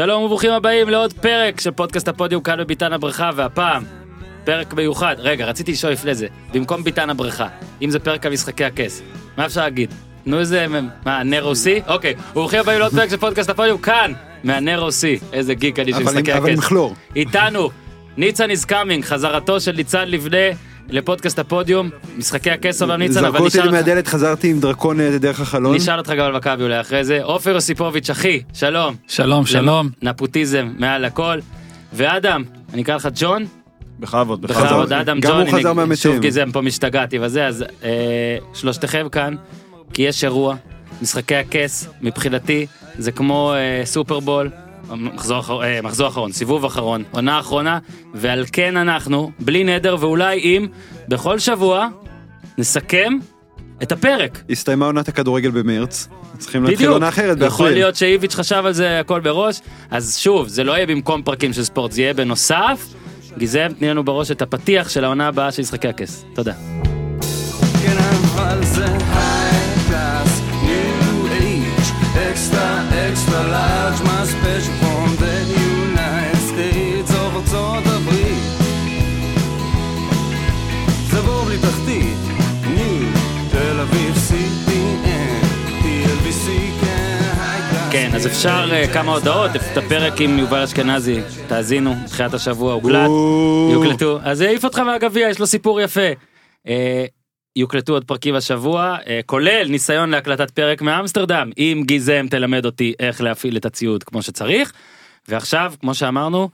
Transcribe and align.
שלום 0.00 0.22
וברוכים 0.22 0.52
הבאים 0.52 0.88
לעוד 0.88 1.12
פרק 1.12 1.60
של 1.60 1.70
פודקאסט 1.70 2.08
הפודיום 2.08 2.42
כאן 2.42 2.58
בביתן 2.58 2.92
הבריכה 2.92 3.30
והפעם 3.36 3.82
פרק 4.44 4.74
מיוחד. 4.74 5.16
רגע 5.18 5.46
רציתי 5.46 5.72
לשאול 5.72 5.92
לפני 5.92 6.14
זה 6.14 6.26
במקום 6.54 6.84
ביתן 6.84 7.10
הבריכה 7.10 7.48
אם 7.82 7.90
זה 7.90 7.98
פרק 7.98 8.26
על 8.26 8.32
משחקי 8.32 8.64
הכס 8.64 9.02
מה 9.36 9.46
אפשר 9.46 9.60
להגיד? 9.60 9.94
נו 10.26 10.38
איזה 10.38 10.66
מה 11.06 11.22
נר 11.22 11.42
רוסי? 11.42 11.80
אוקיי 11.86 12.14
וברוכים 12.30 12.60
הבאים 12.60 12.78
לעוד 12.78 12.92
פרק 12.92 13.10
של 13.10 13.16
פודקאסט 13.16 13.50
הפודיום 13.50 13.78
כאן. 13.78 14.12
מהנר 14.44 14.80
רוסי 14.80 15.18
איזה 15.32 15.54
גיק 15.54 15.78
אני 15.78 15.92
של 15.92 15.98
משחקי 16.02 16.32
עם- 16.32 16.38
אבל 16.38 16.50
עם 16.50 16.58
הכס 16.58 16.68
כלור. 16.68 16.94
איתנו 17.16 17.70
ניצן 18.16 18.50
is 18.50 18.64
coming 18.70 19.02
חזרתו 19.02 19.60
של 19.60 19.72
ניצן 19.72 20.08
לבנה 20.08 20.46
לפודקאסט 20.90 21.38
הפודיום 21.38 21.90
משחקי 22.18 22.50
הכס 22.50 22.82
עולם 22.82 22.98
ניצן 22.98 23.18
אבל 23.24 23.30
זרקו 23.32 23.44
אותי 23.44 23.58
נשאל 23.58 23.62
אותך- 23.68 23.72
מהדלת 23.74 24.06
חזרתי 24.06 24.50
עם 24.50 24.60
דרקון 24.60 25.00
אה, 25.00 25.18
דרך 25.18 25.40
החלון. 25.40 25.74
נשאל 25.74 25.98
אותך 25.98 26.10
גם 26.10 26.24
על 26.26 26.36
מכבי 26.36 26.62
אולי 26.62 26.80
אחרי 26.80 27.04
זה 27.04 27.18
עופר 27.22 27.50
יוסיפוביץ' 27.50 28.10
אחי 28.10 28.40
שלום 28.54 28.94
שלום 29.08 29.46
שלום 29.46 29.88
נפוטיזם 30.02 30.72
מעל 30.78 31.04
הכל 31.04 31.38
ואדם 31.92 32.42
אני 32.74 32.82
אקרא 32.82 32.94
לך 32.96 33.08
ג'ון 33.14 33.44
בכבוד, 34.00 34.42
בכבוד 34.42 34.66
בכבוד. 34.66 34.92
אדם 34.92 35.20
גם 35.20 35.30
ג'ון 35.32 35.46
הוא 35.46 35.58
חזר 35.58 35.72
מהמתים. 35.72 35.96
שוב 35.96 36.18
גיזם 36.18 36.50
פה 36.52 36.60
משתגעתי 36.60 37.18
וזה 37.18 37.46
אז 37.46 37.64
אה, 37.84 37.88
שלושתכם 38.54 39.06
כאן 39.12 39.34
כי 39.94 40.02
יש 40.02 40.24
אירוע 40.24 40.54
משחקי 41.02 41.36
הכס 41.36 41.88
מבחינתי 42.02 42.66
זה 42.98 43.12
כמו 43.12 43.52
אה, 43.54 43.82
סופרבול. 43.86 44.50
מחזור, 44.96 45.40
אחר- 45.40 45.62
אה, 45.62 45.82
מחזור 45.82 46.08
אחרון, 46.08 46.32
סיבוב 46.32 46.64
אחרון, 46.64 47.02
עונה 47.10 47.40
אחרונה, 47.40 47.78
ועל 48.14 48.44
כן 48.52 48.76
אנחנו, 48.76 49.30
בלי 49.38 49.64
נדר 49.64 49.96
ואולי 50.00 50.38
אם, 50.38 50.66
בכל 51.08 51.38
שבוע 51.38 51.88
נסכם 52.58 53.12
את 53.82 53.92
הפרק. 53.92 54.38
הסתיימה 54.50 54.86
עונת 54.86 55.08
הכדורגל 55.08 55.50
במרץ. 55.50 56.08
צריכים 56.38 56.62
להתחיל 56.62 56.76
בדיוק. 56.78 56.92
עונה 56.92 57.08
אחרת 57.08 57.36
יכול 57.36 57.48
באפריל. 57.48 57.72
להיות 57.72 57.96
שאיביץ' 57.96 58.34
חשב 58.34 58.62
על 58.66 58.72
זה 58.72 59.00
הכל 59.00 59.20
בראש, 59.20 59.60
אז 59.90 60.16
שוב, 60.18 60.48
זה 60.48 60.64
לא 60.64 60.72
יהיה 60.72 60.86
במקום 60.86 61.22
פרקים 61.22 61.52
של 61.52 61.64
ספורט, 61.64 61.92
זה 61.92 62.02
יהיה 62.02 62.14
בנוסף. 62.14 62.86
גיזם, 63.38 63.68
תני 63.78 63.88
לנו 63.88 64.04
בראש 64.04 64.30
את 64.30 64.42
הפתיח 64.42 64.88
של 64.88 65.04
העונה 65.04 65.28
הבאה 65.28 65.52
של 65.52 65.62
משחקי 65.62 65.88
הכס. 65.88 66.24
תודה. 66.34 66.52
כן 67.82 67.96
אבל 67.98 68.64
זה 68.64 68.86
high 68.86 69.90
class, 69.90 70.30
new 70.64 71.42
age, 71.42 71.88
extra 72.14 72.66
extra 72.92 73.40
אז 88.20 88.26
אפשר 88.26 88.68
אה, 88.72 88.92
כמה 88.92 89.12
הודעות, 89.12 89.50
את 89.56 89.76
הפרק 89.76 90.20
עם 90.20 90.38
יובל 90.38 90.62
אשכנזי, 90.62 91.20
תאזינו, 91.48 91.94
תחילת 92.06 92.34
השבוע 92.34 92.72
הוקלט. 92.72 93.10
יוקלטו, 93.72 94.18
אז 94.22 94.38
זה 94.38 94.48
העיף 94.48 94.64
אותך 94.64 94.78
מהגביע, 94.78 95.28
יש 95.28 95.38
לו 95.38 95.46
סיפור 95.46 95.80
יפה. 95.80 96.08
אה, 96.68 97.04
יוקלטו 97.56 97.92
עוד 97.92 98.04
פרקים 98.04 98.34
השבוע, 98.34 98.96
אה, 99.06 99.20
כולל 99.26 99.66
ניסיון 99.68 100.10
להקלטת 100.10 100.50
פרק 100.50 100.82
מאמסטרדם, 100.82 101.50
אם 101.58 101.82
גיזם 101.86 102.26
תלמד 102.30 102.64
אותי 102.64 102.94
איך 102.98 103.20
להפעיל 103.20 103.56
את 103.56 103.66
הציוד 103.66 104.04
כמו 104.04 104.22
שצריך. 104.22 104.72
ועכשיו, 105.28 105.72
כמו 105.80 105.94
שאמרנו, 105.94 106.48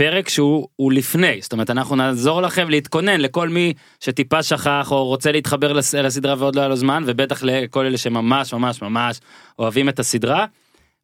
פרק 0.00 0.28
שהוא 0.28 0.68
הוא 0.76 0.92
לפני, 0.92 1.38
זאת 1.40 1.52
אומרת 1.52 1.70
אנחנו 1.70 1.96
נעזור 1.96 2.42
לכם 2.42 2.70
להתכונן 2.70 3.20
לכל 3.20 3.48
מי 3.48 3.72
שטיפה 4.00 4.42
שכח 4.42 4.88
או 4.90 5.04
רוצה 5.06 5.32
להתחבר 5.32 5.72
לס- 5.72 5.94
לסדרה 5.94 6.34
ועוד 6.38 6.56
לא 6.56 6.60
היה 6.60 6.68
לו 6.68 6.76
זמן, 6.76 7.02
ובטח 7.06 7.42
לכל 7.42 7.86
אלה 7.86 7.98
שממש 7.98 8.52
ממש 8.54 8.82
ממש 8.82 9.20
אוהבים 9.58 9.88
את 9.88 9.98
הסדרה. 9.98 10.46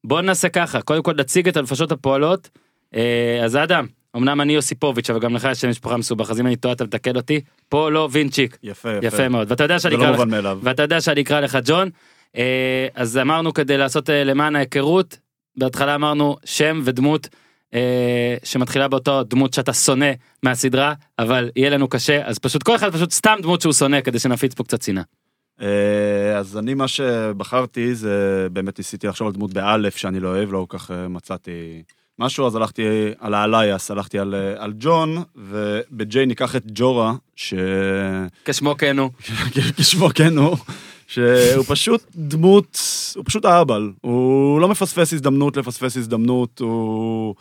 בואו 0.04 0.20
נעשה 0.20 0.48
ככה, 0.48 0.80
קודם 0.80 1.02
כל 1.02 1.14
נציג 1.18 1.48
את 1.48 1.56
הנפשות 1.56 1.92
הפועלות. 1.92 2.48
אה, 2.94 3.40
אז 3.44 3.56
אדם, 3.56 3.86
אמנם 4.16 4.40
אני 4.40 4.52
יוסיפוביץ' 4.52 5.10
אבל 5.10 5.20
גם 5.20 5.34
לך 5.34 5.48
יש 5.50 5.60
שם 5.60 5.68
משפחה 5.70 5.96
מסובך, 5.96 6.30
אז 6.30 6.40
אם 6.40 6.46
אני 6.46 6.56
טועה 6.56 6.74
אתה 6.74 6.84
מתקן 6.84 7.16
אותי. 7.16 7.40
פולו 7.68 8.08
וינצ'יק. 8.10 8.56
יפה, 8.62 8.90
יפה. 8.90 9.06
יפה 9.06 9.28
מאוד 9.28 9.50
ואתה 9.50 9.64
יודע 9.64 9.78
שאני 9.78 9.96
לא 9.96 10.10
לך. 10.10 10.22
ואתה 10.62 10.82
יודע 10.82 11.00
שאני 11.00 11.20
אקרא 11.22 11.40
לך 11.40 11.58
ג'ון 11.64 11.90
אה, 12.36 12.86
אז 12.94 13.18
אמרנו 13.18 13.54
כדי 13.54 13.76
לעשות 13.76 14.10
אה, 14.10 14.24
למען 14.24 14.56
ההיכרות 14.56 15.18
בהתחלה 15.56 15.94
אמרנו 15.94 16.36
שם 16.44 16.80
ודמות 16.84 17.28
אה, 17.74 18.36
שמתחילה 18.44 18.88
באותו 18.88 19.22
דמות 19.22 19.54
שאתה 19.54 19.72
שונא 19.72 20.10
מהסדרה 20.42 20.94
אבל 21.18 21.50
יהיה 21.56 21.70
לנו 21.70 21.88
קשה 21.88 22.26
אז 22.26 22.38
פשוט 22.38 22.62
כל 22.62 22.76
אחד 22.76 22.92
פשוט 22.92 23.12
סתם 23.12 23.36
דמות 23.42 23.60
שהוא 23.60 23.72
שונא 23.72 24.00
כדי 24.00 24.18
שנפיץ 24.18 24.54
פה 24.54 24.64
קצת 24.64 24.82
שנאה. 24.82 25.02
אה, 25.60 26.38
אז 26.38 26.58
אני 26.58 26.74
מה 26.74 26.88
שבחרתי 26.88 27.94
זה 27.94 28.46
באמת 28.52 28.78
ניסיתי 28.78 29.06
לחשוב 29.06 29.26
על 29.26 29.32
דמות 29.32 29.52
באלף 29.52 29.96
שאני 29.96 30.20
לא 30.20 30.28
אוהב, 30.28 30.52
לא 30.52 30.66
כל 30.68 30.78
כך 30.78 30.90
אה, 30.90 31.08
מצאתי 31.08 31.82
משהו, 32.18 32.46
אז 32.46 32.56
הלכתי 32.56 32.82
על 33.18 33.34
האלייס, 33.34 33.90
הלכתי 33.90 34.18
על, 34.18 34.34
אה, 34.34 34.64
על 34.64 34.72
ג'ון, 34.78 35.22
ובג'יי 35.36 36.26
ניקח 36.26 36.56
את 36.56 36.62
ג'ורה, 36.66 37.14
ש... 37.36 37.54
כשמו 38.44 38.76
כן 38.78 38.98
הוא. 38.98 39.10
כשמו 39.76 40.08
כן 40.14 40.38
הוא, 40.38 40.56
שהוא 41.06 41.64
פשוט 41.68 42.02
דמות, 42.14 42.80
הוא 43.16 43.24
פשוט 43.26 43.46
אהבל, 43.46 43.92
הוא 44.00 44.60
לא 44.60 44.68
מפספס 44.68 45.12
הזדמנות 45.12 45.56
לפספס 45.56 45.96
הזדמנות, 45.96 46.58
הוא 46.58 47.34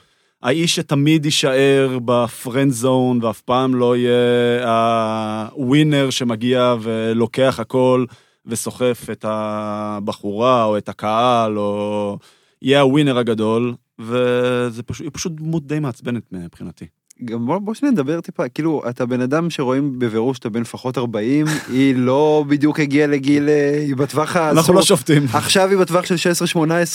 האיש 0.44 0.76
שתמיד 0.76 1.26
יישאר 1.26 2.00
בפרנד 2.06 2.72
זון 2.72 3.24
ואף 3.24 3.42
פעם 3.42 3.76
לא 3.76 3.98
יהיה 3.98 5.50
הווינר 5.52 6.10
שמגיע 6.10 6.76
ולוקח 6.82 7.60
הכל 7.60 8.06
וסוחף 8.46 9.08
את 9.12 9.26
הבחורה 9.28 10.64
או 10.64 10.78
את 10.78 10.90
הקהל 10.90 11.58
או 11.58 12.18
יהיה 12.62 12.82
הווינר 12.82 13.18
הגדול 13.18 13.74
וזה 14.00 14.84
פשוט, 14.84 15.14
פשוט 15.14 15.32
דמות 15.32 15.68
די 15.68 15.80
מעצבנת 15.80 16.24
מבחינתי. 16.32 16.86
גם 17.26 17.46
בוא, 17.46 17.58
בוא 17.58 17.74
שניה 17.74 17.92
נדבר 17.92 18.22
טיפה, 18.22 18.50
כאילו, 18.50 18.82
אתה 18.90 19.06
בן 19.06 19.22
אדם 19.22 19.50
שרואים 19.50 20.00
בבירור 20.00 20.36
שאתה 20.36 20.50
בן 20.50 20.62
לפחות 20.62 20.98
40, 20.98 21.46
היא 21.74 21.96
לא 21.96 22.46
בדיוק 22.48 22.80
הגיעה 22.80 23.08
לגיל, 23.08 23.50
אה, 23.50 23.80
היא 23.80 23.96
בטווח 23.96 24.38
אנחנו 24.38 24.60
הסוף. 24.60 24.76
לא 24.76 24.82
שופטים. 24.82 25.26
עכשיו 25.34 25.70
היא 25.70 25.78
בטווח 25.78 26.06
של 26.06 26.16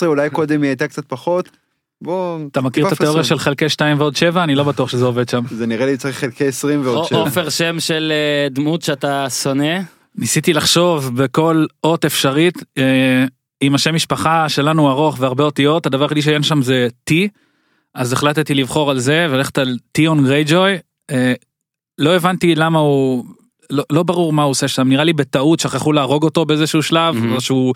16-18, 0.03 0.07
אולי 0.07 0.31
קודם 0.31 0.63
היא 0.63 0.69
הייתה 0.69 0.89
קצת 0.89 1.05
פחות. 1.09 1.49
בוא, 2.03 2.39
אתה 2.53 2.61
מכיר 2.61 2.87
את 2.87 2.93
התיאוריה. 2.93 3.25
של 3.25 3.39
חלקי 3.39 3.69
2 3.69 4.01
ועוד 4.01 4.17
7 4.17 4.45
אני 4.45 4.55
לא 4.55 4.65
בטוח 4.65 4.89
שזה 4.89 5.05
עובד 5.05 5.29
שם 5.29 5.43
זה 5.51 5.67
נראה 5.67 5.87
לי 5.87 5.97
צריך 5.97 6.19
חלקי 6.19 6.47
20 6.47 6.81
ועוד 6.85 6.97
או- 6.97 7.05
7. 7.05 7.19
עופר 7.19 7.49
שם 7.49 7.81
של 7.81 8.13
אה, 8.15 8.49
דמות 8.49 8.83
שאתה 8.83 9.31
שונא. 9.31 9.79
ניסיתי 10.15 10.53
לחשוב 10.53 11.23
בכל 11.23 11.67
אות 11.85 12.05
אפשרית 12.05 12.55
אה, 12.79 13.25
אם 13.63 13.75
השם 13.75 13.95
משפחה 13.95 14.49
שלנו 14.49 14.91
ארוך 14.91 15.17
והרבה 15.21 15.45
אותיות 15.45 15.87
הדבר 15.87 16.03
היחידי 16.05 16.23
שאין 16.23 16.43
שם 16.43 16.63
זה 16.63 16.89
T 17.11 17.15
אז 17.95 18.13
החלטתי 18.13 18.55
לבחור 18.55 18.91
על 18.91 18.99
זה 18.99 19.27
וללכת 19.31 19.59
על 19.59 19.77
טיון 19.93 20.25
גרייג'וי 20.25 20.77
אה, 21.11 21.33
לא 21.99 22.17
הבנתי 22.17 22.55
למה 22.55 22.79
הוא 22.79 23.25
לא, 23.71 23.85
לא 23.93 24.03
ברור 24.03 24.33
מה 24.33 24.43
הוא 24.43 24.51
עושה 24.51 24.69
שם 24.69 24.89
נראה 24.89 25.05
לי 25.05 25.13
בטעות 25.13 25.61
שכחו 25.61 25.93
להרוג 25.93 26.23
אותו 26.25 26.45
באיזשהו 26.45 26.83
שלב. 26.83 27.17
או 27.35 27.41
שהוא. 27.41 27.75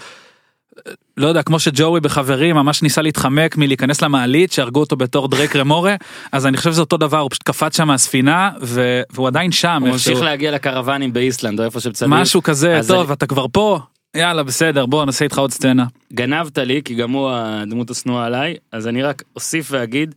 לא 1.17 1.27
יודע 1.29 1.43
כמו 1.43 1.59
שג'וי 1.59 2.01
בחברים 2.01 2.57
ממש 2.57 2.83
ניסה 2.83 3.03
להתחמק 3.03 3.57
מלהיכנס 3.57 4.03
למעלית 4.03 4.53
שהרגו 4.53 4.81
אותו 4.81 4.97
בתור 4.97 5.29
דרייק 5.29 5.57
רמורה 5.57 5.97
אז 6.33 6.47
אני 6.47 6.57
חושב 6.57 6.73
שזה 6.73 6.81
אותו 6.81 6.97
דבר 6.97 7.19
הוא 7.19 7.31
פשוט 7.31 7.43
קפץ 7.43 7.77
שם 7.77 7.89
מהספינה 7.89 8.51
ו- 8.63 9.03
והוא 9.11 9.27
עדיין 9.29 9.53
שם 9.53 9.79
הוא. 9.83 9.91
ממשיך 9.91 10.21
להגיע 10.23 10.51
לקרוונים 10.51 11.13
באיסלנד 11.13 11.61
או 11.61 11.65
איפה 11.65 11.81
שמצלמים. 11.81 12.19
משהו 12.19 12.43
כזה 12.43 12.81
טוב 12.89 13.07
אני- 13.07 13.13
אתה 13.13 13.27
כבר 13.27 13.47
פה 13.53 13.79
יאללה 14.17 14.43
בסדר 14.43 14.87
בוא 14.87 15.05
נעשה 15.05 15.25
איתך 15.25 15.39
עוד 15.39 15.51
סצנה. 15.51 15.85
גנבת 16.13 16.59
לי 16.59 16.81
כי 16.85 16.95
גם 16.95 17.11
הוא 17.11 17.31
הדמות 17.33 17.91
השנואה 17.91 18.27
עליי 18.27 18.55
אז 18.73 18.87
אני 18.89 19.03
רק 19.03 19.23
אוסיף 19.37 19.69
ואגיד 19.71 20.15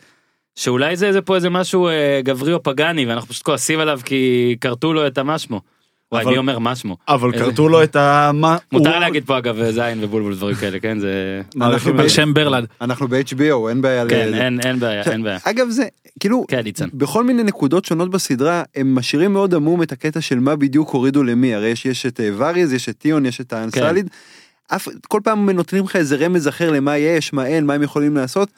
שאולי 0.56 0.96
זה 0.96 1.08
איזה 1.08 1.22
פה 1.22 1.36
איזה 1.36 1.50
משהו 1.50 1.88
אה, 1.88 2.20
גברי 2.24 2.54
או 2.54 2.64
פגאני 2.64 3.06
ואנחנו 3.06 3.30
פשוט 3.30 3.44
כועסים 3.44 3.80
עליו 3.80 4.00
כי 4.06 4.56
כרתו 4.62 4.94
לו 4.94 5.08
את 5.08 5.18
המשמו. 5.18 5.62
וואי 6.12 6.24
אבל- 6.24 6.32
מי 6.32 6.38
אומר 6.38 6.60
משמו. 6.60 6.98
אבל 7.08 7.34
איזה- 7.34 7.46
כרתו 7.46 7.70
לו 7.70 7.84
את 7.84 7.96
ה... 7.96 8.32
מה- 8.34 8.58
מותר 8.72 9.00
להגיד 9.00 9.24
פה 9.26 9.38
אגב 9.38 9.70
זין 9.72 10.04
ובולבול 10.04 10.36
דברים 10.36 10.56
כאלה 10.56 10.80
כן 10.80 11.00
זה 11.00 11.42
אנחנו 11.62 11.98
זה. 12.04 12.10
שם 12.10 12.34
ברלד. 12.34 12.66
אנחנו 12.82 13.08
ב-HBO, 13.08 13.70
אין 13.70 13.82
בעיה. 13.82 14.06
כן 14.10 14.34
אין 14.34 14.60
אין 14.66 14.80
בעיה 14.80 15.02
אין 15.04 15.24
בעיה. 15.24 15.38
אגב 15.44 15.70
זה, 15.70 15.84
כאילו, 16.20 16.46
כן. 16.48 16.62
בכל 16.94 17.24
מיני 17.24 17.44
נקודות 17.44 17.86
שונות 17.86 18.10
בסדרה 18.12 18.64
הם 18.76 18.96
משאירים 18.96 19.34
מאוד 19.34 19.54
עמום 19.56 19.82
את 19.84 19.92
הקטע 19.92 20.22
של 20.22 20.40
מה 20.40 20.56
בדיוק 20.56 20.90
הורידו 20.90 21.24
למי 21.24 21.54
הרי 21.56 21.68
יש, 21.86 22.06
את 22.06 22.20
אה, 22.20 22.30
וריז 22.38 22.74
יש 22.74 22.90
את 22.90 22.96
טיון 22.98 23.26
יש 23.26 23.42
את 23.42 23.50
כן. 23.50 23.58
האנסליד. 23.58 24.10
אף, 24.68 24.88
כל 25.08 25.20
פעם 25.24 25.50
נותנים 25.50 25.84
לך 25.84 25.96
איזה 25.96 26.16
רמז 26.16 26.48
אחר 26.48 26.72
למה 26.72 26.98
יש 26.98 27.34
מה 27.34 27.46
אין 27.48 27.66
מה 27.66 27.74
הם 27.74 27.84
יכולים 27.84 28.16
לעשות. 28.16 28.50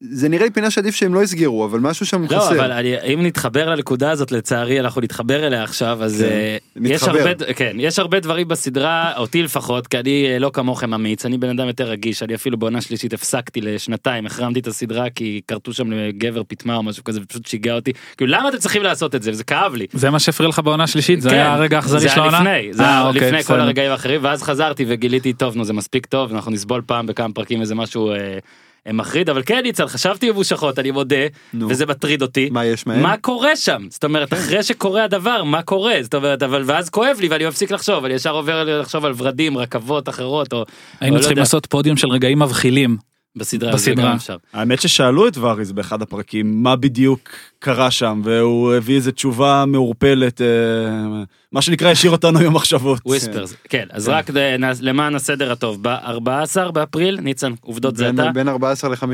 זה 0.00 0.28
נראה 0.28 0.44
לי 0.44 0.50
פינה 0.50 0.70
שעדיף 0.70 0.94
שהם 0.94 1.14
לא 1.14 1.22
יסגרו 1.22 1.64
אבל 1.64 1.80
משהו 1.80 2.06
שם 2.06 2.22
לא 2.22 2.28
חסר. 2.28 2.54
אבל 2.54 2.72
אני, 2.72 3.14
אם 3.14 3.20
נתחבר 3.22 3.70
לנקודה 3.70 4.10
הזאת 4.10 4.32
לצערי 4.32 4.80
אנחנו 4.80 5.00
נתחבר 5.00 5.46
אליה 5.46 5.62
עכשיו 5.62 6.04
אז 6.04 6.24
כן, 6.28 6.82
אה, 6.84 6.90
יש. 6.90 7.02
הרבה 7.02 7.34
כן 7.56 7.76
יש 7.80 7.98
הרבה 7.98 8.20
דברים 8.20 8.48
בסדרה 8.48 9.12
אותי 9.16 9.42
לפחות 9.42 9.86
כי 9.86 9.98
אני 9.98 10.26
אה, 10.32 10.38
לא 10.38 10.50
כמוכם 10.54 10.94
אמיץ 10.94 11.26
אני 11.26 11.38
בן 11.38 11.48
אדם 11.48 11.66
יותר 11.66 11.84
רגיש 11.84 12.22
אני 12.22 12.34
אפילו 12.34 12.56
בעונה 12.56 12.80
שלישית 12.80 13.12
הפסקתי 13.12 13.60
לשנתיים 13.60 14.26
החרמתי 14.26 14.60
את 14.60 14.66
הסדרה 14.66 15.10
כי 15.10 15.40
כרתו 15.48 15.72
שם 15.72 15.92
לגבר 15.92 16.42
פטמה 16.48 16.76
או 16.76 16.82
משהו 16.82 17.04
כזה 17.04 17.20
ופשוט 17.22 17.46
שיגע 17.46 17.74
אותי 17.74 17.92
כאילו 18.16 18.32
למה 18.32 18.48
אתם 18.48 18.58
צריכים 18.58 18.82
לעשות 18.82 19.14
את 19.14 19.22
זה 19.22 19.30
וזה 19.30 19.44
כאב 19.44 19.74
לי. 19.74 19.86
זה 19.92 20.10
מה 20.10 20.18
שהפריע 20.18 20.48
לך 20.48 20.58
בעונה 20.58 20.84
השלישית 20.84 21.20
זה 21.20 21.30
כן, 21.30 21.34
היה 21.34 21.54
הרגע 21.54 21.76
האכזרי 21.76 22.00
זה 22.00 22.08
של 22.08 22.20
היה 22.20 22.30
העונה? 22.30 22.58
לפני, 22.58 22.72
זה 22.72 22.82
אה, 22.82 22.88
היה 22.88 23.08
אוקיי, 23.08 23.20
לפני 23.20 23.42
כל 23.42 23.54
בסדר. 23.54 23.60
הרגעים 23.60 23.90
האחרים 23.90 24.24
ואז 24.24 24.42
חזרתי 24.42 24.84
וגיליתי 24.88 25.32
טוב 25.32 25.56
נו 25.56 25.64
זה 25.64 25.72
מספיק 25.72 26.06
טוב 26.06 26.34
אנחנו 26.34 26.50
נסבול 26.50 26.82
פעם 26.86 27.06
בכמה 27.06 27.34
פרקים 27.34 27.60
איזה 27.60 27.74
משהו 27.74 28.10
אה, 28.10 28.38
מחריד 28.92 29.30
אבל 29.30 29.42
כן 29.46 29.60
ניצן 29.62 29.86
חשבתי 29.86 30.30
ממושכות 30.30 30.78
אני 30.78 30.90
מודה 30.90 31.16
נו. 31.54 31.68
וזה 31.70 31.86
מטריד 31.86 32.22
אותי. 32.22 32.48
מה 32.50 32.64
יש 32.64 32.86
מהם? 32.86 33.02
מה 33.02 33.16
קורה 33.16 33.56
שם 33.56 33.82
זאת 33.90 34.04
אומרת 34.04 34.32
אחרי 34.32 34.62
שקורה 34.62 35.04
הדבר 35.04 35.44
מה 35.44 35.62
קורה 35.62 35.94
זאת 36.02 36.14
אומרת 36.14 36.42
אבל 36.42 36.62
ואז 36.66 36.90
כואב 36.90 37.16
לי 37.20 37.28
ואני 37.28 37.46
מפסיק 37.46 37.70
לחשוב 37.70 38.04
אני 38.04 38.14
ישר 38.14 38.30
עובר 38.34 38.80
לחשוב 38.80 39.04
על 39.04 39.12
ורדים 39.16 39.58
רכבות 39.58 40.08
אחרות 40.08 40.52
או 40.52 40.64
היינו 41.00 41.16
לא 41.16 41.20
צריכים 41.20 41.32
יודע. 41.32 41.42
לעשות 41.42 41.66
פודיום 41.66 41.96
של 41.96 42.08
רגעים 42.08 42.38
מבחילים. 42.38 42.96
בסדרה 43.36 43.72
בסדרה. 43.72 44.14
אפשר. 44.14 44.36
האמת 44.52 44.80
ששאלו 44.80 45.28
את 45.28 45.36
ואריס 45.38 45.70
באחד 45.70 46.02
הפרקים 46.02 46.62
מה 46.62 46.76
בדיוק 46.76 47.28
קרה 47.66 47.90
שם, 47.90 48.20
והוא 48.24 48.74
הביא 48.74 48.96
איזה 48.96 49.12
תשובה 49.12 49.64
מעורפלת, 49.66 50.40
אה, 50.42 50.46
מה 51.52 51.62
שנקרא 51.62 51.90
השאיר 51.90 52.12
אותנו 52.12 52.38
עם 52.38 52.52
מחשבות. 52.54 53.00
וויספרס 53.06 53.54
כן 53.68 53.84
אז 53.92 54.08
רק 54.08 54.30
ל- 54.30 54.56
למען 54.80 55.14
הסדר 55.14 55.52
הטוב 55.52 55.78
ב-14 55.82 56.28
באפריל 56.70 57.18
ניצן 57.22 57.52
עובדות 57.60 57.96
זה 57.96 58.08
אתה 58.10 58.30
בין 58.34 58.48
14 58.48 58.90
ל-15. 58.90 59.06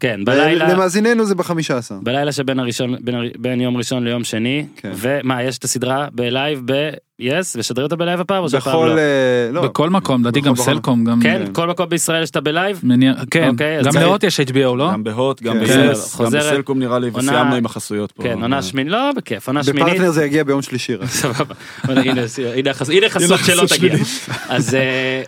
כן 0.00 0.20
בלילה 0.24 0.68
למאזיננו 0.74 1.24
זה 1.24 1.34
ב-15. 1.34 1.52
בלילה 2.02 2.32
שבין 2.32 2.58
הראשון 2.58 2.96
בין, 3.38 3.60
יום 3.60 3.76
ראשון 3.76 4.04
ליום 4.04 4.24
שני 4.24 4.66
כן. 4.76 4.92
ומה 4.96 5.42
יש 5.42 5.58
את 5.58 5.64
הסדרה 5.64 6.06
בלייב 6.12 6.62
ב-yes 6.72 7.24
ושדרים 7.56 7.84
אותה 7.84 7.96
בלייב 7.96 8.20
הפעם 8.20 8.42
או 8.42 8.48
שהפעם 8.48 8.72
בכל... 8.72 8.86
לא? 8.88 8.98
אה, 8.98 9.02
לא. 9.52 9.62
בכל 9.62 9.90
מקום, 9.90 10.20
לדעתי 10.20 10.40
גם. 10.40 10.56
סלקום, 10.56 11.04
גם... 11.04 11.20
כן 11.22 11.42
כל 11.52 11.68
מקום 11.68 11.88
בישראל 11.88 12.22
יש 12.22 12.30
את 12.30 12.36
הבלייב 12.36 12.80
מניע- 12.82 13.14
כן, 13.30 13.48
אוקיי, 13.48 13.82
גם 13.82 13.90
זה- 13.90 14.00
להוט 14.00 14.24
יש 14.24 14.40
HBO, 14.40 14.54
לא? 14.76 14.92
גם 14.92 15.04
בהוט, 15.04 15.42
גם 15.42 15.56
כן. 15.66 15.88
בסלקום 16.32 16.78
נראה 16.78 16.98
לי, 16.98 17.10
וסיימנו 17.14 17.54
עם 17.54 17.64
החסויות 17.92 18.12
פה. 18.12 18.22
כן 18.22 18.42
עונה 18.42 18.62
שמינית 18.62 18.92
לא 18.92 19.12
בכיף 19.16 19.46
עונה 19.46 19.64
שמינית 19.64 19.84
בפרטנר 19.84 20.10
זה 20.10 20.24
יגיע 20.24 20.44
ביום 20.44 20.62
שלישי. 20.62 20.94
רק. 20.94 21.08
סבבה. 21.08 21.54
הנה, 21.82 22.00
הנה, 22.00 22.22
הנה 22.56 23.08
חסות 23.08 23.40
שלא 23.46 23.64
תגיע. 23.76 23.94
אז 24.48 24.74
אה, 24.74 25.22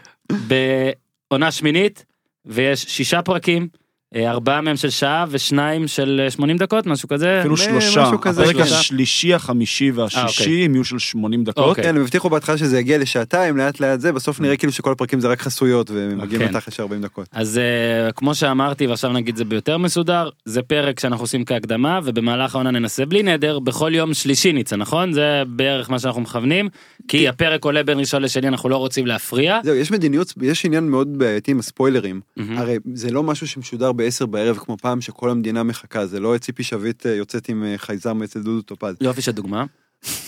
בעונה 1.30 1.50
שמינית 1.50 2.04
ויש 2.46 2.82
שישה 2.82 3.22
פרקים. 3.22 3.68
אה, 4.14 4.30
ארבעה 4.30 4.60
מהם 4.60 4.76
של 4.76 4.90
שעה 4.90 5.24
ושניים 5.28 5.88
של 5.88 6.20
אה, 6.24 6.30
80 6.30 6.56
דקות 6.56 6.86
משהו 6.86 7.08
כזה. 7.08 7.40
אפילו 7.40 7.54
אה, 7.54 7.60
שלושה, 7.60 8.02
הפרק 8.02 8.52
שלושה. 8.52 8.78
השלישי, 8.78 9.34
החמישי 9.34 9.90
אה, 9.90 9.98
והשישי 9.98 10.42
אוקיי. 10.42 10.64
הם 10.64 10.74
יהיו 10.74 10.84
של 10.84 10.98
80 10.98 11.44
דקות. 11.44 11.64
אוקיי. 11.64 11.84
כן, 11.84 11.96
הם 11.96 12.02
הבטיחו 12.02 12.30
בהתחלה 12.30 12.58
שזה 12.58 12.78
יגיע 12.78 12.98
לשעתיים, 12.98 13.56
לאט 13.56 13.80
לאט 13.80 14.00
זה, 14.00 14.12
בסוף 14.12 14.40
נראה 14.40 14.56
כאילו 14.56 14.72
שכל 14.72 14.92
הפרקים 14.92 15.20
זה 15.20 15.28
רק 15.28 15.40
חסויות, 15.40 15.90
ומגיעים 15.94 16.42
כן. 16.42 16.54
לתכל'ס 16.54 16.74
של 16.74 16.82
40 16.82 17.02
דקות. 17.02 17.26
אז 17.32 17.58
אה, 17.58 18.12
כמו 18.12 18.34
שאמרתי 18.34 18.86
ועכשיו 18.86 19.12
נגיד 19.12 19.36
זה 19.36 19.44
ביותר 19.44 19.78
מסודר 19.78 20.28
זה 20.44 20.62
פרק 20.62 21.00
שאנחנו 21.00 21.24
עושים 21.24 21.44
כהקדמה 21.44 22.00
ובמהלך 22.04 22.54
העונה 22.54 22.70
ננסה 22.70 23.06
בלי 23.06 23.22
נדר 23.22 23.58
בכל 23.58 23.92
יום 23.94 24.14
שלישי 24.14 24.52
ניצה 24.52 24.76
נכון 24.76 25.12
זה 25.12 25.42
בערך 25.46 25.90
מה 25.90 25.98
שאנחנו 25.98 26.20
מכוונים 26.20 26.68
כי 27.08 27.28
הפרק 27.28 27.64
עולה 27.64 27.82
בין 27.82 27.98
ראשון 27.98 28.22
לשני 28.22 28.48
אנחנו 28.48 28.68
לא 28.68 28.76
רוצים 28.76 29.06
להפריע. 29.06 29.60
זהו, 29.64 29.74
יש 29.74 29.90
מדיניות, 29.90 30.34
יש 30.42 30.64
עניין 30.64 30.88
מאוד 30.88 31.18
בעייתי 31.18 31.50
עם 31.50 31.58
הספוילרים. 31.58 32.20
הרי 32.56 32.76
זה 32.94 33.10
לא 33.10 33.22
משהו 33.22 33.46
שמשודר 33.46 33.92
ב-10 34.04 34.26
בערב 34.26 34.56
כמו 34.56 34.76
פעם 34.76 35.00
שכל 35.00 35.30
המדינה 35.30 35.62
מחכה, 35.62 36.06
זה 36.06 36.20
לא 36.20 36.38
ציפי 36.38 36.62
שביט 36.62 37.06
אה, 37.06 37.14
יוצאת 37.14 37.48
עם 37.48 37.64
אה, 37.64 37.74
חייזר 37.78 38.12
אצל 38.24 38.42
דודו 38.42 38.62
טופז. 38.62 38.94
יופי 39.00 39.22
של 39.22 39.32
דוגמה. 39.32 39.64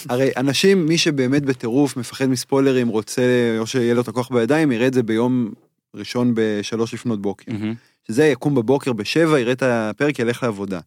הרי 0.08 0.30
אנשים, 0.36 0.86
מי 0.86 0.98
שבאמת 0.98 1.42
בטירוף, 1.42 1.96
מפחד 1.96 2.26
מספוילרים, 2.26 2.88
רוצה, 2.88 3.22
או 3.58 3.66
שיהיה 3.66 3.94
לו 3.94 4.00
את 4.00 4.08
הכוח 4.08 4.32
בידיים, 4.32 4.72
יראה 4.72 4.86
את 4.86 4.94
זה 4.94 5.02
ביום 5.02 5.52
ראשון 5.94 6.32
בשלוש 6.34 6.94
לפנות 6.94 7.22
בוקר. 7.22 7.52
שזה 8.08 8.24
יקום 8.24 8.54
בבוקר 8.54 8.92
בשבע, 8.92 9.40
יראה 9.40 9.52
את 9.52 9.62
הפרק, 9.62 10.18
ילך 10.18 10.42
לעבודה. 10.42 10.80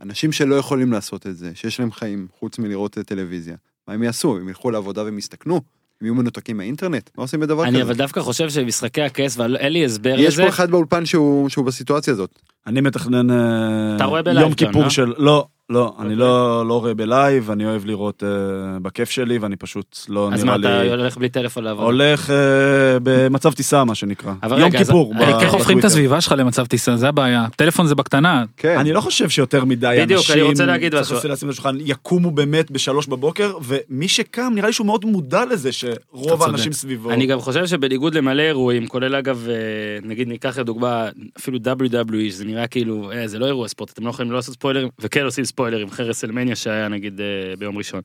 אנשים 0.00 0.32
שלא 0.32 0.54
יכולים 0.54 0.92
לעשות 0.92 1.26
את 1.26 1.36
זה, 1.36 1.50
שיש 1.54 1.80
להם 1.80 1.92
חיים 1.92 2.26
חוץ 2.38 2.58
מלראות 2.58 2.98
אה, 2.98 3.02
טלוויזיה, 3.02 3.56
מה 3.88 3.94
הם 3.94 4.02
יעשו? 4.02 4.36
הם 4.36 4.48
ילכו 4.48 4.70
לעבודה 4.70 5.04
והם 5.04 5.18
יסתכנו? 5.18 5.60
הם 6.00 6.06
יהיו 6.06 6.14
מנותקים 6.14 6.56
מהאינטרנט? 6.56 7.10
מה 7.16 7.24
עושים 7.24 7.40
בדבר 7.40 7.64
אני 7.64 7.72
כזה? 7.72 7.82
אבל 7.82 7.94
דווקא 7.94 8.20
חושב 8.20 8.50
שמשחקי 8.50 9.02
הכס 9.02 9.38
ואין 9.38 9.72
לי 9.72 9.84
הסבר 9.84 10.14
יש 10.18 10.34
לזה. 10.34 10.42
פה 10.42 10.48
אחד 10.48 10.70
באולפן 10.70 11.06
שהוא, 11.06 11.48
שהוא 11.48 11.64
בסיטואציה 11.64 12.12
הזאת. 12.12 12.38
אני 12.66 12.80
מתכנן 12.80 13.30
אה, 13.30 14.40
יום 14.40 14.54
כיפור 14.54 14.82
לא? 14.82 14.90
של... 14.90 15.12
לא, 15.18 15.46
לא, 15.70 15.94
אני 15.98 16.04
אוקיי. 16.04 16.16
לא 16.16 16.66
לא 16.66 16.80
רואה 16.80 16.94
בלייב, 16.94 17.50
אני 17.50 17.66
אוהב 17.66 17.86
לראות 17.86 18.22
אה, 18.26 18.28
בכיף 18.82 19.10
שלי, 19.10 19.38
ואני 19.38 19.56
פשוט 19.56 19.98
לא 20.08 20.30
אז 20.32 20.44
נראה 20.44 20.58
מה 20.58 20.68
אתה 20.68 20.82
לי... 20.82 20.90
הולך 20.90 21.16
בלי 21.18 21.28
טלפון 21.28 21.64
לעבודה? 21.64 21.86
הולך 21.86 22.30
אה, 22.30 22.36
במצב 23.02 23.52
טיסה, 23.52 23.84
מה 23.84 23.94
שנקרא. 23.94 24.32
אבל 24.42 24.58
יום 24.60 24.70
אז- 24.76 24.86
כיפור. 24.86 25.14
ב- 25.14 25.18
איך 25.22 25.52
הופכים 25.52 25.78
את. 25.78 25.84
הסביבה 25.84 26.20
שלך 26.20 26.34
למצב 26.38 26.66
טיסה, 26.66 26.96
זה 26.96 27.08
הבעיה. 27.08 27.46
טלפון 27.56 27.86
זה 27.86 27.94
בקטנה. 27.94 28.44
כן. 28.56 28.78
אני 28.78 28.92
לא 28.92 29.00
חושב 29.00 29.28
שיותר 29.28 29.64
מדי 29.64 29.86
אנשים, 29.86 30.04
בדיוק, 30.04 30.30
אני 30.30 30.42
רוצה 30.42 30.66
להגיד 30.66 30.94
משהו. 31.00 31.20
צריך 31.20 31.32
לשים 31.32 31.48
על 31.48 31.52
השולחן, 31.52 31.76
יקומו 31.80 32.30
באמת 32.30 32.70
בשלוש 32.70 33.06
בבוקר, 33.06 33.52
ומי 33.64 34.08
שקם, 34.08 34.52
נראה 34.54 34.66
לי 34.66 34.72
שהוא 34.72 34.86
מאוד 34.86 35.04
מודע 35.04 35.44
לזה 35.44 35.70
שרוב. 35.72 36.42
האנשים 36.42 36.72
סביבו. 36.72 37.10
אני 37.10 37.26
גם 37.26 37.40
חושב 37.40 37.66
שבניגוד 37.66 38.14
למלא 38.14 38.42
אירועים 38.42 38.86
כולל 38.86 39.14
אגב 39.14 39.46
נגיד 40.04 40.28
ניקח 40.28 40.58
לדוגמה 40.58 41.08
אפילו 41.38 41.58
WWE 41.58 42.30
נראה 42.56 42.66
כאילו 42.66 43.12
אה, 43.12 43.28
זה 43.28 43.38
לא 43.38 43.46
אירוע 43.46 43.68
ספורט 43.68 43.90
אתם 43.90 44.04
לא 44.04 44.10
יכולים 44.10 44.30
לא 44.30 44.36
לעשות 44.36 44.54
ספוילרים 44.54 44.88
וכן 44.98 45.24
עושים 45.24 45.44
ספוילרים 45.44 45.88
אחרי 45.88 46.08
רסלמניה 46.08 46.56
שהיה 46.56 46.88
נגיד 46.88 47.20
אה, 47.20 47.56
ביום 47.58 47.78
ראשון. 47.78 48.00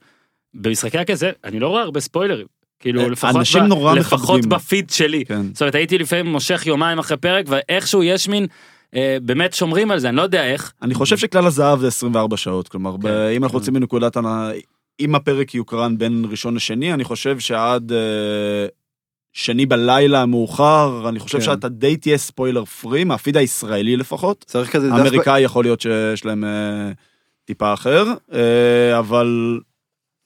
במשחקי 0.54 0.98
הכסף 0.98 1.32
אני 1.44 1.60
לא 1.60 1.68
רואה 1.68 1.82
הרבה 1.82 2.00
ספוילרים. 2.00 2.48
כאילו 2.80 3.02
אה, 3.02 3.10
לפחות 3.10 3.36
ב- 3.56 3.58
נורא 3.58 3.96
לפחות. 3.96 4.46
בפיד 4.46 4.90
שלי. 4.90 5.26
כן. 5.26 5.42
זאת 5.54 5.62
אומרת 5.62 5.76
הייתי 5.76 5.98
לפעמים 5.98 6.26
מושך 6.26 6.64
יומיים 6.66 7.00
אחרי 7.00 7.18
פרק 7.18 7.46
ואיכשהו 7.50 8.04
יש 8.04 8.28
מין 8.28 8.48
אה, 8.96 9.18
באמת 9.22 9.54
שומרים 9.54 9.92
על 9.92 10.00
זה 10.00 10.10
אני 10.10 10.18
לא 10.18 10.22
יודע 10.22 10.46
איך. 10.46 10.74
אני 10.82 10.94
חושב 10.94 11.18
שכלל 11.18 11.46
הזהב 11.46 11.80
זה 11.80 11.88
24 11.88 12.38
שעות, 12.38 12.68
כלומר, 12.68 12.98
ב- 12.98 13.08
אם 13.08 13.44
אנחנו 13.44 13.58
יוצאים 13.58 13.74
מנקודת 13.74 14.18
הנאה, 14.18 14.52
אם 15.00 15.16
הפרק 15.16 15.56
יוקרן 15.56 15.98
בין 15.98 16.26
ראשון 16.30 16.56
לשני, 16.56 16.94
אני 16.94 17.04
חושב 17.04 17.40
שעד 17.40 17.92
אה, 17.92 17.98
שני 19.34 19.66
בלילה 19.66 20.22
המאוחר, 20.22 21.10
אני 21.10 21.20
חושב 21.20 21.38
כן. 21.38 21.44
שאתה 21.44 21.70
די 21.70 21.98
תהיה 21.98 22.18
ספוילר 22.18 22.66
פרי, 22.66 23.04
מהפיד 23.04 23.38
הישראלי 23.38 23.98
לפחות. 23.98 24.46
צריך 24.48 24.72
כזה. 24.72 24.94
האמריקאי 24.94 25.42
יכול 25.42 25.64
להיות 25.64 25.82
שיש 25.82 26.26
להם 26.26 26.44
אה, 26.44 26.92
טיפה 27.46 27.74
אחר, 27.74 28.06
אה, 28.34 29.00
אבל 29.00 29.60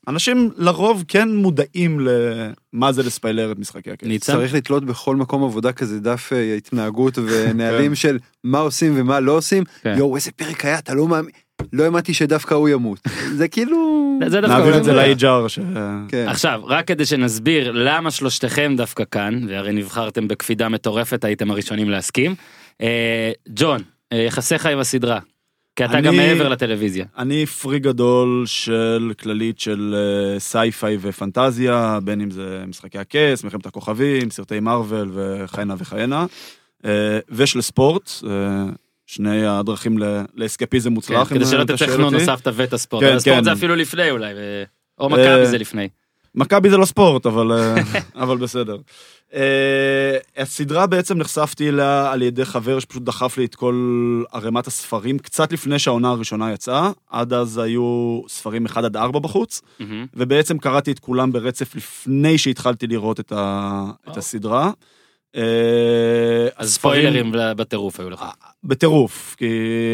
אנשים 0.07 0.50
לרוב 0.57 1.04
כן 1.07 1.36
מודעים 1.36 2.00
למה 2.00 2.92
זה 2.92 3.04
לספיילר 3.04 3.52
את 3.52 3.60
משחקי 3.60 3.92
הכס. 3.92 4.07
ניצן? 4.07 4.34
צריך 4.34 4.54
לתלות 4.54 4.86
בכל 4.86 5.16
מקום 5.16 5.44
עבודה 5.44 5.72
כזה 5.72 6.00
דף 6.00 6.30
אה, 6.34 6.56
התנהגות 6.56 7.18
ונהלים 7.18 7.96
של 8.06 8.19
מה 8.44 8.60
עושים 8.60 8.94
ומה 8.96 9.19
לא 9.19 9.31
עושים. 9.31 9.63
כן. 9.81 9.96
יואו, 9.98 10.16
איזה 10.16 10.31
פרק 10.31 10.66
היה, 10.66 10.80
אתה 10.80 10.94
לא 10.94 11.08
מאמין. 11.08 11.31
לא 11.74 11.84
האמנתי 11.84 12.13
שדווקא 12.13 12.54
הוא 12.54 12.69
ימות. 12.69 13.00
זה 13.38 13.48
כאילו... 13.48 13.96
זה 14.28 14.42
דווקא 14.42 14.57
נעביר 14.57 14.78
את 14.78 14.84
זה. 14.84 14.94
ל-HR. 14.94 15.50
ש- 15.50 15.60
כן. 16.07 16.25
עכשיו 16.28 16.62
רק 16.66 16.88
כדי 16.88 17.06
שנסביר 17.06 17.72
למה 17.72 18.12
שלושתכם 18.12 18.74
דווקא 18.78 19.04
כאן 19.12 19.42
והרי 19.50 19.72
נבחרתם 19.74 20.28
בקפידה 20.28 20.69
מטורפת 20.69 21.24
הייתם 21.24 21.52
הראשונים 21.52 21.90
להסכים. 21.90 22.36
אה, 22.81 23.31
ג'ון 23.50 23.81
אה, 24.13 24.18
יחסיך 24.18 24.66
עם 24.66 24.80
הסדרה. 24.80 25.19
כי 25.75 25.86
אתה 25.86 25.94
אני- 25.94 26.07
גם 26.07 26.16
מעבר 26.16 26.50
לטלוויזיה. 26.50 27.06
אני 27.18 27.46
פרי 27.46 27.80
גדול 27.80 28.44
של 28.46 29.12
כללית 29.22 29.60
של 29.60 29.96
אה, 29.98 30.39
סייפיי 30.39 30.98
ופנטזיה, 31.01 32.00
בין 32.03 32.22
אם 32.22 32.32
זה 32.32 32.63
משחקי 32.68 32.98
הכס, 33.00 33.44
מלחמת 33.44 33.65
הכוכבים, 33.65 34.30
סרטי 34.30 34.60
מארוול 34.60 35.10
וכהנה 35.13 35.75
וכהנה, 35.77 36.25
אה, 36.86 37.20
ושל 37.30 37.62
ספורט, 37.62 38.12
אה, 38.30 38.63
שני 39.06 39.46
הדרכים 39.46 39.98
לאסקפיזם 40.36 40.92
מוצלח. 40.92 41.30
כן, 41.30 41.36
כדי 41.36 41.46
שלא 41.46 41.62
אתה 41.62 41.78
שואל 41.78 41.90
תתכנו 41.90 42.06
אותי. 42.06 42.18
נוספת 42.18 42.48
וטה 42.56 42.78
ספורט. 42.78 43.04
כן, 43.04 43.16
הספורט 43.16 43.38
כן. 43.38 43.44
זה 43.44 43.54
אפילו 43.54 43.76
לפני 43.76 44.12
אולי. 44.12 44.34
ו- 44.36 44.64
או 45.00 45.06
אה, 45.06 45.10
מכבי 45.10 45.46
זה 45.46 45.58
לפני. 45.58 45.88
מכבי 46.36 46.70
זה 46.70 46.78
לא 46.78 46.86
ספורט, 46.86 47.26
אבל, 47.26 47.52
אה, 47.52 47.76
אבל 48.24 48.38
בסדר. 48.38 48.78
אה, 49.34 50.18
הסדרה 50.38 50.88
בעצם 50.88 51.18
נחשפתי 51.18 51.70
אליה 51.70 52.12
על 52.12 52.22
ידי 52.22 52.46
חבר 52.46 52.80
שפשוט 52.80 53.04
דחף 53.04 53.38
לי 53.38 53.46
את 53.46 53.56
כל 53.56 53.76
ערימת 54.32 54.68
הספרים, 54.68 55.20
קצת 55.20 55.54
לפני 55.54 55.80
שהעונה 55.80 56.10
הראשונה 56.10 56.54
יצאה, 56.54 56.92
עד 57.10 57.34
אז 57.34 57.58
היו 57.58 58.22
ספרים 58.28 58.66
1 58.66 58.84
עד 58.84 58.98
4 58.98 59.20
בחוץ, 59.20 59.62
מהמם. 59.80 60.06
ובעצם 60.14 60.58
קראתי 60.58 60.92
את 60.92 61.00
כולם 61.00 61.32
ברצף 61.32 61.76
לפני 61.76 62.38
שהתחלתי 62.38 62.88
לראות 62.88 63.20
את, 63.20 63.32
ה... 63.32 63.84
את 64.04 64.08
וואו. 64.08 64.20
הסדרה. 64.20 64.72
אה, 65.38 65.42
אז 66.58 66.74
ספוילרים 66.74 67.32
בטירוף 67.34 68.00
היו 68.00 68.10
לך. 68.10 68.25
בטירוף, 68.63 69.36
כי 69.38 69.46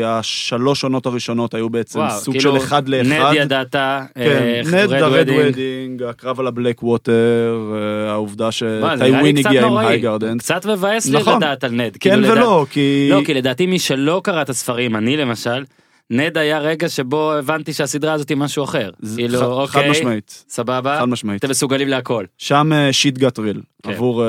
השלוש 0.05 0.83
עונות 0.83 1.05
הראשונות 1.05 1.53
היו 1.53 1.69
בעצם 1.69 1.99
וואו, 1.99 2.19
סוג 2.19 2.35
כאילו, 2.37 2.51
של 2.59 2.65
אחד 2.65 2.89
לאחד. 2.89 3.09
נד 3.11 3.33
ידעת, 3.35 3.71
כן, 3.71 4.07
אה, 4.17 4.61
נד, 4.65 4.73
red 4.73 5.01
ה 5.01 5.08
red 5.08 5.29
wedding. 5.29 6.03
הקרב 6.03 6.39
על 6.39 6.47
ה 6.47 6.83
Blackwater, 6.83 7.71
אה, 8.05 8.11
העובדה 8.11 8.51
שטיווין 8.51 9.37
הגיע 9.37 9.61
עם 9.61 9.67
נוראי. 9.67 9.85
הייגרדן. 9.85 10.37
קצת 10.37 10.65
מבאס 10.65 11.05
לי 11.07 11.19
נכון. 11.19 11.37
לדעת 11.37 11.63
על 11.63 11.71
נד. 11.71 11.97
כן 11.99 12.09
כאילו, 12.09 12.21
לדעת- 12.23 12.37
ולא, 12.37 12.65
כי... 12.69 13.07
לא, 13.11 13.21
כי 13.25 13.33
לדעתי 13.33 13.65
מי 13.65 13.79
שלא 13.79 14.21
קרא 14.23 14.41
את 14.41 14.49
הספרים, 14.49 14.95
אני 14.95 15.17
למשל, 15.17 15.63
נד 16.11 16.37
היה 16.37 16.59
רגע 16.59 16.89
שבו 16.89 17.33
הבנתי 17.33 17.73
שהסדרה 17.73 18.13
הזאת 18.13 18.29
היא 18.29 18.37
משהו 18.37 18.63
אחר. 18.63 18.89
זה 18.99 19.21
כאילו, 19.21 19.39
ח- 19.39 19.41
חד 19.71 19.79
אוקיי, 19.79 19.91
משמעית, 19.91 20.45
סבבה, 20.49 20.97
חד 20.99 21.05
משמעית. 21.05 21.39
אתם 21.39 21.49
מסוגלים 21.49 21.87
להכל. 21.87 22.25
שם 22.37 22.71
שיט 22.91 23.17
גאט 23.17 23.39
ריל, 23.39 23.61
כן. 23.83 23.91
עבור 23.91 24.23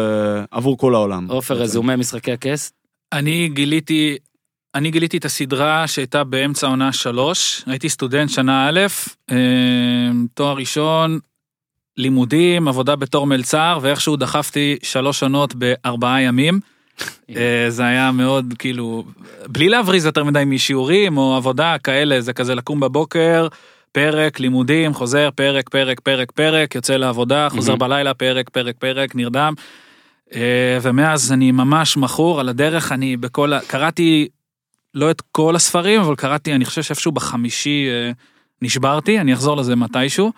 עבור 0.51 0.79
כל 0.79 0.95
העולם. 0.95 1.27
עופר. 1.31 1.55
רזומה 1.55 1.97
משחקי 1.97 2.33
הכס? 2.33 2.73
אני 3.12 3.49
גיליתי, 3.49 4.17
אני 4.75 4.91
גיליתי 4.91 5.17
את 5.17 5.25
הסדרה 5.25 5.87
שהייתה 5.89 6.25
באמצע 6.25 6.67
עונה 6.67 6.93
שלוש, 6.93 7.62
הייתי 7.67 7.89
סטודנט 7.89 8.31
שנה 8.31 8.69
א', 8.69 8.81
אה, 9.31 9.37
תואר 10.35 10.57
ראשון, 10.57 11.19
לימודים, 11.97 12.69
עבודה 12.69 12.97
בתור 12.97 13.27
מלצר, 13.27 13.79
ואיכשהו 13.83 14.17
דחפתי 14.17 14.77
שלוש 14.83 15.23
עונות 15.23 15.55
בארבעה 15.55 16.23
ימים. 16.23 16.61
אה, 17.37 17.66
זה 17.68 17.85
היה 17.85 18.12
מאוד 18.12 18.54
כאילו 18.59 19.04
בלי 19.49 19.68
להבריז 19.68 20.04
יותר 20.06 20.25
מדי 20.25 20.42
משיעורים 20.47 21.16
או 21.16 21.37
עבודה 21.37 21.76
כאלה 21.85 22.21
זה 22.21 22.32
כזה 22.32 22.54
לקום 22.54 22.80
בבוקר 22.80 23.49
פרק 23.92 24.40
לימודים 24.40 24.94
חוזר 24.94 25.28
פרק 25.35 25.68
פרק 25.68 26.00
פרק 26.00 26.30
פרק 26.30 26.75
יוצא 26.75 26.97
לעבודה 26.97 27.49
חוזר 27.50 27.73
מהמם. 27.73 27.78
בלילה 27.78 28.14
פרק 28.14 28.50
פרק 28.50 28.76
פרק 28.78 29.14
נרדם. 29.14 29.54
אה, 30.35 30.78
ומאז 30.82 31.32
אני 31.32 31.52
ממש 31.52 31.97
מכור 31.97 32.40
על 32.40 32.49
הדרך 32.49 32.92
אני 32.92 33.16
בכל. 33.16 33.52
קראתי 33.66 34.28
לא 34.94 35.11
את 35.11 35.23
כל 35.32 35.56
הספרים 35.56 36.00
אבל 36.00 36.16
קראתי 36.16 36.54
אני 36.54 36.64
חושב 36.64 36.82
שאיפשהו 36.82 37.12
בחמישי 37.12 37.87
אה, 37.88 38.11
נשברתי 38.62 39.21
אני 39.21 39.32
אחזור 39.32 39.56
לזה 39.56 39.76
מתישהו. 39.76 40.32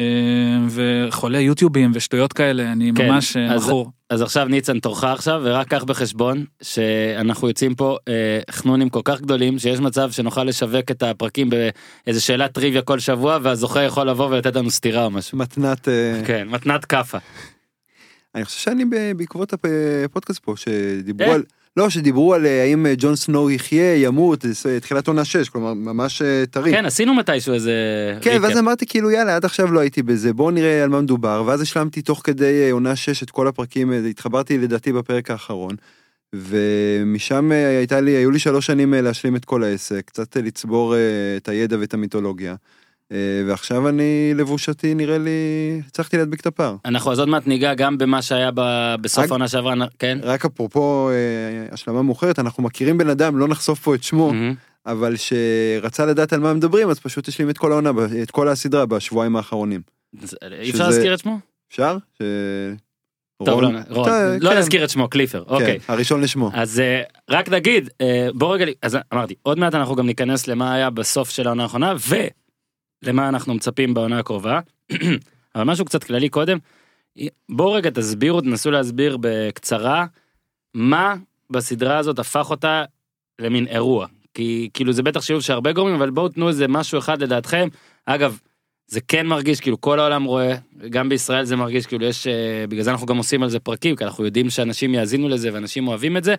אה, 0.00 0.66
וחולה 1.08 1.40
יוטיובים 1.40 1.90
ושטויות 1.94 2.32
כאלה 2.32 2.72
אני 2.72 2.90
כן, 2.96 3.08
ממש 3.08 3.36
אה, 3.36 3.54
אז- 3.54 3.66
מכור. 3.66 3.90
אז 4.10 4.22
עכשיו 4.22 4.44
ניצן 4.44 4.80
תורך 4.80 5.04
עכשיו 5.04 5.40
ורק 5.44 5.68
קח 5.68 5.84
בחשבון 5.84 6.44
שאנחנו 6.62 7.48
יוצאים 7.48 7.74
פה 7.74 7.96
אה, 8.08 8.40
חנונים 8.50 8.88
כל 8.88 9.00
כך 9.04 9.20
גדולים 9.20 9.58
שיש 9.58 9.80
מצב 9.80 10.10
שנוכל 10.12 10.44
לשווק 10.44 10.90
את 10.90 11.02
הפרקים 11.02 11.50
באיזה 11.50 12.20
שאלת 12.20 12.52
טריוויה 12.52 12.82
כל 12.82 12.98
שבוע 12.98 13.38
והזוכה 13.42 13.82
יכול 13.82 14.08
לבוא 14.10 14.26
ולתת 14.30 14.56
לנו 14.56 14.70
סטירה 14.70 15.04
או 15.04 15.10
משהו. 15.10 15.38
מתנת... 15.38 15.88
אה, 15.88 16.22
כן 16.26 16.48
מתנת 16.50 16.84
כאפה. 16.84 17.18
אני 18.34 18.44
חושב 18.44 18.58
שאני 18.58 18.84
בעקבות 19.16 19.52
הפ- 19.52 19.64
הפודקאסט 20.04 20.40
פה 20.44 20.54
שדיברו 20.56 21.28
אה. 21.28 21.34
על... 21.34 21.42
לא, 21.76 21.90
שדיברו 21.90 22.34
על 22.34 22.46
אה, 22.46 22.62
האם 22.62 22.86
אה, 22.86 22.94
ג'ון 22.98 23.16
סנואו 23.16 23.50
יחיה, 23.50 23.96
ימות, 23.96 24.44
אה, 24.66 24.80
תחילת 24.80 25.08
עונה 25.08 25.24
6, 25.24 25.48
כלומר 25.48 25.74
ממש 25.74 26.22
טרי. 26.50 26.70
כן 26.70 26.86
עשינו 26.86 27.14
מתישהו 27.14 27.54
איזה. 27.54 27.72
כן. 28.20 28.38
ואז 28.42 28.58
אמרתי 28.58 28.86
כאילו 28.86 29.10
יאללה 29.10 29.36
עד 29.36 29.44
עכשיו 29.44 29.72
לא 29.72 29.80
הייתי 29.80 30.02
בזה 30.02 30.32
בואו 30.32 30.50
נראה 30.50 30.82
על 30.82 30.88
מה 30.88 31.00
מדובר 31.00 31.42
ואז 31.46 31.60
השלמתי 31.60 32.02
תוך 32.02 32.20
כדי 32.24 32.70
עונה 32.70 32.96
6 32.96 33.22
את 33.22 33.30
כל 33.30 33.48
הפרקים 33.48 33.92
התחברתי 33.92 34.58
לדעתי 34.58 34.92
בפרק 34.92 35.30
האחרון. 35.30 35.76
ומשם 36.34 37.52
הייתה 37.52 38.00
לי 38.00 38.10
היו 38.10 38.30
לי 38.30 38.38
שלוש 38.38 38.66
שנים 38.66 38.94
להשלים 38.94 39.36
את 39.36 39.44
כל 39.44 39.64
העסק 39.64 40.02
קצת 40.06 40.36
לצבור 40.36 40.94
את 41.36 41.48
הידע 41.48 41.76
ואת 41.80 41.94
המיתולוגיה. 41.94 42.54
אה, 43.12 43.16
ועכשיו 43.46 43.88
אני 43.88 44.32
לבושתי 44.34 44.94
נראה 44.94 45.18
לי 45.18 45.30
הצלחתי 45.88 46.16
להדביק 46.16 46.40
את 46.40 46.46
הפער. 46.46 46.76
אנחנו 46.84 47.12
אז 47.12 47.18
עוד 47.18 47.28
מעט 47.28 47.46
ניגע 47.46 47.74
גם 47.74 47.98
במה 47.98 48.22
שהיה 48.22 48.50
ב- 48.54 48.94
בסוף 49.00 49.24
העונה 49.30 49.48
שעברה 49.48 49.74
כן. 49.98 50.18
רק 50.22 50.44
אפרופו 50.44 51.10
אה, 51.10 51.14
השלמה 51.74 52.02
מאוחרת 52.02 52.38
אנחנו 52.38 52.62
מכירים 52.62 52.98
בן 52.98 53.08
אדם 53.08 53.38
לא 53.38 53.48
נחשוף 53.48 53.80
פה 53.80 53.94
את 53.94 54.02
שמו 54.02 54.32
מהמם. 54.32 54.54
אבל 54.86 55.14
שרצה 55.16 56.06
לדעת 56.06 56.32
על 56.32 56.40
מה 56.40 56.54
מדברים 56.54 56.90
אז 56.90 56.98
פשוט 57.00 57.28
השלים 57.28 57.50
את 57.50 57.58
כל 57.58 57.72
העונה 57.72 57.90
את 58.22 58.30
כל 58.30 58.48
הסדרה 58.48 58.86
בשבועיים 58.86 59.36
האחרונים. 59.36 59.80
אז, 60.22 60.36
אה, 60.42 60.48
אי 60.60 60.70
אפשר 60.70 60.86
להזכיר 60.86 61.14
את 61.14 61.18
שמו? 61.18 61.38
אפשר? 61.70 61.96
ש... 62.18 62.22
טוב 63.44 63.48
רון? 63.62 63.74
לא 63.74 63.80
רון, 63.90 64.08
אתה- 64.08 64.36
לא 64.40 64.50
כן. 64.50 64.58
נזכיר 64.58 64.84
את 64.84 64.90
שמו 64.90 65.08
קליפר 65.08 65.44
אוקיי. 65.46 65.80
כן, 65.80 65.92
הראשון 65.92 66.20
לשמו. 66.20 66.50
אז 66.54 66.80
אה, 66.80 67.02
רק 67.30 67.48
נגיד 67.48 67.90
אה, 68.00 68.28
בוא 68.34 68.54
רגע 68.54 68.64
אז 68.82 68.98
אמרתי 69.14 69.34
עוד 69.42 69.58
מעט 69.58 69.74
אנחנו 69.74 69.94
גם 69.96 70.06
ניכנס 70.06 70.46
למה 70.48 70.74
היה 70.74 70.90
בסוף 70.90 71.30
של 71.30 71.46
העונה 71.46 71.62
האחרונה 71.62 71.94
ולמה 73.02 73.28
אנחנו 73.28 73.54
מצפים 73.54 73.94
בעונה 73.94 74.18
הקרובה. 74.18 74.60
אבל 75.54 75.64
משהו 75.64 75.84
קצת 75.84 76.04
כללי 76.04 76.28
קודם. 76.28 76.58
בואו 77.48 77.72
רגע 77.72 77.90
תסבירו 77.90 78.40
תנסו 78.40 78.70
להסביר 78.70 79.16
בקצרה 79.20 80.06
מה 80.74 81.14
בסדרה 81.50 81.98
הזאת 81.98 82.18
הפך 82.18 82.50
אותה 82.50 82.84
למין 83.38 83.66
אירוע 83.66 84.06
כי 84.34 84.70
כאילו 84.74 84.92
זה 84.92 85.02
בטח 85.02 85.22
שילוב 85.22 85.42
של 85.42 85.52
הרבה 85.52 85.72
גורמים 85.72 85.94
אבל 85.94 86.10
בואו 86.10 86.28
תנו 86.28 86.48
איזה 86.48 86.68
משהו 86.68 86.98
אחד 86.98 87.22
לדעתכם 87.22 87.68
אגב. 88.06 88.38
זה 88.86 89.00
כן 89.08 89.26
מרגיש 89.26 89.60
כאילו 89.60 89.80
כל 89.80 90.00
העולם 90.00 90.24
רואה 90.24 90.54
גם 90.90 91.08
בישראל 91.08 91.44
זה 91.44 91.56
מרגיש 91.56 91.86
כאילו 91.86 92.04
יש 92.04 92.26
אה, 92.26 92.64
בגלל 92.68 92.82
זה 92.82 92.90
אנחנו 92.90 93.06
גם 93.06 93.16
עושים 93.16 93.42
על 93.42 93.48
זה 93.48 93.60
פרקים 93.60 93.96
כי 93.96 94.04
אנחנו 94.04 94.24
יודעים 94.24 94.50
שאנשים 94.50 94.94
יאזינו 94.94 95.28
לזה 95.28 95.50
ואנשים 95.52 95.88
אוהבים 95.88 96.16
את 96.16 96.24
זה 96.24 96.34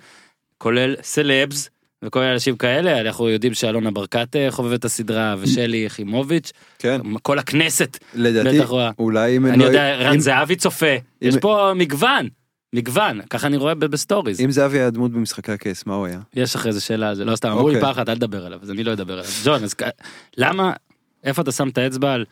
כולל 0.58 0.96
סלבס 1.01 1.70
וכל 2.03 2.20
מיני 2.20 2.34
אנשים 2.34 2.58
כאלה 2.58 3.01
אנחנו 3.01 3.29
יודעים 3.29 3.53
שאלונה 3.53 3.91
ברקת 3.91 4.36
אה, 4.36 4.51
חובבת 4.51 4.79
את 4.79 4.86
הסדרה 4.86 5.36
ושלי 5.39 5.77
יחימוביץ' 5.77 6.51
כן, 6.79 7.01
כל 7.22 7.39
הכנסת 7.39 7.98
לדעתי, 8.13 8.60
בטח 8.60 8.70
רואה. 8.70 8.91
אולי 9.00 9.38
אם 9.38 9.46
אני 9.46 9.58
לא- 9.58 9.63
יודע 9.65 9.96
רן 9.96 10.13
אם- 10.13 10.20
זהבי 10.20 10.55
צופה 10.55 10.96
יש 11.22 11.36
אם- 11.36 11.39
פה 11.39 11.72
מגוון 11.75 12.27
מגוון 12.75 13.22
ככה 13.29 13.48
אני 13.48 13.58
רואה 13.58 13.75
ב 13.75 13.84
stories 13.84 14.41
אם 14.41 14.51
זהבי 14.51 14.77
היה 14.79 14.89
דמות 14.89 15.12
במשחקי 15.12 15.51
הכס, 15.51 15.86
מה 15.86 15.96
הוא 15.96 16.05
היה? 16.05 16.20
יש 16.34 16.55
אחרי 16.55 16.72
זה 16.74 16.81
שאלה 16.81 17.15
זה 17.15 17.25
לא 17.25 17.36
סתם 17.36 17.50
אמרו 17.50 17.70
לי 17.70 17.75
אוקיי. 17.75 17.91
פחד 17.93 18.10
אל 18.10 18.15
תדבר 18.15 18.46
עליו 18.46 18.60
אז 18.62 18.72
אני 18.72 18.84
לא 18.84 18.93
אדבר 18.93 19.13
עליו 19.13 19.25
ג'ון 19.43 19.63
אז 19.63 19.75
למה 20.38 20.74
איפה 21.24 21.41
אתה 21.41 21.51
שם 21.51 21.70
את 21.70 21.77
האצבע 21.77 22.13
על 22.13 22.25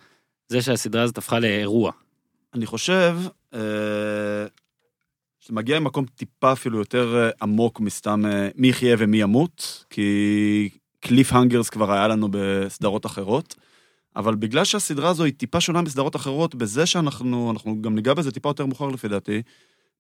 זה 0.48 0.62
שהסדרה 0.62 1.02
הזאת 1.04 1.18
הפכה 1.18 1.40
לאירוע. 1.40 1.92
אני 2.56 2.66
חושב 2.66 3.18
שזה 5.50 5.56
מגיע 5.56 5.80
ממקום 5.80 6.06
טיפה 6.16 6.52
אפילו 6.52 6.80
יותר 6.80 7.16
אה, 7.18 7.30
עמוק 7.42 7.80
מסתם 7.80 8.26
אה, 8.26 8.50
מי 8.56 8.68
יחיה 8.68 8.96
ומי 9.00 9.22
ימות, 9.22 9.86
כי 9.90 10.70
קליף 11.00 11.34
הנגרס 11.34 11.70
כבר 11.70 11.92
היה 11.92 12.08
לנו 12.08 12.28
בסדרות 12.32 13.06
אחרות. 13.06 13.56
אבל 14.16 14.36
בגלל 14.36 14.64
שהסדרה 14.64 15.10
הזו 15.10 15.24
היא 15.24 15.34
טיפה 15.34 15.62
שונה 15.62 15.82
מסדרות 15.82 16.16
אחרות, 16.16 16.56
בזה 16.56 16.86
שאנחנו, 16.86 17.52
אנחנו 17.52 17.82
גם 17.82 17.96
ניגע 17.96 18.14
בזה 18.14 18.32
טיפה 18.32 18.50
יותר 18.50 18.66
מאוחר 18.66 18.88
לפי 18.88 19.08
דעתי, 19.08 19.42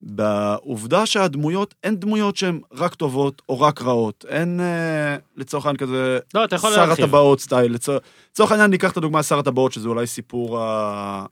בעובדה 0.01 1.05
שהדמויות, 1.05 1.75
אין 1.83 1.95
דמויות 1.95 2.35
שהן 2.37 2.61
רק 2.71 2.95
טובות 2.95 3.41
או 3.49 3.61
רק 3.61 3.81
רעות. 3.81 4.25
אין 4.27 4.59
אה, 4.59 5.17
לצורך 5.37 5.65
העניין 5.65 5.77
כזה 5.77 6.19
לא 6.33 6.45
אתה 6.45 6.55
יכול 6.55 6.69
שר 6.69 6.85
להרחיב. 6.85 7.05
הטבעות 7.05 7.39
סטייל. 7.39 7.73
לצורך 7.73 8.03
לצורך 8.31 8.51
העניין 8.51 8.71
ניקח 8.71 8.91
את 8.91 8.97
הדוגמה 8.97 9.23
שר 9.23 9.39
הטבעות, 9.39 9.71
שזה 9.73 9.87
אולי 9.87 10.07
סיפור, 10.07 10.59
ה... 10.59 11.25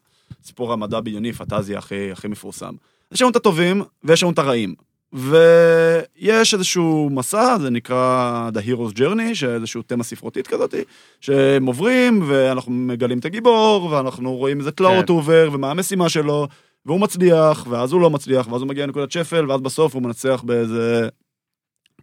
סיפור 0.43 0.73
המדע 0.73 0.99
בדיוני, 0.99 1.33
פנטזיה 1.33 1.77
הכי, 1.77 2.11
הכי 2.11 2.27
מפורסם. 2.27 2.75
יש 3.11 3.21
לנו 3.21 3.31
את 3.31 3.35
הטובים 3.35 3.83
ויש 4.03 4.23
לנו 4.23 4.31
את 4.31 4.39
הרעים. 4.39 4.75
ויש 5.13 6.53
איזשהו 6.53 7.09
מסע, 7.11 7.57
זה 7.61 7.69
נקרא 7.69 8.49
The 8.53 8.67
Hero's 8.67 8.97
Journey, 8.97 9.33
שאיזשהו 9.35 9.81
תמה 9.81 10.03
ספרותית 10.03 10.47
כזאת, 10.47 10.75
שהם 11.21 11.65
עוברים 11.65 12.23
ואנחנו 12.27 12.71
מגלים 12.71 13.19
את 13.19 13.25
הגיבור, 13.25 13.85
ואנחנו 13.91 14.35
רואים 14.35 14.59
איזה 14.59 14.71
תלאות 14.71 15.05
כן. 15.05 15.11
הוא 15.13 15.19
עובר 15.19 15.49
ומה 15.53 15.71
המשימה 15.71 16.09
שלו, 16.09 16.47
והוא 16.85 16.99
מצליח, 16.99 17.67
ואז 17.69 17.91
הוא 17.91 18.01
לא 18.01 18.09
מצליח, 18.09 18.47
ואז 18.51 18.61
הוא 18.61 18.69
מגיע 18.69 18.85
לנקודת 18.85 19.11
שפל, 19.11 19.51
ואז 19.51 19.61
בסוף 19.61 19.93
הוא 19.93 20.03
מנצח 20.03 20.41
באיזה 20.45 21.09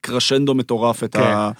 קרשנדו 0.00 0.54
מטורף 0.54 1.04
את, 1.04 1.16
ה... 1.16 1.50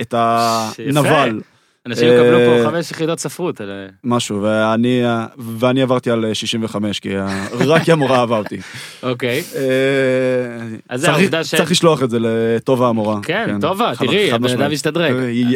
את 0.00 0.14
הנבל. 0.14 1.40
אנשים 1.86 2.08
יקבלו 2.08 2.38
אה, 2.38 2.62
פה 2.64 2.70
חמש 2.70 2.90
יחידות 2.90 3.18
ספרות. 3.18 3.60
משהו, 4.04 4.42
ואני, 4.42 5.02
ואני 5.38 5.82
עברתי 5.82 6.10
על 6.10 6.34
65, 6.34 7.00
כי 7.00 7.08
רק 7.66 7.82
כי 7.82 7.92
המורה 7.92 8.20
אהבה 8.20 8.38
אותי. 8.38 8.58
אוקיי. 9.02 9.40
אז 9.40 9.52
אז 10.88 11.00
זה 11.00 11.10
העובדה 11.10 11.44
ש- 11.44 11.54
צריך 11.54 11.70
לשלוח 11.70 12.02
את 12.02 12.10
זה 12.10 12.18
לטובה 12.20 12.88
המורה. 12.88 13.20
כן 13.22 13.58
טובה 13.60 13.92
חד- 13.94 14.06
תראי 14.06 14.32
הבן 14.32 14.50
אדם. 14.50 14.72
השתדרג. 14.72 15.12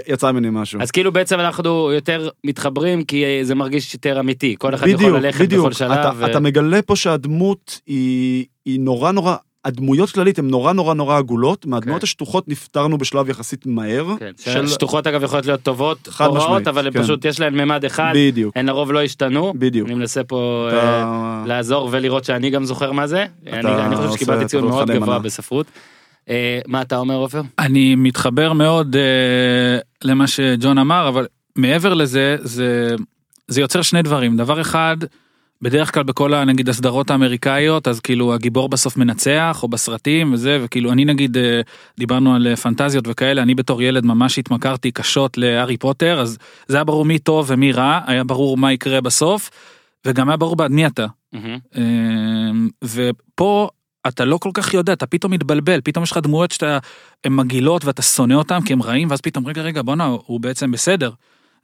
יצא 0.09 0.33
ממני 0.33 0.49
משהו. 0.51 0.81
אז 0.83 0.91
כאילו 0.91 1.13
בעצם 1.13 1.41
אנחנו 1.41 1.93
יותר 1.93 2.29
מתחברים 2.45 3.05
כי 3.05 3.25
זה 3.43 3.55
מרגיש 3.55 3.95
יותר 3.95 4.21
אמיתי 4.21 4.55
כל 4.59 4.75
אחד 4.75 4.87
יכול 4.89 5.03
בדיוק, 5.03 5.17
ללכת 5.25 5.41
בדיוק. 5.41 5.65
בכל 5.65 5.73
שלב. 5.73 5.93
אתה, 5.93 6.11
ו- 6.17 6.27
אתה 6.27 6.41
מגלה 6.41 6.83
פה 6.83 6.97
שהדמות 6.97 7.81
היא 7.87 8.47
נורא 8.81 9.13
נורא, 9.13 9.37
הדמויות 9.67 10.11
כללית 10.11 10.39
הן 10.39 10.49
נורא 10.49 10.73
נורא 10.73 10.95
נורא 10.95 11.19
עגולות, 11.19 11.67
מהדמויות 11.67 12.01
כן. 12.01 12.05
השטוחות 12.05 12.49
נפטרנו 12.49 12.99
בשלב 12.99 13.29
יחסית 13.29 13.67
מהר. 13.67 14.07
כן, 14.19 14.31
של- 14.39 14.67
שטוחות 14.67 15.07
אגב 15.07 15.23
יכולות 15.23 15.47
להיות 15.47 15.63
טובות 15.63 16.09
חד 16.11 16.29
משמעית, 16.29 16.69
אבל 16.69 16.87
הן 16.87 16.93
כן. 16.93 17.03
פשוט 17.03 17.25
יש 17.25 17.41
להן 17.41 17.55
ממד 17.61 17.85
אחד 17.85 18.13
בדיוק, 18.15 18.57
הן 18.57 18.67
לרוב 18.67 18.93
לא 18.93 19.03
השתנו. 19.03 19.53
בדיוק. 19.57 19.89
אני 19.89 19.95
מנסה 19.95 20.25
פה 20.25 20.69
אתה... 20.69 21.45
לעזור 21.47 21.89
ולראות 21.93 22.25
שאני 22.25 22.51
גם 22.51 22.65
זוכר 22.65 22.93
מה 22.93 23.07
זה. 23.07 23.25
אני 23.53 23.75
אני 23.85 23.97
חושב 23.97 24.13
שקיבלתי 24.13 24.45
ציון 24.45 24.65
מאוד 24.65 24.91
גבוה. 24.91 25.19
בספרות. 25.19 25.67
אה, 26.31 26.61
מה 26.67 26.83
אתה 26.83 26.97
אומר 26.99 27.15
עופר? 27.15 27.43
אני 27.59 27.95
מתחבר 27.95 28.53
מאוד 28.53 28.97
אה, 28.97 29.79
למה 30.05 30.27
שג'ון 30.27 30.79
אמר, 30.79 31.09
אבל 31.09 31.27
מעבר 31.57 31.95
לזה, 31.95 32.37
זה, 32.41 32.95
זה 33.49 33.61
יוצר 33.61 33.83
שני 33.83 34.03
דברים. 34.03 34.37
דבר 34.37 34.61
אחד, 34.61 34.97
בדרך 35.63 35.95
כלל 35.95 36.03
בכל 36.03 36.35
ה- 36.35 36.45
נגיד 36.45 36.69
הסדרות 36.69 37.11
האמריקאיות, 37.11 37.89
אז 37.89 38.01
כאילו 38.01 38.35
הגיבור 38.35 38.69
בסוף 38.69 38.97
מנצח, 38.97 39.61
או 39.63 39.69
בסרטים 39.69 40.33
וזה, 40.33 40.59
וכאילו 40.63 40.93
אני 40.93 41.05
נגיד, 41.05 41.37
אה, 41.37 41.61
דיברנו 41.99 42.35
על 42.35 42.47
אה, 42.47 42.57
פנטזיות 42.57 43.05
וכאלה, 43.09 43.43
אני 43.43 43.55
בתור 43.55 43.83
ילד 43.83 44.05
ממש 44.07 44.39
התמכרתי 44.39 44.91
קשות 44.91 45.39
להארי 45.39 45.77
פוטר, 45.77 46.21
אז 46.21 46.39
זה 46.67 46.77
היה 46.77 46.85
ברור 46.85 47.05
מי 47.05 47.19
טוב 47.19 47.47
ומי 47.49 47.73
רע, 47.73 48.01
היה 48.07 48.25
ברור 48.25 48.57
מה 48.57 48.73
יקרה 48.73 49.01
בסוף, 49.01 49.51
וגם 50.07 50.29
היה 50.29 50.37
ברור 50.37 50.57
בעד 50.57 50.71
מי 50.71 50.87
אתה. 50.87 51.07
אמ, 51.77 52.69
ופה 52.85 53.69
אתה 54.09 54.25
לא 54.25 54.39
כל 54.39 54.51
כך 54.55 54.75
יודע, 54.75 54.93
אתה 54.93 55.07
פתאום 55.07 55.33
מתבלבל, 55.33 55.81
פתאום 55.85 56.03
יש 56.03 56.11
לך 56.13 56.19
דמויות 56.19 56.51
שאתה, 56.51 56.79
הן 57.25 57.33
מגעילות 57.33 57.85
ואתה 57.85 58.03
שונא 58.03 58.35
אותן 58.35 58.59
כי 58.65 58.73
הן 58.73 58.81
רעים, 58.81 59.11
ואז 59.11 59.21
פתאום 59.21 59.47
רגע 59.47 59.63
רגע 59.63 59.83
בואנה 59.83 60.05
הוא 60.05 60.41
בעצם 60.41 60.71
בסדר. 60.71 61.11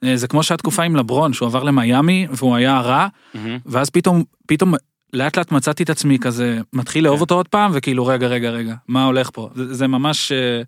אה, 0.03 0.17
זה 0.17 0.27
כמו 0.27 0.43
שהתקופה 0.43 0.83
עם 0.83 0.95
לברון 0.95 1.33
שהוא 1.33 1.47
עבר 1.47 1.63
למיאמי 1.63 2.27
והוא 2.31 2.55
היה 2.55 2.81
רע, 2.81 3.07
מהמם. 3.33 3.57
ואז 3.65 3.89
פתאום, 3.89 4.23
פתאום 4.47 4.73
לאט 5.13 5.37
לאט 5.37 5.51
מצאתי 5.51 5.83
את 5.83 5.89
עצמי 5.89 6.19
כזה 6.19 6.59
מתחיל 6.73 7.03
לאהוב 7.03 7.21
אותו 7.21 7.35
עוד 7.35 7.47
פעם 7.47 7.71
וכאילו 7.73 8.05
רגע 8.05 8.27
רגע 8.27 8.49
רגע 8.49 8.75
מה 8.87 9.05
הולך 9.05 9.29
פה 9.33 9.49
זה, 9.55 9.73
זה 9.73 9.87
ממש 9.87 10.31
אה, 10.31 10.61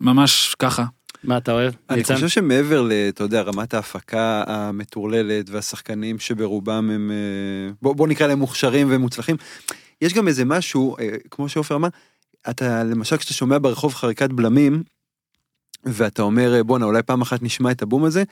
ממש 0.00 0.54
ככה. 0.58 0.84
מה 1.24 1.36
אתה 1.36 1.52
אוהב? 1.52 1.72
אני 1.90 1.98
ניצן? 1.98 2.14
חושב 2.14 2.28
שמעבר 2.28 2.82
ל, 2.82 2.92
אתה 3.08 3.24
יודע, 3.24 3.42
רמת 3.42 3.74
ההפקה 3.74 4.44
המטורללת 4.46 5.50
והשחקנים 5.50 6.18
שברובם 6.18 6.90
הם, 6.90 7.10
אה, 7.10 7.72
בוא, 7.82 7.94
בוא 7.94 8.08
נקרא 8.08 8.26
להם 8.26 8.38
מוכשרים 8.38 8.86
ומוצלחים, 8.90 9.36
יש 10.02 10.14
גם 10.14 10.28
איזה 10.28 10.44
משהו, 10.44 10.96
כמו 11.30 11.48
שעופר 11.48 11.76
אמר, 11.76 11.88
אתה, 12.50 12.84
למשל, 12.84 13.16
כשאתה 13.16 13.34
שומע 13.34 13.58
ברחוב 13.58 13.94
חריקת 13.94 14.30
בלמים, 14.30 14.82
ואתה 15.84 16.22
אומר, 16.22 16.62
בואנה, 16.62 16.84
אולי 16.84 17.02
פעם 17.02 17.20
אחת 17.20 17.42
נשמע 17.42 17.70
את 17.70 17.82
הבום 17.82 18.04
הזה, 18.04 18.22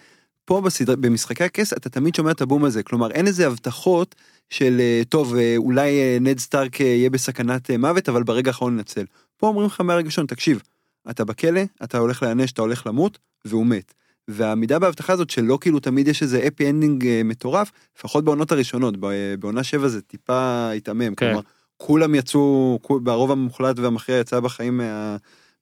פה 0.48 0.60
בסדר, 0.60 0.96
במשחקי 0.96 1.44
הכס 1.44 1.72
אתה 1.72 1.88
תמיד 1.88 2.14
שומע 2.14 2.30
את 2.30 2.40
הבום 2.40 2.64
הזה, 2.64 2.82
כלומר 2.82 3.10
אין 3.10 3.26
איזה 3.26 3.46
הבטחות 3.46 4.14
של 4.50 4.76
אה, 4.80 5.02
טוב 5.08 5.36
אה, 5.36 5.54
אולי 5.56 6.00
אה, 6.00 6.18
נד 6.20 6.38
סטארק 6.38 6.80
יהיה 6.80 7.10
בסכנת 7.10 7.70
מוות 7.70 8.08
אבל 8.08 8.22
ברגע 8.22 8.50
האחרון 8.50 8.76
ננצל. 8.76 9.04
פה 9.36 9.46
אומרים 9.46 9.66
לך 9.66 9.80
מהרגע 9.80 10.06
ראשון 10.06 10.26
תקשיב, 10.26 10.62
אתה 11.10 11.24
בכלא, 11.24 11.60
אתה 11.84 11.98
הולך 11.98 12.22
להיענש, 12.22 12.52
אתה 12.52 12.62
הולך 12.62 12.86
למות, 12.86 13.18
והוא 13.44 13.66
מת. 13.66 13.94
והעמידה 14.28 14.78
בהבטחה 14.78 15.12
הזאת 15.12 15.30
שלא 15.30 15.58
כאילו 15.60 15.80
תמיד 15.80 16.08
יש 16.08 16.22
איזה 16.22 16.44
happy 16.48 16.70
ending 16.70 17.04
מטורף, 17.24 17.72
לפחות 17.98 18.24
בעונות 18.24 18.52
הראשונות, 18.52 18.94
בעונה 19.38 19.64
7 19.64 19.88
זה 19.88 20.02
טיפה 20.02 20.70
התעמם, 20.70 21.14
כן. 21.14 21.26
כלומר 21.26 21.40
כולם 21.76 22.14
יצאו, 22.14 22.78
ברוב 23.02 23.30
המוחלט 23.30 23.78
והמכריע 23.78 24.18
יצא 24.18 24.40
בחיים 24.40 24.80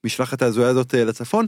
מהמשלחת 0.05 0.43
ההזויה 0.43 0.69
הזאת 0.69 0.95
לצפון. 0.95 1.47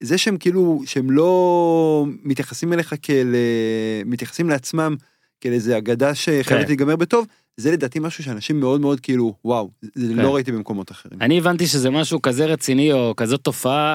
זה 0.00 0.18
שהם 0.18 0.36
כאילו, 0.36 0.82
שהם 0.86 1.10
לא 1.10 2.06
מתייחסים 2.22 2.72
אליך 2.72 2.94
כאל, 3.02 3.34
אה, 3.34 4.02
מתייחסים 4.06 4.48
לעצמם 4.48 4.96
כאל 5.40 5.52
איזה 5.52 5.78
אגדה 5.78 6.14
שחייבת 6.14 6.62
כן. 6.62 6.66
להיגמר 6.66 6.96
בטוב, 6.96 7.26
זה 7.56 7.72
לדעתי 7.72 7.98
משהו 7.98 8.24
שאנשים 8.24 8.60
מאוד 8.60 8.80
מאוד 8.80 9.00
כאילו, 9.00 9.34
וואו, 9.44 9.70
זה 9.82 10.14
כן. 10.14 10.22
לא 10.22 10.34
ראיתי 10.34 10.52
במקומות 10.52 10.90
אחרים. 10.90 11.22
אני 11.22 11.38
הבנתי 11.38 11.66
שזה 11.66 11.90
משהו 11.90 12.22
כזה 12.22 12.46
רציני 12.46 12.92
או 12.92 13.14
כזאת 13.16 13.40
תופעה, 13.40 13.94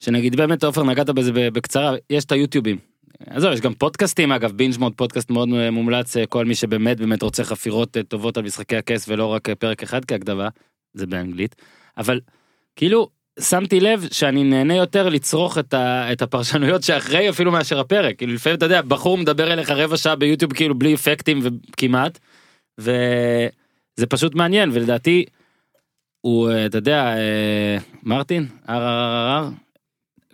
שנגיד 0.00 0.36
באמת 0.36 0.64
עופר 0.64 0.82
נגעת 0.82 1.10
בזה 1.10 1.32
בקצרה, 1.34 1.94
יש 2.10 2.24
את 2.24 2.32
היוטיובים. 2.32 2.78
עזוב, 3.26 3.52
יש 3.52 3.60
גם 3.60 3.74
פודקאסטים 3.74 4.32
אגב, 4.32 4.52
בינג' 4.52 4.78
מוד 4.78 4.92
פודקאסט 4.96 5.30
מאוד 5.30 5.48
אה, 5.54 5.70
מומלץ, 5.70 6.16
אה, 6.16 6.26
כל 6.26 6.44
מי 6.44 6.54
שבאמת 6.54 7.00
באמת 7.00 7.22
רוצה 7.22 7.44
חפירות 7.44 7.96
טובות 8.08 8.36
על 8.36 8.44
משחקי 8.44 8.76
הכס 8.76 9.08
ולא 9.08 9.26
רק 9.26 9.48
פרק 9.50 9.82
אחד 9.82 10.04
כהקדמה, 10.04 10.48
זה 10.94 11.06
באנגלית, 11.06 11.56
אבל 11.98 12.20
כאילו 12.76 13.08
שמתי 13.40 13.80
לב 13.80 14.08
שאני 14.12 14.44
נהנה 14.44 14.74
יותר 14.76 15.08
לצרוך 15.08 15.58
את, 15.58 15.74
ה, 15.74 16.12
את 16.12 16.22
הפרשנויות 16.22 16.82
שאחרי 16.82 17.30
אפילו 17.30 17.52
מאשר 17.52 17.80
הפרק, 17.80 18.18
כאילו 18.18 18.34
לפעמים 18.34 18.56
אתה 18.56 18.66
יודע, 18.66 18.82
בחור 18.82 19.18
מדבר 19.18 19.52
אליך 19.52 19.70
רבע 19.70 19.96
שעה 19.96 20.16
ביוטיוב 20.16 20.52
כאילו 20.52 20.74
בלי 20.74 20.94
אפקטים 20.94 21.40
וכמעט, 21.42 22.18
וזה 22.78 24.06
פשוט 24.08 24.34
מעניין 24.34 24.70
ולדעתי 24.72 25.24
הוא, 26.20 26.50
אה, 26.50 26.66
אתה 26.66 26.78
יודע, 26.78 27.16
אה, 27.16 27.78
מרטין, 28.02 28.46
RRRR, 28.68 29.44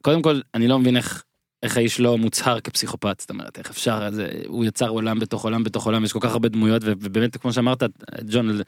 קודם 0.00 0.22
כל, 0.22 0.40
אני 0.54 0.68
לא 0.68 0.78
מבין 0.78 0.96
איך, 0.96 1.24
איך 1.62 1.76
האיש 1.76 2.00
לא 2.00 2.18
מוצהר 2.18 2.60
כפסיכופת, 2.60 3.20
זאת 3.20 3.30
אומרת, 3.30 3.58
איך 3.58 3.70
אפשר, 3.70 4.10
זה, 4.10 4.28
הוא 4.46 4.64
יצר 4.64 4.88
עולם 4.88 5.18
בתוך 5.18 5.44
עולם 5.44 5.64
בתוך 5.64 5.86
עולם, 5.86 6.04
יש 6.04 6.12
כל 6.12 6.18
כך 6.22 6.32
הרבה 6.32 6.48
דמויות, 6.48 6.82
ובאמת, 6.84 7.36
כמו 7.36 7.52
שאמרת, 7.52 7.82
ג'ון, 8.30 8.60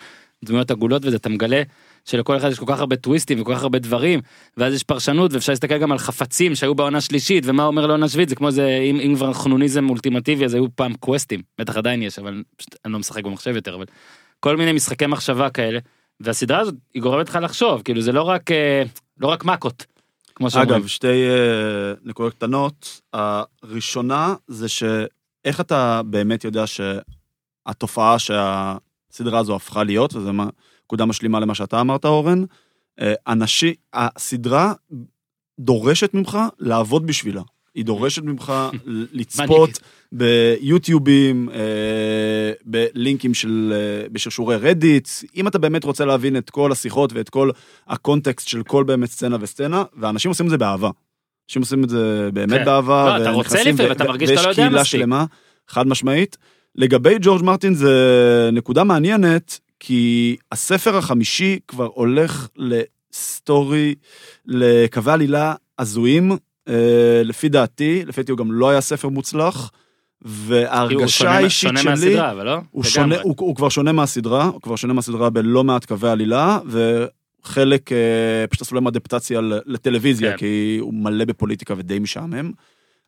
דמויות 0.45 0.71
עגולות 0.71 1.05
וזה, 1.05 1.17
אתה 1.17 1.29
מגלה 1.29 1.63
שלכל 2.05 2.37
אחד 2.37 2.51
יש 2.51 2.59
כל 2.59 2.67
כך 2.69 2.81
הרבה 2.81 2.97
טוויסטים 2.97 3.41
וכל 3.41 3.55
כך 3.55 3.63
הרבה 3.63 3.79
דברים, 3.79 4.21
ואז 4.57 4.75
יש 4.75 4.83
פרשנות, 4.83 5.33
ואפשר 5.33 5.53
להסתכל 5.53 5.79
גם 5.79 5.93
על 5.93 5.99
חפצים 5.99 6.55
שהיו 6.55 6.75
בעונה 6.75 7.01
שלישית, 7.01 7.45
ומה 7.47 7.65
אומר 7.65 7.87
לעונה 7.87 8.09
שביעית, 8.09 8.29
זה 8.29 8.35
כמו 8.35 8.51
זה, 8.51 8.69
אם, 8.91 9.01
אם 9.01 9.15
כבר 9.17 9.33
חנוניזם 9.33 9.91
אולטימטיבי, 9.91 10.45
אז 10.45 10.55
היו 10.55 10.67
פעם 10.77 10.95
קווסטים, 10.95 11.43
בטח 11.59 11.77
עדיין 11.77 12.03
יש, 12.03 12.19
אבל 12.19 12.43
פשוט, 12.57 12.77
אני 12.85 12.93
לא 12.93 12.99
משחק 12.99 13.25
במחשב 13.25 13.57
יותר, 13.57 13.75
אבל 13.75 13.85
כל 14.41 14.57
מיני 14.57 14.73
משחקי 14.73 15.07
מחשבה 15.07 15.51
כאלה, 15.51 15.79
והסדרה 16.21 16.59
הזאת, 16.59 16.75
היא 16.95 17.03
גורמת 17.03 17.29
לך 17.29 17.39
לחשוב, 17.43 17.83
כאילו 17.83 18.01
זה 18.03 18.13
לא 18.13 18.23
רק, 18.23 18.51
אה, 18.51 18.83
לא 19.21 19.27
רק 19.29 19.45
מכות, 19.45 19.87
כמו 20.35 20.51
שאומרים. 20.51 20.71
אגב, 20.75 20.87
שתי 20.87 21.07
אה, 21.29 21.93
נקודות 22.05 22.35
קטנות. 22.35 23.01
הראשונה 23.13 24.35
זה 24.49 24.69
שאיך 24.69 25.61
אתה 25.61 26.01
באמת 26.07 26.45
יודע 26.45 26.65
שהתופעה 26.67 28.17
שהסדרה 28.19 29.39
הזו 29.39 29.57
הפכה 29.57 29.85
להיות, 29.85 30.15
וזה 30.15 30.33
מה- 30.33 30.49
נקודה 30.85 31.05
משלימה 31.05 31.41
למה 31.41 31.55
שאתה 31.55 31.81
אמרת, 31.81 32.05
אורן, 32.05 32.45
אה, 33.01 33.15
אנשי, 33.29 33.75
הסדרה 33.93 34.73
דורשת 35.61 36.15
ממך 36.15 36.39
לעבוד 36.59 37.07
בשבילה. 37.07 37.43
היא 37.75 37.85
דורשת 37.85 38.23
ממך 38.23 38.53
לצפות 39.13 39.79
ביוטיובים, 40.13 41.49
אה, 41.55 42.53
בלינקים 42.65 43.35
של, 43.35 43.73
אה, 43.77 44.09
בשרשורי 44.13 44.57
רדיט. 44.57 45.09
אם 45.37 45.49
אתה 45.49 45.59
באמת 45.59 45.85
רוצה 45.85 46.05
להבין 46.05 46.37
את 46.37 46.51
כל 46.51 46.73
השיחות 46.73 47.13
ואת 47.13 47.29
כל 47.29 47.51
הקונטקסט 47.89 48.49
של 48.49 48.63
כל 48.63 48.85
באמת 48.85 49.11
סצנה 49.11 49.37
וסצנה, 49.41 49.85
ואנשים 49.97 50.29
עושים 50.29 50.47
את 50.47 50.51
זה 50.51 50.59
באהבה. 50.59 50.91
אנשים 51.49 51.63
עושים 51.63 51.85
את 51.85 51.89
זה 51.89 52.31
באמת 52.33 52.59
כן. 52.59 52.65
באהבה. 52.65 53.19
לא, 53.19 53.23
אתה 53.23 53.31
רוצה 53.31 53.63
לפעמים, 53.65 53.93
אתה 53.93 54.05
מרגיש 54.05 54.31
שאתה 54.31 54.43
לא 54.43 54.49
יודע 54.49 54.63
ויש 54.63 54.69
קהילה 54.69 54.81
מספיק. 54.81 55.01
שלמה, 55.01 55.25
חד 55.69 55.87
משמעית. 55.87 56.37
לגבי 56.75 57.17
ג'ורג' 57.21 57.43
מרטין 57.43 57.75
זה 57.75 58.51
נקודה 58.53 58.85
מעניינת, 58.85 59.61
כי 59.87 60.37
הספר 60.53 60.97
החמישי 60.97 61.59
כבר 61.69 61.89
הולך 61.95 62.49
לסטורי, 62.57 63.95
לקווי 64.47 65.13
עלילה 65.13 65.55
הזויים, 65.79 66.33
אה, 66.69 67.23
לפי 67.25 67.49
דעתי, 67.49 68.03
לפי 68.07 68.21
דעתי 68.21 68.33
הוא 68.33 68.39
גם 68.39 68.53
לא 68.53 68.71
היה 68.71 68.81
ספר 68.81 69.09
מוצלח, 69.09 69.71
וההרגשה 70.23 71.31
האישית 71.31 71.69
שונה 71.69 71.81
שלי, 71.81 71.91
מהסדרה, 71.91 72.33
אבל 72.33 72.47
לא? 72.47 72.59
הוא. 72.71 72.85
שונה, 72.85 73.17
הוא, 73.23 73.35
הוא 73.39 73.57
כבר 73.57 73.69
שונה 73.69 73.93
מהסדרה, 73.93 74.45
הוא 74.45 74.61
כבר 74.61 74.77
שונה 74.77 74.93
מהסדרה 74.93 75.31
בלא 75.31 75.65
מעט 75.65 75.85
קווי 75.85 76.11
עלילה, 76.11 76.59
וחלק 76.67 77.93
אה, 77.93 78.47
פשוט 78.51 78.63
עשו 78.63 78.75
להם 78.75 78.87
אדפטציה 78.87 79.41
לטלוויזיה. 79.67 80.31
כן. 80.31 80.37
כי 80.37 80.77
הוא 80.81 80.95
מלא 80.95 81.25
בפוליטיקה 81.25 81.75
ודי 81.77 81.99
משעמם. 81.99 82.53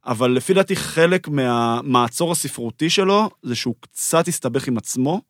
אבל 0.06 0.30
לפי 0.30 0.54
דעתי 0.54 0.76
חלק 0.76 1.28
מהמעצור 1.28 2.32
הספרותי 2.32 2.90
שלו, 2.90 3.30
זה 3.42 3.54
שהוא 3.54 3.74
קצת 3.80 4.28
הסתבך 4.28 4.68
עם 4.68 4.78
עצמו, 4.78 5.20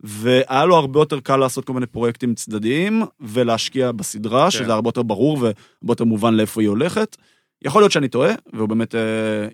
והיה 0.00 0.64
לו 0.64 0.76
הרבה 0.76 1.00
יותר 1.00 1.20
קל 1.20 1.36
לעשות 1.36 1.64
כל 1.64 1.72
מיני 1.72 1.86
פרויקטים 1.86 2.34
צדדיים, 2.34 3.02
ולהשקיע 3.20 3.92
בסדרה, 3.92 4.44
כן. 4.44 4.50
שזה 4.50 4.72
הרבה 4.72 4.88
יותר 4.88 5.02
ברור 5.02 5.34
והרבה 5.34 5.54
יותר 5.88 6.04
מובן 6.04 6.34
לאיפה 6.34 6.60
היא 6.60 6.68
הולכת. 6.68 7.16
יכול 7.64 7.82
להיות 7.82 7.92
שאני 7.92 8.08
טועה, 8.08 8.34
והוא 8.52 8.68
באמת 8.68 8.94
אה, 8.94 9.00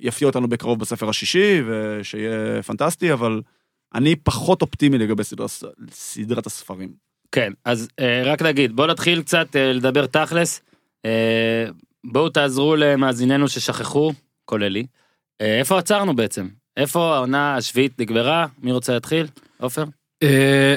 יפתיע 0.00 0.28
אותנו 0.28 0.48
בקרוב 0.48 0.78
בספר 0.78 1.08
השישי, 1.08 1.62
ושיהיה 1.66 2.62
פנטסטי, 2.62 3.12
אבל 3.12 3.42
אני 3.94 4.16
פחות 4.16 4.62
אופטימי 4.62 4.98
לגבי 4.98 5.24
סדרת, 5.24 5.50
סדרת 5.90 6.46
הספרים. 6.46 6.92
כן, 7.32 7.52
אז 7.64 7.88
אה, 8.00 8.22
רק 8.24 8.42
נגיד, 8.42 8.76
בוא 8.76 8.86
נתחיל 8.86 9.22
קצת 9.22 9.56
אה, 9.56 9.72
לדבר 9.72 10.06
תכלס. 10.06 10.60
אה, 11.04 11.66
בואו 12.04 12.28
תעזרו 12.28 12.76
למאזיננו 12.76 13.48
ששכחו, 13.48 14.12
כולל 14.44 14.68
לי. 14.68 14.86
אה, 15.40 15.58
איפה 15.58 15.78
עצרנו 15.78 16.16
בעצם? 16.16 16.48
איפה 16.76 17.16
העונה 17.16 17.56
השביעית 17.56 18.00
נגמרה? 18.00 18.46
מי 18.62 18.72
רוצה 18.72 18.92
להתחיל? 18.92 19.26
עופר? 19.60 19.84
אה, 20.22 20.74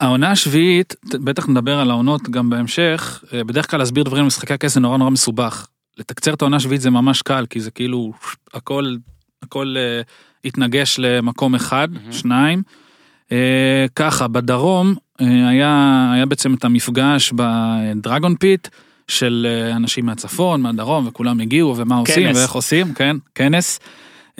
העונה 0.00 0.30
השביעית, 0.30 0.94
בטח 1.04 1.48
נדבר 1.48 1.78
על 1.78 1.90
העונות 1.90 2.30
גם 2.30 2.50
בהמשך, 2.50 3.24
אה, 3.32 3.44
בדרך 3.44 3.70
כלל 3.70 3.78
להסביר 3.78 4.04
דברים 4.04 4.24
במשחקי 4.24 4.54
הכס 4.54 4.74
זה 4.74 4.80
נורא 4.80 4.98
נורא 4.98 5.10
מסובך. 5.10 5.66
לתקצר 5.98 6.34
את 6.34 6.42
העונה 6.42 6.56
השביעית 6.56 6.80
זה 6.80 6.90
ממש 6.90 7.22
קל, 7.22 7.46
כי 7.50 7.60
זה 7.60 7.70
כאילו 7.70 8.12
הכל, 8.54 8.96
הכל 9.42 9.74
אה, 9.78 10.00
התנגש 10.44 10.96
למקום 10.98 11.54
אחד, 11.54 11.88
מהמם. 11.92 12.12
שניים. 12.12 12.62
אה, 13.32 13.86
ככה, 13.96 14.28
בדרום 14.28 14.94
אה, 15.20 15.48
היה, 15.48 16.10
היה 16.14 16.26
בעצם 16.26 16.54
את 16.54 16.64
המפגש 16.64 17.32
ב 17.32 17.47
dragon 17.47 18.36
pit 18.36 18.68
של 19.08 19.46
אה, 19.48 19.76
אנשים 19.76 20.06
מהצפון, 20.06 20.62
מהדרום, 20.62 21.06
וכולם 21.06 21.40
הגיעו, 21.40 21.76
ומה 21.76 21.96
עושים 21.96 22.28
כנס. 22.28 22.36
ואיך 22.36 22.52
עושים, 22.52 22.94
כן, 22.94 23.16
כנס. 23.34 23.80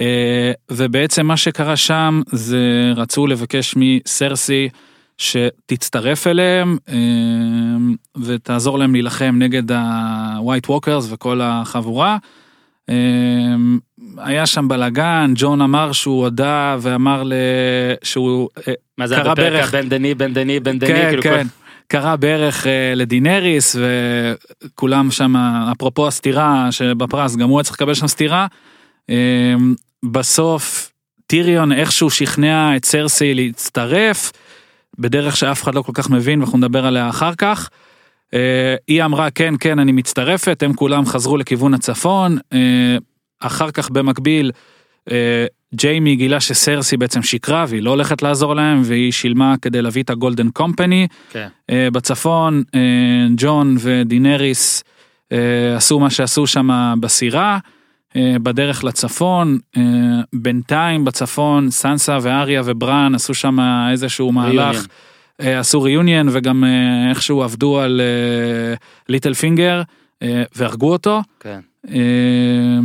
אה, 0.00 0.52
ובעצם 0.70 1.26
מה 1.26 1.36
שקרה 1.36 1.76
שם 1.76 2.22
זה 2.32 2.62
רצו 2.96 3.26
לבקש 3.26 3.74
מסרסי 3.76 4.68
שתצטרף 5.18 6.26
אליהם 6.26 6.76
אה, 6.88 6.94
ותעזור 8.22 8.78
להם 8.78 8.92
להילחם 8.92 9.34
נגד 9.38 9.72
ה-white 9.72 10.70
walkers 10.70 11.04
וכל 11.10 11.40
החבורה. 11.42 12.16
אה, 12.88 12.94
היה 14.18 14.46
שם 14.46 14.68
בלאגן, 14.68 15.32
ג'ון 15.36 15.60
אמר 15.62 15.92
שהוא 15.92 16.22
הודה 16.24 16.76
ואמר 16.80 17.22
ל... 17.22 17.32
שהוא 18.02 18.48
מה 18.98 19.06
זה 19.06 19.20
בפרק 19.20 19.36
בערך- 19.36 19.74
הבן 19.74 19.88
דני, 19.88 20.14
בן 20.14 20.32
דני, 20.34 20.60
בן 20.60 20.78
דני? 20.78 20.88
כן, 20.88 21.06
כאילו 21.08 21.22
כן. 21.22 21.42
כל- 21.42 21.48
קרה 21.88 22.16
בערך 22.16 22.66
לדינריס 22.96 23.76
וכולם 24.64 25.10
שם 25.10 25.36
אפרופו 25.72 26.06
הסתירה 26.06 26.68
שבפרס 26.70 27.36
גם 27.36 27.48
הוא 27.48 27.58
היה 27.58 27.64
צריך 27.64 27.76
לקבל 27.76 27.94
שם 27.94 28.06
סתירה. 28.06 28.46
בסוף 30.04 30.92
טיריון 31.26 31.72
איכשהו 31.72 32.10
שכנע 32.10 32.76
את 32.76 32.84
סרסי 32.84 33.34
להצטרף 33.34 34.32
בדרך 34.98 35.36
שאף 35.36 35.62
אחד 35.62 35.74
לא 35.74 35.82
כל 35.82 35.92
כך 35.94 36.10
מבין 36.10 36.40
ואנחנו 36.40 36.58
נדבר 36.58 36.86
עליה 36.86 37.08
אחר 37.08 37.34
כך. 37.34 37.70
אה, 38.34 38.74
היא 38.86 39.04
אמרה 39.04 39.30
כן 39.30 39.54
כן 39.60 39.78
אני 39.78 39.92
מצטרפת 39.92 40.62
הם 40.62 40.74
כולם 40.74 41.06
חזרו 41.06 41.36
לכיוון 41.36 41.74
הצפון 41.74 42.38
אה, 42.52 42.96
אחר 43.40 43.70
כך 43.70 43.90
במקביל 43.90 44.50
אה, 45.10 45.46
ג'יימי 45.74 46.16
גילה 46.16 46.40
שסרסי 46.40 46.96
בעצם 46.96 47.22
שיקרה 47.22 47.64
והיא 47.68 47.82
לא 47.82 47.90
הולכת 47.90 48.22
לעזור 48.22 48.54
להם 48.54 48.82
והיא 48.84 49.12
שילמה 49.12 49.54
כדי 49.62 49.82
להביא 49.82 50.02
את 50.02 50.10
הגולדן 50.10 50.50
קומפני 50.50 51.06
כן. 51.30 51.48
בצפון 51.70 52.62
ג'ון 53.36 53.76
ודינריס 53.80 54.84
עשו 55.76 56.00
מה 56.00 56.10
שעשו 56.10 56.46
שם 56.46 56.94
בסירה 57.00 57.58
בדרך 58.42 58.84
לצפון 58.84 59.58
אה, 59.76 59.82
בינתיים 60.32 61.04
בצפון 61.04 61.70
סנסה 61.70 62.18
ואריה 62.22 62.62
ובראן 62.64 63.14
עשו 63.14 63.34
שם 63.34 63.58
איזשהו 63.92 64.32
מהלך 64.32 64.86
אה, 65.40 65.58
עשו 65.58 65.82
reunion 65.82 66.28
וגם 66.32 66.64
אה, 66.64 67.10
איכשהו 67.10 67.42
עבדו 67.42 67.80
על 67.80 68.00
Littlefinger 69.08 69.82
והרגו 70.54 70.92
אותו. 70.92 71.22
כן. 71.40 71.60
אה, 71.90 72.78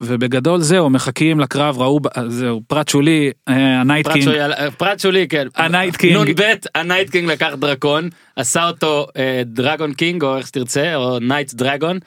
ובגדול 0.00 0.60
זהו 0.60 0.90
מחכים 0.90 1.40
לקרב 1.40 1.78
ראו 1.78 2.00
זהו 2.28 2.62
פרט 2.66 2.88
שולי 2.88 3.30
אה, 3.48 3.80
ה 3.80 3.85
night 3.85 4.08
king 4.08 4.24
שולי, 4.24 4.38
פרט 4.76 5.00
שולי, 5.00 5.28
כן. 5.28 5.46
ה 5.56 5.63
night 5.63 5.96
king. 5.96 6.16
נ"ב, 6.16 6.42
ה 6.74 6.80
night 6.80 7.10
king 7.10 7.30
לקח 7.30 7.54
דרקון, 7.58 8.08
עשה 8.36 8.68
אותו 8.68 9.06
אה, 9.16 9.42
dragon 9.46 9.92
king, 9.92 10.22
או 10.22 10.36
איך 10.36 10.46
שתרצה, 10.46 10.96
או 10.96 11.18
night 11.18 11.54
dragon. 11.54 11.98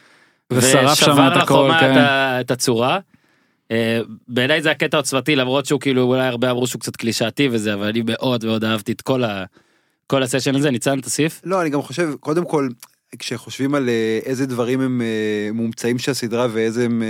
ושרף 0.51 0.99
שם 0.99 1.29
את 1.31 1.41
הכל, 1.41 1.71
כן. 1.79 1.93
את 2.41 2.51
הצורה. 2.51 2.99
אה, 3.71 4.01
בעיניי 4.27 4.61
זה 4.61 4.71
הקטע 4.71 4.97
עוצמתי 4.97 5.35
למרות 5.35 5.65
שהוא 5.65 5.79
כאילו 5.79 6.01
אולי 6.01 6.27
הרבה 6.27 6.51
אמרו 6.51 6.67
שהוא 6.67 6.79
קצת 6.79 6.95
קלישאתי 6.95 7.49
וזה 7.51 7.73
אבל 7.73 7.87
אני 7.87 8.01
מאוד 8.05 8.45
מאוד 8.45 8.63
אהבתי 8.63 8.91
את 8.91 9.01
כל 9.01 9.23
ה... 9.23 9.43
כל 10.07 10.23
הסשן 10.23 10.55
הזה 10.55 10.71
ניצן 10.71 11.01
תוסיף. 11.01 11.41
לא, 11.43 11.61
אני 11.61 11.69
גם 11.69 11.81
חושב, 11.81 12.13
קודם 12.19 12.45
כל, 12.45 12.69
כשחושבים 13.19 13.75
על 13.75 13.89
אה, 13.89 14.19
איזה 14.25 14.45
דברים 14.45 14.81
הם 14.81 15.01
אה, 15.01 15.49
מומצאים 15.53 15.99
של 15.99 16.11
הסדרה 16.11 16.47
ואיזה 16.51 16.85
הם 16.85 17.03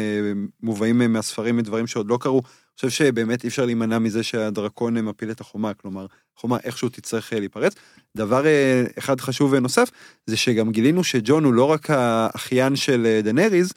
מובאים 0.64 1.14
מהספרים 1.14 1.58
מדברים 1.58 1.88
שעוד 1.88 2.10
לא 2.10 2.18
קרו, 2.22 2.42
אני 2.42 2.46
חושב 2.86 3.06
שבאמת 3.06 3.44
אי 3.44 3.50
אפשר 3.50 3.66
להימנע 3.66 4.00
מזה 4.00 4.24
שהדרקון 4.24 4.98
אה, 4.98 5.02
מפיל 5.02 5.32
את 5.32 5.42
החומה, 5.42 5.74
כלומר, 5.74 6.06
החומה 6.38 6.58
איכשהו 6.64 6.90
תצטרך 6.90 7.34
אה, 7.34 7.40
להיפרץ. 7.40 7.76
דבר 8.18 8.46
אה, 8.46 8.84
אחד 9.00 9.22
חשוב 9.22 9.54
ונוסף, 9.54 9.92
זה 10.26 10.38
שגם 10.38 10.72
גילינו 10.72 11.04
שג'ון 11.04 11.44
הוא 11.44 11.54
לא 11.54 11.64
רק 11.64 11.90
האחיין 11.90 12.76
של 12.76 13.06
אה, 13.06 13.22
דנריז, 13.24 13.74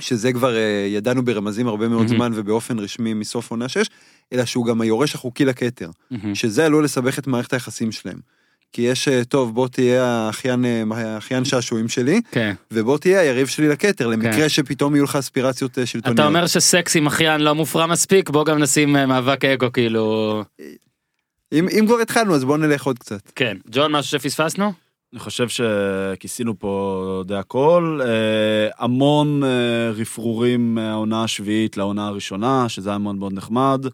שזה 0.00 0.32
כבר 0.32 0.56
אה, 0.56 0.86
ידענו 0.88 1.24
ברמזים 1.24 1.66
הרבה 1.66 1.88
מאוד 1.88 2.06
מהמם. 2.06 2.16
זמן 2.16 2.32
ובאופן 2.34 2.78
רשמי 2.78 3.14
מסוף 3.14 3.50
עונה 3.50 3.68
6, 3.68 3.86
אלא 4.32 4.44
שהוא 4.44 4.66
גם 4.66 4.80
היורש 4.80 5.14
החוקי 5.14 5.44
לכתר. 5.44 5.90
מהמם. 6.10 6.34
שזה 6.34 6.66
עלול 6.66 6.84
לסבך 6.84 7.18
את 7.18 7.26
מערכת 7.26 7.52
היחסים 7.52 7.92
שלהם. 7.92 8.18
כי 8.72 8.82
יש, 8.82 9.08
אה, 9.08 9.24
טוב, 9.24 9.54
בוא 9.54 9.68
תהיה 9.68 10.04
האחיין, 10.04 10.64
אה, 10.64 10.82
האחיין 10.90 11.44
שעשועים 11.44 11.88
שלי, 11.88 12.20
כן. 12.30 12.54
ובוא 12.70 12.98
תהיה 12.98 13.20
היריב 13.20 13.46
שלי 13.46 13.68
לכתר, 13.68 14.06
למקרה 14.06 14.48
שפתאום 14.48 14.94
יהיו 14.94 15.04
לך 15.04 15.16
אספירציות 15.16 15.78
אה, 15.78 15.86
שלטוניות. 15.86 16.20
אתה 16.20 16.26
אומר 16.26 16.46
שסקס 16.46 16.96
עם 16.96 17.06
אחיין 17.06 17.40
לא 17.40 17.54
מופרע 17.54 17.86
מספיק 17.86 18.30
בוא 18.30 18.44
גם 18.44 18.58
נשים 18.58 18.92
מאבק 18.92 19.44
אגו 19.44 19.72
כאילו 19.72 20.44
אם, 21.52 21.66
אם 21.78 21.84
כבר 21.86 21.98
התחלנו, 22.00 22.34
אז 22.34 22.44
בוא 22.44 22.56
נלך 22.56 22.86
עוד 22.86 22.98
קצת. 22.98 23.32
כן 23.34 23.56
ג'ון 23.70 23.92
משהו 23.92 24.18
שפספסנו 24.18 24.72
אני 25.12 25.20
חושב 25.20 25.46
שכיסינו 25.48 26.58
פה 26.58 27.22
די 27.26 27.34
הכל, 27.34 28.00
המון 28.78 29.42
רפרורים 29.94 30.74
מהעונה 30.74 31.24
השביעית 31.24 31.76
לעונה 31.76 32.06
הראשונה, 32.06 32.68
שזה 32.68 32.90
היה 32.90 32.98
מאוד 32.98 33.14
מאוד 33.14 33.32
נחמד. 33.32 33.86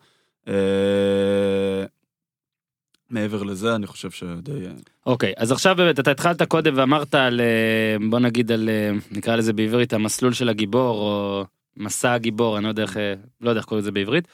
מעבר 3.14 3.42
לזה, 3.42 3.74
אני 3.74 3.86
חושב 3.86 4.10
שדי... 4.10 4.66
אה, 4.66 4.72
אוקיי 5.06 5.32
אז 5.36 5.52
עכשיו 5.52 5.76
באמת 5.76 6.00
אתה 6.00 6.10
התחלת 6.10 6.42
קודם 6.42 6.72
ואמרת 6.76 7.14
על 7.14 7.40
אה, 7.40 8.08
בוא 8.10 8.18
נגיד 8.18 8.52
על 8.52 8.68
אה, 8.68 8.90
נקרא 9.10 9.36
לזה 9.36 9.52
בעברית 9.52 9.92
המסלול 9.92 10.32
של 10.32 10.48
הגיבור 10.48 10.98
או 10.98 11.44
מסע 11.76 12.12
הגיבור 12.12 12.56
אני 12.56 12.64
לא 12.64 12.68
יודע 12.68 12.82
איך 12.82 12.98
לא 13.40 13.50
יודע 13.50 13.58
איך 13.58 13.66
קוראים 13.66 13.82
לזה 13.82 13.92
בעברית. 13.92 14.28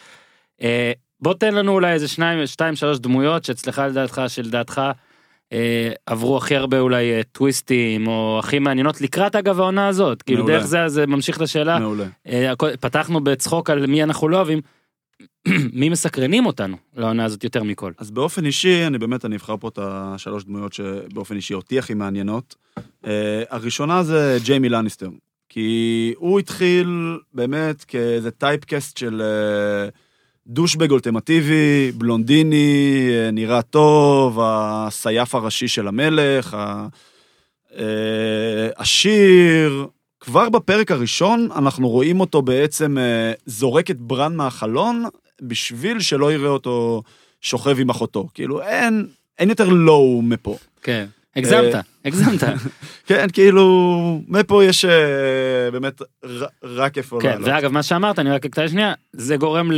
בוא 1.20 1.34
תן 1.34 1.54
לנו 1.54 1.72
אולי 1.72 1.92
איזה 1.92 2.08
שניים 2.08 2.46
שתיים 2.46 2.76
שלוש 2.76 2.98
דמויות 2.98 3.44
שאצלך 3.44 3.82
לדעתך 3.88 4.22
שלדעתך 4.28 4.82
עברו 6.06 6.36
הכי 6.36 6.56
הרבה 6.56 6.78
אולי 6.78 7.22
טוויסטים 7.32 8.06
או 8.06 8.38
הכי 8.38 8.58
מעניינות 8.58 9.00
לקראת 9.00 9.36
אגב 9.36 9.60
העונה 9.60 9.88
הזאת 9.88 10.22
כאילו 10.22 10.44
מעולה. 10.44 10.58
דרך 10.58 10.66
זה 10.66 10.88
זה 10.88 11.06
ממשיך 11.06 11.40
לשאלה 11.40 11.78
מעולה. 11.78 12.06
פתחנו 12.80 13.20
בצחוק 13.24 13.70
על 13.70 13.86
מי 13.86 14.02
אנחנו 14.02 14.28
לא 14.28 14.36
אוהבים. 14.36 14.60
מי 15.72 15.88
מסקרנים 15.88 16.46
אותנו 16.46 16.76
לעונה 16.96 17.24
הזאת 17.24 17.44
יותר 17.44 17.62
מכל. 17.62 17.92
אז 17.98 18.10
באופן 18.10 18.46
אישי, 18.46 18.86
אני 18.86 18.98
באמת, 18.98 19.24
אני 19.24 19.36
אבחר 19.36 19.56
פה 19.56 19.68
את 19.68 19.78
השלוש 19.82 20.44
דמויות 20.44 20.72
שבאופן 20.72 21.36
אישי 21.36 21.54
אותי 21.54 21.78
הכי 21.78 21.94
מעניינות. 21.94 22.54
Uh, 22.78 23.06
הראשונה 23.50 24.02
זה 24.02 24.38
ג'יימי 24.44 24.68
לניסטר, 24.68 25.08
כי 25.48 26.14
הוא 26.16 26.38
התחיל 26.38 27.18
באמת 27.34 27.84
כאיזה 27.84 28.30
טייפקסט 28.30 28.96
של 28.96 29.22
uh, 29.22 29.90
דושבג 30.46 30.90
אולטימטיבי, 30.90 31.92
בלונדיני, 31.94 33.08
uh, 33.08 33.32
נראה 33.32 33.62
טוב, 33.62 34.38
הסייף 34.42 35.34
הראשי 35.34 35.68
של 35.68 35.88
המלך, 35.88 36.54
ה- 36.54 36.86
uh. 37.70 37.76
כבר 40.20 40.48
בפרק 40.48 40.90
הראשון 40.90 41.48
אנחנו 41.56 41.88
רואים 41.88 42.20
אותו 42.20 42.42
בעצם 42.42 42.96
uh, 42.98 43.40
זורק 43.46 43.90
את 43.90 44.00
ברן 44.00 44.36
מהחלון 44.36 45.04
בשביל 45.42 46.00
שלא 46.00 46.32
יראה 46.32 46.48
אותו 46.48 47.02
שוכב 47.40 47.80
עם 47.80 47.90
אחותו. 47.90 48.28
כאילו, 48.34 48.62
אין, 48.62 49.06
אין 49.38 49.48
יותר 49.48 49.68
לואו 49.68 50.22
מפה. 50.22 50.56
כן. 50.82 51.06
הגזמת, 51.36 51.74
הגזמת. 52.04 52.44
כן, 53.06 53.26
כאילו, 53.32 54.20
מפה 54.28 54.64
יש 54.64 54.84
אה, 54.84 55.70
באמת 55.72 56.02
רק 56.62 56.98
איפה 56.98 57.18
כן, 57.22 57.28
לעלות. 57.28 57.48
ואגב 57.48 57.72
מה 57.72 57.82
שאמרת 57.82 58.18
אני 58.18 58.30
רק 58.30 58.44
אקטע 58.46 58.68
שנייה 58.68 58.92
זה 59.12 59.36
גורם 59.36 59.70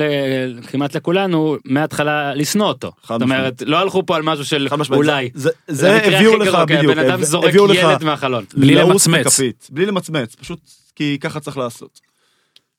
כמעט 0.70 0.96
לכולנו 0.96 1.56
מההתחלה 1.64 2.34
לשנוא 2.34 2.66
אותו. 2.66 2.92
זאת 3.08 3.22
אומרת 3.22 3.62
לא 3.66 3.78
הלכו 3.78 4.06
פה 4.06 4.16
על 4.16 4.22
משהו 4.22 4.44
של 4.44 4.68
אולי. 4.90 5.30
זה, 5.68 5.96
הביאו 5.96 6.36
לך, 6.36 6.54
בדיוק, 6.54 6.92
הבן 6.92 6.98
אדם 6.98 7.22
זורק 7.22 7.54
ילד 7.54 8.04
מהחלון. 8.04 8.44
בלי 8.54 8.74
למצמץ. 8.74 9.40
בלי 9.70 9.86
למצמץ, 9.86 10.34
פשוט 10.34 10.60
כי 10.96 11.18
ככה 11.20 11.40
צריך 11.40 11.56
לעשות. 11.58 12.00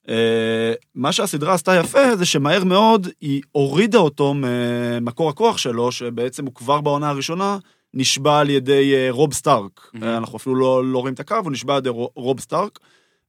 אה, 0.09 0.73
מה 0.95 1.11
שהסדרה 1.11 1.53
עשתה 1.53 1.75
יפה 1.75 2.15
זה 2.15 2.25
שמהר 2.25 2.63
מאוד 2.63 3.07
היא 3.21 3.41
הורידה 3.51 3.97
אותו 3.97 4.33
ממקור 4.33 5.29
הכוח 5.29 5.57
שלו, 5.57 5.91
שבעצם 5.91 6.45
הוא 6.45 6.53
כבר 6.55 6.81
בעונה 6.81 7.09
הראשונה 7.09 7.57
נשבע 7.93 8.39
על 8.39 8.49
ידי 8.49 8.93
אה, 8.95 9.07
רוב 9.11 9.33
סטארק. 9.33 9.91
Mhm. 9.95 10.03
אה, 10.03 10.17
אנחנו 10.17 10.37
אפילו 10.37 10.55
לא, 10.55 10.85
לא 10.85 10.99
רואים 10.99 11.13
את 11.13 11.19
הקו, 11.19 11.35
הוא 11.43 11.51
נשבע 11.51 11.73
על 11.73 11.79
ידי 11.79 11.89
רו- 11.89 12.09
רוב 12.15 12.39
סטארק. 12.39 12.79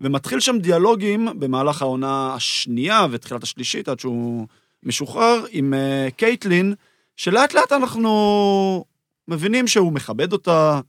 ומתחיל 0.01 0.41
שם 0.41 0.59
דיאלוגים 0.59 1.29
במהלך 1.39 1.83
העונה 1.83 2.35
השנייה 2.35 3.07
ותחילת 3.11 3.43
השלישית 3.43 3.89
עד 3.89 4.01
שהוא 4.01 4.47
משוחרר 4.83 5.45
עם 5.51 5.75
אה, 5.75 6.09
קייטלין, 6.17 6.75
שלאט 7.17 7.55
לאט 7.55 7.73
אנחנו 7.73 8.85
מבינים 9.29 9.69
שהוא 9.69 9.93
מכבד 9.93 10.33
אותה, 10.33 10.81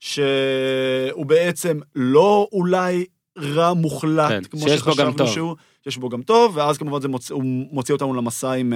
שהוא 0.00 1.26
בעצם 1.26 1.78
לא 1.96 2.48
אולי 2.52 3.04
רע 3.38 3.72
מוחלט, 3.74 4.28
כן, 4.28 4.42
כמו 4.44 4.60
שחשבנו. 4.78 5.26
שהוא, 5.26 5.56
שיש 5.84 5.96
בו 5.96 6.08
גם 6.08 6.22
טוב, 6.22 6.56
ואז 6.56 6.78
כמובן 6.78 7.00
זה 7.00 7.08
מוצא, 7.08 7.34
הוא 7.34 7.42
מוציא 7.72 7.94
אותנו 7.94 8.14
למסע 8.14 8.52
עם, 8.52 8.72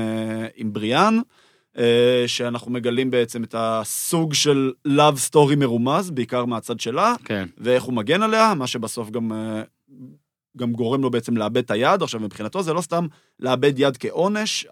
עם 0.56 0.72
בריאן, 0.72 1.18
שאנחנו 2.26 2.70
מגלים 2.70 3.10
בעצם 3.10 3.44
את 3.44 3.54
הסוג 3.58 4.34
של 4.34 4.72
Love 4.88 5.30
Story 5.30 5.56
מרומז, 5.56 6.10
בעיקר 6.10 6.44
מהצד 6.44 6.80
שלה, 6.80 7.14
כן. 7.24 7.48
ואיך 7.58 7.82
הוא 7.82 7.94
מגן 7.94 8.22
עליה, 8.22 8.54
מה 8.54 8.66
שבסוף 8.66 9.10
גם, 9.10 9.32
אה, 9.32 9.62
גם 10.56 10.72
גורם 10.72 11.02
לו 11.02 11.10
בעצם 11.10 11.36
לאבד 11.36 11.56
את 11.56 11.70
היד. 11.70 12.02
עכשיו, 12.02 12.20
מבחינתו 12.20 12.62
זה 12.62 12.72
לא 12.72 12.80
סתם 12.80 13.06
לאבד 13.40 13.72
יד 13.76 13.96
כעונש, 13.96 14.66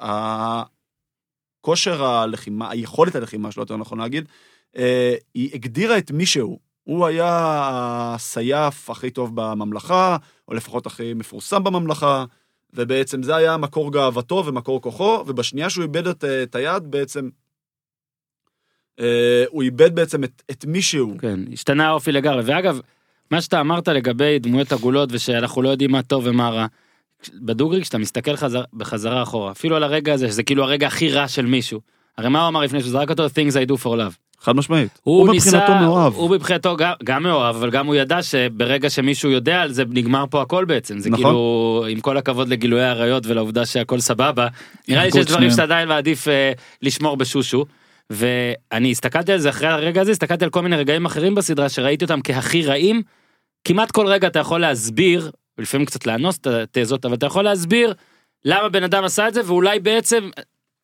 הכושר 1.59 2.05
הלחימה, 2.05 2.71
היכולת 2.71 3.15
הלחימה 3.15 3.53
שלו, 3.53 3.63
יותר 3.63 3.77
נכון 3.77 3.99
להגיד, 3.99 4.29
אה, 4.77 5.15
היא 5.35 5.51
הגדירה 5.55 5.99
את 5.99 6.11
מי 6.11 6.27
שהוא. 6.27 6.59
הוא 6.85 7.07
היה 7.07 7.31
הסייף 8.15 8.91
הכי 8.91 9.11
טוב 9.11 9.31
בממלכה, 9.35 10.17
או 10.49 10.55
לפחות 10.55 10.87
הכי 10.87 11.15
מפורסם 11.15 11.65
בממלכה, 11.65 12.25
ובעצם 12.75 13.23
זה 13.23 13.37
היה 13.37 13.57
מקור 13.57 13.93
גאוותו 13.93 14.43
ומקור 14.47 14.83
כוחו, 14.83 15.25
ובשנייה 15.27 15.71
שהוא 15.71 15.83
איבד 15.83 16.07
את, 16.07 16.25
אה, 16.25 16.43
את 16.43 16.55
היד, 16.55 16.91
בעצם... 16.91 17.29
אה, 19.01 19.45
הוא 19.49 19.63
איבד 19.63 19.95
בעצם 19.95 20.25
את, 20.25 20.43
את 20.51 20.65
מי 20.65 20.83
שהוא. 20.83 21.19
כן, 21.19 21.41
השתנה 21.53 21.89
האופי 21.89 22.13
לגמרי. 22.13 22.43
ואגב, 22.45 22.81
מה 23.31 23.41
שאתה 23.41 23.61
אמרת 23.61 23.89
לגבי 23.89 24.39
דמויות 24.39 24.73
עגולות 24.73 25.09
ושאנחנו 25.13 25.63
לא 25.63 25.69
יודעים 25.69 25.91
מה 25.91 26.03
טוב 26.03 26.27
ומה 26.27 26.51
רע, 26.51 26.67
בדוגרי 27.35 27.83
כשאתה 27.83 27.99
מסתכל 27.99 28.37
חזר, 28.37 28.65
בחזרה 28.73 29.23
אחורה, 29.23 29.51
אפילו 29.51 29.77
על 29.77 29.83
הרגע 29.83 30.15
הזה, 30.15 30.29
שזה 30.29 30.43
כאילו 30.43 30.65
הרגע 30.65 30.87
הכי 30.87 31.11
רע 31.11 31.29
של 31.29 31.47
מישהו. 31.47 31.81
הרי 32.19 32.29
מה 32.29 32.41
הוא 32.41 32.49
אמר 32.49 32.61
לפני 32.61 32.81
שהוא 32.81 32.91
זרק 32.91 33.11
אותו? 33.11 33.27
things 33.27 33.53
I 33.53 33.71
do 33.71 33.85
for 33.85 33.87
love. 33.87 34.17
חד 34.43 34.57
משמעית. 34.57 34.99
הוא, 35.03 35.21
הוא 35.21 35.35
ניסה, 35.35 35.57
מבחינתו 35.57 35.75
מאוהב. 35.85 36.15
הוא 36.15 36.31
מבחינתו 36.31 36.77
גם, 36.77 36.93
גם 37.05 37.23
מאוהב, 37.23 37.57
אבל 37.57 37.71
גם 37.71 37.87
הוא 37.87 37.95
ידע 37.95 38.23
שברגע 38.23 38.91
שמישהו 38.91 39.31
יודע 39.31 39.61
על 39.61 39.73
זה, 39.73 39.85
נגמר 39.89 40.25
פה 40.31 40.43
הכל 40.43 40.65
בעצם. 40.65 40.99
זה 40.99 41.11
נכון. 41.11 41.25
כאילו, 41.25 41.85
עם 41.89 42.01
כל 42.01 42.17
הכבוד 42.17 42.49
לגילויי 42.49 42.85
עריות 42.85 43.27
ולעובדה 43.27 43.67
שהכל 43.67 44.01
סבבה, 44.01 44.47
נראה 44.89 45.05
לי 45.05 45.11
שיש 45.11 45.27
דברים. 45.27 45.51
שאתה 45.51 45.63
עדיין 45.63 45.89
מעדיף 45.89 46.29
אה, 46.29 46.53
לשמור 46.83 47.17
בשושו. 47.17 47.65
ואני 48.11 48.91
הסתכלתי 48.91 49.33
על 49.33 49.39
זה 49.39 49.51
אחרי 49.51 49.69
הרגע 49.69 50.01
הזה, 50.01 50.11
הסתכלתי 50.11 50.45
על 50.45 50.51
כל 50.51 50.63
מיני 50.63 50.77
רגעים 50.77 51.05
אחרים 51.07 51.35
בסדרה 51.35 51.69
שראיתי 51.69 52.05
אותם 52.05 52.21
כהכי 52.25 52.63
רעים. 52.63 53.03
כמעט 53.65 53.91
כל 53.91 54.07
רגע 54.07 54.29
אתה 54.29 54.39
יכול 54.39 54.61
להסביר, 54.61 55.31
ולפעמים 55.59 55.87
קצת 55.87 56.07
לאנוס 56.07 56.39
את 56.39 56.47
התזות, 56.47 57.05
אבל 57.05 57.15
אתה 57.15 57.27
יכול 57.27 57.45
להסביר 57.45 57.95
למה 58.45 58.69
בן 58.69 58.83
אדם 58.83 59.05
עשה 59.05 59.29
את 59.29 59.35
זה, 59.35 59.41
ואולי 59.47 59.81
בעצם 59.81 60.31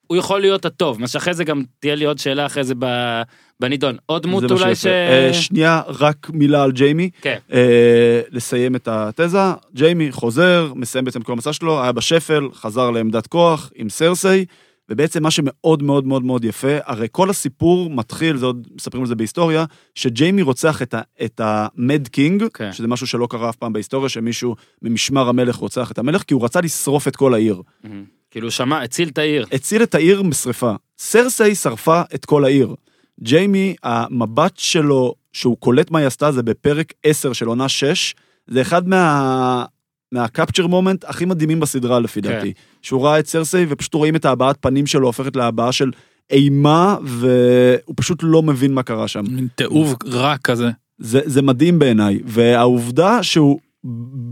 הוא 0.06 0.16
יכול 0.16 0.40
להיות 0.40 0.64
הטוב. 0.64 1.00
מה 1.00 1.08
שאחרי 1.08 1.34
זה 1.34 1.44
גם 1.44 1.62
תהיה 1.78 1.94
לי 1.94 2.04
עוד 2.04 2.18
שאלה 2.18 2.46
אחרי 2.46 2.64
זה 2.64 2.74
ב- 2.78 3.22
בנידון. 3.60 3.96
עוד 4.06 4.22
דמות 4.22 4.44
אולי 4.50 4.74
שיפה. 4.74 4.74
ש... 4.74 4.86
אה, 4.86 5.34
שנייה, 5.34 5.82
רק 5.86 6.30
מילה 6.32 6.62
על 6.62 6.72
ג'יימי. 6.72 7.10
כן. 7.20 7.38
אה, 7.52 8.20
לסיים 8.30 8.76
את 8.76 8.88
התזה. 8.88 9.38
ג'יימי 9.74 10.12
חוזר, 10.12 10.72
מסיים 10.76 11.04
בעצם 11.04 11.22
כל 11.22 11.32
המסע 11.32 11.52
שלו, 11.52 11.82
היה 11.82 11.92
בשפל, 11.92 12.48
חזר 12.54 12.90
לעמדת 12.90 13.26
כוח 13.26 13.70
עם 13.74 13.88
סרסיי, 13.88 14.44
ובעצם 14.90 15.22
מה 15.22 15.30
שמאוד 15.30 15.82
מאוד 15.82 16.06
מאוד 16.06 16.24
מאוד 16.24 16.44
יפה, 16.44 16.76
הרי 16.84 17.06
כל 17.12 17.30
הסיפור 17.30 17.90
מתחיל, 17.90 18.36
זה 18.36 18.46
עוד 18.46 18.68
מספרים 18.74 19.02
על 19.02 19.08
זה 19.08 19.14
בהיסטוריה, 19.14 19.64
שג'יימי 19.94 20.42
רוצח 20.42 20.82
את, 20.82 20.94
ה, 20.94 21.00
את 21.24 21.40
ה 21.44 21.60
mad 21.60 22.08
king, 22.08 22.44
כן. 22.54 22.72
שזה 22.72 22.88
משהו 22.88 23.06
שלא 23.06 23.26
קרה 23.30 23.48
אף 23.48 23.56
פעם 23.56 23.72
בהיסטוריה, 23.72 24.08
שמישהו 24.08 24.56
ממשמר 24.82 25.28
המלך 25.28 25.56
רוצח 25.56 25.90
את 25.90 25.98
המלך, 25.98 26.22
כי 26.22 26.34
הוא 26.34 26.44
רצה 26.44 26.60
לשרוף 26.60 27.08
את 27.08 27.16
כל 27.16 27.34
העיר. 27.34 27.62
מהמם. 27.84 28.04
כאילו 28.30 28.50
שמע, 28.50 28.82
הציל 28.82 29.08
את 29.08 29.18
העיר. 29.18 29.46
הציל 29.52 29.82
את 29.82 29.94
העיר 29.94 30.22
משרפה. 30.22 30.72
סרסיי 30.98 31.54
שרפה 31.54 32.02
את 32.14 32.24
כל 32.24 32.44
העיר. 32.44 32.74
ג'יימי, 33.22 33.74
המבט 33.82 34.56
שלו, 34.56 35.14
שהוא 35.32 35.56
קולט 35.58 35.90
מה 35.90 35.98
היא 35.98 36.06
עשתה, 36.06 36.32
זה 36.32 36.42
בפרק 36.42 36.92
10 37.02 37.32
של 37.32 37.46
עונה 37.46 37.68
6, 37.68 38.14
זה 38.46 38.60
אחד 38.60 38.88
מה... 38.88 39.64
מה 40.12 40.24
capture 40.24 40.66
moment 40.66 41.04
הכי 41.04 41.24
מדהימים 41.24 41.60
בסדרה 41.60 42.00
לפי 42.00 42.22
כן. 42.22 42.28
דעתי. 42.28 42.52
שהוא 42.82 43.06
ראה 43.06 43.18
את 43.18 43.26
סרסיי 43.26 43.66
ופשוט 43.68 43.94
רואים 43.94 44.16
את 44.16 44.24
ההבעת 44.24 44.56
פנים 44.60 44.86
שלו 44.86 45.06
הופכת 45.06 45.36
להבעה 45.36 45.72
של 45.72 45.90
אימה, 46.30 46.96
והוא 47.02 47.94
פשוט 47.96 48.18
לא 48.22 48.42
מבין 48.42 48.74
מה 48.74 48.82
קרה 48.82 49.08
שם. 49.08 49.24
מין 49.30 49.48
תיעוב 49.54 49.94
רע 50.06 50.36
כזה. 50.36 50.70
זה, 50.98 51.20
זה 51.24 51.42
מדהים 51.42 51.78
בעיניי, 51.78 52.20
והעובדה 52.24 53.22
שהוא 53.22 53.58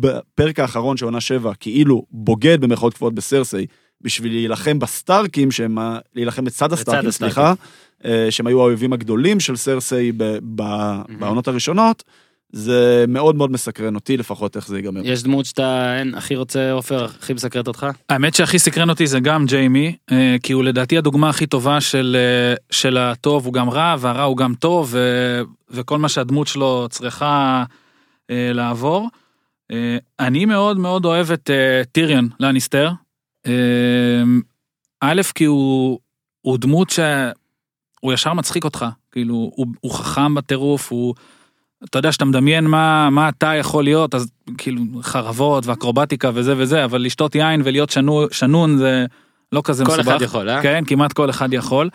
בפרק 0.00 0.60
האחרון 0.60 0.96
של 0.96 1.04
עונה 1.04 1.20
7, 1.20 1.52
כאילו 1.60 2.06
בוגד 2.10 2.60
במרכאות 2.60 2.94
כפולות 2.94 3.14
בסרסיי, 3.14 3.66
בשביל 4.00 4.32
להילחם 4.32 4.78
בסטארקים, 4.78 5.50
שהם, 5.50 5.78
להילחם 6.14 6.44
בצד 6.44 6.72
הסטארקים. 6.72 7.10
סליחה, 7.10 7.54
שהם 8.30 8.46
היו 8.46 8.60
האויבים 8.60 8.92
הגדולים 8.92 9.40
של 9.40 9.56
סרסיי 9.56 10.12
ב- 10.12 10.38
ב- 10.54 11.02
בעונות 11.18 11.48
הראשונות, 11.48 12.04
זה 12.52 13.04
מאוד 13.08 13.36
מאוד 13.36 13.50
מסקרן 13.50 13.94
אותי 13.94 14.16
לפחות 14.16 14.56
איך 14.56 14.68
זה 14.68 14.76
ייגמר. 14.76 15.00
יש 15.04 15.22
דמות 15.22 15.46
שאתה 15.46 15.98
אין, 15.98 16.14
הכי 16.14 16.36
רוצה, 16.36 16.72
עופר, 16.72 17.04
הכי 17.04 17.32
מסקרת 17.32 17.68
אותך? 17.68 17.86
האמת 18.08 18.34
שהכי 18.34 18.58
סקרן 18.58 18.90
אותי 18.90 19.06
זה 19.06 19.20
גם 19.20 19.46
ג'יימי, 19.46 19.96
אה, 20.12 20.36
כי 20.42 20.52
הוא 20.52 20.64
לדעתי 20.64 20.98
הדוגמה 20.98 21.28
הכי 21.28 21.46
טובה 21.46 21.80
של, 21.80 22.16
אה, 22.18 22.54
של 22.70 22.96
הטוב 22.96 23.46
הוא 23.46 23.52
גם 23.52 23.70
רע 23.70 23.96
והרע 23.98 24.22
הוא 24.22 24.36
גם 24.36 24.54
טוב 24.54 24.88
ו, 24.90 25.40
וכל 25.70 25.98
מה 25.98 26.08
שהדמות 26.08 26.46
שלו 26.46 26.86
צריכה 26.90 27.64
אה, 28.30 28.50
לעבור. 28.54 29.08
אה, 29.72 29.96
אני 30.20 30.44
מאוד 30.44 30.78
מאוד 30.78 31.04
אוהב 31.04 31.30
את 31.30 31.50
אה, 31.50 31.82
טיריון 31.92 32.28
לניסטר. 32.40 32.90
אה, 33.46 34.22
א', 35.00 35.22
כי 35.34 35.44
הוא, 35.44 35.98
הוא 36.42 36.58
דמות 36.58 36.90
שהוא 38.00 38.12
ישר 38.12 38.32
מצחיק 38.32 38.64
אותך, 38.64 38.86
כאילו 39.12 39.34
הוא, 39.34 39.66
הוא 39.80 39.92
חכם 39.92 40.34
בטירוף, 40.34 40.92
הוא... 40.92 41.14
אתה 41.84 41.98
יודע 41.98 42.12
שאתה 42.12 42.24
מדמיין 42.24 42.64
מה, 42.64 43.10
מה 43.10 43.28
אתה 43.28 43.54
יכול 43.54 43.84
להיות, 43.84 44.14
אז 44.14 44.30
כאילו 44.58 44.82
חרבות 45.02 45.66
ואקרובטיקה 45.66 46.30
וזה 46.34 46.54
וזה, 46.56 46.84
אבל 46.84 47.02
לשתות 47.02 47.34
יין 47.34 47.62
ולהיות 47.64 47.90
שנו, 47.90 48.26
שנון 48.30 48.78
זה 48.78 49.06
לא 49.52 49.60
כזה 49.64 49.84
כל 49.84 49.92
מסובך. 49.92 50.08
אחד 50.08 50.22
יכול, 50.22 50.50
אה? 50.50 50.62
כן, 50.62 50.84
כמעט 50.86 51.12
כל 51.12 51.30
אחד 51.30 51.52
יכול. 51.52 51.90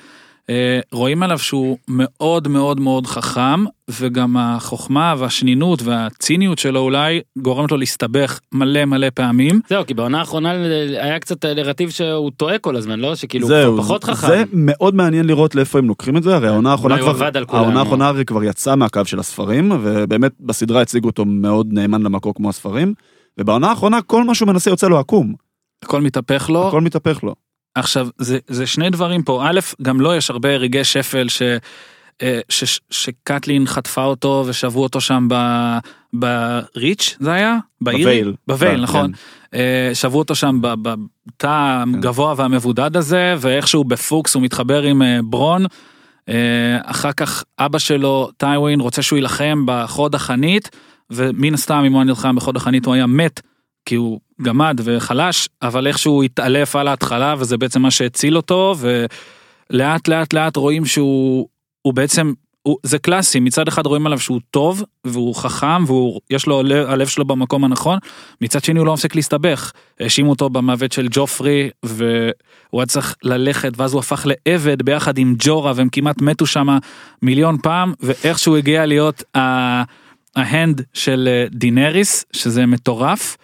אה, 0.50 0.80
רואים 0.92 1.24
עליו 1.24 1.40
שהוא 1.40 1.78
מאוד 1.88 2.48
מאוד 2.48 2.80
מאוד 2.80 3.08
חכם, 3.08 3.64
וגם 3.90 4.38
החוכמה 4.38 5.16
והשנינות 5.18 5.82
והציניות 5.82 6.60
שלו 6.60 6.80
אולי 6.80 7.22
גורמת 7.38 7.72
לו 7.72 7.78
להסתבך 7.78 8.40
מלא 8.52 8.86
מלא 8.86 9.08
פעמים. 9.14 9.60
זהו, 9.70 9.86
כי 9.86 9.94
בעונה 9.94 10.20
האחרונה 10.20 10.52
היה 11.02 11.20
קצת 11.20 11.46
נרטיב 11.46 11.90
שהוא 11.90 12.32
טועה 12.38 12.58
כל 12.58 12.76
הזמן, 12.76 13.00
לא? 13.00 13.16
שכאילו 13.16 13.48
הוא 13.48 13.56
זהו, 13.56 13.74
כבר 13.74 13.84
פחות 13.84 14.04
חכם. 14.04 14.28
זה 14.28 14.44
מאוד 14.54 14.96
מעניין 14.96 15.26
לראות 15.26 15.56
לאיפה 15.56 15.80
הם 15.80 15.88
לוקחים 15.88 16.18
את 16.18 16.24
זה, 16.24 16.36
הרי 16.36 16.48
העונה 16.48 16.72
האחרונה 16.72 17.00
הוא 17.00 17.14
כבר, 17.14 17.58
העונה 17.58 17.80
האחרונה 17.80 18.08
הרי 18.08 18.26
כבר 18.26 18.44
יצאה 18.44 18.76
מהקו 18.76 19.06
של 19.06 19.20
הספרים, 19.20 19.72
ובאמת 19.72 20.32
בסדרה 20.40 20.82
הציגו 20.82 21.08
אותו 21.08 21.26
מאוד 21.26 21.68
נאמן 21.74 22.02
למקור 22.02 22.34
כמו 22.36 22.50
הספרים, 22.50 22.94
ובעונה 23.38 23.70
האחרונה 23.70 24.02
כל 24.02 24.24
מה 24.24 24.36
שהוא 24.36 24.48
מנסה 24.48 24.70
יוצא 24.70 24.88
לו 24.88 25.00
עקום, 25.00 25.34
הכל 25.84 26.02
מתהפך 26.02 26.50
לו. 26.50 26.68
הכל 26.68 26.82
מתהפך 26.82 27.24
לו. 27.24 27.36
עכשיו 27.76 28.08
זה 28.18 28.40
זה 28.48 28.68
שני 28.68 28.90
דברים 28.90 29.24
פה 29.24 29.44
א' 29.50 29.60
גם 29.82 30.02
לו 30.02 30.14
יש 30.14 30.30
הרבה 30.30 30.50
רגעי 30.50 30.84
שפל 30.84 31.30
ש. 31.30 31.42
אה, 32.22 32.40
ש- 32.50 32.80
שקטלין 32.90 33.66
חטפה 33.68 34.04
אותו 34.04 34.44
ושבו 34.48 34.84
אותו 34.84 35.02
שם 35.02 35.28
ב- 35.32 35.78
בריץ' 36.14 37.18
זה 37.20 37.32
היה? 37.34 37.58
בעיר? 37.82 37.98
בווייל. 38.00 38.34
בווייל 38.48 38.76
כן. 38.78 38.82
נכון. 38.84 39.12
אה, 39.54 39.92
שבו 39.94 40.20
אותו 40.20 40.36
שם 40.36 40.58
ב- 40.62 40.74
בתא 40.82 41.84
הגבוה 41.98 42.34
והמבודד 42.38 42.98
הזה 42.98 43.36
ואיכשהו 43.40 43.84
בפוקס 43.84 44.36
הוא 44.36 44.44
מתחבר 44.44 44.84
עם 44.84 45.02
אה, 45.02 45.20
ברון. 45.24 45.66
אחר 46.84 47.12
כך 47.12 47.44
אבא 47.60 47.80
שלו 47.80 48.30
טיווין 48.38 48.80
רוצה 48.80 49.02
שהוא 49.02 49.18
יילחם 49.18 49.64
בחוד 49.68 50.16
החנית 50.16 50.70
ומן 51.10 51.54
הסתם 51.54 51.84
אם 51.88 51.92
הוא 51.92 52.00
היה 52.00 52.06
נלחם 52.06 52.36
בחוד 52.36 52.56
החנית 52.58 52.86
הוא 52.86 52.94
היה 52.94 53.06
מת 53.06 53.42
כי 53.86 53.96
הוא 53.96 54.20
גמד 54.42 54.82
וחלש 54.84 55.50
אבל 55.62 55.88
איכשהו 55.88 56.24
התעלף 56.24 56.76
על 56.76 56.88
ההתחלה 56.88 57.36
וזה 57.38 57.58
בעצם 57.58 57.82
מה 57.82 57.92
שהציל 57.92 58.38
אותו 58.38 58.76
ולאט 58.80 60.08
לאט 60.08 60.34
לאט 60.34 60.56
רואים 60.56 60.86
שהוא 60.86 61.48
הוא 61.82 61.94
בעצם 61.94 62.34
הוא, 62.64 62.78
זה 62.84 63.00
קלאסי 63.00 63.40
מצד 63.40 63.68
אחד 63.68 63.86
רואים 63.86 64.06
עליו 64.06 64.20
שהוא 64.20 64.40
טוב 64.52 64.84
והוא 65.06 65.36
חכם 65.36 65.84
והוא 65.88 66.22
יש 66.30 66.46
לו 66.46 66.60
הלב 66.88 67.08
שלו 67.08 67.26
במקום 67.26 67.64
הנכון 67.64 67.98
מצד 68.42 68.64
שני 68.64 68.80
הוא 68.80 68.88
לא 68.88 68.94
מפסיק 68.94 69.16
להסתבך 69.16 69.72
האשימו 70.00 70.30
אותו 70.30 70.50
במוות 70.50 70.92
של 70.92 71.08
ג'ופרי 71.12 71.70
והוא 71.84 72.32
היה 72.74 72.86
צריך 72.86 73.16
ללכת 73.24 73.72
ואז 73.78 73.94
הוא 73.94 74.00
הפך 74.00 74.26
לעבד 74.26 74.82
ביחד 74.82 75.18
עם 75.18 75.36
ג'ורה 75.40 75.74
והם 75.76 75.90
כמעט 75.92 76.22
מתו 76.22 76.46
שם 76.46 76.68
מיליון 77.22 77.58
פעם 77.58 77.94
ואיכשהו 78.00 78.58
הגיע 78.58 78.86
להיות 78.86 79.24
ה- 79.38 79.84
ההנד 80.36 80.82
של 80.94 81.30
אה, 81.32 81.46
דינריס 81.52 82.26
שזה 82.34 82.66
מטורף. 82.66 83.38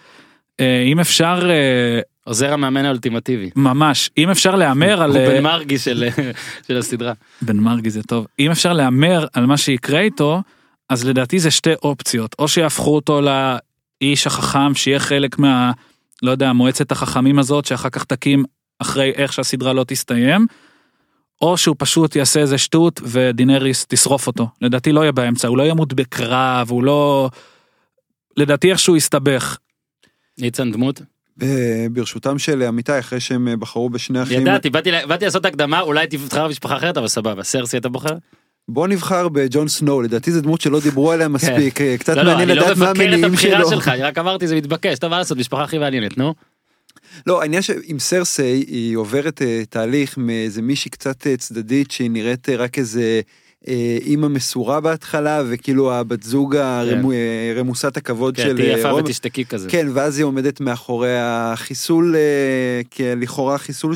אה, 0.60 0.82
אם 0.82 1.00
אפשר 1.00 1.50
אה, 1.50 2.00
עוזר 2.24 2.54
המאמן 2.54 2.86
האולטימטיבי. 2.86 3.50
ממש 3.56 4.10
אם 4.18 4.30
אפשר 4.30 4.56
להמר 4.56 5.02
על 5.02 5.18
אה, 5.18 5.28
בן 5.28 5.44
מרגי 5.44 5.78
של 5.78 6.10
של 6.68 6.78
הסדרה. 6.78 7.14
בן 7.42 7.58
מרגי 7.58 7.90
זה 7.90 8.04
טוב 8.04 8.28
אם 8.40 8.52
אפשר 8.52 8.74
להמר 8.74 9.26
על 9.34 9.46
מה 9.46 9.58
שיקרה 9.58 10.00
איתו 10.00 10.42
אז 10.90 11.06
לדעתי 11.06 11.40
זה 11.40 11.52
שתי 11.52 11.74
אופציות 11.84 12.36
או 12.40 12.48
שיהפכו 12.48 12.96
אותו 12.96 13.22
לאיש 13.22 14.28
החכם 14.28 14.76
שיהיה 14.76 15.00
חלק 15.00 15.40
מה 15.40 15.72
לא 16.24 16.32
יודע 16.32 16.54
מועצת 16.54 16.92
החכמים 16.92 17.40
הזאת 17.40 17.66
שאחר 17.66 17.90
כך 17.90 18.04
תקים 18.04 18.46
אחרי 18.80 19.12
איך 19.16 19.34
שהסדרה 19.34 19.74
לא 19.74 19.84
תסתיים. 19.88 20.46
או 21.42 21.58
שהוא 21.58 21.76
פשוט 21.80 22.16
יעשה 22.16 22.40
איזה 22.40 22.58
שטות 22.58 23.02
ודינריס 23.04 23.86
תשרוף 23.90 24.28
אותו 24.28 24.48
לדעתי 24.62 24.92
לא 24.92 25.02
יהיה 25.02 25.12
באמצע 25.12 25.48
הוא 25.48 25.58
לא 25.58 25.64
ימות 25.64 25.94
בקרב 25.94 26.68
הוא 26.70 26.84
לא. 26.84 27.30
לדעתי 28.38 28.72
איכשהו 28.72 28.96
יסתבך 28.96 29.58
ניצן 30.40 30.72
דמות? 30.72 31.02
אה, 31.42 31.88
ברשותם 31.92 32.40
של 32.40 32.62
עמיתי 32.64 33.00
אחרי 33.00 33.20
שהם 33.20 33.48
אה, 33.48 33.56
בחרו 33.56 33.90
בשני 33.90 34.24
אחים. 34.24 34.42
ידעתי, 34.42 34.70
באתי 34.70 34.92
באתי 35.08 35.26
לעשות 35.26 35.46
הקדמה, 35.46 35.80
אולי 35.82 36.08
תבחר 36.08 36.48
משפחה 36.48 36.78
אחרת, 36.78 36.98
אבל 36.98 37.08
סבבה. 37.08 37.44
סרסי 37.44 37.78
אתה 37.78 37.90
בוחר? 37.90 38.18
בוא 38.70 38.88
נבחר 38.88 39.30
בג'ון 39.30 39.68
סנואו 39.68 40.02
לדעתי 40.02 40.32
זו 40.32 40.42
דמות 40.42 40.62
שלא 40.62 40.80
דיברו 40.80 41.12
עליה 41.12 41.28
מספיק 41.28 41.82
אה, 41.82 41.98
קצת 41.98 42.16
לא, 42.16 42.24
לא, 42.24 42.32
מעניין 42.32 42.50
אני 42.50 42.60
לא 42.60 42.66
לדעת 42.66 42.78
מה 42.78 42.86
מבקר 42.86 42.92
את 42.92 43.06
המניעים 43.06 43.24
הבחירה 43.24 43.60
שלו. 43.60 43.70
שלך, 43.70 43.88
אני 43.88 44.02
רק 44.02 44.18
אמרתי 44.18 44.48
זה 44.48 44.56
מתבקש, 44.56 45.00
טוב 45.00 45.10
מה 45.10 45.18
לעשות, 45.18 45.38
משפחה 45.38 45.64
הכי 45.64 45.78
מעניינת, 45.78 46.18
נו. 46.18 46.34
לא 47.28 47.42
העניין 47.42 47.62
שעם 47.62 48.00
סרסיי 48.00 48.58
היא 48.68 48.98
עוברת 48.98 49.42
תהליך 49.70 50.18
מאיזה 50.18 50.62
מישהי 50.62 50.92
קצת 50.92 51.28
צדדית 51.38 51.92
שהיא 51.92 52.12
נראית 52.12 52.50
רק 52.50 52.78
איזה 52.78 53.22
אימא 54.02 54.28
מסורה 54.28 54.80
בהתחלה 54.80 55.44
וכאילו 55.50 55.94
הבת 55.94 56.24
זוג 56.24 56.56
הרמו- 56.56 57.12
אה, 57.12 57.54
רמוסת 57.56 57.98
הכבוד 57.98 58.36
כן, 58.38 58.44
של 58.44 58.56
תהיי 58.58 58.74
אה, 58.74 58.80
יפה. 58.80 58.94
ותשתקי 58.94 59.46
כזה. 59.46 59.70
כן 59.70 59.88
ואז 59.94 60.18
היא 60.18 60.26
עומדת 60.26 60.62
מאחורי 60.62 61.18
החיסול 61.20 62.16
אה, 62.16 62.82
כלכאורה 62.96 63.58
חיסול 63.58 63.96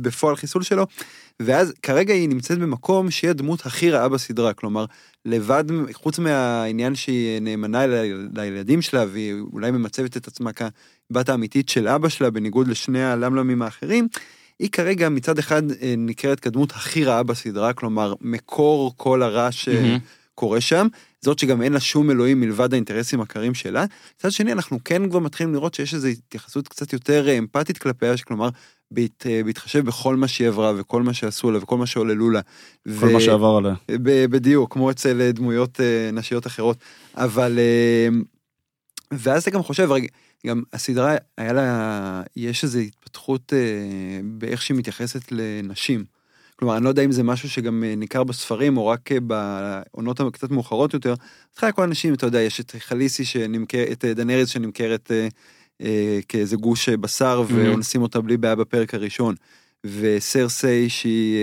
בפועל 0.00 0.36
חיסול 0.36 0.62
שלו 0.62 0.86
ואז 1.40 1.72
כרגע 1.82 2.14
היא 2.14 2.28
נמצאת 2.28 2.58
במקום 2.58 3.10
שהיא 3.10 3.30
הדמות 3.30 3.66
הכי 3.66 3.90
רעה 3.90 4.08
בסדרה 4.08 4.52
כלומר 4.52 4.84
לבד 5.26 5.64
חוץ 5.92 6.18
מהעניין 6.18 6.94
שהיא 6.94 7.40
נאמנה 7.40 7.84
לילדים 8.34 8.82
שלה 8.82 9.04
והיא 9.12 9.34
אולי 9.52 9.70
ממצבת 9.70 10.16
את 10.16 10.28
עצמה 10.28 10.50
כבת 10.52 11.28
האמיתית 11.28 11.68
של 11.68 11.88
אבא 11.88 12.08
שלה 12.08 12.30
בניגוד 12.30 12.68
לשני 12.68 13.04
הלמלמים 13.04 13.62
האחרים. 13.62 14.08
היא 14.60 14.70
כרגע 14.70 15.08
מצד 15.08 15.38
אחד 15.38 15.62
אה, 15.70 15.94
נקראת 15.98 16.40
כדמות 16.40 16.72
הכי 16.72 17.04
רעה 17.04 17.22
בסדרה 17.22 17.72
כלומר 17.72 18.14
מקור 18.20 18.94
כל 18.96 19.22
הרע. 19.22 19.48
שקורה 19.52 20.60
שם 20.60 20.86
זאת 21.20 21.38
שגם 21.38 21.62
אין 21.62 21.72
לה 21.72 21.80
שום 21.80 22.10
אלוהים 22.10 22.40
מלבד 22.40 22.72
האינטרסים 22.72 23.20
הקרים 23.20 23.54
שלה. 23.54 23.84
מצד 24.18 24.32
שני 24.32 24.52
אנחנו 24.52 24.78
כן 24.84 25.10
כבר 25.10 25.18
מתחילים 25.18 25.54
לראות 25.54 25.74
שיש 25.74 25.94
איזו 25.94 26.08
התייחסות 26.08 26.68
קצת 26.68 26.92
יותר 26.92 27.28
אה, 27.28 27.38
אמפתית 27.38 27.78
כלפיה, 27.78 28.16
כלומר 28.26 28.48
בהת, 28.90 29.26
אה, 29.26 29.40
בהתחשב 29.44 29.84
בכל 29.84 30.16
מה 30.16 30.28
שהיא 30.28 30.48
עברה 30.48 30.72
וכל 30.76 31.02
מה 31.02 31.14
שעשו 31.14 31.50
לה 31.50 31.58
וכל 31.62 31.78
מה 31.78 31.86
שעוללו 31.86 32.30
לה. 32.30 32.40
כל 33.00 33.08
מה 33.12 33.20
שעבר 33.20 33.56
עליה. 33.56 33.74
ב- 33.90 34.26
בדיוק, 34.26 34.72
כמו 34.72 34.90
אצל 34.90 35.30
דמויות 35.30 35.80
נשיות 36.12 36.46
אחרות. 36.46 36.76
אבל... 37.16 37.58
ואז 39.12 39.42
אתה 39.42 39.50
גם 39.50 39.62
חושב, 39.62 39.92
רגע, 39.92 40.06
גם 40.46 40.62
הסדרה, 40.72 41.16
היה 41.38 41.52
לה... 41.52 42.22
יש 42.36 42.64
איזו 42.64 42.78
התפתחות 42.78 43.52
אה, 43.52 44.20
באיך 44.24 44.62
שהיא 44.62 44.76
מתייחסת 44.78 45.32
לנשים. 45.32 46.04
כלומר, 46.56 46.76
אני 46.76 46.84
לא 46.84 46.88
יודע 46.88 47.04
אם 47.04 47.12
זה 47.12 47.22
משהו 47.22 47.50
שגם 47.50 47.84
אה, 47.84 47.94
ניכר 47.96 48.24
בספרים, 48.24 48.76
או 48.76 48.86
רק 48.86 49.12
אה, 49.12 49.18
בעונות 49.20 50.20
הקצת 50.20 50.50
מאוחרות 50.50 50.94
יותר. 50.94 51.14
בהתחלה 51.48 51.72
כל 51.72 51.82
האנשים, 51.82 52.14
אתה 52.14 52.26
יודע, 52.26 52.40
יש 52.40 52.60
את 52.60 52.74
חליסי 52.78 53.24
שנמכר, 53.24 53.84
את 53.92 54.04
אה, 54.04 54.14
דנריס 54.14 54.48
שנמכרת 54.48 55.10
אה, 55.10 55.28
אה, 55.82 56.18
כאיזה 56.28 56.56
גוש 56.56 56.88
בשר, 56.88 57.42
ואונסים 57.48 58.02
אותה 58.02 58.20
בלי 58.20 58.36
בעיה 58.36 58.54
בפרק 58.54 58.94
הראשון. 58.94 59.34
וסרסיי 59.86 60.88
שהיא 60.88 61.36
אה, 61.36 61.42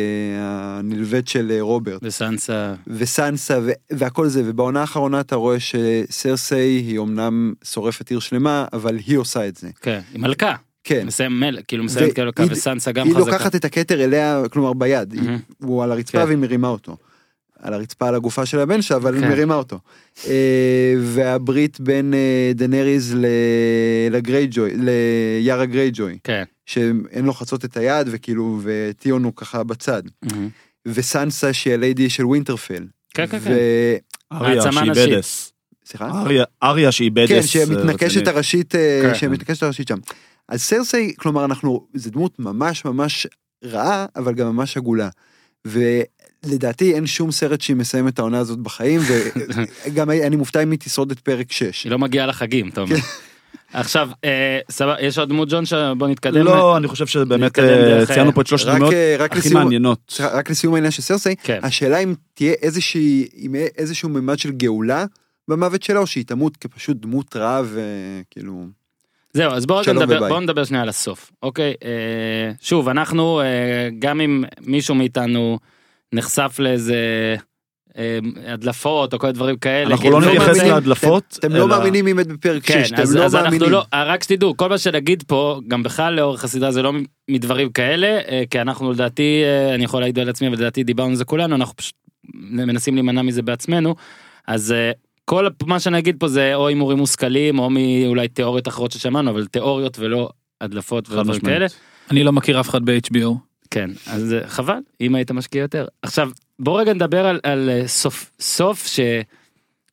הנלווית 0.79 1.27
של 1.27 1.51
אה, 1.51 1.61
רוברט, 1.61 1.99
וסנסה, 2.03 2.73
וסנסה 2.87 3.59
ו- 3.63 3.71
והכל 3.91 4.27
זה, 4.27 4.41
ובעונה 4.45 4.81
האחרונה 4.81 5.19
אתה 5.19 5.35
רואה 5.35 5.57
שסרסיי 5.59 6.69
היא 6.69 6.99
אמנם 6.99 7.53
שורפת 7.63 8.09
עיר 8.09 8.19
שלמה, 8.19 8.65
אבל 8.73 8.97
היא 9.07 9.17
עושה 9.17 9.47
את 9.47 9.57
זה. 9.57 9.69
כן, 9.81 9.99
היא 10.13 10.21
מלכה. 10.21 10.55
כן. 10.83 11.07
מסיים 11.07 11.39
מל, 11.39 11.59
כאילו 11.67 11.83
מסיימת 11.83 12.13
כאילו 12.15 12.31
והיא- 12.37 12.51
וסנסה 12.51 12.91
גם 12.91 13.07
היא 13.07 13.15
חזקה. 13.15 13.31
לוקחת 13.31 13.55
את 13.55 13.65
הכתר 13.65 14.03
אליה, 14.03 14.43
כלומר 14.51 14.73
ביד, 14.73 15.13
היא- 15.13 15.21
מהמם. 15.21 15.39
הוא 15.63 15.83
על 15.83 15.91
הרצפה 15.91 16.17
כן. 16.17 16.25
והיא 16.25 16.37
מרימה 16.37 16.67
אותו. 16.67 16.97
על 17.61 17.73
הרצפה 17.73 18.07
על 18.07 18.15
הגופה 18.15 18.45
של 18.45 18.59
הבן 18.59 18.81
שלה, 18.81 18.97
אבל 18.97 19.13
היא 19.15 19.21
כן. 19.23 19.29
מרימה 19.29 19.55
אותו. 19.55 19.79
אה, 20.27 20.93
והברית 21.03 21.79
בין 21.79 22.13
אה, 22.13 22.51
דנריז 22.55 23.15
ל- 23.15 23.25
לגרייג'וי, 24.11 24.71
ליארה 24.77 25.65
גרייג'וי, 25.65 26.17
כן. 26.23 26.43
שהם 26.65 27.25
לוחצות 27.25 27.65
את 27.65 27.77
היד, 27.77 28.07
וכאילו, 28.11 28.59
וטיון 28.63 29.23
הוא 29.23 29.33
ככה 29.35 29.63
בצד. 29.63 30.01
וסנסה 30.87 31.53
שהיא 31.53 31.73
הליידי 31.73 32.09
של 32.09 32.25
ווינטרפל. 32.25 32.85
כן, 33.13 33.27
כן, 33.27 33.39
כן. 33.39 33.51
ו- 33.51 33.95
אריה 34.37 34.71
שהיא. 34.71 34.91
badass. 34.91 35.51
סליחה? 35.85 36.09
אריה- 36.21 36.45
אריה 36.63 36.91
שהיא 36.91 37.11
badass. 37.11 37.29
כן, 37.29 37.35
אה, 37.35 37.43
שמתנקשת. 37.43 38.27
הראשית, 38.27 38.71
כן. 39.01 39.15
שמתנקשת 39.15 39.63
הראשית 39.63 39.87
שם. 39.87 39.97
אז 40.49 40.61
סרסיי, 40.61 41.13
כלומר, 41.17 41.45
אנחנו, 41.45 41.87
זו 41.93 42.09
דמות 42.09 42.39
ממש 42.39 42.85
ממש 42.85 43.27
רעה, 43.65 44.05
אבל 44.15 44.33
גם 44.33 44.47
ממש 44.47 44.77
עגולה. 44.77 45.09
ולדעתי 46.47 46.93
אין 46.93 47.07
שום 47.07 47.31
סרט 47.31 47.61
שהיא 47.61 47.75
מסיימת 47.75 48.13
את 48.13 48.19
העונה 48.19 48.39
הזאת 48.39 48.59
בחיים, 48.59 49.01
וגם 49.85 50.09
אני 50.09 50.35
מופתע 50.35 50.63
אם 50.63 50.71
היא 50.71 50.79
תשרוד 50.79 51.11
את 51.11 51.19
פרק 51.19 51.51
6. 51.51 51.83
היא 51.83 51.91
לא 51.91 51.99
מגיעה 51.99 52.25
לחגים, 52.25 52.69
אתה 52.69 52.81
אומר. 52.81 52.95
כן. 52.95 53.01
עכשיו, 53.73 54.09
אה, 54.23 54.59
סבבה, 54.71 54.95
יש 55.01 55.17
עוד 55.17 55.29
דמות 55.29 55.49
ג'ון 55.49 55.65
שבוא 55.65 56.07
נתקדם. 56.07 56.45
לא, 56.45 56.77
אני 56.77 56.87
חושב 56.87 57.07
שבאמת 57.07 57.59
אה, 57.59 58.05
ציינו 58.05 58.33
פה 58.33 58.41
את 58.41 58.47
שלושת 58.47 58.67
הדמויות 58.67 58.93
אה, 58.93 59.15
רק 59.19 59.31
הכי 59.31 59.39
לסיום, 59.39 59.63
מעניינות. 59.63 60.19
רק 60.19 60.49
לסיום 60.49 60.73
העניין 60.73 60.91
של 60.91 61.01
סרסיי, 61.01 61.35
כן. 61.43 61.59
השאלה 61.63 61.97
אם 61.97 62.13
תהיה 62.33 62.53
איזושהי, 62.61 63.27
אם 63.45 63.55
יהיה 63.55 63.67
איזשהו 63.77 64.09
ממד 64.09 64.39
של 64.39 64.51
גאולה 64.51 65.05
במוות 65.47 65.83
שלה, 65.83 65.99
או 65.99 66.07
שהיא 66.07 66.25
תמות 66.25 66.57
כפשוט 66.57 66.97
דמות 66.97 67.35
רעה 67.35 67.61
וכאילו... 67.65 68.65
זהו, 69.33 69.51
אז 69.51 69.65
בואו 69.65 69.81
נדבר. 69.93 70.27
בואו 70.27 70.39
נדבר 70.39 70.63
שנייה 70.63 70.83
על 70.83 70.89
הסוף, 70.89 71.31
אוקיי? 71.43 71.73
אה, 71.83 72.51
שוב, 72.61 72.89
אנחנו, 72.89 73.41
אה, 73.41 73.89
גם 73.99 74.21
אם 74.21 74.43
מישהו 74.61 74.95
מאיתנו 74.95 75.59
נחשף 76.13 76.55
לאיזה 76.59 76.95
אה, 77.97 78.19
הדלפות 78.53 79.13
או 79.13 79.19
כל 79.19 79.31
דברים 79.31 79.57
כאלה, 79.57 79.91
אנחנו 79.91 80.11
לא 80.11 80.21
לא 80.21 80.27
נתייחס 80.27 80.47
מאמינים. 80.47 80.71
להדלפות. 80.71 81.37
אתם 81.39 81.55
לא 81.55 81.67
מאמינים 81.67 82.05
מי 82.05 82.13
מת 82.13 82.27
בפרק 82.27 82.65
6, 82.65 82.71
כן, 82.71 82.83
אתם 82.93 83.01
אז, 83.01 83.15
לא 83.15 83.43
מאמינים. 83.43 83.69
לא, 83.69 83.83
רק 83.93 84.23
שתדעו, 84.23 84.57
כל 84.57 84.69
מה 84.69 84.77
שנגיד 84.77 85.23
פה, 85.27 85.59
גם 85.67 85.83
בכלל 85.83 86.13
לאורך 86.13 86.43
הסדרה 86.43 86.71
זה 86.71 86.81
לא 86.81 86.93
מדברים 87.29 87.69
כאלה, 87.69 88.07
אה, 88.07 88.43
כי 88.49 88.61
אנחנו 88.61 88.91
לדעתי, 88.91 89.41
אה, 89.43 89.75
אני 89.75 89.83
יכול 89.83 89.99
להעיד 89.99 90.19
על 90.19 90.29
עצמי, 90.29 90.47
אבל 90.47 90.55
לדעתי 90.55 90.83
דיברנו 90.83 91.09
על 91.09 91.15
זה 91.15 91.25
כולנו, 91.25 91.55
אנחנו 91.55 91.75
פשוט 91.75 91.95
מנסים 92.33 92.93
להימנע 92.95 93.21
מזה 93.21 93.41
בעצמנו, 93.41 93.95
אז 94.47 94.71
אה, 94.71 94.91
כל 95.25 95.47
מה 95.65 95.79
שנגיד 95.79 96.15
פה 96.19 96.27
זה 96.27 96.55
או 96.55 96.67
הימורים 96.67 96.97
מושכלים, 96.97 97.59
או 97.59 97.69
מאולי 97.69 98.27
תיאוריות 98.27 98.67
אחרות 98.67 98.91
ששמענו, 98.91 99.31
אבל 99.31 99.45
תיאוריות 99.45 99.99
ולא 99.99 100.29
הדלפות 100.61 101.09
ודברים. 101.09 101.39
כאלה. 101.39 101.65
אני 102.11 102.23
לא 102.23 102.33
מכיר 102.33 102.59
אף 102.59 102.69
אחד 102.69 102.85
ב-HBO. 102.85 103.46
כן, 103.71 103.89
אז 104.07 104.35
חבל, 104.47 104.79
אם 105.01 105.15
היית 105.15 105.31
משקיע 105.31 105.61
יותר. 105.61 105.87
עכשיו, 106.01 106.29
בוא 106.59 106.81
רגע 106.81 106.93
נדבר 106.93 107.25
על, 107.25 107.39
על 107.43 107.69
אה, 107.69 107.87
סוף, 107.87 108.31
סוף 108.39 108.87
ש... 108.87 108.99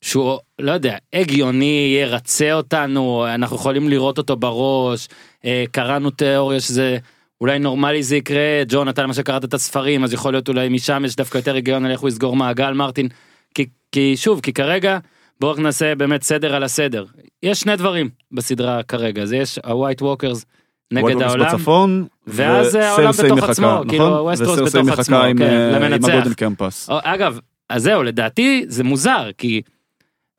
שהוא, 0.01 0.39
לא 0.59 0.71
יודע, 0.71 0.97
הגיוני, 1.13 1.97
ירצה 2.01 2.53
אותנו, 2.53 3.25
אנחנו 3.27 3.55
יכולים 3.55 3.89
לראות 3.89 4.17
אותו 4.17 4.35
בראש, 4.35 5.07
אה, 5.45 5.63
קראנו 5.71 6.09
תיאוריה 6.09 6.59
שזה 6.59 6.97
אולי 7.41 7.59
נורמלי 7.59 8.03
זה 8.03 8.15
יקרה, 8.15 8.63
ג'ון, 8.67 8.89
אתה 8.89 9.03
למשל 9.03 9.21
קראת 9.21 9.43
את 9.43 9.53
הספרים, 9.53 10.03
אז 10.03 10.13
יכול 10.13 10.33
להיות 10.33 10.47
אולי 10.47 10.69
משם 10.69 11.03
יש 11.05 11.15
דווקא 11.15 11.37
יותר 11.37 11.55
היגיון 11.55 11.85
על 11.85 11.91
איך 11.91 11.99
הוא 11.99 12.09
יסגור 12.09 12.35
מעגל, 12.35 12.73
מרטין. 12.73 13.07
כי, 13.55 13.65
כי 13.91 14.17
שוב, 14.17 14.39
כי 14.39 14.53
כרגע, 14.53 14.97
בואו 15.39 15.61
נעשה 15.61 15.95
באמת 15.95 16.23
סדר 16.23 16.55
על 16.55 16.63
הסדר. 16.63 17.05
יש 17.43 17.59
שני 17.59 17.75
דברים 17.75 18.09
בסדרה 18.31 18.83
כרגע, 18.83 19.25
זה 19.25 19.37
יש 19.37 19.59
ה-white 19.63 20.01
walkers 20.01 20.45
נגד 20.91 21.21
העולם. 21.21 21.45
בצפון, 21.55 22.05
ואז 22.27 22.75
העולם 22.75 23.09
וסרסיי 23.09 23.25
בתוך 23.25 23.37
מחכה, 23.37 23.51
עצמו, 23.51 23.81
כאילו, 23.89 24.09
נכון? 24.09 24.19
ווסטרוס 24.19 24.59
וסרסיי 24.59 24.83
בתוך 24.83 24.99
עצמו, 24.99 25.17
עם, 25.17 25.37
כן, 25.37 25.43
אה, 25.43 25.75
עם 25.77 25.83
למנצח. 25.83 26.09
ה 26.09 26.12
golden 26.12 26.33
company. 26.33 26.89
או, 26.89 26.97
אגב, 27.03 27.39
אז 27.69 27.83
זהו, 27.83 28.03
לדעתי 28.03 28.65
זה 28.67 28.83
מוזר, 28.83 29.29
כי 29.37 29.61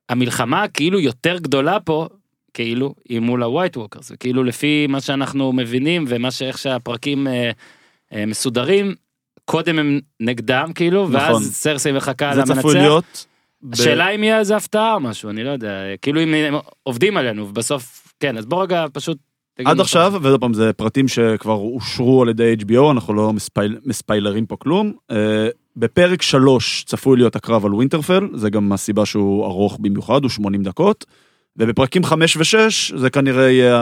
המלחמה 0.09 0.69
כאילו 0.69 1.01
יותר 1.01 1.39
גדולה 1.39 1.81
פה, 1.81 2.09
כאילו, 2.55 2.95
היא 3.09 3.21
מול 3.21 3.43
ה 3.43 3.49
white 3.49 3.77
walkers, 3.77 4.11
וכאילו 4.15 4.45
לפי 4.45 4.87
מה 4.89 5.01
שאנחנו 5.01 5.53
מבינים 5.53 6.05
ומה 6.09 6.31
שאיך 6.31 6.59
שהפרקים 6.59 7.27
אה, 7.27 7.51
אה, 8.13 8.27
מסודרים, 8.27 8.95
קודם 9.45 9.79
הם 9.79 10.01
נגדם 10.21 10.71
כאילו, 10.75 11.09
נכון. 11.09 11.15
ואז 11.15 11.53
סרסי 11.57 11.93
מחכה 11.93 12.31
זה 12.35 12.43
צפוי 12.43 12.55
למנצח. 12.55 12.75
להיות. 12.75 13.27
ב- 13.63 13.75
השאלה 13.75 14.09
אם 14.09 14.25
יהיה 14.25 14.39
איזה 14.39 14.57
הפתעה 14.57 14.95
או 14.95 15.01
משהו, 15.01 15.31
אני 15.31 15.45
לא 15.45 15.51
יודע, 15.51 15.81
כאילו 16.03 16.23
אם 16.23 16.35
הם 16.35 16.55
עובדים 16.83 17.17
עלינו, 17.17 17.49
ובסוף, 17.49 18.13
כן, 18.21 18.37
אז 18.39 18.47
בוא 18.47 18.63
רגע 18.63 18.85
פשוט... 18.93 19.19
עד 19.65 19.81
עכשיו, 19.81 20.15
ועוד 20.23 20.41
פעם, 20.41 20.55
זה 20.55 20.73
פרטים 20.73 21.09
שכבר 21.09 21.53
אושרו 21.55 22.23
על 22.23 22.29
ידי 22.29 22.57
HBO, 22.61 22.91
אנחנו 22.91 23.15
לא 23.15 23.33
מספייל, 23.33 23.79
מספיילרים 23.85 24.47
פה 24.47 24.57
כלום. 24.57 24.93
אה, 25.11 25.49
בפרק 25.77 26.23
3 26.23 26.85
צפוי 26.85 27.17
להיות 27.17 27.37
הקרב 27.37 27.67
על 27.67 27.75
ווינטרפל, 27.75 28.29
זה 28.35 28.51
גם 28.51 28.73
הסיבה 28.73 29.07
שהוא 29.07 29.45
ארוך 29.45 29.79
במיוחד, 29.81 30.23
הוא 30.23 30.31
80 30.31 30.63
דקות. 30.63 31.05
ובפרקים 31.59 32.05
5 32.05 32.37
ו-6 32.37 32.43
זה 32.99 33.11
כנראה 33.11 33.51
יהיה 33.51 33.77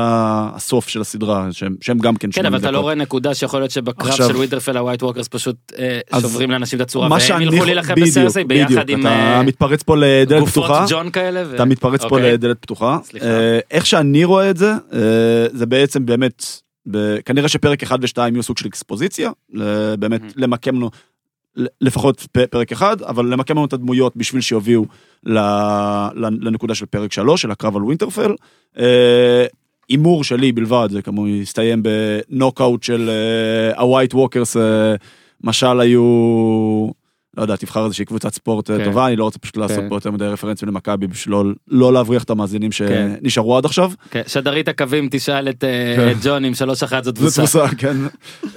הסוף 0.55 0.89
של 0.89 1.01
הסדרה, 1.01 1.49
שהם, 1.51 1.75
שהם 1.81 1.99
גם 1.99 2.17
כן 2.17 2.33
80 2.33 2.43
כן. 2.43 2.55
אבל 2.55 2.63
אתה 2.63 2.71
לא 2.71 2.81
רואה 2.81 2.95
נקודה 2.95 3.35
שיכול 3.35 3.61
להיות 3.61 3.71
שבקרב 3.71 4.09
עכשיו- 4.09 4.29
של 4.29 4.37
ווינטרפל 4.37 4.77
ה 4.77 4.81
white 4.81 5.03
walkers 5.03 5.29
פשוט 5.29 5.57
אה, 5.79 6.21
שוברים 6.21 6.51
לאנשים 6.51 6.77
את 6.77 6.85
הצורה, 6.85 7.09
והם 7.31 7.43
ילכו 7.43 7.65
להילחם 7.65 7.95
בסרסי 8.01 8.45
ביחד 8.45 8.73
בדיוק, 8.83 8.89
עם 8.91 9.01
אתה 9.01 9.09
אה, 9.09 9.43
מתפרץ 9.43 9.83
פה 9.83 9.97
לדלת 9.97 10.49
פתוחה. 10.49 10.85
ג'ון 10.89 11.11
כאלה. 11.11 11.43
ו- 11.47 11.55
אתה 11.55 11.65
מתפרץ 11.65 12.01
פה 12.05 12.17
אוקיי. 12.17 12.33
לדלת 12.33 12.57
פתוחה. 12.61 12.99
סליחה. 13.05 13.27
אה, 13.27 13.59
איך 13.71 13.87
שאני 13.87 14.25
רואה 14.25 14.51
את 14.51 14.57
זה, 14.57 14.73
אה, 14.93 14.99
זה 15.53 15.67
בעצם 15.67 16.07
באמת, 16.07 16.45
ב- 16.91 17.17
כנראה 17.25 17.49
שפרק 17.49 17.83
1 17.83 17.99
ו-2 18.03 18.21
יהיו 18.33 18.43
סוג 18.43 18.59
של 18.59 18.67
אקספוזיציה, 18.67 19.31
באמת. 19.99 20.21
למקם 20.37 20.77
לנו, 20.77 20.91
לפחות 21.81 22.27
פרק 22.51 22.73
אחד, 22.73 23.03
אבל 23.03 23.27
למקם 23.27 23.55
לנו 23.57 23.67
את 23.67 23.73
הדמויות 23.73 24.17
בשביל 24.17 24.41
ל- 25.27 26.47
לנקודה 26.49 26.75
של 26.75 26.87
פרק 26.87 27.13
3, 27.13 27.43
של 27.43 27.51
הקרב 27.51 27.77
על 27.77 27.83
ווינטרפל. 27.83 28.35
אה, 28.79 29.47
הימור 29.89 30.25
שלי 30.25 30.53
בלבד, 30.53 30.89
זה 30.91 31.03
כמובן 31.03 31.29
יסתיים 31.29 31.83
בנוקאוט 31.83 32.83
של 32.83 33.11
אה, 33.11 33.81
ה 33.81 33.87
white 33.87 34.15
walkers, 34.15 34.57
אה, 34.57 34.95
משל 35.45 35.81
היו, 35.81 36.01
לא 37.37 37.43
יודע, 37.43 37.57
תבחר 37.57 37.85
איזושהי 37.85 38.05
קבוצת 38.05 38.35
ספורט 38.35 38.71
אה, 38.71 38.79
כן. 38.79 38.85
טובה, 38.85 39.07
אני 39.07 39.17
לא 39.17 39.25
רוצה 39.25 39.39
פשוט 39.39 39.57
לעשות 39.57 39.79
כן. 39.79 39.89
פה 39.89 39.95
יותר 39.97 40.11
מדי 40.11 40.25
רפרנסים 40.25 40.69
למכבי 40.69 41.07
בשביל 41.07 41.33
לא- 41.35 41.45
לא 41.69 41.93
להבריח 41.93 42.23
את 42.25 42.31
המאזינים 42.31 42.71
כן. 42.71 43.17
שנשארו 43.21 43.57
עד 43.57 43.65
עכשיו. 43.65 43.91
כן, 44.11 44.23
שדרית 44.27 44.69
הקווים 44.69 45.09
תשאל 45.11 45.49
את 45.49 45.65
אה, 45.65 45.95
כן. 45.97 46.11
את 46.11 46.17
ג'ון 46.25 46.45
אם 46.45 46.55
שלוש 46.55 46.83
אחת 46.83 47.05
זאת 47.05 47.17
זה 47.17 47.21
תבוסה. 47.23 47.43
תבוסה, 47.43 47.77
כן. 47.79 47.97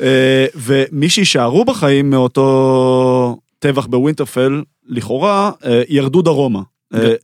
אה, 0.02 0.46
ומי 0.56 1.10
שיישארו 1.10 1.66
בחיים 1.66 2.10
מאותו 2.10 3.38
טבח 3.60 3.86
בווינטרפל, 3.86 4.62
לכאורה, 4.88 5.52
ירדו 5.90 6.22
דרומה. 6.22 6.62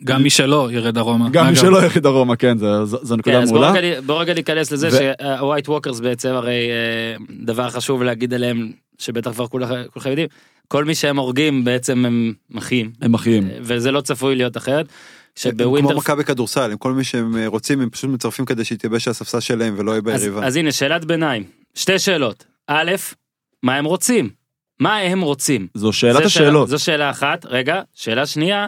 גם 0.04 0.24
מי 0.24 0.30
שלא 0.30 0.70
ירד 0.72 0.94
דרומה. 0.96 1.30
גם 1.32 1.48
מי. 1.50 1.56
שלא 1.56 1.78
ירד 1.84 1.98
דרומה, 1.98 2.36
כן, 2.36 2.58
זה- 2.58 2.86
זו 2.86 2.98
זו 3.02 3.16
כן, 3.16 3.20
נקודה 3.20 3.46
בוא 3.46 3.60
מעולה. 3.72 4.02
בוא 4.06 4.22
רגע 4.22 4.34
ניכנס 4.34 4.72
לזה 4.72 4.90
שה 4.92 5.21
white 5.21 5.70
walkers 5.70 6.00
בעצם 6.00 6.30
הרי 6.30 6.70
דבר 7.44 7.70
חשוב 7.70 8.04
להגיד 8.04 8.34
עליהם 8.34 8.72
שבטח 8.98 9.32
כבר 9.32 9.46
כולכ- 9.48 9.88
כולכם 9.94 10.10
יודעים 10.10 10.28
כל 10.68 10.86
מי 10.86 10.96
שהם 10.96 11.18
הורגים 11.18 11.64
בעצם 11.64 12.06
הם 12.06 12.34
מחיים 12.50 12.92
הם 13.02 13.14
אחים. 13.14 13.48
וזה 13.62 13.92
לא 13.92 14.02
צפוי 14.02 14.36
להיות 14.36 14.58
אחרת. 14.58 14.86
כמו 14.88 14.94
שבווינטר 15.36 15.98
מכבי 15.98 16.24
כדורסל, 16.24 16.72
הם 16.72 16.78
כל 16.78 16.94
מי 16.94 17.04
שהם 17.04 17.38
אה, 17.38 17.48
רוצים 17.48 17.82
הם 17.82 17.90
פשוט 17.90 18.10
מצרפים 18.10 18.46
כדי 18.46 18.66
שיתייבש 18.66 19.08
הספסל 19.08 19.40
שלהם 19.40 19.76
ולא 19.78 19.92
יהיה 19.92 20.02
אז, 20.14 20.22
ביריבה. 20.24 20.46
אז 20.48 20.56
הנה 20.56 20.72
שאלת 20.72 21.06
ביניים 21.06 21.44
שתי 21.76 22.00
שאלות 22.00 22.46
א' 22.68 22.92
מה 23.64 23.76
הם 23.76 23.86
רוצים 23.86 24.30
מה 24.80 24.98
הם 24.98 25.22
רוצים 25.22 25.68
זו 25.74 25.94
שאלת 25.94 26.14
זה 26.24 26.30
שאלה- 26.30 26.46
השאלות. 26.48 26.70
זו 26.70 26.80
שאלה 26.80 27.10
אחת 27.10 27.46
רגע 27.46 27.82
שאלה 27.94 28.26
שנייה. 28.26 28.68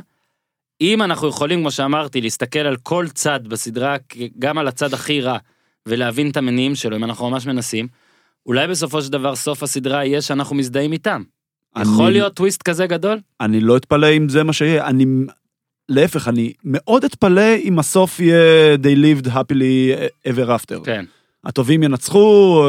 אם 0.81 1.01
אנחנו 1.01 1.27
יכולים 1.27 1.59
כמו 1.59 1.71
שאמרתי 1.71 2.21
להסתכל 2.21 2.59
על 2.59 2.75
כל 2.83 3.05
צד 3.13 3.39
בסדרה 3.47 3.95
גם 4.39 4.57
על 4.57 4.67
הצד 4.67 4.93
הכי 4.93 5.21
רע 5.21 5.37
ולהבין 5.85 6.29
את 6.29 6.37
המניעים 6.37 6.75
שלו 6.75 6.95
אם 6.95 7.03
אנחנו 7.03 7.29
ממש 7.29 7.45
מנסים. 7.45 7.87
אולי 8.45 8.67
בסופו 8.67 9.01
של 9.01 9.11
דבר 9.11 9.35
סוף 9.35 9.63
הסדרה 9.63 10.05
יהיה 10.05 10.21
שאנחנו 10.21 10.55
מזדהים 10.55 10.91
איתם. 10.93 11.23
יכול 11.81 12.05
אני- 12.05 12.13
להיות 12.13 12.33
טוויסט 12.33 12.61
כזה 12.61 12.87
גדול? 12.87 13.19
אני 13.41 13.59
לא 13.59 13.77
אתפלא 13.77 14.07
אם 14.17 14.29
זה 14.29 14.43
מה 14.43 14.53
שיהיה, 14.53 14.87
אני, 14.87 15.05
להפך, 15.89 16.27
אני 16.27 16.53
מאוד 16.63 17.03
אתפלא 17.03 17.55
אם 17.63 17.79
הסוף 17.79 18.19
יהיה 18.19 18.75
They 18.75 18.97
lived 18.97 19.27
happily 19.27 19.95
ever 20.27 20.47
after. 20.49 20.83
כן. 20.85 21.05
הטובים 21.43 21.83
ינצחו, 21.83 22.19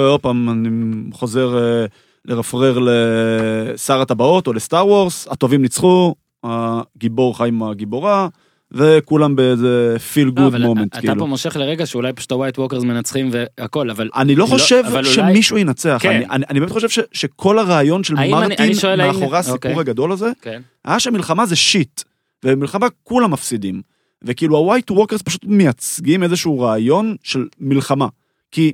עוד 0.09 0.21
פעם, 0.21 0.51
אני 0.51 0.69
חוזר 1.13 1.59
אה, 1.59 1.87
לרפרר 2.25 2.79
לשר 2.81 4.01
הטבעות 4.01 4.47
או 4.47 4.53
לסטאר 4.53 4.87
וורס, 4.87 5.29
הטובים 5.31 5.63
ניצחו, 5.63 6.15
הגיבור 6.45 7.39
חי 7.39 7.49
עם 7.49 7.63
הגיבורה, 7.63 8.29
וכולם 8.73 9.37
באיזה 9.37 9.97
feel 10.13 10.27
לא, 10.27 10.33
good 10.33 10.57
moment, 10.61 10.93
אתה 10.93 11.01
כאילו. 11.01 11.19
פה 11.19 11.27
מושך 11.27 11.57
לרגע 11.57 11.87
שאולי 11.87 12.13
פשוט 12.13 12.33
ה 12.33 12.37
white 12.37 12.59
walkers 12.59 12.83
מנצחים 12.83 13.31
והכל, 13.33 13.91
אבל... 13.91 14.09
אני 14.17 14.35
לא 14.35 14.45
לא, 14.45 14.51
חושב 14.51 14.83
אבל 14.87 14.97
אולי- 15.05 15.15
שמישהו 15.15 15.59
ינצח, 15.59 15.99
כן. 16.01 16.09
אני- 16.11 16.27
אני 16.31 16.45
אני 16.51 16.61
באמת 16.61 16.73
חושב 16.73 16.89
ש- 16.89 16.99
שכל 17.13 17.59
הרעיון 17.59 18.05
של 18.05 18.15
מרטין 18.15 18.73
מאחורי 18.99 19.39
הסיפור 19.39 19.57
אוקיי. 19.57 19.73
הגדול 19.81 20.13
הזה, 20.13 20.31
כן. 20.43 20.63
היה 20.85 21.01
שמלחמה 21.01 21.47
זה 21.47 21.57
shit, 21.57 22.03
ובמלחמה 22.45 22.87
כולם 23.03 23.31
מפסידים. 23.31 23.83
וכאילו 24.25 24.57
ה 24.57 24.63
white 24.63 24.91
walkers 24.91 25.23
פשוט 25.23 25.45
מייצגים 25.45 26.23
איזשהו 26.23 26.61
רעיון 26.61 27.17
של 27.23 27.47
מלחמה. 27.61 28.07
כי, 28.51 28.73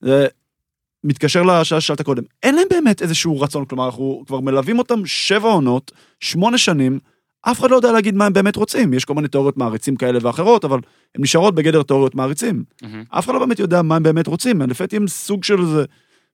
זה 0.00 0.26
מתקשר 1.04 1.42
לשאלה 1.42 1.80
ששאלת 1.80 2.02
קודם, 2.02 2.22
אין 2.42 2.54
להם 2.54 2.66
באמת 2.70 3.02
איזשהו 3.02 3.40
רצון, 3.40 3.64
כלומר 3.64 3.86
אנחנו 3.86 4.22
כבר 4.26 4.40
מלווים 4.40 4.78
אותם 4.78 5.06
שבע 5.06 5.48
עונות, 5.48 5.92
שמונה 6.20 6.58
שנים, 6.58 6.98
אף 7.50 7.60
אחד 7.60 7.70
לא 7.70 7.76
יודע 7.76 7.92
להגיד 7.92 8.14
מה 8.14 8.26
הם 8.26 8.32
באמת 8.32 8.56
רוצים. 8.56 8.94
יש 8.94 9.04
כל 9.04 9.14
מיני 9.14 9.28
תיאוריות 9.28 9.56
מעריצים 9.56 9.96
כאלה 9.96 10.18
ואחרות, 10.22 10.64
אבל 10.64 10.78
הן 11.14 11.22
נשארות 11.22 11.54
בגדר 11.54 11.82
תיאוריות 11.82 12.14
מעריצים. 12.14 12.64
מהמם. 12.82 13.04
אף 13.10 13.24
אחד 13.24 13.34
לא 13.34 13.38
באמת 13.40 13.58
יודע 13.58 13.82
מה 13.82 13.96
הם 13.96 14.02
באמת 14.02 14.26
רוצים, 14.26 14.62
לפי 14.62 14.84
הם 14.92 15.08
סוג 15.08 15.44
של 15.44 15.60
איזה 15.60 15.84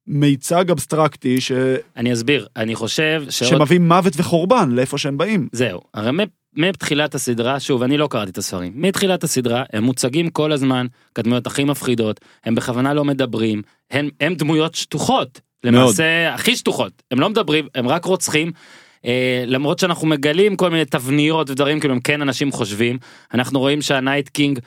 מיצג 0.06 0.70
אבסטרקטי 0.70 1.40
ש... 1.40 1.52
אני 1.96 2.12
אסביר, 2.12 2.46
אני 2.56 2.74
חושב 2.74 3.24
שעוד... 3.30 3.50
שמביא 3.50 3.78
מוות 3.78 4.12
וחורבן 4.16 4.70
לאיפה 4.70 4.98
שהם 4.98 5.18
באים. 5.18 5.48
זהו, 5.52 5.80
הרי 5.94 6.10
מתחילת 6.56 7.14
הסדרה, 7.14 7.60
שוב, 7.60 7.82
אני 7.82 7.96
לא 7.98 8.08
קראתי 8.10 8.30
את 8.30 8.38
הספרים, 8.38 8.72
מתחילת 8.74 9.24
הסדרה 9.24 9.62
הם 9.72 9.84
מוצגים 9.84 10.30
כל 10.30 10.52
הזמן 10.52 10.86
כדמויות 11.14 11.46
הכי 11.46 11.64
מפחידות, 11.64 12.20
הם 12.44 12.54
בכוונה 12.54 12.94
לא 12.94 13.04
מדברים, 13.04 13.62
הם, 13.90 14.08
הם 14.20 14.34
דמויות 14.34 14.74
שטוחות, 14.74 15.40
למעשה 15.64 16.34
הכי 16.34 16.56
שטוחות, 16.56 17.02
הם 17.10 17.20
לא 17.20 17.30
מדברים, 17.30 17.66
הם 17.74 17.88
רק 17.88 18.04
רוצחים. 18.04 18.52
אה, 19.06 19.44
למרות 19.46 19.78
שאנחנו 19.78 20.06
מגלים 20.06 20.56
כל 20.56 20.70
מיני 20.70 20.84
תבניות 20.84 21.50
ודברים 21.50 21.80
כאילו 21.80 21.94
הם 21.94 22.00
כן 22.00 22.22
אנשים 22.22 22.52
חושבים 22.52 22.98
אנחנו 23.34 23.58
רואים 23.60 23.82
שה 23.82 24.00
night 24.00 24.28
king 24.28 24.58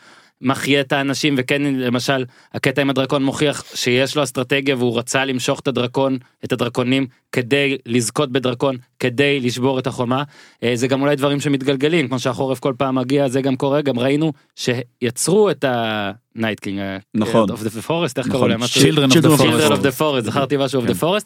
מחיה 0.43 0.81
את 0.81 0.91
האנשים 0.91 1.35
וכן 1.37 1.61
למשל 1.61 2.25
הקטע 2.53 2.81
עם 2.81 2.89
הדרקון 2.89 3.23
מוכיח 3.23 3.63
שיש 3.75 4.15
לו 4.15 4.23
אסטרטגיה 4.23 4.75
והוא 4.75 4.97
רצה 4.97 5.25
למשוך 5.25 5.59
את 5.59 5.67
הדרקון 5.67 6.17
את 6.43 6.51
הדרקונים 6.51 7.07
כדי 7.31 7.77
לזכות 7.85 8.31
בדרקון 8.31 8.77
כדי 8.99 9.39
לשבור 9.39 9.79
את 9.79 9.87
החומה 9.87 10.23
אה, 10.63 10.71
זה 10.75 10.87
גם 10.87 11.01
אולי 11.01 11.15
דברים 11.15 11.39
שמתגלגלים 11.39 12.07
כמו 12.07 12.19
שהחורף 12.19 12.59
כל 12.59 12.73
פעם 12.77 12.95
מגיע 12.95 13.27
זה 13.27 13.41
גם 13.41 13.55
קורה 13.55 13.81
גם 13.81 13.99
ראינו 13.99 14.33
שיצרו 14.55 15.49
את 15.51 15.65
ה 15.67 15.83
night 15.83 16.59
king 16.59 16.79
נכון. 17.13 17.49
of 17.49 17.53
the 17.53 17.87
forest 17.87 18.13
איך 18.17 18.27
נכון. 18.27 18.31
קראו 18.31 18.47
להם 18.47 18.63
Children 18.63 19.11
of 19.11 19.21
the 19.21 19.39
Forest. 19.39 19.83
the 19.83 19.99
Forest, 19.99 20.21
זכרתי 20.21 20.57
משהו 20.57 20.81
of 20.81 20.87
כן. 20.87 20.91
the 20.91 20.95
Forest, 20.95 21.25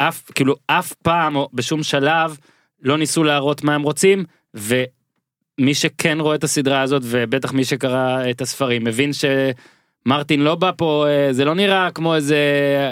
ואף, 0.00 0.30
כאילו, 0.34 0.54
אף 0.66 0.92
פעם, 0.92 1.36
או 1.36 1.48
בשום 1.52 1.82
שלב, 1.82 2.36
לא 2.82 2.98
ניסו 2.98 3.24
להראות 3.24 3.64
מה 3.64 3.74
הם 3.74 3.82
רוצים, 3.82 4.24
ומי 4.54 5.74
שכן 5.74 6.20
רואה 6.20 6.34
את 6.34 6.44
הסדרה 6.44 6.82
הזאת, 6.82 7.02
ובטח 7.04 7.52
מי 7.52 7.64
שקרא 7.64 8.30
את 8.30 8.40
הספרים, 8.40 8.84
מבין 8.84 9.10
שמרטין 9.12 10.40
לא 10.40 10.54
בא 10.54 10.70
פה, 10.76 11.06
אה, 11.08 11.32
זה 11.32 11.44
לא 11.44 11.54
נראה 11.54 11.90
כמו 11.90 12.14
איזה, 12.14 12.36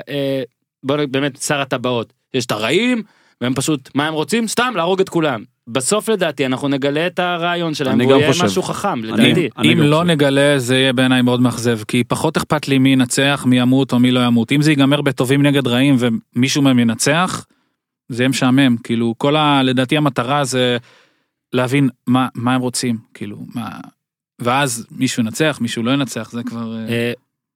אה, 0.09 0.43
בוא 0.85 0.97
באמת, 1.11 1.43
שר 1.43 1.61
הטבעות. 1.61 2.13
יש 2.35 2.47
את 2.47 2.53
הרעים, 2.53 3.03
והם 3.41 3.55
פשוט, 3.55 3.91
מה 3.95 4.07
הם 4.07 4.15
רוצים? 4.15 4.49
סתם 4.49 4.73
להרוג 4.77 5.01
את 5.01 5.09
כולם. 5.09 5.45
בסוף 5.69 6.09
לדעתי 6.09 6.47
אנחנו 6.47 6.69
נגלה 6.69 7.07
את 7.07 7.19
הרעיון 7.19 7.75
שלהם, 7.75 7.95
אני 7.95 8.05
והוא 8.05 8.13
גם 8.15 8.21
יהיה 8.21 8.33
חושב. 8.33 8.45
משהו 8.45 8.63
חכם, 8.63 8.89
אני- 8.89 9.07
לדעתי. 9.07 9.49
אני 9.59 9.73
אם 9.73 9.79
לא 9.81 9.97
חושב. 9.97 10.11
נגלה 10.11 10.59
זה 10.59 10.77
יהיה 10.77 10.93
בעיניי 10.93 11.23
מאוד 11.23 11.41
מאכזב 11.41 11.79
כי 11.89 12.05
פחות 12.05 12.37
אכפת 12.37 12.69
לי 12.69 12.79
מי 12.79 12.93
ינצח 12.93 13.45
מי 13.49 13.59
ימות 13.61 13.93
או 13.93 13.99
מי 14.01 14.11
לא 14.11 14.21
ימות 14.27 14.53
אם 14.53 14.63
זה 14.63 14.71
ייגמר 14.71 15.01
בטובים 15.03 15.43
נגד 15.43 15.67
רעים 15.67 15.97
ומישהו 15.99 16.63
מהם 16.63 16.79
ינצח. 16.79 17.47
זה 18.09 18.23
יהיה 18.23 18.29
משעמם 18.29 18.77
כאילו 18.77 19.15
כל 19.19 19.37
ה... 19.37 19.63
לדעתי 19.63 19.97
המטרה 19.97 20.45
זה 20.45 20.77
להבין 21.53 21.89
מה 22.07 22.29
מה 22.35 22.55
הם 22.55 22.61
רוצים 22.61 22.99
כאילו 23.15 23.39
מה 23.55 23.71
ואז 24.39 24.87
מישהו 24.91 25.23
ינצח 25.23 25.59
מישהו 25.61 25.83
לא 25.83 25.91
ינצח 25.91 26.31
זה 26.33 26.43
כבר 26.43 26.77
אה, 26.77 26.89
אה, 26.89 27.13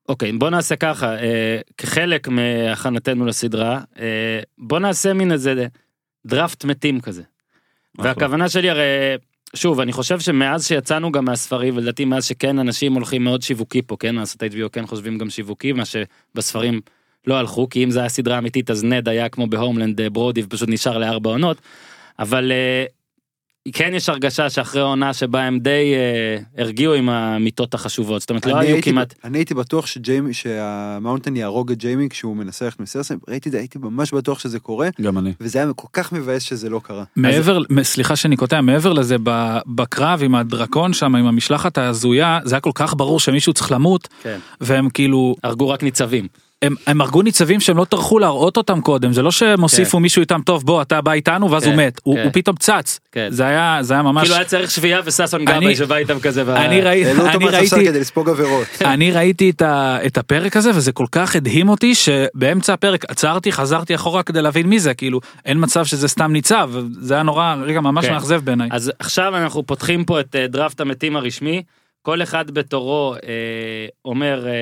אוקיי 0.09 0.33
בוא 0.33 0.51
נעשה 0.51 0.77
ככה 0.77 1.15
אה, 1.17 1.59
כחלק 1.79 2.29
מהכנתנו 2.29 3.27
לסדרה 3.27 3.81
אה, 4.01 4.41
בוא 4.59 4.79
נעשה 4.79 5.13
מין 5.13 5.33
איזה 5.33 5.67
דראפט 6.27 6.65
מתים 6.65 7.01
כזה. 7.01 7.23
והכוונה 7.99 8.49
שלי 8.49 8.71
הרי 8.71 8.83
שוב 9.55 9.81
אני 9.81 9.93
חושב 9.93 10.21
שמאז 10.21 10.67
שיצאנו 10.67 11.13
גם 11.13 11.25
מהספרים 11.25 11.77
ולדעתי 11.77 12.05
מאז 12.05 12.25
שכן 12.25 12.59
אנשים 12.59 12.93
הולכים 12.93 13.25
מאוד 13.25 13.43
שיווקי 13.43 13.83
פה 13.83 13.97
כן? 14.01 14.15
לעשות 14.15 14.43
HBO 14.43 14.69
כן 14.73 14.87
חושבים 14.87 15.19
גם 15.19 15.31
שיווקי 15.31 15.73
מה 15.73 15.83
שבספרים 15.85 16.81
לא 17.27 17.35
הלכו 17.35 17.69
כי 17.69 17.85
אם 17.85 17.91
זה 17.91 18.01
היה 18.01 18.09
סדרה 18.09 18.39
אמיתית 18.39 18.71
אז 18.71 18.85
נד 18.85 19.09
היה 19.09 19.29
כמו 19.29 19.47
בהומלנד 19.47 20.01
אה, 20.01 20.11
ברודי 20.11 20.43
ופשוט 20.45 20.69
נשאר 20.69 20.99
לארבע 20.99 21.31
עונות. 21.31 21.57
אבל 22.19 22.53
אה, 22.53 22.85
כן 23.73 23.91
יש 23.95 24.09
הרגשה 24.09 24.51
שאחרי 24.51 24.81
העונה 24.81 25.15
שבה 25.15 25.43
הם 25.43 25.59
די 25.59 25.95
אה, 25.95 26.63
הרגיעו 26.63 26.95
עם 26.95 27.09
המיתות 27.09 27.75
החשובות 27.75 28.21
זאת 28.21 28.31
אומרת 28.31 28.47
לא 28.47 28.57
היו 28.59 28.75
הייתי- 28.75 28.91
כמעט 28.91 29.15
אני 29.25 29.39
הייתי 29.39 29.55
בטוח 29.55 29.87
שג'יימי, 29.87 30.35
שהמאונטן 30.35 31.37
יהרוג 31.37 31.71
את 31.73 31.79
ג'יימי 31.79 32.09
כשהוא 32.09 32.37
מנסה 32.37 32.65
ללכת 32.65 32.81
מ-סרסי, 32.81 33.17
ראיתי 33.29 33.49
את 33.49 33.53
זה, 33.53 33.59
הייתי 33.59 33.79
ממש 33.79 34.15
בטוח 34.15 34.39
שזה 34.39 34.59
קורה, 34.59 34.89
גם 35.03 35.19
אני. 35.19 35.33
וזה 35.41 35.59
היה 35.63 35.73
כל 35.77 35.89
כך 35.93 36.13
מבאס 36.13 36.43
שזה 36.43 36.69
לא 36.71 36.81
קרה. 36.85 37.05
מעבר 37.17 37.59
סליחה 37.83 38.17
שאני 38.17 38.37
קוטע 38.37 38.61
מעבר 38.61 38.93
לזה 38.93 39.17
בקרב 39.67 40.21
עם 40.23 40.35
הדרקון 40.35 40.93
שם 40.93 41.15
עם 41.15 41.27
המשלחת 41.27 41.79
ההזויה 41.79 42.39
זה 42.45 42.55
היה 42.55 42.61
כל 42.61 42.71
כך 42.75 42.95
ברור 42.97 43.21
שמישהו 43.21 43.53
צריך 43.53 43.73
למות 43.73 44.09
כן. 44.23 44.39
והם 44.61 44.91
כאילו 44.91 45.35
הרגו 45.45 45.69
רק 45.69 45.83
ניצבים. 45.83 46.27
הם, 46.63 46.75
הם 46.87 47.01
הרגו 47.01 47.23
ניצבים 47.23 47.61
שהם 47.61 47.77
לא 47.77 47.85
טרחו 47.85 48.19
להראות 48.19 48.57
אותם 48.57 48.81
קודם 48.81 49.13
זה 49.13 49.23
לא 49.23 49.31
שהם 49.31 49.61
הוסיפו 49.61 50.01
מישהו 50.01 50.21
איתם 50.21 50.41
טוב 50.45 50.65
בוא 50.67 50.83
אתה 50.83 51.01
בא 51.01 51.13
איתנו 51.13 51.51
ואז 51.51 51.65
כן, 51.65 51.69
הוא 51.71 51.77
מת 51.77 52.01
הוא, 52.03 52.17
כן. 52.17 52.23
הוא 52.23 52.31
פתאום 52.33 52.57
צץ 52.57 53.01
כן. 53.13 53.27
זה 53.31 53.47
היה 53.47 53.79
זה 53.81 53.95
היה 53.95 54.03
ממש 54.03 54.23
כאילו 54.23 54.35
היה 54.37 54.45
צריך 54.45 54.71
שביעייה 54.71 55.01
וששון 55.05 55.41
אני- 55.49 55.61
גבאי 55.61 55.77
שבא 55.77 55.97
איתם 55.97 56.21
כזה. 56.21 56.43
אני 56.57 56.81
ראי- 56.81 57.05
אני 57.11 57.45
ראיתי 57.49 57.85
כדי 57.87 58.01
לספוג 58.01 58.29
עבירות. 58.29 58.67
אני 58.95 59.11
ראיתי 59.11 59.51
את, 59.51 59.63
ה, 59.63 59.99
את 60.07 60.19
הפרק 60.19 60.57
הזה 60.57 60.71
וזה 60.75 60.93
כל 60.93 61.07
כך 61.13 61.37
הדהים 61.37 61.69
אותי 61.69 61.95
שבאמצע 61.95 62.73
הפרק 62.73 63.05
עצרתי 63.09 63.53
חזרתי 63.53 63.95
אחורה 63.95 64.23
כדי 64.23 64.43
להבין 64.43 64.67
מי 64.67 64.79
זה 64.81 64.95
כאילו 64.95 65.21
אין 65.45 65.59
מצב 65.61 65.85
שזה 65.85 66.09
סתם 66.09 66.33
ניצב 66.33 66.71
זה 67.01 67.15
היה 67.15 67.23
נורא 67.23 67.55
רגע 67.63 67.81
ממש 67.81 68.07
כן. 68.07 68.13
מאכזב 68.13 68.41
בעיניי. 68.45 68.69
אז 68.73 68.93
עכשיו 68.99 69.37
אנחנו 69.37 69.67
פותחים 69.67 70.05
פה 70.05 70.21
את 70.21 70.37
אה, 70.37 70.47
דראפט 70.47 70.81
המתים 70.81 71.17
הרשמי. 71.17 71.63
כל 72.07 72.23
אחד 72.23 72.51
בתורו 72.51 73.15
אה, 73.15 73.87
אומר 74.05 74.47
אה, 74.49 74.53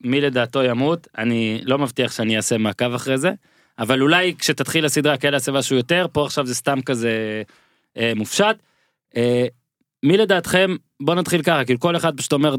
מי 0.00 0.20
לדעתו 0.20 0.62
ימות, 0.62 1.08
אני 1.18 1.60
לא 1.64 1.78
מבטיח 1.78 2.12
שאני 2.12 2.36
אעשה 2.36 2.58
מעקב 2.58 2.94
אחרי 2.94 3.18
זה, 3.18 3.30
אבל 3.78 4.02
אולי 4.02 4.34
כשתתחיל 4.38 4.84
הסדרה 4.84 5.16
כן 5.16 5.34
אעשה 5.34 5.52
משהו 5.52 5.76
יותר, 5.76 6.06
פה 6.12 6.24
עכשיו 6.24 6.46
זה 6.46 6.54
סתם 6.54 6.82
כזה 6.82 7.42
אה, 7.96 8.12
מופשט. 8.16 8.56
אה, 9.16 9.46
מי 10.02 10.16
לדעתכם, 10.16 10.76
בוא 11.00 11.14
נתחיל 11.14 11.42
ככה, 11.42 11.64
כאילו 11.64 11.80
כל 11.80 11.96
אחד 11.96 12.16
פשוט 12.16 12.32
אומר 12.32 12.56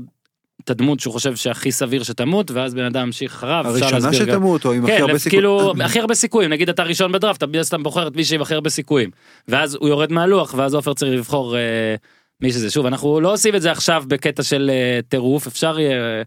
את 0.64 0.70
הדמות 0.70 1.00
שהוא 1.00 1.14
חושב 1.14 1.36
שהכי 1.36 1.72
סביר 1.72 2.04
שתמות, 2.04 2.52
ואז 2.52 2.74
בן 2.74 2.86
אדם 2.86 3.06
ימשיך 3.06 3.32
אחריו, 3.34 3.68
הראשונה. 3.68 4.14
שתמות, 4.14 4.66
או 4.66 4.74
עם 4.74 4.84
הכי 4.84 4.96
כן, 4.96 5.02
הרבה 5.02 5.14
לפ- 5.14 5.22
סיכוי. 5.22 5.38
כאילו 5.40 5.74
הכי 5.86 6.00
הרבה 6.00 6.16
סיכויים 6.16 6.50
נגיד 6.52 6.70
אתה 6.70 6.84
ראשון 6.84 7.12
בדראפט 7.12 7.38
אתה 7.38 7.48
מן 7.48 7.60
הסתם 7.60 7.84
בוחר 7.84 8.08
את 8.08 8.16
מי 8.16 8.26
שעם 8.26 8.42
הכי 8.42 8.54
הרבה 8.54 8.70
סיכויים 8.70 9.10
ואז 9.48 9.76
הוא 9.76 9.90
יורד 9.90 10.12
מהלוח 10.12 10.54
ואז 10.58 10.74
עופר 10.74 10.94
צריך 10.94 11.14
לבחור 11.14 11.58
אה, 11.58 11.96
מי 12.42 12.52
שזה 12.52 12.72
שוב 12.72 12.86
אנחנו 12.86 13.20
לא 13.22 13.34
עושים 13.34 13.56
את 13.56 13.62
זה 13.62 13.72
עכשיו 13.72 14.04
בקטע 14.08 14.44
של 14.44 14.72
אה, 14.74 15.00
טירוף 15.10 15.48
אפשר 15.48 15.80
יהיה 15.80 16.02
אה, 16.02 16.22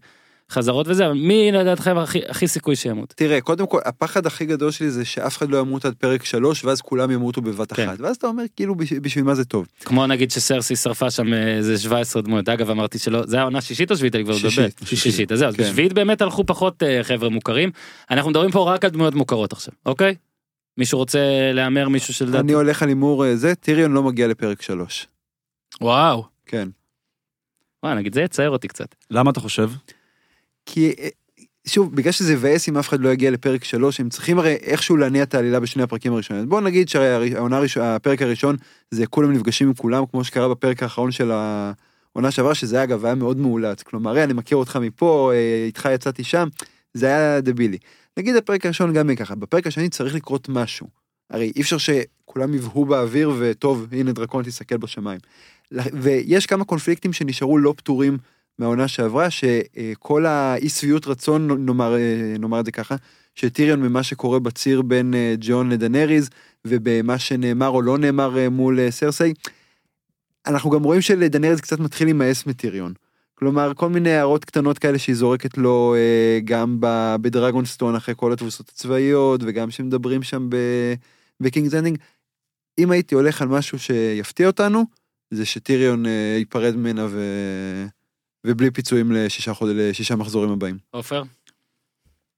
חזרות 0.51 0.87
וזה 0.87 1.13
מי 1.13 1.51
לדעתכם 1.51 1.97
הכי 1.97 2.19
הכי 2.29 2.47
סיכוי 2.47 2.75
שימות. 2.75 3.13
תראה, 3.17 3.41
קודם 3.41 3.67
כל, 3.67 3.79
הפחד 3.85 4.25
הכי 4.25 4.45
גדול 4.45 4.71
שלי 4.71 4.89
זה 4.89 5.05
שאף 5.05 5.37
אחד 5.37 5.49
לא 5.49 5.57
ימות 5.57 5.85
עד 5.85 5.93
פרק 5.93 6.25
שלוש, 6.25 6.65
ואז 6.65 6.81
כולם 6.81 7.11
ימותו 7.11 7.41
בבת 7.41 7.73
כן. 7.73 7.89
אחת. 7.89 7.99
ואז 7.99 8.15
אתה 8.15 8.27
אומר, 8.27 8.43
כאילו, 8.55 8.75
בש- 8.75 8.93
בשביל 8.93 9.23
מה 9.23 9.35
זה 9.35 9.45
טוב? 9.45 9.67
כמו 9.85 10.07
נגיד 10.07 10.31
שסרסי 10.31 10.75
שרפה 10.75 11.11
שם 11.11 11.33
אה, 11.33 11.57
איזה 11.57 11.77
17 11.79 12.21
דמויות 12.21 12.49
אגב 12.49 12.69
אמרתי 12.69 12.99
שלא 12.99 13.25
זה 13.25 13.39
העונה 13.39 13.61
שישית 13.61 13.91
או 13.91 13.97
שביעית 13.97 14.15
אני 14.15 14.23
כבר 14.23 14.33
מדבר 14.35 14.49
שישית. 14.49 14.81
שישית 14.85 15.31
אז 15.31 15.39
זהו 15.39 15.51
כן. 15.53 15.63
בשביעית 15.63 15.93
באמת 15.93 16.21
הלכו 16.21 16.45
פחות 16.45 16.83
אה, 16.83 17.03
חבר'ה 17.03 17.29
מוכרים 17.29 17.71
אנחנו 18.11 18.29
מדברים 18.31 18.51
פה 18.51 18.73
רק 18.73 18.85
על 18.85 18.91
דמויות 18.91 19.15
מוכרות 19.15 19.53
עכשיו 19.53 19.73
אוקיי. 19.85 20.15
מישהו 20.77 20.97
רוצה 20.99 21.19
להמר 21.53 21.89
מישהו 21.89 22.13
שלדעתי 22.13 22.39
אני 22.39 22.53
הולך 22.53 22.83
על 22.83 22.89
הימור 22.89 23.35
זה, 23.35 23.55
טיריון 23.55 23.93
לא 23.93 24.03
מגיע 24.03 24.27
לפרק 24.27 24.61
שלוש. 24.61 25.07
וואו. 25.81 26.25
כן. 26.45 26.69
וואי, 27.83 27.95
נגיד 27.95 28.13
זה 28.13 28.21
יצייר 28.21 28.49
אותי 28.49 28.67
קצת. 28.67 28.95
למה 29.11 29.31
אתה 29.31 29.39
חושב? 29.39 29.69
כי, 30.65 30.93
אה, 30.99 31.09
שוב, 31.67 31.95
בגלל 31.95 32.11
שזה 32.11 32.33
יבאס 32.33 32.69
אם 32.69 32.77
אף 32.77 32.89
אחד 32.89 32.99
לא 32.99 33.09
יגיע 33.09 33.31
לפרק 33.31 33.63
שלוש, 33.63 33.99
הם 33.99 34.09
צריכים 34.09 34.39
הרי 34.39 34.53
איכשהו 34.53 34.97
להניע 34.97 35.23
את 35.23 35.33
העלילה 35.33 35.59
בשני 35.59 35.83
הפרקים 35.83 36.13
הראשונים. 36.13 36.49
בוא 36.49 36.61
נגיד 36.61 36.89
שהעונה 36.89 37.57
הראשון, 37.57 37.83
הפרק 37.83 38.21
הראשון 38.21 38.55
זה 38.91 39.07
כולם 39.07 39.33
נפגשים 39.33 39.67
עם 39.67 39.73
כולם, 39.73 40.05
כמו 40.05 40.23
שקרה 40.23 40.49
בפרק 40.49 40.83
האחרון 40.83 41.11
של 41.11 41.31
העונה 41.31 42.31
שעברה, 42.31 42.55
שזה 42.55 42.83
אגב 42.83 43.05
היה 43.05 43.15
מאוד 43.15 43.37
מאולץ. 43.37 43.83
כלומר, 43.83 44.11
"היי, 44.15 44.23
אני 44.23 44.33
מכיר 44.33 44.57
אותך 44.57 44.75
מפה, 44.75 45.31
אה, 45.33 45.65
איתך 45.65 45.89
יצאתי 45.93 46.23
שם, 46.23 46.47
זה 46.93 47.05
היה 47.05 47.41
דבילי. 47.41 47.77
נגיד 48.17 48.35
הפרק 48.35 48.65
הראשון 48.65 48.93
גם 48.93 49.09
יהיה 49.09 49.17
ככה, 49.17 49.35
בפרק 49.35 49.67
השני 49.67 49.89
צריך 49.89 50.15
לקרות 50.15 50.49
משהו. 50.49 50.87
הרי 51.29 51.51
אי 51.55 51.61
אפשר 51.61 51.77
שכולם 51.77 52.53
יבהו 52.53 52.85
באוויר 52.85 53.31
וטוב, 53.39 53.87
הנה 53.91 54.11
דרקון 54.11 54.43
תסתכל 54.43 54.77
בשמיים. 54.77 55.19
ויש 55.71 56.45
כמה 56.45 56.65
קונפליקטים 56.65 57.13
שנשארו 57.13 57.57
לא 57.57 57.73
פתורים 57.77 58.17
מהעונה 58.59 58.87
שעברה, 58.87 59.27
שכל 59.29 60.25
האי 60.25 60.69
שביעות 60.69 61.07
רצון, 61.07 61.65
נאמר, 61.65 61.95
אה, 61.95 62.35
נאמר 62.39 62.59
את 62.59 62.65
זה 62.65 62.71
ככה, 62.71 62.95
של 63.39 63.49
טיריון 63.49 63.81
ממה 63.81 64.03
שקורה 64.03 64.39
בציר 64.39 64.81
בין 64.81 65.13
אה, 65.13 65.35
ג'ון 65.39 65.69
לדנריז, 65.69 66.29
ובמה 66.65 67.19
שנאמר 67.19 67.67
או 67.67 67.81
לא 67.81 67.97
נאמר 67.97 68.37
אה, 68.37 68.49
מול 68.49 68.79
אה, 68.79 68.91
סרסי, 68.91 69.33
אנחנו 70.47 70.69
גם 70.69 70.83
רואים 70.83 71.01
שלדנרס 71.01 71.59
קצת 71.59 71.79
מתחיל 71.79 72.07
להימאס 72.07 72.45
מטיריון. 72.45 72.93
כלומר, 73.35 73.73
כל 73.73 73.89
מיני 73.89 74.11
הערות 74.11 74.45
קטנות 74.45 74.79
כאלה 74.79 74.99
שהיא 74.99 75.15
זורקת 75.15 75.57
לו 75.57 75.95
גם 76.43 76.77
בדרגונסטון 77.21 77.95
אחרי 77.95 78.15
כל 78.17 78.33
התבוסות 78.33 78.69
הצבאיות, 78.69 79.41
וגם 79.43 79.71
שמדברים 79.71 80.23
שם 80.23 80.49
ב- 80.49 80.93
בקינגס 81.39 81.73
לנדינג. 81.73 81.97
אם 82.77 82.91
הייתי 82.91 83.15
הולך 83.15 83.41
על 83.41 83.47
משהו 83.47 83.79
שיפתיע 83.79 84.47
אותנו, 84.47 84.83
זה 85.31 85.45
שטיריון 85.45 86.05
אה, 86.05 86.35
ייפרד 86.37 86.75
ממנה 86.75 87.07
ו... 87.09 87.21
ובלי 88.45 88.71
פיצויים 88.71 89.11
לשישה, 89.11 89.53
חוד... 89.53 89.69
לשישה 89.75 90.15
מחזורים 90.15 90.51
הבאים. 90.51 90.77
עופר? 90.91 91.23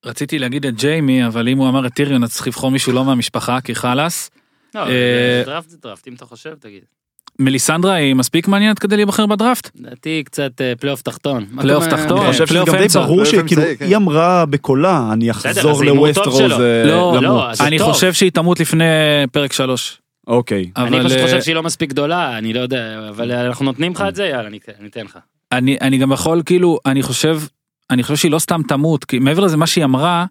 רציתי 0.05 0.39
להגיד 0.39 0.65
את 0.65 0.75
ג'יימי, 0.75 1.27
אבל 1.27 1.49
אם 1.49 1.57
הוא 1.57 1.69
אמר 1.69 1.87
את 1.87 1.93
טיריון, 1.93 2.23
אז 2.23 2.33
צריך 2.33 2.47
לבחור 2.47 2.71
מישהו 2.71 2.93
לא 2.93 3.05
מהמשפחה, 3.05 3.61
כי 3.61 3.75
חלאס. 3.75 4.29
לא, 4.75 4.79
אה, 4.79 4.85
זה 4.87 5.43
דראפט 5.45 5.69
זה 5.69 5.77
דראפט, 5.81 6.07
אם 6.07 6.13
אתה 6.13 6.25
חושב, 6.25 6.53
תגיד. 6.59 6.83
מליסנדרה 7.39 7.93
היא 7.93 8.13
מספיק 8.13 8.47
מעניינת 8.47 8.79
כדי 8.79 8.95
להיבחר 8.95 9.25
בדראפט? 9.25 9.69
לדעתי 9.75 10.23
קצת 10.25 10.61
אה, 10.61 10.73
פלייאוף 10.79 11.01
תחתון. 11.01 11.45
פלייאוף 11.61 11.87
תחתון? 11.87 12.17
כן. 12.17 12.23
אני 12.23 12.31
חושב 12.31 12.47
שזה 12.47 12.59
גם 12.65 12.77
די. 12.77 12.87
ברור 12.93 13.25
שכאילו, 13.25 13.61
כן. 13.79 13.85
היא 13.85 13.95
אמרה 13.95 14.45
בקולה, 14.45 15.09
אני 15.13 15.31
אחזור. 15.31 15.83
אה, 15.83 16.83
לא, 16.85 17.21
לא, 17.21 17.51
אני. 17.59 17.79
חושב 17.79 18.13
שהיא 18.13 18.31
תמות 18.31 18.59
לפני 18.59 18.83
פרק 19.31 19.53
שלוש. 19.53 20.00
אוקיי. 20.31 20.71
אני 20.77 20.99
פשוט 20.99 21.17
אה, 21.17 21.23
חושב 21.23 21.41
שהיא 21.41 21.55
לא 21.55 21.63
מספיק 21.63 21.89
גדולה, 21.89 22.37
אני 22.37 22.53
לא 22.53 22.59
יודע, 22.59 23.09
אבל 23.09 23.31
אה, 23.31 23.47
אנחנו 23.47 23.65
נותנים 23.65 23.91
לך 23.91 24.03
את 24.07 24.15
זה, 24.15 24.25
יאללה, 24.25 24.47
אני 24.47 24.59
אני 24.79 24.87
אתן 24.87 25.05
לך. 25.05 25.19
אני, 25.51 25.77
אני 25.81 25.97
גם 25.97 26.11
יכול 26.11 26.41
כאילו, 26.45 26.79
אני 26.85 27.03
חושב, 27.03 27.39
אני 27.89 28.03
חושב 28.03 28.15
שהיא 28.15 28.31
לא 28.31 28.39
סתם 28.39 28.61
תמות, 28.67 29.05
כי 29.05 29.19
מעבר 29.19 29.43
לזה 29.43 29.57
מה 29.57 29.67
שהיא 29.67 29.83
אמרה, 29.83 30.25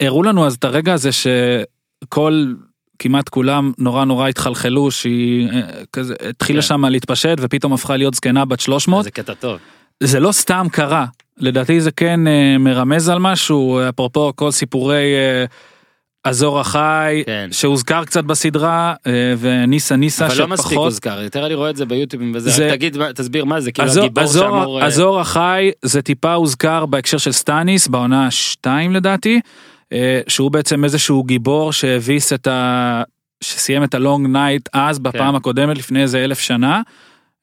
הראו 0.00 0.22
לנו 0.22 0.46
אז 0.46 0.54
את 0.54 0.64
הרגע 0.64 0.92
הזה 0.94 1.10
שכל, 1.12 2.52
כמעט 2.98 3.28
כולם 3.28 3.72
נורא 3.78 4.04
נורא 4.04 4.28
התחלחלו, 4.28 4.90
שהיא 4.90 5.48
אה, 5.48 5.62
כזה 5.92 6.14
התחילה 6.28 6.60
כן. 6.60 6.66
שם 6.66 6.84
להתפשט 6.84 7.38
ופתאום 7.40 7.72
הפכה 7.72 7.96
להיות 7.96 8.14
זקנה 8.14 8.44
בת 8.44 8.60
300, 8.60 9.04
זה 9.04 9.10
קטע 9.10 9.34
טוב. 9.34 9.58
זה 10.02 10.20
לא 10.20 10.32
סתם 10.32 10.66
קרה, 10.72 11.06
לדעתי 11.36 11.80
זה 11.80 11.90
כן 11.90 12.26
אה, 12.26 12.58
מרמז 12.58 13.08
על 13.08 13.18
משהו, 13.18 13.80
אפרופו 13.88 14.32
כל 14.36 14.50
סיפורי 14.50 15.14
אה, 15.16 15.44
אזור 16.28 16.60
החי, 16.60 17.22
כן. 17.26 17.48
שהוזכר 17.52 18.04
קצת 18.04 18.24
בסדרה, 18.24 18.94
אה, 19.06 19.12
וניסה 19.38 19.96
ניסה 19.96 20.26
אבל 20.26 20.38
לא 20.38 20.48
מספיק 20.48 20.66
שפחות. 20.70 20.84
הוזכר, 20.84 21.20
יותר 21.22 21.46
אני 21.46 21.54
רואה 21.54 21.70
את 21.70 21.76
זה 21.76 21.86
ביוטיובים 21.86 22.32
וזה, 22.34 22.50
זה- 22.50 22.68
תגיד, 22.72 22.96
תסביר 23.14 23.44
מה 23.44 23.60
זה, 23.60 23.72
כאילו 23.72 23.88
אזור- 23.88 24.04
הגיבור 24.04 24.22
אזור- 24.24 24.44
שאמור... 24.60 24.80
אה, 24.80 24.86
אזור 24.86 25.20
החי 25.20 25.70
זה 25.82 26.02
טיפה 26.02 26.32
הוזכר 26.34 26.86
בהקשר 26.86 27.18
של 27.18 27.32
סטאניס 27.32 27.88
בעונה 27.88 28.30
2 28.30 28.92
לדעתי, 28.92 29.40
אה, 29.92 30.20
שהוא 30.28 30.50
בעצם 30.50 30.84
איזשהו 30.84 31.24
גיבור 31.24 31.72
שהביס 31.72 32.32
את 32.32 32.46
ה... 32.46 33.02
שסיים 33.40 33.84
את 33.84 33.94
ה 33.94 34.00
long 34.00 34.26
night 34.26 34.68
אז 34.72 34.98
בפעם 34.98 35.34
הקודמת 35.36 35.78
לפני 35.78 36.02
איזה 36.02 36.24
אלף 36.24 36.38
שנה. 36.40 36.80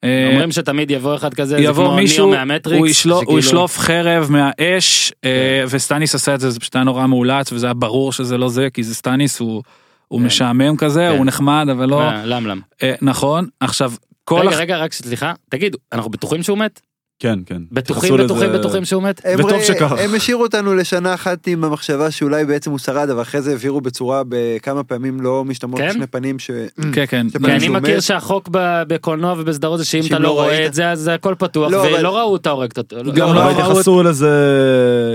אה, 0.04 0.28
אומרים 0.30 0.52
שתמיד 0.52 0.90
יבוא 0.90 1.14
אחד 1.14 1.34
כזה, 1.34 1.56
זה 1.56 1.62
יבוא 1.62 1.86
כמו 1.86 1.96
מישהו, 1.96 2.26
ניאו 2.26 2.38
מהמטריקס. 2.38 2.78
הוא 2.78 2.86
ישלוף, 2.86 3.16
הוא 3.18 3.22
שכאילו- 3.24 3.38
ישלוף 3.38 3.78
חרב 3.78 4.26
מהאש, 4.30 5.12
אה, 5.24 5.64
וסטאניס 5.70 6.14
עשה 6.14 6.34
את 6.34 6.40
זה, 6.40 6.50
זה 6.50 6.60
פשוט 6.60 6.76
היה 6.76 6.84
נורא 6.84 7.06
מאולץ, 7.06 7.52
וזה 7.52 7.66
היה 7.66 7.74
ברור 7.74 8.12
שזה 8.12 8.38
לא 8.38 8.48
זה, 8.48 8.68
כי 8.74 8.82
זה 8.82 8.94
סטאניס, 8.94 9.40
הוא, 9.40 9.62
הוא 10.08 10.20
כן. 10.20 10.26
משעמם 10.26 10.76
כזה, 10.76 11.08
כן. 11.12 11.16
הוא 11.18 11.26
נחמד, 11.26 11.66
אבל 11.70 11.88
לא, 11.88 12.00
אה, 12.02 12.26
לא 12.26 12.36
מלך. 12.36 12.60
נכון, 13.02 13.48
עכשיו, 13.60 13.92
כל, 14.24 14.40
רגע, 14.48 14.56
רגע, 14.56 14.78
רק 14.78 14.92
סליחה, 14.92 15.32
תגיד, 15.50 15.76
אנחנו 15.92 16.10
בטוחים 16.10 16.42
שהוא 16.42 16.58
מת? 16.58 16.80
כן, 17.18 17.38
כן. 17.46 17.62
בטוחים, 17.72 18.14
בטוחים, 18.16 18.48
לזה- 18.50 18.58
בטוחים 18.58 18.84
שהוא 18.84 19.02
מת? 19.02 19.20
הם, 19.24 19.38
וטוב 19.40 19.52
ר- 19.52 19.62
שכך. 19.64 19.92
הם 19.98 20.14
השאירו 20.14 20.42
אותנו 20.42 20.74
לשנה 20.74 21.14
אחת 21.14 21.46
עם 21.46 21.64
המחשבה 21.64 22.10
שאולי 22.10 22.44
בעצם 22.44 22.70
הוא 22.70 22.78
שרד, 22.78 23.10
אבל 23.10 23.22
אחרי 23.22 23.42
זה 23.42 23.52
הבהירו 23.52 23.80
בצורה 23.80 24.22
בכמה 24.28 24.84
פעמים 24.84 25.20
לא 25.20 25.44
משתמעות 25.44 25.80
כן? 25.80 25.88
לשני 25.88 26.06
פנים 26.06 26.38
ש... 26.38 26.50
כן, 26.92 27.04
כן, 27.08 27.26
כי 27.30 27.50
אני 27.52 27.60
שהוא 27.60 27.74
מכיר 27.76 27.96
מת. 27.96 28.02
שהחוק 28.02 28.48
ב- 28.52 28.82
בקולנוע 28.88 29.34
ובסדרות 29.38 29.78
זה 29.78 29.84
שאם 29.84 30.00
אתה 30.06 30.18
לא 30.18 30.24
לא 30.24 30.32
רואה 30.32 30.66
את 30.66 30.74
זה 30.74 30.90
אז 30.90 31.10
הכל 31.14 31.34
פתוח 31.38 31.72
לא, 31.72 31.80
אבל- 31.82 31.94
ולא 31.98 32.16
ראו 32.18 32.32
אותה 32.32 32.50
הורגת 32.50 32.78
אותו. 32.78 32.96
לא- 33.02 33.12
גם 33.12 33.28
לא 33.28 33.34
לא 33.34 33.40
אבל 33.44 33.50
ראו- 33.52 33.58
ראו 33.58 33.68
התייחסו 33.70 34.02
לזה, 34.02 34.30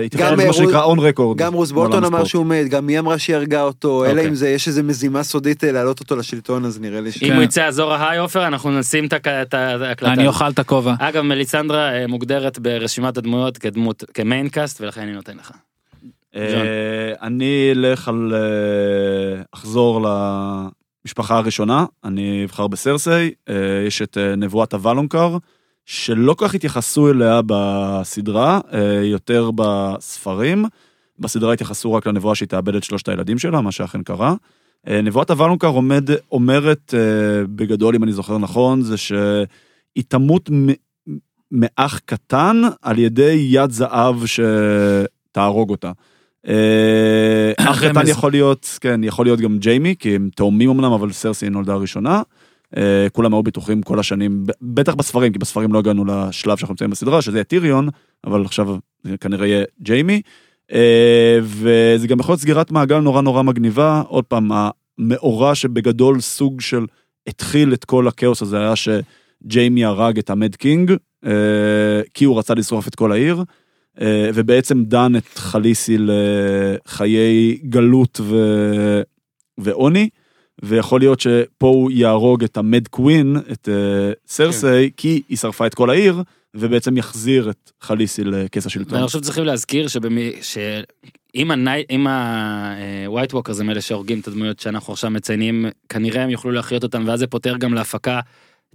התייחסו 0.06 0.28
גם, 0.32 0.40
למה 0.40 0.48
אה, 0.48 0.54
שנקרא 0.54 0.84
און 0.84 1.00
רקורד. 1.00 1.38
גם 1.38 1.54
רוס 1.54 1.72
בולטון 1.72 2.04
אמר 2.04 2.24
שהוא 2.24 2.46
מת, 2.46 2.68
גם 2.68 2.88
היא 2.88 3.00
אמרה 3.00 3.18
שהיא 3.20 3.36
הרגה 3.36 3.62
אותו, 3.64 4.06
אלא 4.06 4.12
אוקיי. 4.12 4.28
אם 4.28 4.36
זה 4.36 4.50
יש 4.50 4.68
איזה 4.68 4.84
מזימה 4.84 5.24
סודית 5.24 5.64
אה, 5.64 5.72
להעלות 5.72 6.00
אותו 6.00 6.16
לשלטון, 6.16 6.66
אז 6.66 6.80
נראה 6.80 7.02
לי 7.02 7.12
ש... 7.12 7.24
אם 7.24 7.28
כן. 7.28 7.36
הוא 7.36 7.44
יצא 7.44 7.68
אזור 7.68 7.94
ההיי 7.94 8.18
עופר 8.20 8.48
אנחנו 8.48 8.80
נשים 8.80 9.06
את 9.06 9.14
הק- 9.14 9.28
את 9.28 9.54
ההקלטה. 9.54 10.14
אני 10.14 10.28
אוכל 10.28 10.50
את 10.50 10.60
הכובע. 10.60 10.94
אגב 11.00 11.22
מליסנדרה 11.22 11.91
מוגדרת 12.08 12.60
ברשימת 12.60 13.18
הדמויות 13.18 13.58
כדמות 13.58 14.04
כמיינקאסט 14.14 14.82
ולכן 14.82 15.02
אני 15.02 15.12
נותן 15.12 15.38
לך. 15.38 15.52
אה, 16.36 17.14
אני 17.22 17.70
אלך 17.72 18.08
על... 18.08 18.34
אה, 18.34 19.42
אחזור 19.52 20.08
למשפחה 21.06 21.38
הראשונה, 21.38 21.86
אני 22.04 22.46
אבחר 22.46 22.68
בסרסי, 22.68 23.32
אה, 23.50 23.56
יש 23.88 24.02
את 24.02 24.18
אה, 24.18 24.36
נבואת 24.36 24.74
הוולונקר, 24.74 25.38
שלא 25.86 26.34
כל 26.34 26.48
כך 26.48 26.56
התייחסו 26.56 27.12
אליה 27.12 27.42
בסדרה, 27.46 28.60
אה, 28.74 29.02
יותר 29.04 29.52
בספרים. 29.56 30.66
בסדרה 31.20 31.54
התייחסו 31.54 31.94
רק 31.94 32.08
לנבואה 32.08 32.36
שהיא 32.36 32.48
תאבד 32.48 32.76
את 32.76 32.84
שלושת 32.84 33.10
הילדים 33.10 33.40
שלה, 33.40 33.62
מה 33.62 33.72
שאכן 33.72 34.04
קרה. 34.04 34.36
אה, 34.88 35.02
נבואת 35.02 35.30
הוולונקר 35.30 35.68
עומד, 35.68 36.10
אומרת, 36.32 36.94
אה, 36.98 37.44
בגדול, 37.56 37.96
אם 37.96 38.04
אני 38.04 38.12
זוכר 38.12 38.38
נכון, 38.38 38.82
זה 38.82 38.98
שהיא 38.98 40.04
תמות 40.08 40.50
מאח 41.52 42.00
קטן 42.06 42.62
על 42.82 43.00
ידי 43.00 43.48
יד 43.50 43.72
זהב 43.72 44.16
שתהרוג 44.26 45.70
אותה. 45.70 45.92
אה, 46.48 47.52
אח. 47.70 47.84
קטן 47.86 48.08
יכול 48.08 48.32
להיות, 48.32 48.78
כן, 48.82 49.04
יכול 49.04 49.26
להיות 49.26 49.40
גם 49.40 49.58
ג'יימי, 49.58 49.96
כי 50.00 50.16
הם 50.16 50.30
תאומים 50.36 50.70
אמנם, 50.70 50.92
אבל 50.92 51.12
סרסי 51.12 51.50
נולדה 51.50 51.76
ראשונה. 51.76 52.22
אה, 52.78 53.08
כולם 53.12 53.34
היו 53.34 53.44
בטוחים 53.44 53.82
כל 53.82 54.00
השנים, 54.00 54.44
בטח 54.62 54.94
בספרים, 54.94 55.34
כי 55.34 55.40
בספרים 55.40 55.74
לא 55.74 55.80
הגענו 55.80 56.06
לשלב 56.06 56.58
שאנחנו 56.58 56.74
נמצאים 56.74 56.90
בסדרה, 56.90 57.22
שזה 57.22 57.38
יהיה 57.38 57.44
טיריון, 57.44 57.90
אבל 58.24 58.46
עכשיו 58.46 58.76
כנראה 59.22 59.48
יהיה 59.48 59.64
ג'יימי. 59.82 60.22
אה, 60.74 61.40
וזה 61.42 62.08
גם 62.08 62.20
יכול 62.20 62.34
להיות 62.34 62.42
סגירת 62.42 62.72
מעגל 62.72 63.00
נורא 63.00 63.22
נורא 63.22 63.44
מגניבה. 63.44 64.04
עוד 64.08 64.24
פעם, 64.24 64.50
המאורע 64.52 65.56
שבגדול 65.56 66.20
סוג 66.20 66.62
של 66.62 66.86
התחיל 67.28 67.74
את 67.74 67.86
כל 67.86 68.08
הכאוס 68.08 68.42
הזה 68.42 68.60
היה 68.60 68.74
שג'יימי 68.76 69.86
הרג 69.86 70.18
את 70.18 70.30
ה 70.30 70.36
mad 70.36 70.56
king, 70.56 70.92
כי 72.14 72.26
הוא 72.26 72.40
רצה 72.40 72.54
לשרוף 72.54 72.88
את 72.88 72.96
כל 72.96 73.12
העיר. 73.12 73.44
אה, 74.02 74.30
ובעצם 74.34 74.84
דן 74.84 75.16
את 75.16 75.38
חאליסי 75.38 75.98
לחיי 76.00 77.58
גלות 77.64 78.20
ו... 78.24 78.36
ועוני, 79.58 80.10
ויכול 80.64 81.00
להיות 81.00 81.20
שפה 81.20 81.68
הוא 81.68 81.92
יהרוג 81.92 82.44
את 82.44 82.58
ה 82.58 82.65
mad 82.65 82.88
queen, 82.88 83.38
את 83.52 83.70
אה, 83.70 84.12
סרסי, 84.28 84.92
כי 84.98 85.22
היא 85.30 85.38
שרפה 85.38 85.66
את 85.66 85.74
כל 85.74 85.90
העיר, 85.90 86.22
ובעצם 86.56 86.98
יחזיר 86.98 87.50
את 87.50 87.72
חאליסי 87.82 88.24
לכס 88.24 88.66
השלטון. 88.66 88.94
ואני 88.94 89.08
חושב 89.08 89.20
צריכים 89.20 89.44
להזכיר 89.44 89.88
שבמי, 89.88 90.32
שאם 90.42 91.52
הני- 91.52 91.84
אם 91.90 92.08
ה-white 92.08 93.34
walkers 93.34 93.60
הם 93.60 93.70
אלה 93.70 93.82
שהורגים 93.82 94.20
את 94.20 94.28
הדמויות 94.28 94.60
שאנחנו 94.60 94.94
עכשיו 94.94 95.10
מציינים, 95.10 95.66
כנראה 95.90 96.24
הם 96.24 96.30
יוכלו 96.30 96.52
להחיות 96.52 96.84
אותם, 96.84 97.04
ואז 97.08 97.20
זה 97.20 97.28
פותר 97.28 97.58
גם 97.58 97.74
להפקה 97.74 98.20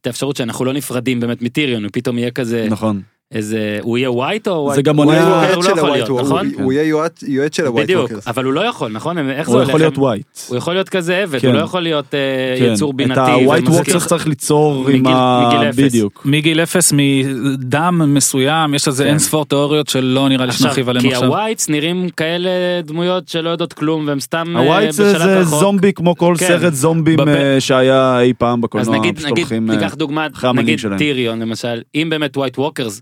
האפשרות 0.06 0.36
שאנחנו 0.36 0.64
לא 0.64 0.72
נפרדים 0.72 1.20
באמת 1.20 1.42
מטיריון, 1.42 1.84
הוא 1.84 1.90
פתאום 1.92 2.18
יהיה 2.18 2.30
כזה, 2.30 2.66
נכון. 2.70 3.02
איזה, 3.32 3.78
הוא 3.82 3.98
יהיה 3.98 4.08
white 4.10 4.48
או 4.50 4.74
זה? 4.74 4.82
גם 4.82 4.96
הוא 4.96 5.04
עונה- 5.04 5.22
הוא 5.22 5.42
יועץ 5.42 5.64
של 5.64 5.70
יכול 5.70 5.78
הווייט 5.80 6.08
להיות? 6.08 6.60
הוא 6.60 6.72
יהיה 6.72 6.84
יועץ- 6.88 7.24
של 7.56 7.66
הווייט 7.66 7.86
בדיוק. 7.90 8.10
אבל 8.26 8.44
הוא 8.44 8.52
לא 8.52 8.60
יכול, 8.60 8.92
נכון? 8.92 9.30
איך 9.30 9.50
זה 9.50 9.56
הוא? 9.56 9.62
יכול 9.62 9.80
להיות 9.80 9.98
ווייט. 9.98 10.26
הוא 10.48 10.56
יכול 10.56 10.72
להיות 10.74 10.88
כזה 10.88 11.16
עבד, 11.16 11.40
כן. 11.40 11.46
הוא 11.48 11.54
לא 11.56 11.60
יכול 11.60 11.80
להיות 11.82 12.14
אה, 12.14 12.20
כן. 12.58 12.72
יצור 12.72 12.92
בינתי. 12.92 13.20
את 13.20 13.62
ומזכיר- 13.68 13.96
walkers 13.96 14.06
צריך 14.06 14.26
ליצור 14.26 14.88
עם 14.88 15.06
ה... 15.06 15.70
בדיוק. 15.76 16.22
מגיל 16.24 16.60
אפס 16.60 16.92
מדם 16.96 18.14
מסוים 18.14 18.74
יש 18.74 18.88
לזה 18.88 19.04
כן. 19.04 19.08
אין 19.10 19.18
ספור 19.18 19.44
תיאוריות 19.44 19.88
שלא 19.88 20.28
נראה 20.28 20.46
לי 20.46 20.52
שנרחיב 20.52 20.88
עליהם 20.88 21.02
כי 21.08 21.14
עכשיו. 21.14 21.28
הווייטס 21.28 21.68
נראים 21.68 22.08
כאלה 22.16 22.50
דמויות 22.84 23.28
שלא 23.28 23.50
יודעות 23.50 23.72
כלום 23.72 24.06
והם 24.08 24.20
סתם 24.20 24.56
אה, 24.56 24.62
הווייט 24.62 24.90
זה. 24.90 25.44
זומבי 25.44 25.92
כמו 25.92 26.16
כל 26.16 26.34
כן. 26.38 26.46
סרט 26.46 26.72
זומבים 26.72 27.18
אה, 27.28 27.56
שהיה 27.60 28.20
אי 28.20 28.32
פעם 28.38 28.58
אז 28.58 28.62
בקולנוע. 28.62 28.98
נגיד, 28.98 29.16
פשוט 29.16 29.30
נגיד, 29.30 29.46
אה, 29.52 29.58
ניקח 29.60 29.94
דוגמא, 29.94 30.26
נגיד. 30.54 30.78
טיריון 30.98 31.40
למשל, 31.40 31.80
אם 31.94 32.06
באמת 32.10 32.36
white 32.36 32.58
walkers 32.58 33.00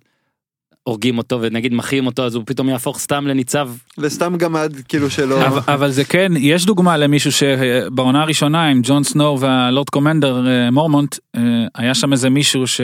הורגים 0.85 1.19
אותו 1.19 1.39
ונגיד 1.41 1.75
מחיים 1.75 2.07
אותו 2.07 2.25
אז 2.25 2.35
הוא 2.35 2.43
פתאום 2.47 2.69
יהפוך 2.69 2.99
סתם 2.99 3.27
לניצב. 3.27 3.71
לסתם 3.99 4.37
גמד, 4.37 4.73
כאילו 4.89 5.11
שלא... 5.11 5.47
אבל, 5.47 5.61
אבל 5.75 5.91
זה 5.91 6.05
כן, 6.05 6.33
יש 6.37 6.67
דוגמה 6.67 6.97
למישהו 6.97 7.33
שבעונה 7.33 8.23
הראשונה 8.23 8.69
עם 8.69 8.81
ג'ון 8.85 9.05
סנואו 9.05 9.41
וה 9.41 9.57
lord 9.57 9.91
commander 9.91 10.47
אה, 10.47 10.71
מורמונט, 10.71 11.17
אה, 11.37 11.41
היה 11.75 11.95
שם 11.95 12.13
איזה 12.13 12.31
מישהו 12.31 12.67
ש... 12.67 12.81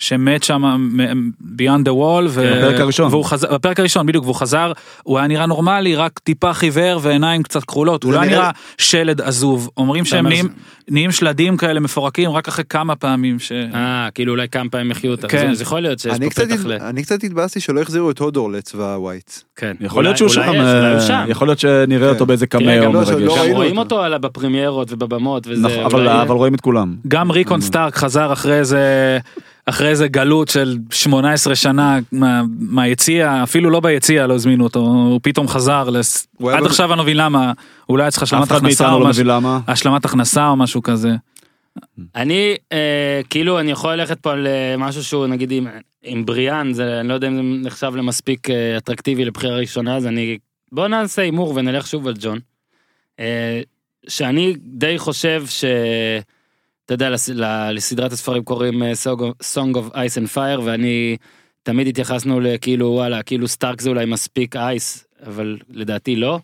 שמת 0.00 0.42
שם 0.42 0.62
מ- 0.64 1.30
beyond 1.56 1.84
the 1.84 1.90
wall. 1.90 2.26
ו- 2.28 2.34
כן, 2.34 2.58
בפרק 2.62 2.80
הראשון. 2.80 3.10
והוא 3.10 3.24
חזר, 3.24 3.54
בפרק 3.54 3.80
הראשון 3.80 4.06
בדיוק, 4.06 4.24
והוא 4.24 4.34
חזר, 4.34 4.72
הוא 5.02 5.18
היה 5.18 5.26
נראה 5.26 5.46
נורמלי, 5.46 5.96
רק 5.96 6.18
טיפה 6.18 6.52
חיוור 6.52 7.00
ועיניים 7.02 7.42
קצת 7.42 7.64
כחולות, 7.64 8.02
הוא 8.02 8.12
זה 8.12 8.18
לא 8.18 8.24
נראה- 8.24 8.38
נראה 8.38 8.50
שלד 8.78 9.20
עזוב. 9.20 9.70
אומרים 9.76 10.04
שהם 10.04 10.26
נהיים, 10.26 10.48
נהיים 10.88 11.10
שלדים 11.12 11.56
כאלה 11.56 11.80
מפורקים 11.80 12.30
רק 12.30 12.48
אחרי 12.48 12.64
כמה 12.68 12.96
פעמים 12.96 13.38
ש... 13.38 13.52
אה, 13.52 14.08
כאילו 14.14 14.32
אולי 14.32 14.48
כמה 14.48 14.70
פעמים 14.70 14.90
יחיו 14.90 15.10
אותה. 15.10 15.28
כן. 15.28 15.46
אז- 15.46 15.56
אז 15.56 15.60
יכול 15.60 15.80
להיות 15.80 15.98
שיש 15.98 16.12
אני 16.16 16.24
פה 16.26 16.30
קצת 16.30 16.44
פתח 16.50 16.66
ל... 16.66 16.72
אני 16.72 17.02
קצת 17.02 17.24
התבאסתי 17.24 17.60
שלא 17.60 17.80
החזירו 17.80 18.10
את 18.10 18.18
הודור 18.18 18.52
לצבא 18.52 18.94
הווייטס. 18.94 19.44
כן. 19.56 19.76
יכול 19.80 20.04
להיות 20.04 20.16
שהוא 20.16 20.28
שם, 20.28 20.40
אה, 20.60 21.00
שם. 21.00 21.24
יכול 21.28 21.48
להיות 21.48 21.58
שנראה 21.58 22.08
כן. 22.08 22.14
אותו 22.14 22.26
באיזה 22.26 22.46
תראה, 22.46 22.62
קמאו 22.80 22.92
לא, 22.92 23.00
מרגש. 23.00 23.10
לא 23.10 23.36
ראינו 23.40 23.54
רואים 23.56 23.78
אותו. 23.78 24.02
בפרמיירות 24.20 24.92
ובבמות 24.92 25.46
וזה. 25.46 25.68
נכון, 25.68 26.06
אבל 26.06 26.36
רואים 26.36 26.54
את 26.54 26.60
כולם. 26.60 26.96
גם 27.08 27.30
ריקון 27.30 27.60
סטארק 27.60 27.96
חזר 27.96 28.32
אחרי 28.32 28.58
איזה 28.58 29.18
אחרי 29.66 29.88
איזה 29.88 30.08
גלות 30.08 30.48
של 30.48 30.76
18 30.90 31.54
שנה 31.54 31.98
מה- 32.12 32.42
מהיציע 32.58 33.42
אפילו 33.42 33.70
לא 33.70 33.80
ביציע 33.80 34.26
לא 34.26 34.34
הזמינו 34.34 34.64
אותו 34.64 34.80
הוא 34.80 35.20
פתאום 35.22 35.48
חזר 35.48 35.90
לס... 35.90 36.26
הוא 36.38 36.50
עד 36.52 36.60
במ- 36.60 36.66
עכשיו 36.66 36.90
אני 36.92 36.98
לא 36.98 37.02
מבין 37.04 37.16
למה 37.16 37.52
אולי 37.88 38.02
היה 38.04 38.10
צריך 38.10 38.22
השלמת 38.22 38.50
הכנסה 38.52 38.92
או 38.92 39.00
לא 39.00 39.06
משהו 39.06 39.22
מבין 39.22 39.34
למה. 39.36 39.60
השלמת 39.68 40.04
הכנסה 40.04 40.48
או 40.48 40.56
משהו 40.56 40.82
כזה. 40.82 41.10
אני 42.16 42.54
אה, 42.72 43.20
כאילו 43.30 43.60
אני 43.60 43.70
יכול 43.70 43.92
ללכת 43.94 44.20
פה 44.20 44.32
על 44.32 44.46
אה, 44.46 44.76
משהו 44.78 45.04
שהוא 45.04 45.26
נגיד 45.26 45.50
עם, 45.52 45.66
עם 46.02 46.26
בריאן 46.26 46.72
זה 46.72 47.00
אני 47.00 47.08
לא 47.08 47.14
יודע 47.14 47.28
אם 47.28 47.36
זה 47.36 47.42
נחשב 47.42 47.92
למספיק 47.96 48.50
אה, 48.50 48.76
אטרקטיבי 48.76 49.24
לבחירה 49.24 49.56
ראשונה 49.56 49.96
אז 49.96 50.06
אני 50.06 50.38
בוא 50.72 50.88
נעשה 50.88 51.22
הימור 51.22 51.52
ונלך 51.56 51.86
שוב 51.86 52.06
על 52.08 52.14
ג'ון. 52.20 52.38
אה, 53.20 53.60
שאני 54.08 54.54
די 54.62 54.98
חושב 54.98 55.44
ש... 55.48 55.64
אתה 56.90 57.04
יודע 57.04 57.16
לסדרת 57.72 58.12
הספרים 58.12 58.44
קוראים 58.44 58.82
אה, 58.82 58.92
Song 59.54 59.74
of- 59.74 59.92
Ice 59.94 60.22
and 60.22 60.34
Fire 60.34 60.60
ואני 60.64 61.16
תמיד 61.62 61.86
התייחסנו 61.86 62.40
לכאילו 62.40 62.86
וואלה 62.86 63.22
כאילו 63.22 63.48
סטארק 63.48 63.80
זה 63.80 63.88
אולי 63.90 64.04
מספיק 64.04 64.56
אייס 64.56 65.04
אבל 65.26 65.58
לדעתי 65.70 66.16
לא. 66.16 66.38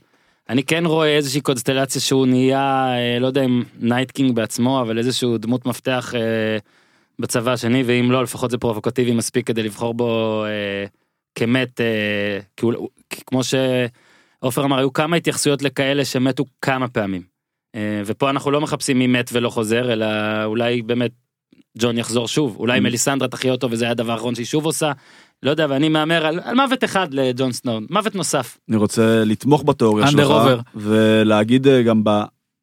אני 0.49 0.63
כן 0.63 0.87
רואה 0.87 1.17
איזושהי 1.17 1.41
קונסטלציה 1.41 2.01
שהוא 2.01 2.27
נהיה 2.27 2.95
אה, 2.97 3.19
לא 3.19 3.27
יודע 3.27 3.45
אם 3.45 3.63
night 3.79 4.11
king 4.11 4.35
בעצמו 4.35 4.81
אבל 4.81 4.99
איזשהו 4.99 5.39
דמות 5.39 5.67
מפתח 5.67 6.15
אה, 6.15 6.59
בצבא 7.19 7.53
השני 7.53 7.83
ואם 7.87 8.11
לא 8.11 8.23
לפחות 8.23 8.51
זה 8.51 8.59
פרובוקטיבי 8.59 9.13
מספיק 9.13 9.47
כדי 9.47 9.63
לבחור 9.63 9.95
בו 9.95 10.45
כמת 11.35 11.81
אה, 11.81 12.39
כי 13.11 13.25
כמו 13.27 13.41
שעופר 13.45 14.65
אמר 14.65 14.79
היו 14.79 14.93
כמה 14.93 15.17
התייחסויות 15.17 15.63
לכאלה 15.63 16.05
שמתו 16.05 16.45
כמה 16.61 16.89
פעמים. 16.89 17.36
אה, 17.77 18.03
ופה 18.07 18.31
אנחנו 18.31 18.51
לא 18.51 18.61
מחפשים 18.61 18.99
מי 18.99 19.07
מת 19.07 19.31
ולא 19.33 19.51
חוזר 19.51 19.93
אלא 19.93 20.07
אולי 20.45 20.83
באמת 20.83 21.11
ג'ון 21.79 21.99
יחזור 21.99 22.29
שוב 22.29 22.57
אולי 22.59 22.81
מליסנדרה 22.81 23.29
תחיה 23.29 23.53
אותו 23.53 23.71
וזה 23.71 23.85
היה 23.85 23.91
הדבר 23.91 24.13
האחרון 24.13 24.35
שהיא 24.35 24.47
שוב 24.47 24.65
עושה. 24.67 24.93
לא 25.43 25.51
יודע 25.51 25.67
ואני 25.71 25.89
מהמר 25.89 26.27
על, 26.27 26.41
על 26.45 26.55
מוות 26.55 26.85
אחד 26.85 27.15
לג'ון 27.15 27.53
סנואו 27.53 27.81
מוות 27.91 28.15
נוסף. 28.15 28.59
אני 28.69 28.77
רוצה 28.77 29.23
לתמוך 29.25 29.63
בתיאוריה 29.67 30.07
שלך, 30.07 30.29
over. 30.31 30.63
ולהגיד 30.75 31.67
אה, 31.69 31.83
גם 31.83 32.05
ב- 32.05 32.23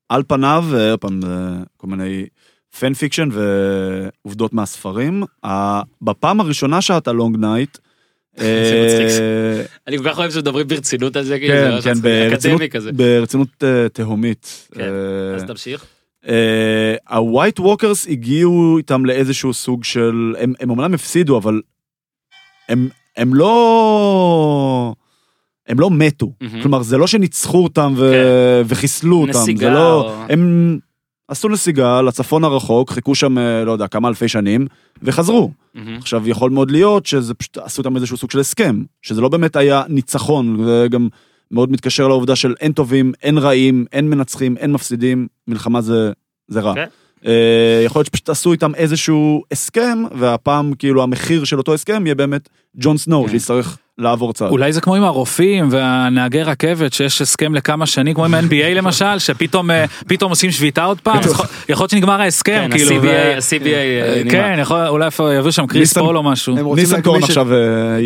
על 0.09 0.23
פניו, 0.27 0.65
אה, 0.73 0.91
עוד 0.91 0.99
פעם, 0.99 1.19
כל 1.77 1.87
מיני 1.87 2.25
פן 2.79 2.93
פיקשן 2.93 3.29
ועובדות 3.31 4.53
מהספרים. 4.53 5.23
בפעם 6.01 6.39
הראשונה 6.39 6.81
שאתה 6.81 7.11
long 7.11 7.37
night. 7.37 7.77
אני 9.87 9.97
כל 9.97 10.03
כך 10.09 10.19
אוהב 10.19 10.31
שמדברים 10.31 10.67
ברצינות 10.67 11.15
על 11.15 11.23
זה 11.23 11.39
כאילו 11.39 11.53
כן, 11.53 11.93
כן, 11.93 12.01
ברצינות, 12.95 13.63
אה, 13.63 13.89
תהומית. 13.89 14.67
כן, 14.73 14.81
אה, 14.81 15.35
אז 15.35 15.43
תמשיך. 15.43 15.85
ה 17.09 17.18
white 17.18 17.59
walkers 17.59 18.07
הגיעו 18.07 18.77
איתם 18.77 19.05
לאיזשהו 19.05 19.53
סוג 19.53 19.83
של, 19.83 20.35
הם, 20.39 20.53
אמנם 20.63 20.93
הפסידו, 20.93 21.37
אבל 21.37 21.61
הם, 22.69 23.33
לא... 23.33 24.93
הם 25.67 25.79
לא 25.79 25.89
מתו, 25.91 26.31
מהמם. 26.41 26.61
כלומר 26.61 26.81
זה 26.81 26.97
לא 26.97 27.07
שניצחו 27.07 27.63
אותם 27.63 27.93
ו... 27.97 28.11
כן. 28.11 28.63
וחיסלו 28.67 29.21
אותם, 29.21 29.29
נסיגה 29.29 29.67
זה 29.67 29.73
לא, 29.73 30.01
או- 30.01 30.25
הם 30.29 30.79
עשו 31.33 31.49
נסיגה 31.49 32.01
לצפון 32.01 32.43
הרחוק, 32.43 32.91
חיכו 32.91 33.15
שם 33.15 33.37
אה, 33.37 33.65
לא 33.65 33.71
יודע 33.71 33.87
כמה 33.87 34.07
אלפי 34.07 34.27
שנים 34.27 34.67
וחזרו. 35.01 35.51
מהמם. 35.73 35.97
עכשיו 35.97 36.29
יכול 36.29 36.51
מאוד 36.51 36.71
להיות 36.71 37.05
שזה 37.05 37.33
פשוט 37.33 37.57
עשו 37.57 37.81
איתם 37.81 37.95
איזשהו 37.95 38.17
סוג 38.17 38.31
של 38.31 38.39
הסכם, 38.39 38.83
שזה 39.01 39.21
לא 39.21 39.29
באמת 39.29 39.55
היה 39.55 39.83
ניצחון, 39.89 40.65
זה 40.65 40.87
גם 40.89 41.07
מאוד 41.51 41.71
מתקשר 41.71 42.07
לעובדה 42.07 42.35
של 42.35 42.53
אין 42.59 42.71
טובים, 42.71 43.13
אין 43.23 43.37
רעים, 43.37 43.85
אין 43.91 44.09
מנצחים, 44.09 44.57
אין 44.57 44.71
מפסידים, 44.71 45.27
מלחמה 45.47 45.81
זה, 45.81 46.11
זה 46.47 46.59
רע. 46.59 46.75
כן. 46.75 46.85
אה, 47.25 47.81
יכול 47.85 47.99
להיות 47.99 48.07
שפשוט 48.07 48.29
עשו 48.29 48.51
איתם 48.51 48.75
איזשהו 48.75 49.43
הסכם, 49.51 50.03
והפעם 50.15 50.73
כאילו 50.73 51.03
המחיר 51.03 51.43
של 51.43 51.57
אותו 51.57 51.73
הסכם 51.73 52.05
יהיה 52.05 52.15
באמת 52.15 52.49
ג'ון 52.77 52.97
סנואו, 52.97 53.25
כן. 53.25 53.31
שיצטרך 53.31 53.77
לעבור 53.97 54.33
צד. 54.33 54.47
אולי 54.47 54.73
זה 54.73 54.81
כמו 54.81 54.95
עם 54.95 55.03
הרופאים 55.03 55.67
והנהגי 55.71 56.43
רכבת 56.43 56.93
שיש 56.93 57.21
הסכם 57.21 57.55
לכמה 57.55 57.85
שנים 57.85 58.13
כמו 58.13 58.25
עם 58.25 58.33
ה-NBA 58.33 58.73
למשל 58.79 59.19
שפתאום 59.19 59.71
אה, 59.71 59.85
פתאום 60.07 60.29
עושים 60.29 60.51
שביתה 60.51 60.83
עוד 60.83 61.01
פעם 61.01 61.19
יכול 61.69 61.83
להיות 61.83 61.89
שנגמר 61.89 62.21
ההסכם 62.21 62.67
כן, 62.71 62.77
כאילו. 62.77 62.95
ה-CBA, 62.95 63.65
אה, 63.65 64.15
נגמר. 64.19 64.31
כן 64.31 64.63
אולי 64.87 65.07
יביאו 65.37 65.51
שם 65.51 65.67
קריס 65.67 65.93
פול 65.93 66.17
או 66.17 66.23
משהו. 66.23 66.75
ניסנקורן 66.75 67.23
עכשיו 67.23 67.53
אה, 67.53 67.57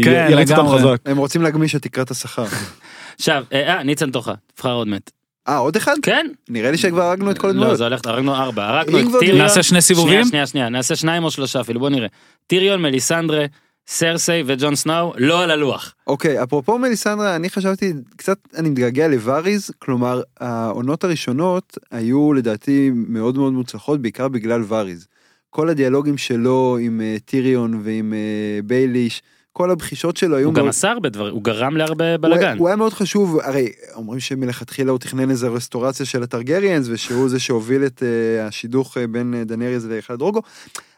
כן, 0.04 0.28
יריץ 0.30 0.52
אותם. 0.52 0.68
חזק. 0.68 0.98
הם 1.06 1.18
רוצים 1.18 1.42
להגמיש 1.42 1.76
את 1.76 1.82
תקרת 1.82 2.12
השכר. 2.12 2.46
עכשיו, 3.20 3.44
אה, 3.54 3.76
אה, 3.78 3.84
ניצן 3.84 4.12
תורך, 4.12 4.30
תבחר 4.56 4.72
עוד 4.72 4.88
מת. 4.88 5.12
אה, 5.48 5.58
עוד 5.58 5.76
אחד? 5.76 5.96
כן? 6.02 6.28
נראה 6.50 6.72
לי 6.72 6.78
שכבר 6.78 7.02
הרגנו 7.02 7.32
את 7.32 7.38
כל 7.38 7.48
לא, 7.48 7.52
הדמויות. 7.52 7.78
זה 7.78 7.84
הולך, 7.84 8.02
הרגנו 8.06 8.36
ארבע, 8.36 8.66
הרגנו 8.66 9.00
את 9.00 9.06
טיריון. 9.20 9.38
נעשה 9.38 9.64
שני 9.64 9.82
סיבובים? 9.82 10.12
שנייה, 10.12 10.26
שנייה, 10.26 10.48
שנייה, 10.48 10.70
נעשה 10.70 10.96
שניים 10.96 11.24
או 11.24 11.32
שלושה 11.32 11.62
אפילו, 11.62 11.80
בוא 11.80 11.90
נראה. 11.90 12.08
טיריון, 12.48 12.82
מליסנדרה, 12.82 13.46
סרסי 13.88 14.44
וג'ון 14.46 14.76
סנאו, 14.76 15.14
לא 15.18 15.44
על 15.44 15.52
הלוח. 15.52 15.94
אוקיי, 16.08 16.44
אפרופו 16.44 16.78
מליסנדרה, 16.78 17.36
אני 17.36 17.50
חשבתי, 17.50 17.94
קצת 18.16 18.38
אני 18.56 18.70
מתגעגע 18.70 19.08
לווריז, 19.08 19.72
כלומר, 19.80 20.22
העונות 20.40 21.04
הראשונות 21.04 21.78
היו 21.92 22.34
לדעתי 22.34 22.92
מאוד 22.94 23.38
מאוד 23.38 23.54
מוצלחות, 23.54 24.02
בעיקר 24.02 24.28
בגלל 24.28 24.62
ווריז. 24.62 25.08
כל 25.50 25.70
הדיאלוגים 25.70 26.18
שלו 26.18 26.78
עם 26.82 27.02
אה, 27.02 27.16
טיריון 27.26 27.82
ועם 27.84 28.14
אה, 28.14 28.60
בייליש, 28.64 29.22
כל 29.54 29.72
הבחישות 29.72 30.18
שלו 30.18 30.36
היו 30.36 30.46
הוא 30.46 30.54
מאוד... 30.54 30.64
גם 30.64 30.70
עשה 30.70 30.92
הרבה 30.92 31.10
דברים, 31.10 31.34
הוא 31.34 31.44
גרם 31.44 31.78
להרבה 31.78 32.12
הוא 32.12 32.22
בלאגן. 32.22 32.58
הוא 32.58 32.68
היה 32.68 32.76
מאוד 32.76 32.94
חשוב, 32.94 33.40
הרי 33.44 33.72
אומרים 33.96 34.20
שמלכתחילה 34.20 34.92
הוא 34.92 35.00
תכנן 35.00 35.30
איזה 35.30 35.48
רסטורציה 35.48 36.06
של 36.06 36.24
הטרגריאנס, 36.24 36.88
ושהוא 36.90 37.30
זה 37.30 37.40
שהוביל 37.40 37.86
את 37.86 38.04
uh, 38.04 38.48
השידוך 38.48 38.98
uh, 38.98 39.00
בין 39.12 39.34
uh, 39.42 39.48
דנריאס 39.48 39.84
לחלדרוגו, 39.90 40.42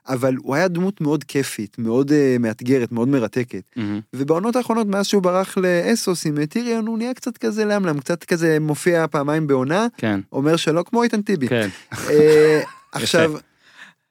אבל 0.08 0.36
הוא 0.38 0.56
היה 0.56 0.68
דמות 0.68 1.02
מאוד 1.02 1.24
כיפית, 1.24 1.76
מאוד 1.80 2.10
uh, 2.10 2.14
מאתגרת, 2.40 2.92
מאוד 2.92 3.08
מרתקת. 3.08 3.64
מהמם. 3.76 4.00
ובעונות 4.16 4.56
האחרונות, 4.56 4.88
מאז 4.88 5.06
שהוא 5.08 5.24
ברח 5.24 5.58
לאסוס 5.58 6.26
עם 6.26 6.38
uh, 6.38 6.46
טיריון, 6.46 6.88
הוא 6.88 6.98
נהיה 6.98 7.14
קצת 7.14 7.38
כזה 7.38 7.66
למלם, 7.66 8.00
קצת 8.00 8.24
כזה 8.24 8.58
מופיע 8.62 9.06
פעמיים 9.08 9.48
בעונה, 9.48 9.88
כן, 9.98 10.20
אומר 10.32 10.56
שלא 10.56 10.84
כמו 10.84 11.04
איתן 11.04 11.22
טיבי. 11.22 11.48
כן. 11.48 11.70
אה, 12.10 12.62
עכשיו, 12.92 13.34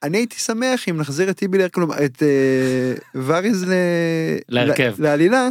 אני 0.02 0.18
הייתי 0.18 0.36
שמח 0.36 0.88
אם 0.88 0.96
נחזיר 0.96 1.30
את 1.30 1.36
טיבי, 1.36 1.58
כלומר, 1.72 2.04
את 2.04 2.22
אה, 2.22 3.20
וריז 3.26 3.64
ל- 3.68 3.74
להרכב. 4.48 4.94
לעלילה. 4.98 5.48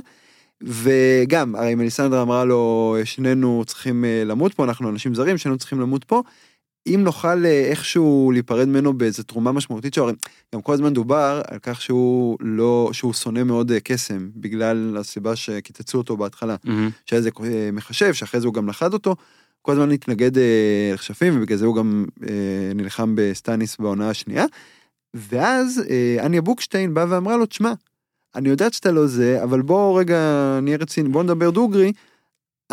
וגם, 0.62 1.56
הרי 1.56 1.76
מליסנדרה 1.76 2.22
אמרה 2.22 2.46
לו, 2.46 2.96
שנינו 3.04 3.64
צריכים 3.68 4.06
למות 4.26 4.54
פה, 4.54 4.64
אנחנו 4.64 4.90
אנשים 4.90 5.16
זרים, 5.16 5.38
שנינו 5.38 5.58
צריכים 5.58 5.82
למות 5.82 6.04
פה. 6.04 6.24
אם 6.96 7.02
נוכל 7.04 7.46
אה, 7.46 7.66
איכשהו 7.70 8.32
להיפרד 8.34 8.68
ממנו 8.68 8.94
באיזה 8.94 9.24
תרומה 9.24 9.52
משמעותית 9.52 9.94
שלו, 9.94 10.04
הרי 10.04 10.14
גם 10.56 10.62
כל 10.62 10.74
הזמן 10.74 10.94
דובר 10.94 11.42
על 11.48 11.60
כך 11.62 11.82
שהוא 11.82 12.38
לא, 12.42 12.90
שהוא 12.94 13.14
שונא 13.14 13.44
מאוד 13.44 13.72
אה, 13.72 13.80
קסם, 13.80 14.30
בגלל 14.36 14.98
הסיבה 15.00 15.36
שקיצצו 15.36 15.98
אותו 15.98 16.18
בהתחלה. 16.18 16.56
מהמם. 16.64 16.90
שהיה 17.06 17.18
איזה 17.18 17.30
אה, 17.44 17.70
מחשב, 17.74 18.14
שאחרי 18.14 18.40
זה 18.40 18.48
הוא 18.48 18.54
גם 18.54 18.70
לכד 18.70 18.94
אותו. 18.94 19.16
כל 19.68 19.72
הזמן 19.72 19.92
התנגד 19.92 20.38
אה, 20.38 20.92
לכשפים, 20.94 21.38
ובגלל 21.38 21.58
זה 21.58 21.66
הוא 21.66 21.76
גם 21.76 22.06
אה, 22.30 22.72
נלחם 22.76 23.14
בסטניס 23.18 23.78
בעונה 23.78 24.10
השנייה. 24.10 24.46
ואז 25.14 25.84
אה, 25.90 26.26
אניה 26.26 26.42
בוקשטיין 26.42 26.94
באה 26.94 27.06
ואמרה 27.10 27.38
לו, 27.38 27.46
תשמע, 27.46 27.74
אני 28.36 28.50
יודעת 28.50 28.74
שאתה 28.74 28.92
לא 28.92 29.08
זה, 29.08 29.44
אבל 29.44 29.62
בוא 29.62 30.00
רגע 30.00 30.20
נהיה 30.62 30.78
רציני, 30.78 31.10
בוא 31.10 31.24
נדבר 31.24 31.50
דוגרי. 31.50 31.92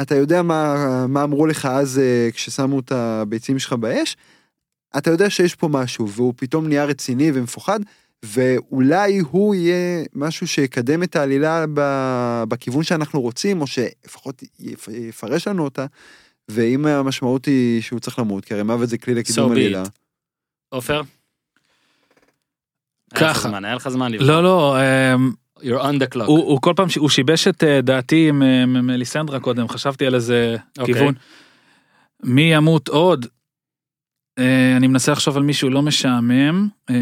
אתה 0.02 0.14
יודע 0.14 0.42
מה, 0.42 0.74
מה 1.08 1.22
אמרו 1.22 1.46
לך 1.46 1.66
אז 1.66 1.98
אה, 1.98 2.28
כששמו 2.32 2.80
את 2.80 2.92
הביצים 2.92 3.58
שלך 3.58 3.72
באש? 3.72 4.16
אתה 4.98 5.10
יודע 5.10 5.30
שיש 5.30 5.54
פה 5.54 5.68
משהו, 5.68 6.08
והוא 6.10 6.34
פתאום 6.36 6.68
נהיה 6.68 6.84
רציני 6.84 7.30
ומפוחד, 7.34 7.80
ואולי 8.24 9.18
הוא 9.18 9.54
יהיה 9.54 10.04
משהו 10.14 10.46
שיקדם 10.46 11.02
את 11.02 11.16
העלילה 11.16 11.64
בכיוון 12.48 12.82
שאנחנו 12.82 13.20
רוצים, 13.20 13.60
או 13.60 13.66
שלפחות 13.66 14.42
יפ- 14.60 14.88
יפרש 14.92 15.48
לנו 15.48 15.64
אותה. 15.64 15.86
ואם 16.48 16.86
המשמעות 16.86 17.44
היא 17.44 17.82
שהוא 17.82 18.00
צריך 18.00 18.18
למות, 18.18 18.44
כי 18.44 18.54
הרי 18.54 18.62
מוות 18.62 18.88
זה 18.88 18.98
כלי 18.98 19.14
לקידום 19.14 19.48
So 19.50 19.52
עלילה. 19.52 19.82
עופר? 20.68 21.02
היה 23.14 23.22
לך 23.30 23.36
ככה. 23.36 23.48
זמן, 23.48 23.64
היה 23.64 23.74
לך 23.74 23.88
זמן 23.88 24.12
לבחור. 24.12 24.28
לא 24.28 24.42
לא 24.42 24.76
אמ, 25.14 25.32
You're 25.64 25.82
on 25.82 25.98
the 26.02 26.14
clock. 26.14 26.24
הוא 26.26 26.38
הוא 26.38 26.60
כל 26.60 26.72
פעם 26.76 26.88
הוא 26.98 27.08
שיבש 27.08 27.48
את 27.48 27.64
אה, 27.64 27.80
דעתי 27.80 28.28
עם 28.28 28.42
אה, 28.42 28.66
מליסנדרה 28.66 29.40
קודם 29.40 29.68
חשבתי 29.68 30.06
על 30.06 30.14
איזה 30.14 30.56
אוקיי. 30.78 30.94
כיוון. 30.94 31.14
מי 32.22 32.54
ימות 32.54 32.88
עוד? 32.88 33.26
אה, 34.38 34.76
אני 34.76 34.86
מנסה 34.86 35.12
לחשוב 35.12 35.36
על 35.36 35.42
מישהו 35.42 35.70
לא 35.70 35.82
משעמם. 35.82 36.68
אה, 36.90 36.94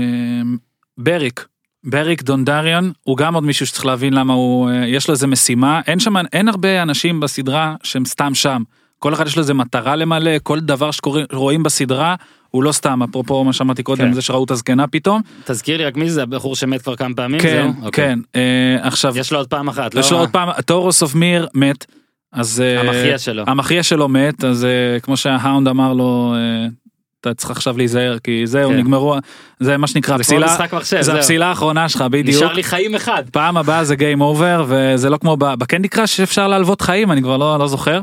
בריק. 0.98 1.46
בריק 1.84 2.22
דונדריאן 2.22 2.90
הוא 3.02 3.16
גם 3.16 3.34
עוד 3.34 3.44
מישהו 3.44 3.66
שצריך 3.66 3.86
להבין 3.86 4.12
למה 4.12 4.32
הוא 4.32 4.70
אה, 4.70 4.86
יש 4.86 5.08
לו 5.08 5.14
איזה 5.14 5.26
משימה 5.26 5.80
אין 5.86 6.00
שם 6.00 6.14
אין 6.32 6.48
הרבה 6.48 6.82
אנשים 6.82 7.20
בסדרה 7.20 7.76
שהם 7.82 8.04
סתם 8.04 8.34
שם 8.34 8.62
כל 8.98 9.14
אחד 9.14 9.26
יש 9.26 9.36
לו 9.36 9.40
איזה 9.40 9.54
מטרה 9.54 9.96
למלא 9.96 10.30
כל 10.42 10.60
דבר 10.60 10.90
שרואים 10.90 11.62
בסדרה 11.62 12.14
הוא 12.52 12.62
לא 12.62 12.72
סתם 12.72 13.02
אפרופו 13.02 13.44
מה 13.44 13.52
שאמרתי 13.52 13.82
קודם 13.82 14.04
כן. 14.04 14.12
זה 14.12 14.22
שראו 14.22 14.44
את 14.44 14.50
הזקנה 14.50 14.86
פתאום 14.86 15.22
תזכיר 15.44 15.76
לי 15.76 15.84
רק 15.84 15.96
מי 15.96 16.10
זה 16.10 16.22
הבחור 16.22 16.56
שמת 16.56 16.82
כבר 16.82 16.96
כמה 16.96 17.14
פעמים 17.14 17.40
כן 17.40 17.48
זהו? 17.48 17.86
אוקיי. 17.86 18.06
כן 18.06 18.18
אה, 18.36 18.76
עכשיו 18.88 19.18
יש 19.18 19.32
לו 19.32 19.38
עוד 19.38 19.48
פעם 19.48 19.68
אחת 19.68 19.94
לא? 19.94 20.00
יש 20.00 20.12
לו 20.12 20.18
עוד 20.18 20.30
פעם 20.30 20.48
ת'ורוס 20.66 21.02
אוף 21.02 21.14
מיר 21.14 21.48
מת 21.54 21.86
אז 22.32 22.60
אה, 22.60 22.80
המחיה 22.80 23.18
שלו. 23.18 23.44
המחיה 23.46 23.82
שלו 23.82 24.08
מת 24.08 24.44
אז 24.44 24.64
אה, 24.64 25.00
כמו 25.00 25.16
שההאונד 25.16 25.68
אמר 25.68 25.92
לו 25.92 26.34
אה, 26.36 26.66
אתה 27.20 27.34
צריך 27.34 27.50
עכשיו 27.50 27.76
להיזהר 27.76 28.18
כי 28.18 28.46
זהו 28.46 28.70
כן. 28.70 28.76
נגמרו 28.76 29.16
זה 29.60 29.76
מה 29.76 29.86
שנקרא 29.86 30.16
זה 30.22 30.38
משחק 30.38 30.74
מחשב 30.74 31.00
זה. 31.00 31.14
הפסילה 31.14 31.46
האחרונה 31.46 31.88
שלך 31.88 32.02
בדיוק. 32.10 32.36
נשאר 32.36 32.52
לי 32.52 32.62
חיים 32.62 32.94
אחד. 32.94 33.22
פעם 33.32 33.56
הבאה 33.56 33.84
זה 33.84 33.96
game 33.96 34.20
over 34.20 34.64
וזה 34.68 35.10
לא 35.10 35.16
כמו 35.16 35.36
בקנדי 35.36 35.88
קראש 35.88 36.16
שאפשר 36.16 36.48
להלוות 36.48 36.80
חיים 36.80 37.12
אני 37.12 37.22
כבר 37.22 37.36
לא 37.36 37.58
לא 37.58 37.68
זוכר. 37.68 38.00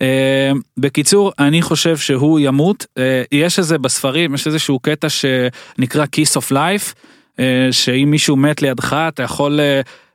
אה, 0.00 0.50
בקיצור 0.76 1.32
אני 1.38 1.62
חושב 1.62 1.96
שהוא 1.96 2.40
ימות 2.40 2.86
אה, 2.98 3.22
יש 3.32 3.58
איזה 3.58 3.78
בספרים 3.78 4.34
יש 4.34 4.46
איזשהו 4.46 4.78
קטע 4.78 5.08
שנקרא 5.08 6.04
kiss 6.04 6.40
of 6.40 6.52
life 6.52 6.94
אה, 7.40 7.68
שאם 7.70 8.08
מישהו 8.10 8.36
מת 8.36 8.62
לידך 8.62 8.96
אתה 9.08 9.22
יכול 9.22 9.60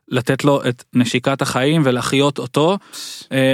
לתת 0.10 0.44
לו 0.44 0.62
את 0.70 0.84
נשיקת 0.94 1.42
החיים 1.42 1.82
ולהחיות 1.86 2.40
אותו. 2.40 2.78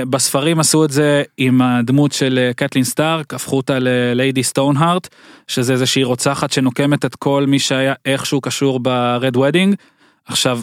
בספרים 0.09 0.59
עשו 0.59 0.85
את 0.85 0.91
זה 0.91 1.23
עם 1.37 1.61
הדמות 1.61 2.11
של 2.11 2.51
קטלין 2.55 2.83
סטארק 2.83 3.33
הפכו 3.33 3.57
אותה 3.57 3.79
לליידי 3.79 4.43
סטונהארט 4.43 5.07
שזה 5.47 5.73
איזושהי 5.73 6.03
רוצחת 6.03 6.51
שנוקמת 6.51 7.05
את 7.05 7.15
כל 7.15 7.45
מי 7.47 7.59
שהיה 7.59 7.93
איכשהו 8.05 8.41
קשור 8.41 8.79
ברד 8.79 9.37
וודינג. 9.37 9.75
עכשיו 10.25 10.59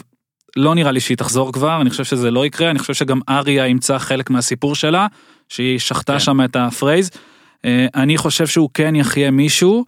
לא 0.55 0.75
נראה 0.75 0.91
לי 0.91 0.99
שהיא 0.99 1.17
תחזור 1.17 1.53
כבר 1.53 1.81
אני 1.81 1.89
חושב 1.89 2.03
שזה 2.03 2.31
לא 2.31 2.45
יקרה 2.45 2.69
אני 2.69 2.79
חושב 2.79 2.93
שגם 2.93 3.19
אריה 3.29 3.67
ימצא 3.67 3.97
חלק 3.97 4.29
מהסיפור 4.29 4.75
שלה 4.75 5.07
שהיא 5.51 5.79
שחטה 5.79 6.13
כן. 6.13 6.19
שם 6.19 6.43
את 6.43 6.55
הפרייז. 6.55 7.09
אה, 7.65 7.87
אני 7.95 8.17
חושב 8.17 8.47
שהוא 8.47 8.69
כן 8.73 8.95
יחיה 8.95 9.31
מישהו. 9.31 9.85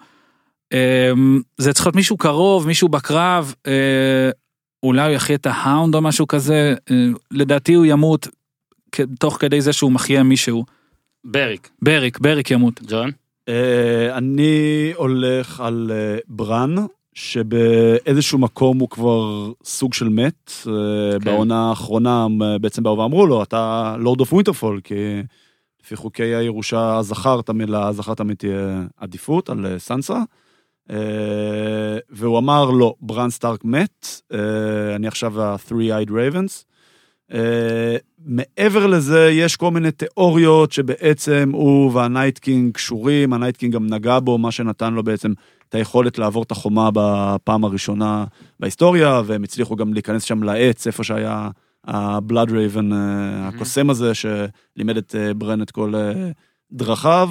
אה, 0.74 1.12
זה 1.58 1.74
צריך 1.74 1.86
להיות 1.86 1.96
מישהו 1.96 2.18
קרוב 2.18 2.68
מישהו 2.68 2.90
בקרב 2.90 3.54
אה, 3.68 4.30
אולי 4.84 5.08
הוא 5.08 5.16
יחיה 5.16 5.36
את 5.36 5.46
ההאונד 5.46 5.96
או 5.96 6.02
משהו 6.02 6.28
כזה 6.28 6.76
לדעתי 7.32 7.74
הוא 7.74 7.86
ימות 7.86 8.28
תוך 9.20 9.38
כדי 9.40 9.62
זה 9.62 9.74
שהוא 9.74 9.92
מחיה 9.92 10.24
מישהו. 10.24 10.66
בריק. 11.26 11.70
בריק 11.82 12.20
בריק 12.20 12.52
ימות. 12.52 12.82
ג'ון? 12.88 13.12
אני 14.18 14.92
הולך 14.96 15.60
על 15.60 15.92
ברן, 16.28 16.76
שבאיזשהו 17.14 18.38
מקום 18.38 18.80
הוא 18.80 18.90
כבר 18.90 19.52
סוג 19.64 19.94
של 19.94 20.10
מת. 20.10 20.52
אה, 20.68 21.20
בעונה 21.20 21.70
האחרונה 21.70 22.28
בעצם 22.62 22.84
באו 22.84 22.98
ואמרו 22.98 23.28
לו, 23.28 23.44
אתה 23.44 23.96
לורד 24.00 24.20
אוף 24.20 24.34
ווינטרפול, 24.34 24.80
כי 24.84 24.96
לפי 25.84 25.96
חוקי 25.96 26.36
הירושה 26.36 26.98
הזכר 26.98 27.42
תמיד, 27.42 27.70
לזכר 27.70 28.14
תמיד 28.14 28.38
תהיה 28.38 28.84
עדיפות 28.98 29.50
על 29.50 29.66
אה, 29.66 29.80
סנסה. 29.80 30.18
אה, 30.90 30.96
והוא 32.10 32.38
אמר 32.38 32.72
לו, 32.72 32.96
ברן 33.02 33.30
סטארק 33.30 33.66
מת, 33.66 34.22
אה, 34.34 34.96
אני 34.96 35.08
עכשיו 35.08 35.42
ה-3-eyed 35.42 36.10
raven. 36.10 36.64
מעבר 38.26 38.88
לזה, 38.88 39.30
יש 39.32 39.56
כל 39.56 39.72
מיני 39.72 39.92
תיאוריות 39.92 40.72
שבעצם 40.72 41.50
הוא 41.54 41.94
והנייט 41.94 42.40
קינג 42.40 42.74
קשורים, 42.74 43.34
הנייט 43.34 43.58
קינג 43.58 43.74
גם 43.74 43.88
נגע 43.88 44.20
בו, 44.20 44.38
מה 44.38 44.52
שנתן 44.52 44.94
לו 44.94 45.04
בעצם 45.04 45.34
את 45.70 45.76
היכולת 45.76 46.18
לעבור 46.18 46.44
את 46.44 46.52
החומה 46.52 46.90
בפעם 46.94 47.64
הראשונה 47.64 48.26
בהיסטוריה, 48.60 49.22
והם 49.26 49.44
הצליחו 49.44 49.76
גם 49.76 49.94
להיכנס 49.94 50.24
שם 50.24 50.44
לעץ, 50.44 50.88
איפה 50.88 51.04
שהיה 51.04 51.50
הבלאד 51.86 52.52
רייבן, 52.52 52.94
אה, 52.94 53.48
הקוסם 53.48 53.90
הזה, 53.90 54.12
שלימד 54.14 54.98
את 54.98 55.16
אה, 55.16 55.34
ברן 55.34 55.62
את 55.62 55.72
כל 55.72 55.96
אה, 55.96 56.32
דרכיו. 56.72 57.30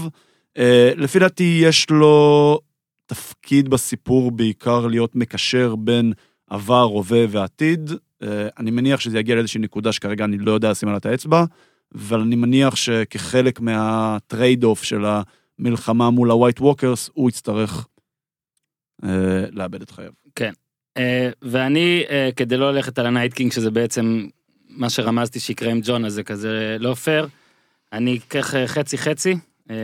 לפי 0.96 1.18
דעתי 1.18 1.60
יש 1.62 1.90
לו 1.90 2.58
תפקיד 3.06 3.68
בסיפור 3.68 4.30
בעיקר 4.30 4.86
להיות 4.86 5.16
מקשר 5.16 5.74
בין 5.76 6.12
עבר, 6.50 6.82
הווה 6.82 7.24
ועתיד. 7.30 7.90
אני 8.58 8.70
מניח 8.70 9.00
שזה 9.00 9.18
יגיע 9.18 9.34
לאיזושהי 9.34 9.60
נקודה 9.60 9.92
שכרגע 9.92 10.24
אני 10.24 10.38
לא 10.38 10.52
יודע 10.52 10.70
לשים 10.70 10.88
עליה 10.88 10.98
את 10.98 11.06
האצבע, 11.06 11.44
אבל 11.94 12.20
אני 12.20 12.36
מניח 12.36 12.76
שכחלק 12.76 13.60
מה 13.60 14.64
trade-off 14.64 14.82
של 14.82 15.04
המלחמה 15.58 16.10
מול 16.10 16.30
הווייט 16.30 16.60
ווקרס, 16.60 17.10
הוא 17.14 17.28
יצטרך 17.28 17.86
אה, 19.04 19.44
לאבד 19.52 19.82
את 19.82 19.90
חייו. 19.90 20.12
אה, 20.96 21.30
ואני 21.42 22.04
אה, 22.10 22.30
כדי 22.36 22.56
לא 22.56 22.72
ללכת 22.72 22.98
על 22.98 23.06
הנייט 23.06 23.32
קינג 23.32 23.52
שזה 23.52 23.70
בעצם 23.70 24.26
מה 24.76 24.90
שרמזתי 24.90 25.40
שיקרה 25.40 25.70
עם 25.70 25.80
ג'ון 25.84 26.04
אז 26.04 26.12
זה 26.14 26.22
כזה 26.22 26.76
לא 26.80 26.94
פייר. 26.94 27.28
אני 27.92 28.18
אקח 28.28 28.54
חצי 28.66 28.98
חצי 28.98 29.34
אה, 29.70 29.76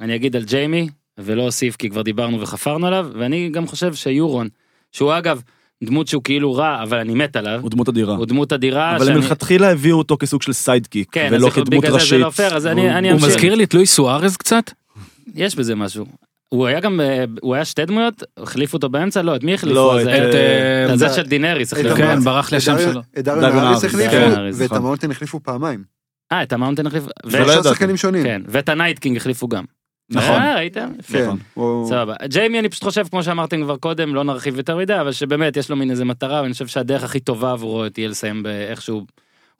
אני 0.00 0.14
אגיד 0.14 0.36
על 0.36 0.44
ג'יימי 0.44 0.88
ולא 1.18 1.42
אוסיף 1.42 1.76
כי 1.76 1.90
כבר 1.90 2.02
דיברנו 2.02 2.40
וחפרנו 2.40 2.86
עליו 2.86 3.08
ואני 3.18 3.48
גם 3.52 3.66
חושב 3.66 3.94
שיורון 3.94 4.48
שהוא 4.92 5.18
אגב 5.18 5.42
דמות 5.84 6.08
שהוא 6.08 6.22
כאילו 6.22 6.54
רע 6.54 6.82
אבל 6.82 6.98
אני 6.98 7.14
מת 7.14 7.36
עליו 7.36 7.58
הוא 7.62 7.70
דמות 7.70 7.88
אדירה. 7.88 8.16
הוא 8.16 8.26
דמות 8.26 8.52
אדירה. 8.52 8.96
אבל 8.96 9.04
שאני- 9.04 9.16
הם 9.16 9.22
מלכתחילה 9.22 9.70
הביאו 9.72 9.98
אותו 9.98 10.16
כסוג 10.20 10.42
של 10.42 10.52
sidekick, 10.52 11.08
כן, 11.12 11.28
ולא 11.32 11.46
אז 11.46 11.52
כדמות 11.52 11.68
בגלל 11.68 11.82
זה 11.82 11.90
זה 11.90 11.94
ראשית. 12.04 12.20
לא 12.20 12.30
פייר, 12.30 12.56
אז 12.56 12.66
אני- 12.66 12.80
הוא- 12.80 12.90
אני 12.90 13.08
הוא 13.10 13.16
אמשיך. 13.16 13.28
מזכיר 13.30 13.54
לי 13.54 13.64
את 13.64 13.74
לואי 13.74 13.86
סוארז 13.86 14.36
קצת. 14.36 14.70
יש 15.34 15.54
בזה 15.56 15.74
משהו. 15.74 16.06
הוא 16.54 16.66
היה 16.66 16.80
גם 16.80 17.00
אה, 17.00 17.24
הוא 17.40 17.54
היה 17.54 17.64
שתי 17.64 17.84
דמויות 17.84 18.22
החליפו 18.36 18.76
אותו 18.76 18.88
באמצע 18.88 19.22
לא 19.22 19.36
את 19.36 19.44
מי 19.44 19.54
החליפו? 19.54 19.74
לא, 19.74 20.00
אז, 20.00 20.06
את, 20.06 20.12
אה, 20.12 20.14
אה, 20.34 20.92
את 20.92 20.98
זה 20.98 21.08
זה- 21.08 21.14
של 21.14 21.22
דינאריס 21.22 21.72
החליפו. 21.72 21.96
כן, 21.96 22.20
ברח 22.20 22.50
לי 22.52 22.56
השם 22.56 22.78
שלו. 22.78 23.00
את 23.18 23.24
דאריו 23.24 23.44
נהאריס, 23.44 23.84
החליפו. 23.84 24.16
ואת 24.54 24.64
נכון. 24.64 24.76
המאונטן 24.78 25.10
החליפו 25.10 25.40
פעמיים. 25.42 25.84
אה 26.32 26.42
את 26.42 26.52
המאונטן 26.52 26.86
החליפו. 26.86 27.08
לא 27.24 27.30
שלושה. 27.30 27.62
שחקנים 27.62 27.96
שונים. 27.96 28.22
כן 28.22 28.42
ואת 28.48 28.68
הנייט 28.68 28.98
קינג 28.98 29.16
החליפו 29.16 29.48
גם. 29.48 29.64
נכון. 30.10 30.42
אה, 30.42 30.54
ראיתם? 30.54 30.90
כן. 31.12 31.28
נכון. 31.56 31.86
סבבה. 31.88 32.14
ג'יימי 32.24 32.58
אני 32.58 32.68
פשוט 32.68 32.84
חושב 32.84 33.06
כמו 33.10 33.22
שאמרתם 33.22 33.62
כבר 33.62 33.76
קודם 33.76 34.14
לא 34.14 34.24
נרחיב 34.24 34.56
יותר 34.56 34.76
מדי 34.76 35.00
אבל 35.00 35.12
שבאמת 35.12 35.56
יש 35.56 35.70
לו 35.70 35.76
מין 35.76 35.90
איזה 35.90 36.04
מטרה 36.04 36.42
ואני 36.42 36.52
חושב 36.52 36.66
שהדרך 36.66 37.04
הכי 37.04 37.20
טובה 37.20 37.52
עבורו 37.52 37.88
תהיה 37.88 38.08
לסיים 38.08 38.42
באיכשהו. 38.42 39.04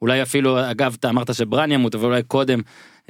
אולי 0.02 0.22
אפילו 0.22 0.70
אגב 0.70 0.96
אתה 1.00 1.08
אמרת 1.08 1.34
שבראן 1.34 1.72
ימות 1.72 1.94
אבל 1.94 2.04
אולי 2.04 2.22
קודם 2.22 2.60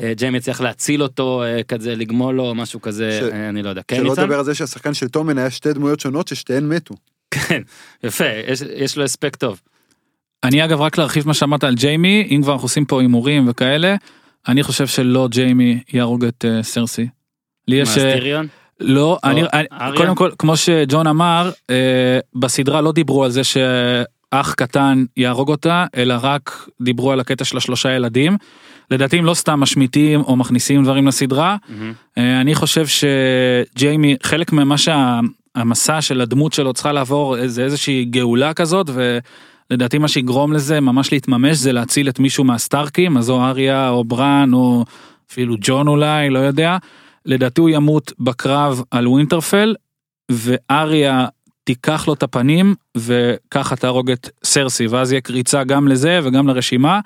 אה, 0.01 0.13
ג'יימי 0.17 0.39
יצליח 0.39 0.61
להציל 0.61 1.03
אותו 1.03 1.43
אה, 1.43 1.63
כזה 1.63 1.95
לגמול 1.97 2.35
לו 2.35 2.55
משהו 2.55 2.81
כזה 2.81 3.19
ש- 3.21 3.33
אה, 3.33 3.49
אני 3.49 3.63
לא 3.63 3.69
יודע. 3.69 3.83
כן 3.89 3.97
שלא? 3.97 4.13
לדבר 4.13 4.39
על 4.39 4.45
זה 4.45 4.55
שהשחקן 4.55 4.95
של 4.95 5.09
טומן 5.09 5.39
היה 5.39 5.51
שתי 5.51 5.73
דמויות 5.73 6.01
שונות 6.01 6.29
ששתיהן 6.29 6.69
מתו. 6.69 6.95
כן 7.31 7.63
יפה 8.05 8.25
יש- 8.49 8.63
יש 8.77 8.97
לו 8.99 9.05
הספק 9.05 9.37
טוב. 9.37 9.61
אני 10.45 10.65
אגב 10.65 10.81
רק 10.81 10.99
להרחיב 10.99 11.27
מה 11.27 11.35
שאמרת 11.35 11.65
על 11.65 11.75
ג'יימי 11.75 12.29
אם 12.31 12.41
כבר 12.43 12.53
אנחנו 12.53 12.65
עושים 12.65 12.85
פה 12.85 13.01
הימורים 13.01 13.49
וכאלה 13.49 13.97
אני 14.49 14.63
חושב 14.63 14.87
שלא 14.87 15.29
ג'יימי 15.31 15.83
יהרוג 15.93 16.25
את 16.25 16.45
אה, 16.49 16.63
סרסי. 16.63 17.09
לי 17.69 17.77
יש 17.77 17.89
אה, 17.89 17.95
סטיריון? 17.95 18.47
לא 18.81 19.19
אני 19.25 19.43
אני-? 19.53 19.97
קודם 19.97 20.15
כל 20.15 20.31
כמו 20.39 20.57
שג'ון 20.57 21.07
אמר 21.07 21.51
אה, 21.71 22.19
בסדרה 22.35 22.81
לא 22.81 22.93
דיברו 22.93 23.25
על 23.25 23.31
זה 23.31 23.41
שאח 24.35 24.55
קטן 24.55 25.05
יהרוג 25.17 25.49
אותה 25.49 25.87
אלא 25.97 26.15
רק 26.23 26.69
דיברו 26.81 27.13
על 27.13 27.21
הקטע 27.21 27.45
של 27.45 27.57
השלושה 27.57 27.93
ילדים. 27.93 28.37
לדעתי 28.91 29.19
הם 29.19 29.25
לא 29.25 29.35
סתם 29.35 29.61
משמיטים 29.61 30.21
או 30.21 30.37
מכניסים 30.37 30.85
דברים 30.85 31.07
לסדרה. 31.07 31.57
אה, 32.19 32.41
אני 32.41 32.55
חושב 32.55 32.87
שג'יימי 32.87 34.17
חלק 34.23 34.53
ממה 34.53 34.77
שהמסע 34.79 36.01
של 36.01 36.21
הדמות 36.21 36.53
שלו 36.53 36.73
צריכה 36.73 36.93
לעבור 36.93 37.47
זה 37.47 37.65
איזושהי 37.65 38.05
גאולה 38.05 38.55
כזאת 38.55 38.91
ולדעתי 39.71 39.99
מה 39.99 40.09
שיגרום 40.09 40.53
לזה 40.53 40.81
ממש 40.81 41.13
להתממש 41.13 41.57
זה 41.57 41.73
להציל 41.73 42.09
את 42.09 42.19
מישהו 42.19 42.45
מהסטארקים 42.45 43.17
אז 43.17 43.31
או 43.31 43.45
אריה 43.45 43.89
או 43.89 44.05
ברן 44.05 44.51
או 44.53 44.85
אפילו 45.31 45.57
ג'ון 45.61 45.89
אולי 45.89 46.31
לא 46.31 46.39
יודע. 46.39 46.77
לדעתי 47.27 47.61
הוא 47.61 47.71
ימות 47.71 48.13
בקרב 48.19 48.83
על 48.91 49.09
ווינטרפל 49.09 49.75
ואריה 50.31 51.27
תיקח 51.71 52.09
לו 52.09 52.15
את 52.15 52.23
הפנים 52.23 52.75
וככה 52.97 53.77
תהרוג 53.77 54.11
את 54.11 54.31
סרסי 54.45 54.87
ואז 54.87 55.13
יהיה 55.13 55.21
קריצה 55.21 55.65
גם 55.65 55.89
לזה 55.89 56.21
וגם 56.23 56.49
לרשימה. 56.49 57.01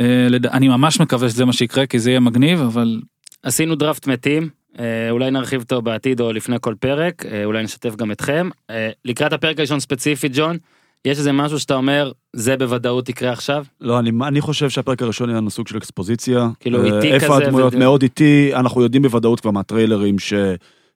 אה, 0.00 0.26
אני 0.52 0.68
ממש 0.68 1.00
מקווה 1.00 1.28
שזה 1.28 1.44
מה 1.44 1.52
שיקרה 1.52 1.86
כי 1.86 1.98
זה 1.98 2.10
יהיה 2.10 2.20
מגניב 2.20 2.60
אבל 2.60 3.00
עשינו 3.42 3.74
דראפט 3.74 4.06
מתים. 4.06 4.48
אה, 4.78 5.10
אולי 5.10 5.30
נרחיב 5.30 5.60
אותו 5.60 5.82
בעתיד 5.82 6.20
או 6.20 6.32
לפני 6.32 6.56
כל 6.60 6.74
פרק. 6.80 7.26
אה, 7.26 7.44
אולי 7.44 7.62
נשתף 7.62 7.96
גם 7.96 8.12
אתכם. 8.12 8.48
לקראת 9.04 9.32
הפרק 9.32 9.58
הראשון 9.58 9.80
ספציפית 9.80 10.32
ג'ון 10.34 10.56
יש 11.04 11.18
איזה 11.18 11.32
משהו 11.32 11.60
שאתה 11.60 11.74
אומר 11.74 12.12
זה 12.32 12.56
בוודאות 12.56 13.08
יקרה 13.08 13.32
עכשיו 13.32 13.64
לא, 13.80 13.98
אני, 13.98 14.10
אני 14.26 14.40
חושב 14.40 14.70
שהפרק 14.70 15.02
הראשון 15.02 15.28
יהיה 15.28 15.40
לנו 15.40 15.50
סוג 15.50 15.68
של 15.68 15.78
אקספוזיציה. 15.78 16.48
כאילו 16.60 16.84
איטי 16.84 17.12
איפה 17.12 17.26
כזה 17.26 17.44
הדמויות? 17.44 17.74
ו- 17.74 17.78
מאוד 17.78 18.02
איטי, 18.02 18.50
אנחנו 18.54 18.82
יודעים 18.82 19.02
בוודאות 19.02 19.40
כבר 19.40 19.50
מהטריילרים 19.50 20.18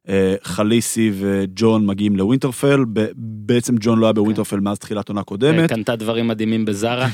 שחליסי 0.09 1.12
וג'ון 1.14 1.86
מגיעים 1.86 2.16
לווינטרפל, 2.16 2.84
בעצם 3.16 3.74
ג'ון 3.80 3.98
לא 3.98 4.07
היה 4.07 4.12
בווינטרפל 4.12 4.61
מאז 4.61 4.78
תחילת 4.78 5.09
עונה 5.09 5.20
אה, 5.20 5.24
קודמת, 5.24 5.68
קנתה 5.70 5.96
דברים 5.96 6.28
מדהימים 6.28 6.64
בזארה 6.64 7.09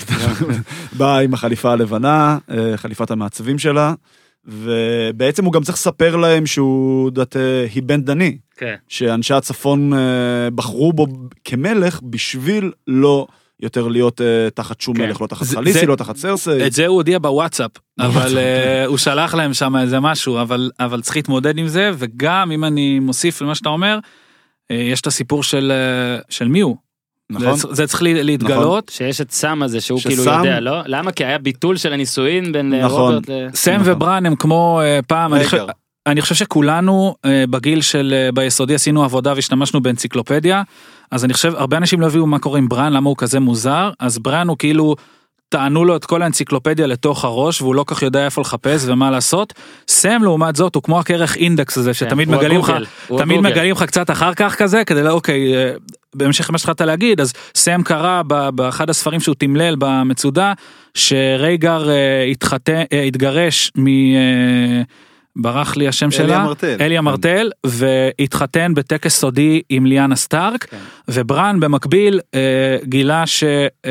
באה 0.98 1.18
עם 1.18 1.34
החליפה 1.34 1.72
הלבנה, 1.72 2.38
אה, 2.50 2.76
חליפת 2.76 3.10
המעצבים 3.10 3.58
שלה, 3.58 3.94
ובעצם 4.44 5.44
הוא 5.44 5.52
גם 5.52 5.62
צריך 5.62 5.78
לספר 5.78 6.16
להם 6.16 6.46
שהוא 6.46 7.10
דת 7.10 7.36
היבן 7.74 8.02
דני. 8.02 8.38
כן. 8.56 8.74
שאנשי 8.88 9.34
הצפון 9.34 9.92
אה, 9.92 9.98
בחרו 10.54 10.92
בו 10.92 11.06
כמלך 11.44 12.00
בשביל 12.02 12.72
לא 12.86 13.26
יותר 13.62 13.88
להיות 13.88 14.20
אה, 14.20 14.26
תחת 14.54 14.80
שום 14.80 14.96
כן. 14.96 15.02
מלך, 15.06 15.20
לא 15.20 15.26
תחת 15.26 15.46
זה- 15.46 15.56
חליסי, 15.56 15.78
זה- 15.80 15.86
לא 15.86 15.96
תחת 15.96 16.16
סרסי. 16.16 16.66
את 16.66 16.72
זה 16.72 16.86
הוא 16.86 16.96
הודיע 16.96 17.18
בוואטסאפ 17.18 17.70
אבל 18.00 18.38
אה, 18.38 18.84
הוא 18.86 18.98
שלח 18.98 19.34
להם 19.34 19.54
שם 19.54 19.76
איזה 19.76 20.00
משהו 20.00 20.40
אבל 20.42 20.70
אבל 20.80 21.00
צריך 21.00 21.16
להתמודד 21.16 21.58
עם 21.58 21.68
זה 21.68 21.90
וגם 21.98 22.50
אם 22.52 22.64
אני 22.64 22.98
מוסיף 22.98 23.42
למה 23.42 23.54
שאתה 23.54 23.68
אומר 23.68 23.98
אה, 24.70 24.76
יש 24.76 25.00
את 25.00 25.06
הסיפור 25.06 25.42
של 25.42 25.72
אה, 25.74 26.22
של 26.28 26.48
מי 26.48 26.60
הוא. 26.60 26.76
נכון? 27.32 27.56
זה, 27.56 27.68
זה 27.70 27.86
צריך 27.86 28.02
לי- 28.02 28.24
להתגלות. 28.24 28.88
שיש 28.94 29.20
את 29.20 29.30
סאם 29.32 29.62
הזה 29.62 29.80
שהוא 29.80 30.00
כאילו 30.00 30.22
יודע, 30.24 30.60
לא? 30.60 30.80
למה? 30.86 31.12
כי 31.12 31.24
היה 31.24 31.38
ביטול 31.38 31.76
של 31.76 31.92
הנישואין 31.92 32.52
בין 32.52 32.74
נכון. 32.74 33.00
רוברט 33.14 33.28
ל... 33.30 33.48
סם 33.54 33.72
נכון. 33.80 33.92
וברן 33.92 34.26
הם 34.26 34.36
כמו 34.36 34.80
אה, 34.82 35.00
פעם 35.06 35.34
אני 35.34 35.44
חושב, 35.44 35.66
אני 36.06 36.20
חושב 36.20 36.34
שכולנו 36.34 37.14
אה, 37.24 37.44
בגיל 37.50 37.80
של 37.80 38.14
אה, 38.16 38.32
ביסודי 38.32 38.74
עשינו 38.74 39.04
עבודה 39.04 39.32
והשתמשנו 39.36 39.80
באנציקלופדיה 39.80 40.62
אז 41.10 41.24
אני 41.24 41.32
חושב 41.32 41.52
הרבה 41.56 41.76
אנשים 41.76 42.00
לא 42.00 42.06
הביאו 42.06 42.26
מה 42.26 42.38
קורה 42.38 42.58
עם 42.58 42.68
ברן 42.68 42.92
למה 42.92 43.08
הוא 43.08 43.16
כזה 43.16 43.40
מוזר 43.40 43.90
אז 44.00 44.18
ברן 44.18 44.48
הוא 44.48 44.56
כאילו 44.58 44.96
טענו 45.50 45.84
לו 45.84 45.96
את 45.96 46.04
כל 46.04 46.22
האנציקלופדיה 46.22 46.86
לתוך 46.86 47.24
הראש 47.24 47.62
והוא 47.62 47.74
לא 47.74 47.84
כך 47.86 48.02
יודע 48.02 48.24
איפה 48.24 48.40
לחפש 48.40 48.84
ומה 48.86 49.10
לעשות. 49.10 49.52
סם 49.88 50.22
לעומת 50.22 50.56
זאת 50.56 50.74
הוא 50.74 50.82
כמו 50.82 51.00
הכרך 51.00 51.36
אינדקס 51.36 51.78
הזה 51.78 51.94
שתמיד 51.94 52.28
כן, 52.28 52.34
מגלים 52.34 52.60
לך 52.60 52.72
תמיד. 53.18 53.40
מגלים 53.40 53.72
לך 53.72 53.82
קצת 53.82 54.10
אחר 54.10 54.34
כך 54.34 54.54
כזה 54.54 54.84
כדי 54.84 55.02
לא 55.02 55.10
אוקיי 55.10 55.54
אה, 55.54 55.72
בהמשך 56.14 56.50
למה 56.50 56.58
שהתחלת 56.58 56.80
להגיד 56.80 57.20
אז 57.20 57.32
סם 57.54 57.82
קרא 57.82 58.22
באחד 58.54 58.90
הספרים 58.90 59.20
שהוא 59.20 59.34
תמלל 59.38 59.74
במצודה 59.78 60.52
שרייגר 60.94 61.90
אה, 61.90 62.24
התחתן 62.30 62.82
אה, 62.92 63.02
התגרש 63.02 63.72
מ... 63.78 63.86
ברח 65.42 65.76
לי 65.76 65.88
השם 65.88 66.06
אלי 66.06 66.12
שלה, 66.12 66.36
המרטל. 66.36 66.76
אלי 66.80 66.98
המרטל, 66.98 67.50
והתחתן 67.66 68.74
בטקס 68.74 69.20
סודי 69.20 69.62
עם 69.68 69.86
ליאנה 69.86 70.16
סטארק, 70.16 70.64
כן. 70.64 70.76
וברן 71.08 71.60
במקביל 71.60 72.20
אה, 72.34 72.76
גילה 72.84 73.26
ש, 73.26 73.44
אה, 73.86 73.90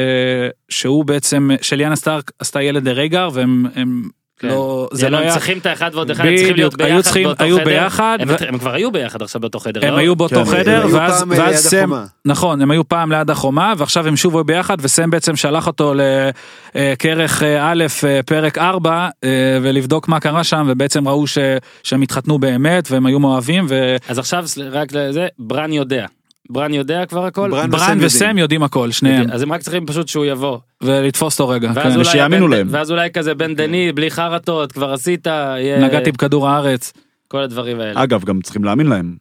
שהוא 0.70 1.06
בעצם, 1.06 1.50
שליאנה 1.62 1.96
סטארק 1.96 2.32
עשתה 2.40 2.62
ילד 2.62 2.88
לרייגר, 2.88 3.30
והם 3.34 3.66
הם 3.76 4.10
כן. 4.40 4.48
לא, 4.48 4.88
זה 4.92 5.00
זה 5.00 5.10
לא 5.10 5.18
היה, 5.18 5.32
צריכים 5.32 5.58
את 5.58 5.66
האחד 5.66 5.92
ועוד 5.94 6.12
אחד, 6.12 6.26
הם 6.26 6.36
צריכים 6.36 6.56
להיות 6.56 6.82
היו 6.82 6.88
ביחד 6.90 7.02
צריכים- 7.02 7.24
באותו 7.24 7.44
היו 7.44 7.56
חדר. 7.56 7.66
ביחד, 7.66 8.18
הם 8.22 8.28
ו- 8.30 8.36
הם 8.48 8.58
כבר 8.58 8.74
היו 8.74 8.92
ביחד 8.92 9.22
עכשיו 9.22 9.42
באותו 9.42 9.60
חדר, 9.60 9.86
הם 9.88 9.94
לא? 9.94 9.98
היו 9.98 10.16
באותו 10.16 10.46
כן, 10.46 10.52
חדר, 10.52 10.82
היו 10.82 10.92
ואז, 10.94 11.22
אה, 11.22 11.28
ואז 11.30 11.40
ליד 11.40 11.56
סם, 11.56 11.78
החומה. 11.78 12.06
נכון, 12.26 12.62
הם 12.62 12.72
היו 12.72 12.88
פעם 12.88 13.12
ליד 13.12 13.30
החומה, 13.30 13.74
ועכשיו 13.78 14.08
הם 14.08 14.16
שוב 14.16 14.36
היו 14.36 14.44
ביחד, 14.44 14.78
וסם 14.82 15.10
בעצם 15.10 15.36
שלח 15.36 15.68
אותו 15.68 15.94
לכרך 16.76 17.44
א', 17.44 17.84
אה, 18.08 18.20
פרק 18.26 18.58
4, 18.58 19.10
ולבדוק 19.62 20.08
מה 20.08 20.20
קרה 20.20 20.44
שם, 20.44 20.66
ובעצם 20.70 21.08
ראו 21.08 21.28
ש, 21.28 21.38
שהם 21.84 22.02
התחתנו 22.02 22.40
באמת, 22.40 22.92
והם 22.92 23.06
היו 23.06 23.20
מאוהבים, 23.20 23.66
ו... 23.70 23.96
אז 24.10 24.20
עכשיו 24.20 24.46
רק 24.72 24.92
לזה, 24.94 25.28
ברן 25.40 25.74
יודע. 25.74 26.06
ברן 26.52 26.74
יודע 26.74 27.06
כבר 27.06 27.26
הכל? 27.26 27.52
ברן 27.52 27.70
ברן 27.72 27.82
וסם 27.82 28.06
וסם 28.06 28.24
יודעים. 28.26 28.38
יודעים 28.38 28.64
הכל, 28.64 28.92
שניהם, 28.92 29.32
אז 29.32 29.42
הם 29.42 29.54
רק 29.54 29.62
צריכים 29.62 29.86
פשוט 29.86 30.08
שהוא 30.08 30.26
יבוא. 30.26 30.58
ולתפוס 30.84 31.40
אותו 31.40 31.50
רגע, 31.50 31.74
כן. 31.74 31.80
הבן- 31.80 32.50
להם. 32.50 32.68
ואז 32.72 32.92
אולי 32.92 33.10
כזה 33.12 33.34
בן 33.36 33.56
דני, 33.56 33.92
בלי 33.92 34.12
חרטות, 34.12 34.72
כבר 34.72 34.94
עשית, 34.94 35.28
יהיה- 35.28 35.80
נגעתי 35.88 36.12
בכדור 36.12 36.50
הארץ. 36.50 36.94
כל 37.28 37.42
הדברים 37.42 37.80
האלה. 37.80 38.04
אגב, 38.04 38.24
גם 38.24 38.42
צריכים 38.42 38.64
להאמין 38.64 38.88
להם. 38.88 39.16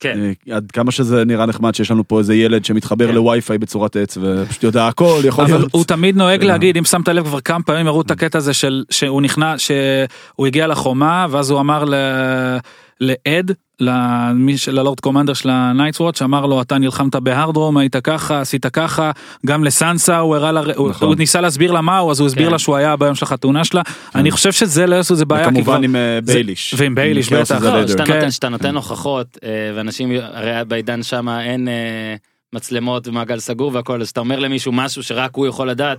כן. 0.00 0.18
אה, 0.50 0.56
עד 0.56 0.70
כמה 0.72 0.90
שזה 0.90 1.24
נראה 1.24 1.46
נחמד 1.46 1.74
שיש 1.74 1.90
לנו 1.90 2.08
פה 2.08 2.18
איזה 2.18 2.34
ילד 2.34 2.64
שמתחבר 2.64 3.08
כן. 3.08 3.14
לווי-פיי 3.14 3.58
בצורת 3.58 3.96
עץ 3.96 4.18
ופשוט 4.20 4.62
יודע 4.62 4.86
הכל, 4.88 5.20
יכול 5.24 5.44
אבל 5.44 5.54
להיות. 5.56 5.72
הוא 5.72 5.84
תמיד 5.84 6.16
נוהג 6.16 6.40
כן. 6.40 6.46
להגיד 6.46 6.76
אם 6.76 6.84
שמת 6.84 7.08
לב 7.08 7.24
כבר 7.24 7.40
כמה 7.40 7.62
פעמים 7.62 7.86
הראו 7.86 8.00
את 8.00 8.10
הקטע 8.10 8.38
הזה 8.38 8.54
של 8.54 8.84
שהוא 8.90 9.22
נכנס 9.22 9.60
שהוא 9.60 10.46
הגיע 10.46 10.66
לחומה 10.66 11.26
ואז 11.30 11.50
הוא 11.50 11.60
אמר 11.60 11.84
ל- 11.84 12.58
לעד 13.00 13.52
למי 13.80 14.58
של 14.58 14.78
ה 14.78 14.82
lord 14.82 15.00
commander 15.00 15.34
של 15.34 15.50
ה 15.52 15.58
Night's 15.58 16.00
Watch 16.00 16.22
אמר 16.22 16.46
לו 16.46 16.62
אתה 16.62 16.78
נלחמת 16.78 17.16
בהארדהום 17.16 17.76
היית 17.76 17.96
ככה 17.96 18.40
עשית 18.40 18.66
ככה 18.66 19.10
גם 19.46 19.64
לסנסה 19.64 20.18
הוא 20.18 20.36
הראה 20.36 20.52
לה 20.52 20.60
הוא- 20.76 20.90
נכון. 20.90 21.08
הוא 21.08 21.16
ניסה 21.16 21.40
להסביר 21.40 21.72
לה 21.72 21.80
מה 21.80 21.98
הוא 21.98 22.10
אז 22.10 22.20
הוא 22.20 22.26
הסביר 22.26 22.46
כן. 22.46 22.52
לה 22.52 22.58
שהוא 22.58 22.76
היה 22.76 22.96
ביום 22.96 23.14
של 23.14 23.24
החתונה 23.24 23.64
שלה 23.64 23.82
אני 24.14 24.30
חושב 24.30 24.52
שזה 24.52 24.86
לא 24.86 24.96
יעשו 24.96 25.14
זה 25.14 25.24
בעיה 25.24 25.48
וכמובן 25.48 25.84
עם 25.84 25.96
אה, 25.96 26.18
זה- 26.24 26.32
בייליש. 26.34 26.74
ועם 26.78 26.94
בייליש, 26.94 27.32
עם 27.32 27.38
בטח. 27.40 27.44
שאתה 27.88 28.04
כן. 28.06 28.14
נותן- 28.14 28.30
שאתה 28.30 28.48
נותן 28.48 28.76
הוכחות, 28.76 29.38
אה, 29.44 29.48
ואנשים, 29.76 30.10
הרי 30.32 30.64
בעידן 30.68 31.02
שם 31.02 31.28
אין 31.28 31.68
אה, 31.68 32.14
מצלמות 32.52 33.08
ומעגל 33.08 33.38
סגור 33.38 33.70
והכל, 33.74 34.00
אז 34.00 34.08
אתה 34.08 34.20
אומר 34.20 34.38
למישהו 34.38 34.72
משהו 34.72 35.02
שרק 35.02 35.30
הוא 35.36 35.46
יכול 35.46 35.70
לדעת, 35.70 35.98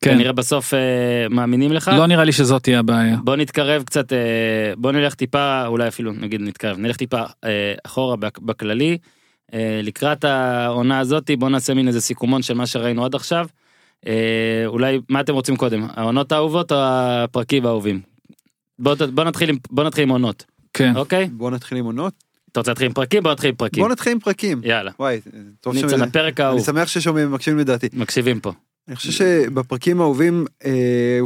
כן. 0.00 0.14
כנראה 0.14 0.32
בסוף 0.32 0.74
אה, 0.74 0.78
מאמינים 1.30 1.72
לך. 1.72 1.90
לא 1.96 2.06
נראה 2.06 2.24
לי 2.24 2.32
שזאת 2.32 2.62
תהיה 2.62 2.78
הבעיה. 2.78 3.16
בוא 3.24 3.36
נתקרב 3.36 3.82
קצת, 3.82 4.12
אה, 4.12 4.18
בוא 4.76 4.92
נלך 4.92 5.14
טיפה, 5.14 5.66
אולי 5.66 5.88
אפילו 5.88 6.12
נגיד 6.12 6.40
נתקרב, 6.40 6.78
נלך 6.78 6.96
טיפה 6.96 7.22
אה, 7.44 7.74
אחורה 7.84 8.16
בכללי. 8.16 8.98
אה, 9.54 9.80
לקראת 9.82 10.24
העונה 10.24 10.98
הזאתי 10.98 11.36
בוא 11.36 11.48
נעשה 11.48 11.74
מין 11.74 11.88
איזה 11.88 12.00
סיכומון 12.00 12.42
של 12.42 12.54
מה 12.54 12.66
שראינו 12.66 13.04
עד 13.04 13.14
עכשיו. 13.14 13.46
אה, 14.06 14.62
אולי 14.66 15.00
מה 15.08 15.20
אתם 15.20 15.32
רוצים 15.32 15.56
קודם 15.56 15.86
העונות 15.94 16.32
האהובות 16.32 16.72
או 16.72 16.76
הפרקים 16.80 17.66
האהובים. 17.66 18.00
בוא, 18.78 18.94
בוא 19.14 19.24
נתחיל 19.24 19.48
עם 19.48 19.56
בוא 19.70 19.84
נתחיל 19.84 20.02
עם 20.02 20.08
עונות 20.08 20.44
כן. 20.74 20.96
אוקיי 20.96 21.26
בוא 21.32 21.50
נתחיל 21.50 21.78
עם 21.78 21.84
עונות. 21.84 22.14
אתה 22.52 22.60
רוצה 22.60 22.70
להתחיל 22.70 22.86
עם 22.86 22.92
פרקים 22.92 23.22
בוא 23.22 23.32
נתחיל 23.32 23.50
עם 23.50 23.56
פרקים. 23.56 23.82
בוא 23.82 23.92
נתחיל 23.92 24.12
עם 24.12 24.20
פרקים. 24.20 24.60
יאללה. 24.64 24.90
וואי, 24.98 25.20
טוב 25.60 25.74
ניצן 25.74 26.02
הפרק 26.02 26.40
אני 26.40 26.46
האהוב 26.46 26.64
שמח 26.64 26.88
ששומעים 26.88 27.32
מקשיבים 27.32 27.58
לדעתי. 27.58 27.88
מקשיבים 27.92 28.40
פה. 28.40 28.52
אני 28.88 28.96
חושב 28.96 29.10
שבפרקים 29.12 30.00
האהובים 30.00 30.46
אה, 30.64 30.70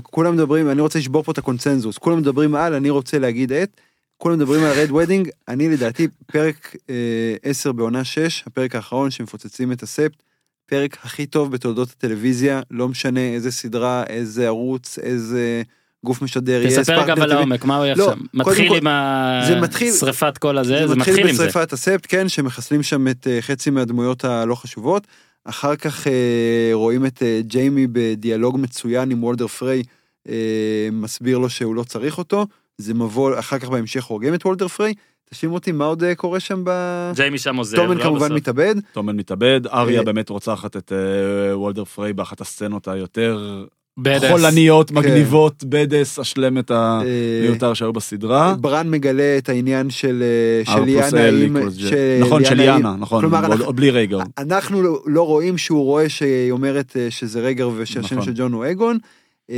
כולם 0.03 0.35
מדברים 0.35 0.71
אני 0.71 0.81
רוצה 0.81 0.99
לשבור 0.99 1.23
פה 1.23 1.33
את 1.33 1.39
הקונצנזוס 1.39 1.99
כולם 1.99 2.19
מדברים 2.19 2.55
על 2.55 2.75
אני 2.75 2.91
רוצה 2.91 3.19
להגיד 3.19 3.53
את 3.53 3.81
כולם 4.17 4.35
מדברים 4.37 4.65
על 4.65 4.73
red 4.73 4.91
wedding 4.91 5.29
אני 5.49 5.69
לדעתי 5.69 6.09
פרק 6.27 6.77
אה, 6.91 6.95
10 7.43 7.73
בעונה 7.73 8.05
6 8.05 8.45
הפרק 8.47 8.75
האחרון 8.75 9.11
שמפוצצים 9.11 9.73
את 9.73 9.83
הספטה. 9.83 10.23
פרק 10.67 10.97
הכי 11.05 11.27
טוב 11.27 11.53
בתולדות 11.53 11.91
הטלוויזיה 11.91 12.61
לא 12.71 12.89
משנה 12.89 13.21
איזה 13.21 13.51
סדרה 13.53 14.05
איזה 14.09 14.47
ערוץ 14.47 14.99
איזה 14.99 15.63
גוף 16.05 16.23
משדר 16.23 16.63
יהיה, 16.63 16.81
תספר 16.81 17.07
גם 17.07 17.23
על. 17.23 17.33
העומק 17.33 17.65
מה 17.65 17.77
הוא 17.77 17.85
יהיה 17.85 17.95
לא, 17.97 18.05
עכשיו. 18.11 18.25
מתחיל 18.35 18.75
עם 18.75 18.85
זה 19.49 19.61
מתחיל- 19.61 19.93
השרפת 19.95 20.39
כל 20.39 20.59
הזה 20.59 20.89
זה 20.89 20.95
מתחיל 20.97 21.29
עם 21.29 21.35
זה. 21.35 21.47
בשריפת 21.47 21.73
הספט 21.73 22.07
כן 22.09 22.29
שמחסלים 22.29 22.83
שם 22.83 23.09
את 23.09 23.27
אה, 23.27 23.39
חצי 23.43 23.71
מהדמויות 23.71 24.25
הלא 24.25 24.55
חשובות. 24.55 25.07
אחר 25.45 25.77
כך 25.77 26.07
אה, 26.07 26.71
רואים 26.73 27.07
את 27.07 27.23
אה, 27.23 27.41
ג'יימי 27.43 27.87
בדיאלוג 27.93 28.59
מצוין 28.61 29.11
עם 29.11 29.25
וולדר 29.25 29.47
פריי 29.47 29.83
אה, 30.29 30.89
מסביר 30.93 31.39
לו 31.39 31.51
שהוא 31.51 31.75
לא 31.75 31.83
צריך 31.83 32.19
אותו 32.19 32.47
זה 32.79 32.95
מבוא 32.95 33.39
אחר 33.39 33.59
כך 33.59 33.69
בהמשך 33.69 34.05
הורגים 34.05 34.35
את 34.35 34.47
וולדר 34.47 34.69
פריי. 34.69 34.95
תשאירו 35.31 35.55
אותי 35.55 35.73
מה 35.73 35.85
עוד 35.85 36.03
קורה 36.17 36.41
שם 36.41 36.63
ב... 36.65 36.71
ג'יימי 37.15 37.39
שם 37.39 37.57
עוזב. 37.57 37.77
טומן 37.77 37.97
לא 37.97 38.03
כמובן 38.03 38.27
בסוף. 38.27 38.37
מתאבד 38.37 38.75
תומן 38.93 39.17
מתאבד, 39.17 39.67
אריה 39.67 40.03
באמת 40.03 40.29
רוצחת 40.29 40.77
את 40.77 40.93
וולדר 41.53 41.85
פריי 41.85 42.13
באחת 42.13 42.41
הסצנות 42.41 42.89
היותר. 42.89 43.65
חולניות, 44.31 44.91
כן. 44.91 44.97
מגניבות, 44.99 45.65
בדס, 45.69 46.19
השלמת 46.19 46.71
אה, 46.71 47.01
המיותר 47.41 47.75
שהיו 47.75 47.93
בסדרה. 47.93 48.55
ברן 48.61 48.91
מגלה 48.91 49.39
את 49.39 49.49
העניין 49.49 49.91
של 49.91 50.23
אה, 50.23 50.75
פלוס 50.75 50.87
ליאנה 50.87 51.29
L 51.29 51.45
עם- 51.45 51.57
נכון, 52.21 52.45
של 52.45 52.55
ליאנה, 52.55 52.97
נכון, 52.99 53.21
כלומר, 53.21 53.39
עוד- 53.43 53.51
אנחנו- 53.51 53.65
עוד 53.65 53.77
בלי 53.77 53.91
רייגר. 53.91 54.19
אנחנו 54.39 54.83
לא- 54.83 55.03
לא 55.07 55.27
רואים 55.27 55.59
שהוא 55.59 55.85
רואה 55.85 56.09
שהיא 56.09 56.51
אומרת 56.51 56.97
אה, 56.97 57.07
שזה 57.11 57.41
רגר 57.41 57.71
ושהשם 57.77 58.01
נכון. 58.01 58.23
של 58.23 58.33
ג'ון 58.37 58.53
הוא 58.53 58.65
אגון. 58.71 58.99
אה, 59.51 59.57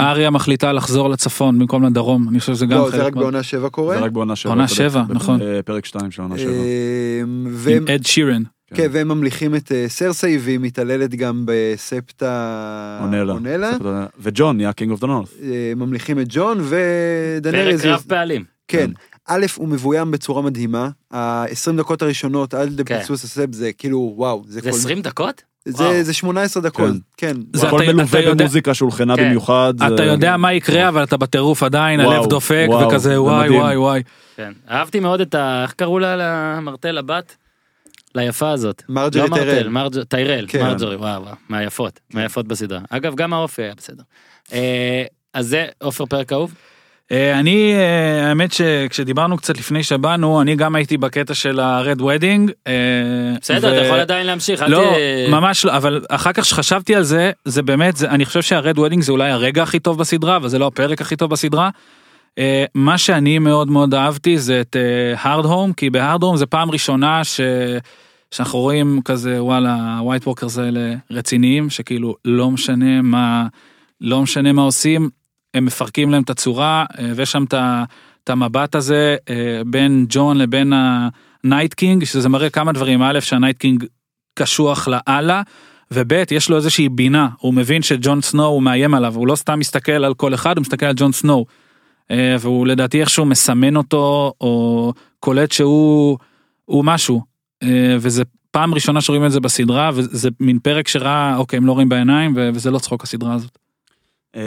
אריה 0.00 0.30
מחליטה 0.30 0.72
לחזור 0.72 1.10
לצפון 1.10 1.58
במקום 1.58 1.84
לדרום 1.84 2.28
אני 2.28 2.40
חושב 2.40 2.54
שזה 2.54 2.66
גם 2.66 2.78
לא, 2.78 2.86
זה 2.90 2.96
חלק 2.96 3.02
רק 3.06 3.14
מה- 3.14 3.20
בעונה 3.20 3.42
שבע 3.42 3.68
קורה. 3.68 3.98
זה 3.98 4.04
רק 4.04 4.10
בעונה 4.12 4.36
שבע. 4.36 4.50
עונה 4.52 4.64
אתה 4.64 4.72
יודע, 4.72 4.90
שבע, 4.90 5.02
בפ- 5.08 5.12
נכון. 5.14 5.42
אה, 5.42 5.60
פרק 5.64 5.84
2 5.86 6.10
של 6.10 6.22
עונה 6.22 6.38
שבע. 6.38 6.50
אה, 6.50 7.22
והם, 7.52 7.76
עם 7.82 7.88
אד 7.94 8.06
שירן. 8.06 8.42
כן, 8.74 8.88
והם 8.92 9.08
ממליכים 9.08 9.54
את 9.54 9.72
אה, 9.72 9.84
סרסי 9.88 10.38
והיא 10.40 10.58
מתעללת 10.58 11.14
גם 11.14 11.42
בספטה 11.46 12.98
אונלה. 13.02 13.32
אונלה. 13.32 13.70
וג'ון 14.18 14.56
נהיה 14.56 14.72
king 14.72 14.90
of 14.90 15.00
the 15.00 15.06
north. 15.06 15.28
ממליכים 15.76 16.20
את 16.20 16.26
ג'ון 16.28 16.58
ודנרי 16.62 17.78
פרק. 17.78 17.84
רב 17.86 18.04
פעלים. 18.08 18.44
כן. 18.68 18.90
א', 19.28 19.46
הוא 19.56 19.68
מבוים 19.68 20.10
בצורה 20.10 20.42
מדהימה, 20.42 20.88
ה-20 21.12 21.48
דקות 21.78 22.02
הראשונות 22.02 22.54
עד 22.54 22.80
לביסוס 22.80 23.24
הספטה 23.24 23.46
זה 23.52 23.70
כאילו 23.72 24.12
וואו, 24.16 24.42
זה 24.46 24.52
זה 24.52 24.60
כל- 24.62 24.68
20 24.68 25.00
דקות? 25.02 25.42
זה. 25.64 26.02
זה 26.04 26.12
18 26.14 26.62
דקות, 26.62 26.94
כן. 27.16 27.36
זה 27.52 27.66
הכל 27.68 27.80
מלווה 27.94 28.34
במוזיקה 28.34 28.74
שהולחנה 28.74 29.16
כן. 29.16 29.24
במיוחד. 29.24 29.74
אתה 29.86 29.96
זה- 29.96 30.04
יודע 30.04 30.36
מה 30.36 30.52
יקרה 30.52 30.88
אבל 30.88 31.04
אתה 31.04 31.16
בטירוף 31.16 31.62
עדיין 31.62 32.00
וואו, 32.00 32.12
הלב 32.12 32.26
דופק 32.26 32.64
וואו, 32.68 32.88
וכזה 32.88 32.98
זה 33.08 33.22
וואי. 33.22 33.50
וואי 33.50 33.76
וואי. 33.76 34.02
כן. 34.36 34.52
אהבתי 34.70 35.00
מאוד 35.00 35.20
את 35.20 35.34
ה... 35.34 35.62
איך 35.62 35.72
קראו 35.72 35.98
לה 35.98 36.14
למרטל 36.18 36.98
הבת? 36.98 37.36
ליפה 38.18 38.50
הזאת. 38.50 38.82
מרג'ורי 38.88 39.28
לא 39.28 39.36
מרטל, 39.36 39.44
טיירל. 39.50 39.68
מרג'- 39.68 40.02
טיירל, 40.08 40.44
כן. 40.48 40.62
מרג'ורי, 40.62 40.96
וואו 40.96 41.22
וואו, 41.22 41.34
מהיפות, 41.48 42.00
מהיפות 42.14 42.48
בסדרה. 42.48 42.78
אגב, 42.90 43.14
גם 43.14 43.32
האופי 43.32 43.62
היה 43.62 43.72
בסדר. 43.76 44.02
אה, 44.52 45.02
אז 45.34 45.46
זה 45.46 45.66
עופר 45.82 46.06
פרק 46.06 46.32
אהוב? 46.32 46.54
אה, 47.12 47.38
אני 47.38 47.72
אה, 47.74 48.28
האמת 48.28 48.52
שכשדיברנו 48.52 49.36
קצת 49.36 49.58
לפני 49.58 49.82
שבאנו 49.82 50.40
אני 50.42 50.56
גם 50.56 50.74
הייתי 50.74 50.96
בקטע 50.96 51.34
של 51.34 51.60
ה 51.60 51.70
red 51.70 52.00
wedding. 52.00 52.50
בסדר, 53.40 53.72
אתה 53.78 53.86
יכול 53.86 53.98
עדיין 54.00 54.26
להמשיך, 54.26 54.62
לא, 54.68 54.90
תהיה- 54.94 55.28
ממש 55.28 55.64
לא, 55.64 55.76
אבל 55.76 56.04
אחר 56.08 56.32
כך 56.32 56.44
שחשבתי 56.44 56.94
על 56.94 57.02
זה, 57.02 57.30
זה 57.44 57.62
באמת, 57.62 57.96
זה, 57.96 58.08
אני 58.10 58.24
חושב 58.24 58.42
שה 58.42 58.60
red 58.60 58.78
wedding 58.78 59.02
זה 59.02 59.12
אולי 59.12 59.30
הרגע 59.30 59.62
הכי 59.62 59.78
טוב 59.78 59.98
בסדרה, 59.98 60.36
אבל 60.36 60.48
זה 60.48 60.58
לא 60.58 60.66
הפרק 60.66 61.00
הכי 61.00 61.16
טוב 61.16 61.30
בסדרה. 61.30 61.70
מה 62.74 62.98
שאני 62.98 63.38
מאוד 63.38 63.70
מאוד 63.70 63.94
אהבתי 63.94 64.38
זה 64.38 64.60
את 64.60 64.76
Hardhome, 65.16 65.72
כי 65.72 65.90
ב 65.90 66.22
Hardhome 66.22 66.36
זה 66.36 66.46
פעם 66.46 66.70
ראשונה 66.70 67.24
ש... 67.24 67.40
שאנחנו 68.30 68.58
רואים 68.58 69.00
כזה 69.04 69.42
וואלה 69.42 69.98
white 70.02 70.26
walkers 70.26 70.58
האלה 70.58 70.94
רציניים 71.10 71.70
שכאילו 71.70 72.16
לא 72.24 72.50
משנה 72.50 73.02
מה 73.02 73.46
לא 74.00 74.22
משנה 74.22 74.52
מה 74.52 74.62
עושים 74.62 75.10
הם 75.54 75.64
מפרקים 75.64 76.10
להם 76.10 76.22
את 76.22 76.30
הצורה 76.30 76.84
אה, 76.98 77.12
ויש 77.16 77.32
שם 77.32 77.44
את 78.24 78.30
המבט 78.30 78.74
הזה 78.74 79.16
אה, 79.30 79.62
בין 79.66 80.06
ג'ון 80.08 80.38
לבין 80.38 80.72
ה 81.44 81.49
night 81.49 81.74
king 81.74 82.04
שזה 82.04 82.28
מראה 82.28 82.50
כמה 82.50 82.72
דברים. 82.72 83.02
א' 83.02 83.20
שה 83.20 83.34
night 83.34 83.58
king 83.58 83.84
קשוח 84.34 84.88
לאללה 84.88 85.42
וב' 85.90 86.12
יש 86.30 86.50
לו 86.50 86.56
איזושהי 86.56 86.88
בינה. 86.88 87.28
הוא 87.38 87.54
מבין 87.54 87.82
שג'ון 87.82 88.20
סנואו 88.20 88.48
הוא 88.48 88.62
מאיים 88.62 88.94
עליו. 88.94 89.14
הוא 89.14 89.26
לא 89.26 89.36
סתם 89.36 89.58
מסתכל 89.58 89.92
על 89.92 90.14
כל 90.14 90.34
אחד 90.34 90.56
הוא 90.56 90.62
מסתכל 90.62 90.86
על 90.86 90.94
ג'ון 90.96 91.12
סנואו. 91.12 91.46
אה, 92.10 92.36
והוא 92.40 92.66
לדעתי 92.66 93.00
איכשהו 93.00 93.24
מסמן 93.24 93.76
אותו 93.76 94.32
או 94.40 94.92
קולט 95.20 95.52
שהוא 95.52 96.18
הוא 96.64 96.84
משהו 96.84 97.22
וזה 97.98 98.22
פעם 98.50 98.74
ראשונה 98.74 99.00
שרואים 99.00 99.24
את 99.24 99.32
זה 99.32 99.40
בסדרה 99.40 99.90
וזה 99.94 100.28
מין 100.40 100.58
פרק 100.58 100.88
שראה 100.88 101.36
אוקיי 101.36 101.56
הם 101.56 101.66
לא 101.66 101.72
רואים 101.72 101.88
בעיניים 101.88 102.34
וזה 102.54 102.70
לא 102.70 102.78
צחוק 102.78 103.04
הסדרה 103.04 103.34
הזאת. 103.34 103.58
אה, 104.36 104.42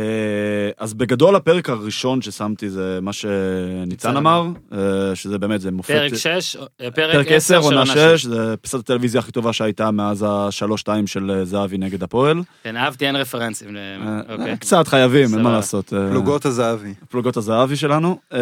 אז 0.77 0.93
בגדול 0.93 1.35
הפרק 1.35 1.69
הראשון 1.69 2.21
ששמתי 2.21 2.69
זה 2.69 2.99
מה 3.01 3.13
שניצן 3.13 3.85
ניצן 3.87 4.17
אמר, 4.17 4.47
אה, 4.73 4.77
שזה 5.15 5.37
באמת, 5.37 5.61
זה 5.61 5.71
מופת. 5.71 5.93
פרק 5.93 6.15
6, 6.15 6.55
פרק 6.77 6.93
פרק 6.95 7.27
10, 7.27 7.35
10 7.35 7.61
של 7.61 7.77
עונה 7.77 7.79
עונה 7.79 8.17
6, 8.17 8.25
זה 8.25 8.57
פיסת 8.61 8.79
הטלוויזיה 8.79 9.19
הכי 9.19 9.31
טובה 9.31 9.53
שהייתה 9.53 9.91
מאז 9.91 10.25
השלוש-שתיים 10.27 11.07
של 11.07 11.31
אה, 11.31 11.45
זהבי 11.45 11.77
נגד 11.77 12.03
הפועל. 12.03 12.41
כן, 12.63 12.77
אהבתי, 12.77 13.07
אין 13.07 13.15
רפרנסים. 13.15 13.77
אה, 13.77 14.21
אוקיי. 14.29 14.57
קצת 14.57 14.87
חייבים, 14.87 15.33
אין. 15.33 15.41
מה 15.41 15.51
לעשות. 15.51 15.93
אה, 15.93 16.09
פלוגות 16.09 16.45
הזהבי. 16.45 16.93
פלוגות 17.09 17.37
הזהבי 17.37 17.75
שלנו. 17.75 18.19
אה, 18.33 18.39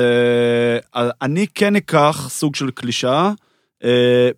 אני 1.21 1.45
כן 1.55 1.75
אקח 1.75 2.27
סוג 2.29 2.55
של 2.55 2.71
קלישאה, 2.71 3.25
אה, 3.25 3.31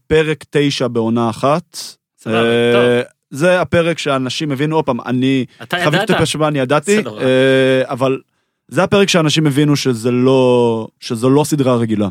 פרק 0.08 0.44
9 0.50 0.88
בעונה 0.88 1.30
אחת. 1.30 1.78
סבבה, 2.20 2.38
אה, 2.38 2.74
טוב. 2.74 3.12
זה 3.30 3.62
הפרק 3.62 4.00
שאנשים 4.00 4.52
הבינו, 4.52 4.76
עוד 4.76 4.86
פעם, 4.86 5.02
אני 5.02 5.46
אתה 5.64 5.78
ידעת? 5.80 6.04
את 6.04 6.10
הפרשמה, 6.10 6.48
אני 6.48 6.60
ידעתי. 6.60 6.98
אה, 6.98 7.82
אבל 7.84 8.20
זה 8.68 8.84
הפרק 8.84 9.10
שאנשים 9.10 9.48
הבינו 9.48 9.76
שזה 9.76 10.12
לא, 10.12 10.88
שזו 11.00 11.30
לא 11.30 11.44
סדרה 11.44 11.76
רגילה. 11.76 12.08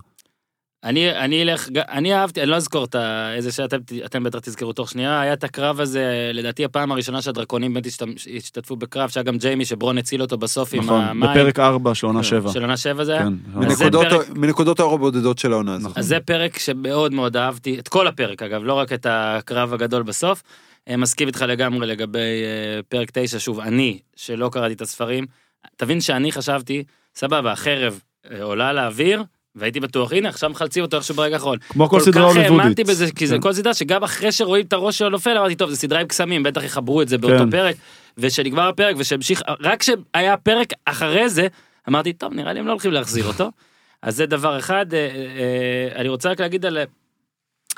אני 0.85 1.11
אני 1.11 1.43
אלך 1.43 1.69
אני 1.77 2.15
אהבתי 2.15 2.43
אני 2.43 2.51
לא 2.51 2.57
אזכור 2.57 2.85
את 2.85 2.97
איזה 3.37 3.53
שאתם 3.53 3.77
אתם 4.05 4.23
בטח 4.25 4.39
תזכרו 4.39 4.73
תוך 4.73 4.91
שנייה 4.91 5.21
היה 5.21 5.33
את 5.33 5.45
הקרב 5.45 5.81
הזה 5.81 6.31
לדעתי 6.35 6.65
הפעם 6.65 6.93
הראשונה 6.93 7.23
שהדרקונים 7.23 7.75
באמת 7.75 7.87
השת- 7.87 8.03
השתתפו 8.37 8.77
בקרב 8.77 9.09
שהיה 9.11 9.25
גם 9.25 9.39
ג'יימי 9.39 9.65
שברון 9.65 9.99
הציל 9.99 10.23
אותו 10.23 10.39
בסוף 10.39 10.75
עם 10.75 10.81
נכון, 10.85 11.01
המים. 11.01 11.31
בפרק 11.31 11.59
4 11.59 11.95
של 11.95 12.07
עונה 12.07 12.23
7. 12.23 12.53
של 12.53 12.61
עונה 12.61 12.77
7 12.77 13.05
זה 13.05 13.13
היה. 13.13 13.23
כן. 13.23 13.33
מנקודות 13.55 14.07
פרק- 14.11 14.29
ה- 14.31 14.33
מנקודות 14.39 14.81
האור 14.81 14.95
הבודדות 14.95 15.39
של 15.39 15.53
העונה 15.53 15.75
הזאת. 15.75 15.91
נכון. 15.91 15.99
אז 16.01 16.07
זה 16.07 16.21
פרק 16.21 16.59
שמאוד 16.59 17.15
מאוד 17.15 17.37
אהבתי 17.37 17.79
את 17.79 17.89
כל 17.89 18.07
הפרק 18.07 18.43
אגב 18.43 18.63
לא 18.65 18.73
רק 18.75 18.93
את 18.93 19.07
הקרב 19.11 19.75
הגדול 19.75 20.03
בסוף. 20.03 20.43
אה, 20.89 20.97
מסכים 20.97 21.29
איתך 21.29 21.45
לגמרי 21.49 21.87
לגבי 21.87 22.19
אה, 22.19 22.81
פרק 22.89 23.11
9 23.13 23.39
שוב 23.39 23.61
אני 23.61 23.99
שלא 24.17 24.49
קראתי 24.53 24.75
את 24.75 24.81
הספרים 24.81 25.27
תבין 25.77 26.01
שאני 26.01 26.33
חשבתי 26.33 26.85
סבבה 27.15 27.53
החרב 27.53 28.01
אה, 28.31 28.43
עולה 28.43 28.73
לאוויר 28.73 29.23
והייתי 29.57 29.81
בטוח 29.81 30.13
הנה 30.13 30.29
עכשיו 30.29 30.51
מחלצים 30.51 30.83
אותו 30.83 30.97
איכשהו 30.97 31.15
ברגע 31.15 31.35
האחרון. 31.35 31.59
כמו 31.69 31.89
כל 31.89 31.99
כל 31.99 32.05
סדרה 32.05 32.23
כך 32.23 32.37
הוליוודית. 32.37 32.61
האמנתי 32.61 32.85
בזה 32.85 33.07
כי 33.13 33.27
זה 33.27 33.35
כן. 33.35 33.41
כל 33.41 33.53
סדרה 33.53 33.75
שגם 33.75 34.05
אחרי 34.05 34.33
שרואים 34.33 34.67
את 34.67 34.73
הראש 34.73 34.99
שלו 34.99 35.11
נופל 35.11 35.39
אמרתי 35.39 35.55
טוב 35.55 35.71
זה 35.71 35.77
סדרה 35.77 36.01
עם 36.01 36.07
קסמים 36.07 36.43
בטח 36.43 36.63
יחברו 36.63 37.03
את 37.03 37.09
זה 37.09 37.19
באותו 37.19 37.39
כן. 37.39 37.51
פרק 37.51 37.77
ושנגמר 38.19 38.69
הפרק 38.69 38.97
ושהמשיך 38.99 39.43
רק 39.61 39.83
שהיה 39.83 40.37
פרק 40.37 40.73
אחרי 40.85 41.29
זה 41.29 41.47
אמרתי 41.89 42.13
טוב 42.13 42.35
נראה 42.35 42.53
לי 42.53 42.61
הם 42.61 42.67
לא 42.67 42.73
הולכים 42.73 42.93
להחזיר 42.93 43.27
אותו. 43.27 43.51
אז 44.03 44.17
זה 44.17 44.27
דבר 44.27 44.59
אחד 44.59 44.95
אה, 44.95 44.99
אה, 44.99 46.01
אני 46.01 46.09
רוצה 46.09 46.31
רק 46.31 46.41
להגיד 46.41 46.67
על 46.67 46.79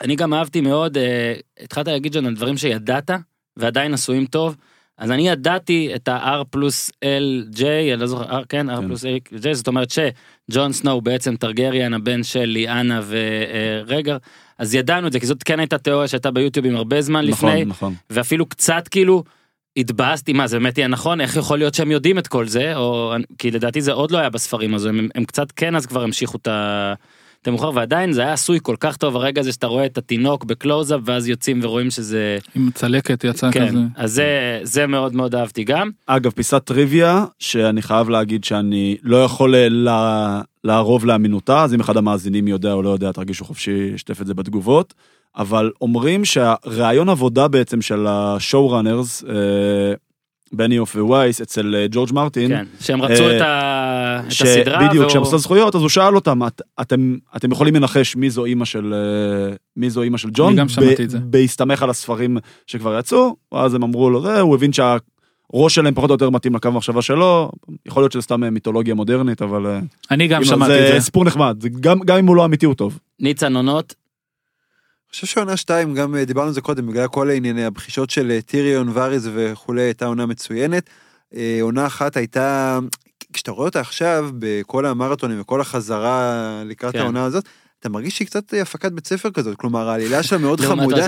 אני 0.00 0.16
גם 0.16 0.34
אהבתי 0.34 0.60
מאוד 0.60 0.96
אה, 0.96 1.34
התחלת 1.60 1.88
להגיד 1.88 2.14
ג'ון 2.14 2.26
על 2.26 2.34
דברים 2.34 2.56
שידעת 2.56 3.10
ועדיין 3.56 3.94
עשויים 3.94 4.26
טוב. 4.26 4.56
אז 4.98 5.10
אני 5.10 5.28
ידעתי 5.28 5.90
את 5.94 6.08
ה-R 6.08 6.44
פלוס 6.44 6.90
LJ, 6.90 7.62
אני 7.92 8.00
לא 8.00 8.06
זוכר, 8.06 8.40
R, 8.40 8.44
כן, 8.48 8.70
R 8.70 8.76
כן. 8.76 8.86
פלוס 8.86 9.04
L=J, 9.04 9.52
זאת 9.52 9.68
אומרת 9.68 9.90
שג'ון 9.90 10.72
סנואו 10.72 11.00
בעצם 11.00 11.36
טרגריאן, 11.36 11.94
הבן 11.94 12.22
של 12.22 12.44
ליאנה 12.44 13.00
ורייגר, 13.06 14.16
אז 14.58 14.74
ידענו 14.74 15.06
את 15.06 15.12
זה, 15.12 15.20
כי 15.20 15.26
זאת 15.26 15.42
כן 15.42 15.60
הייתה 15.60 15.78
תיאוריה 15.78 16.08
שהייתה 16.08 16.30
ביוטיובים 16.30 16.76
הרבה 16.76 17.02
זמן 17.02 17.26
נכון, 17.28 17.50
לפני, 17.50 17.64
נכון. 17.64 17.94
ואפילו 18.10 18.46
קצת 18.46 18.88
כאילו 18.88 19.24
התבאסתי, 19.76 20.32
מה 20.32 20.46
זה 20.46 20.58
באמת 20.58 20.78
יהיה 20.78 20.88
נכון, 20.88 21.20
איך 21.20 21.36
יכול 21.36 21.58
להיות 21.58 21.74
שהם 21.74 21.90
יודעים 21.90 22.18
את 22.18 22.28
כל 22.28 22.46
זה, 22.46 22.76
או 22.76 23.14
כי 23.38 23.50
לדעתי 23.50 23.80
זה 23.80 23.92
עוד 23.92 24.10
לא 24.10 24.18
היה 24.18 24.30
בספרים, 24.30 24.74
אז 24.74 24.86
הם, 24.86 25.08
הם 25.14 25.24
קצת 25.24 25.52
כן 25.52 25.76
אז 25.76 25.86
כבר 25.86 26.02
המשיכו 26.02 26.36
את 26.36 26.48
ה... 26.48 26.94
את 27.42 27.48
המאוחר 27.48 27.70
ועדיין 27.74 28.12
זה 28.12 28.20
היה 28.20 28.32
עשוי 28.32 28.58
כל 28.62 28.76
כך 28.80 28.96
טוב 28.96 29.16
הרגע 29.16 29.40
הזה 29.40 29.52
שאתה 29.52 29.66
רואה 29.66 29.86
את 29.86 29.98
התינוק 29.98 30.44
בקלוזאפ 30.44 31.00
ואז 31.04 31.28
יוצאים 31.28 31.60
ורואים 31.62 31.90
שזה 31.90 32.38
עם 32.54 32.70
צלקת 32.74 33.24
יצא 33.24 33.50
כן 33.50 33.68
כזה. 33.68 33.78
אז 33.96 34.12
זה 34.12 34.60
זה 34.62 34.86
מאוד 34.86 35.14
מאוד 35.14 35.34
אהבתי 35.34 35.64
גם 35.64 35.90
אגב, 36.06 36.30
פיסת 36.30 36.62
טריוויה, 36.64 37.24
שאני 37.38 37.82
חייב 37.82 38.08
להגיד 38.08 38.44
שאני 38.44 38.96
לא 39.02 39.24
יכול 39.24 39.54
אה, 39.54 39.68
לה- 39.68 40.40
לערוב 40.64 41.06
לאמינותה, 41.06 41.62
אז 41.64 41.74
אם 41.74 41.80
אחד 41.80 41.96
המאזינים 41.96 42.48
יודע 42.48 42.72
או 42.72 42.82
לא 42.82 42.90
יודע, 42.90 43.12
תרגישו 43.12 43.44
חופשי 43.44 43.90
לשתף 43.92 44.20
את 44.20 44.26
זה 44.26 44.34
בתגובות. 44.34 44.94
אבל 45.36 45.70
אומרים 45.80 46.24
שהרעיון 46.24 47.08
עבודה 47.08 47.48
בעצם 47.48 47.82
של 47.82 48.06
השואו-ראנרס, 48.08 49.24
אה, 49.24 49.34
בניוף 50.52 50.96
ווייס, 50.96 51.40
אצל 51.40 51.74
אה, 51.74 51.86
ג'ורג' 51.90 52.12
מרטין, 52.12 52.48
כן 52.48 52.64
שהם 52.80 53.02
רצו 53.02 53.22
אה, 53.28 53.36
את 53.36 53.40
ה- 53.40 54.20
את 54.26 54.32
ש- 54.32 54.42
הסדרה 54.42 54.78
בדיוק, 54.78 54.94
והוא- 54.94 55.08
כשהם 55.08 55.22
עשו 55.22 55.38
זכויות, 55.38 55.74
אז 55.74 55.80
הוא 55.80 55.88
שאל 55.88 56.14
אותם, 56.14 56.42
"את- 56.46 56.62
אתם, 56.80 57.16
אתם 57.36 57.52
יכולים 57.52 57.74
לנחש 57.76 58.16
מי 58.16 58.30
זו 58.30 58.44
אימא 58.44 58.64
של, 58.64 58.94
אה, 58.94 59.54
מי 59.76 59.90
זו 59.90 60.02
אימא 60.02 60.18
של 60.18 60.28
ג'ון? 60.32 60.48
אני 60.48 60.56
גם 60.56 60.68
שמעתי 60.68 61.04
את 61.04 61.10
זה. 61.10 61.18
בהסתמך 61.18 61.82
על 61.82 61.90
הספרים 61.90 62.36
שכבר 62.66 62.98
יצאו, 62.98 63.36
ואז 63.52 63.74
הם 63.74 63.82
אמרו 63.82 64.10
לו 64.10 64.22
זה, 64.22 64.40
הוא 64.40 64.54
הבין 64.54 64.70
שהראש 64.72 65.00
שלהם 65.74 65.94
פחות 65.94 66.10
או 66.10 66.14
יותר 66.14 66.30
מתאים 66.30 66.54
לקו 66.54 66.68
המחשבה 66.68 67.02
שלו, 67.02 67.50
יכול 67.86 68.02
להיות 68.02 68.12
שזה 68.12 68.22
סתם 68.22 68.54
מיתולוגיה 68.54 68.94
מודרנית, 68.94 69.42
אבל 69.42 69.80
אני 70.10 70.28
גם 70.28 70.38
אם 70.40 70.44
שמעתי 70.44 70.72
זה 70.72 70.88
את 70.88 70.94
זה. 70.94 71.00
סיפור 71.00 71.24
נחמד, 71.24 71.56
זה 71.60 71.68
גם, 71.68 71.98
גם 72.00 72.18
אם 72.18 72.26
הוא 72.26 72.36
לא 72.36 72.44
אמיתי 72.44 72.66
הוא 72.66 72.74
טוב. 72.74 72.98
ניצן 73.20 73.56
עונות 73.56 73.94
חושב 75.14 75.26
שעונה 75.26 75.56
שתיים, 75.56 75.94
גם 75.94 76.16
אה, 76.16 76.24
דיברנו 76.24 76.48
על 76.48 76.54
זה 76.54 76.60
קודם, 76.60 76.86
בגלל 76.86 77.08
כל 77.08 77.30
הענייני 77.30 77.64
הבחישות 77.64 78.10
של 78.10 78.30
אה, 78.30 78.42
טיריון 78.42 78.88
ואריז 78.92 79.30
וכולי, 79.34 79.82
הייתה 79.82 80.06
עונה 80.06 80.26
מצוינת. 80.26 80.90
אה, 81.34 81.58
עונה 81.60 81.86
אחת 81.86 82.16
הייתה, 82.16 82.78
כשאתה 83.32 83.50
רואה 83.50 83.66
אותה 83.66 83.80
עכשיו, 83.80 84.30
בכל 84.38 84.86
המרתונים 84.86 85.40
וכל 85.40 85.60
החזרה 85.60 86.62
לקראת 86.66 86.92
כן. 86.92 86.98
העונה 86.98 87.24
הזאת, 87.24 87.44
אתה 87.82 87.88
מרגיש 87.88 88.16
שהיא 88.16 88.26
קצת 88.26 88.54
אה, 88.54 88.62
הפקת 88.62 88.92
בית 88.92 89.06
ספר 89.06 89.30
כזאת, 89.30 89.56
כלומר 89.56 89.88
העלילה 89.88 90.22
שלה 90.22 90.38
מאוד 90.38 90.60
חמודה. 90.60 91.06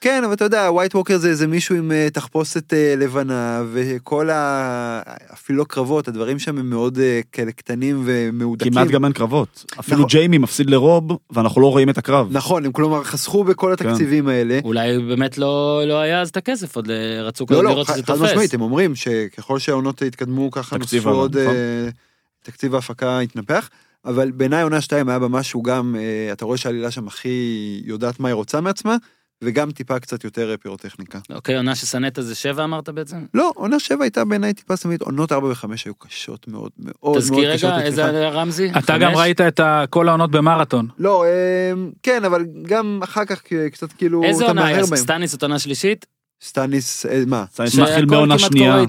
כן, 0.00 0.22
אבל 0.24 0.32
אתה 0.32 0.44
יודע, 0.44 0.68
ווייט 0.70 0.94
ווקר 0.94 1.18
זה 1.18 1.28
איזה 1.28 1.46
מישהו 1.46 1.76
עם 1.76 1.92
אה, 1.92 2.08
תחפושת 2.12 2.74
אה, 2.74 2.94
לבנה, 2.96 3.62
וכל 3.72 4.30
ה... 4.30 5.00
אפילו 5.32 5.58
לא 5.58 5.64
קרבות, 5.64 6.08
הדברים 6.08 6.38
שם 6.38 6.58
הם 6.58 6.70
מאוד 6.70 6.98
כאלה 7.32 7.52
קטנים 7.52 8.02
ומהודקים. 8.04 8.72
כמעט 8.72 8.88
גם 8.88 9.04
אין 9.04 9.12
קרבות. 9.12 9.64
אפילו 9.80 9.96
נכון. 9.96 10.08
ג'יימי 10.08 10.38
מפסיד 10.38 10.70
לרוב, 10.70 11.18
ואנחנו 11.30 11.60
לא 11.60 11.70
רואים 11.70 11.90
את 11.90 11.98
הקרב. 11.98 12.28
נכון, 12.30 12.64
הם 12.64 12.72
כלומר 12.72 13.04
חסכו 13.04 13.44
בכל 13.44 13.74
כן. 13.76 13.88
התקציבים 13.88 14.28
האלה. 14.28 14.58
אולי 14.64 14.98
באמת 14.98 15.38
לא 15.38 15.82
לא 15.86 16.00
היה 16.00 16.20
אז 16.20 16.28
את 16.28 16.36
הכסף 16.36 16.76
עוד 16.76 16.90
רצו 17.22 17.46
לא, 17.50 17.64
לא, 17.64 17.70
לראות 17.70 17.86
חד 17.86 17.94
שזה 17.94 18.02
חד 18.02 18.12
תופס. 18.12 18.30
משמעית, 18.30 18.54
הם 18.54 18.60
אומרים 18.60 18.94
שככל 18.94 19.58
שהעונות 19.58 20.02
התקדמו 20.02 20.50
ככה 20.50 20.78
נוספו 20.78 21.10
עוד, 21.10 21.38
נכון. 21.38 21.54
תקציב 22.42 22.74
ההפקה 22.74 23.20
התנפח, 23.20 23.68
אבל 24.04 24.30
בעיניי 24.30 24.62
עונה 24.62 24.80
2 24.80 25.08
היה 25.08 25.18
בה 25.18 25.28
משהו 25.28 25.62
גם, 25.62 25.96
אה, 25.98 26.32
אתה 26.32 26.44
רואה 26.44 26.56
שהעלילה 26.56 26.90
שם 26.90 27.06
הכי 27.06 27.80
יודעת 27.84 28.20
מה 28.20 28.28
היא 28.28 28.34
רוצה 28.34 28.60
מעצמה, 28.60 28.96
וגם 29.44 29.70
טיפה 29.70 29.98
קצת 29.98 30.24
יותר 30.24 30.50
אה, 30.50 30.56
פירוטכניקה. 30.56 31.18
אוקיי 31.30 31.56
עונה 31.56 31.74
ששנאת 31.74 32.18
זה 32.20 32.34
שבע 32.34 32.64
אמרת 32.64 32.88
בעצם? 32.88 33.16
לא, 33.34 33.52
עונה 33.54 33.80
7 33.80 34.04
הייתה 34.04 34.24
בעיניי 34.24 34.54
טיפה 34.54 34.76
סמית, 34.76 35.02
עונות 35.02 35.32
4 35.32 35.46
ו-5 35.46 35.64
היו 35.84 35.94
קשות 35.94 36.48
מאוד 36.48 36.70
מאוד 36.78 36.94
מאוד 37.02 37.18
תזכיר 37.18 37.54
קשות 37.54 37.72
רגע 37.72 37.82
איזה. 37.84 38.06
היה 38.06 38.30
רמזי? 38.30 38.70
אתה 38.78 38.98
גם? 38.98 39.12
ראית 39.14 39.40
את 39.40 39.60
כל 39.90 40.08
העונות 40.08 40.30
במרתון. 40.30 40.88
לא, 40.98 41.24
אה, 41.24 41.72
כן, 42.02 42.24
אבל 42.24 42.46
גם 42.62 43.00
אחר 43.04 43.24
כך 43.24 43.42
קצת 43.72 43.92
כאילו, 43.92 44.24
איזה 44.24 44.46
עונה. 44.46 44.86
סטניס 44.96 45.30
זאת 45.32 45.42
עונה 45.42 45.58
שלישית? 45.58 46.17
סטניס, 46.42 47.06
אה, 47.06 47.22
מה? 47.26 47.44
זה 47.66 47.82
מתחיל 47.82 48.04
בעונה 48.04 48.38
שנייה. 48.38 48.84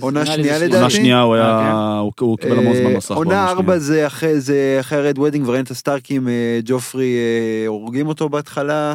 עונה 0.00 0.26
שנייה 0.26 0.58
זה 0.58 0.64
לדעתי? 0.64 0.76
עונה 0.78 0.90
שנייה 0.90 1.20
הוא 1.20 1.34
אה, 1.36 1.40
היה, 1.60 1.98
הוא- 1.98 2.12
הוא 2.20 2.38
קיבל 2.38 2.58
המון 2.58 2.76
זמן 2.76 2.86
אה, 2.86 2.96
מסך. 2.96 3.10
עונה 3.10 3.30
בעונה 3.30 3.48
4 3.50 3.62
שנייה. 3.64 3.78
זה 3.78 4.06
אחרי 4.06 4.40
זה 4.40 4.76
אחרי 4.80 4.98
ה 4.98 5.03
red 5.03 5.18
wedding 5.18 5.48
וראינו 5.48 5.64
את 5.64 5.70
הסטארקים 5.70 6.28
אה, 6.28 6.60
ג'ופרי 6.64 7.14
אה, 7.16 7.66
הורגים 7.66 8.06
אותו 8.06 8.28
בהתחלה 8.28 8.94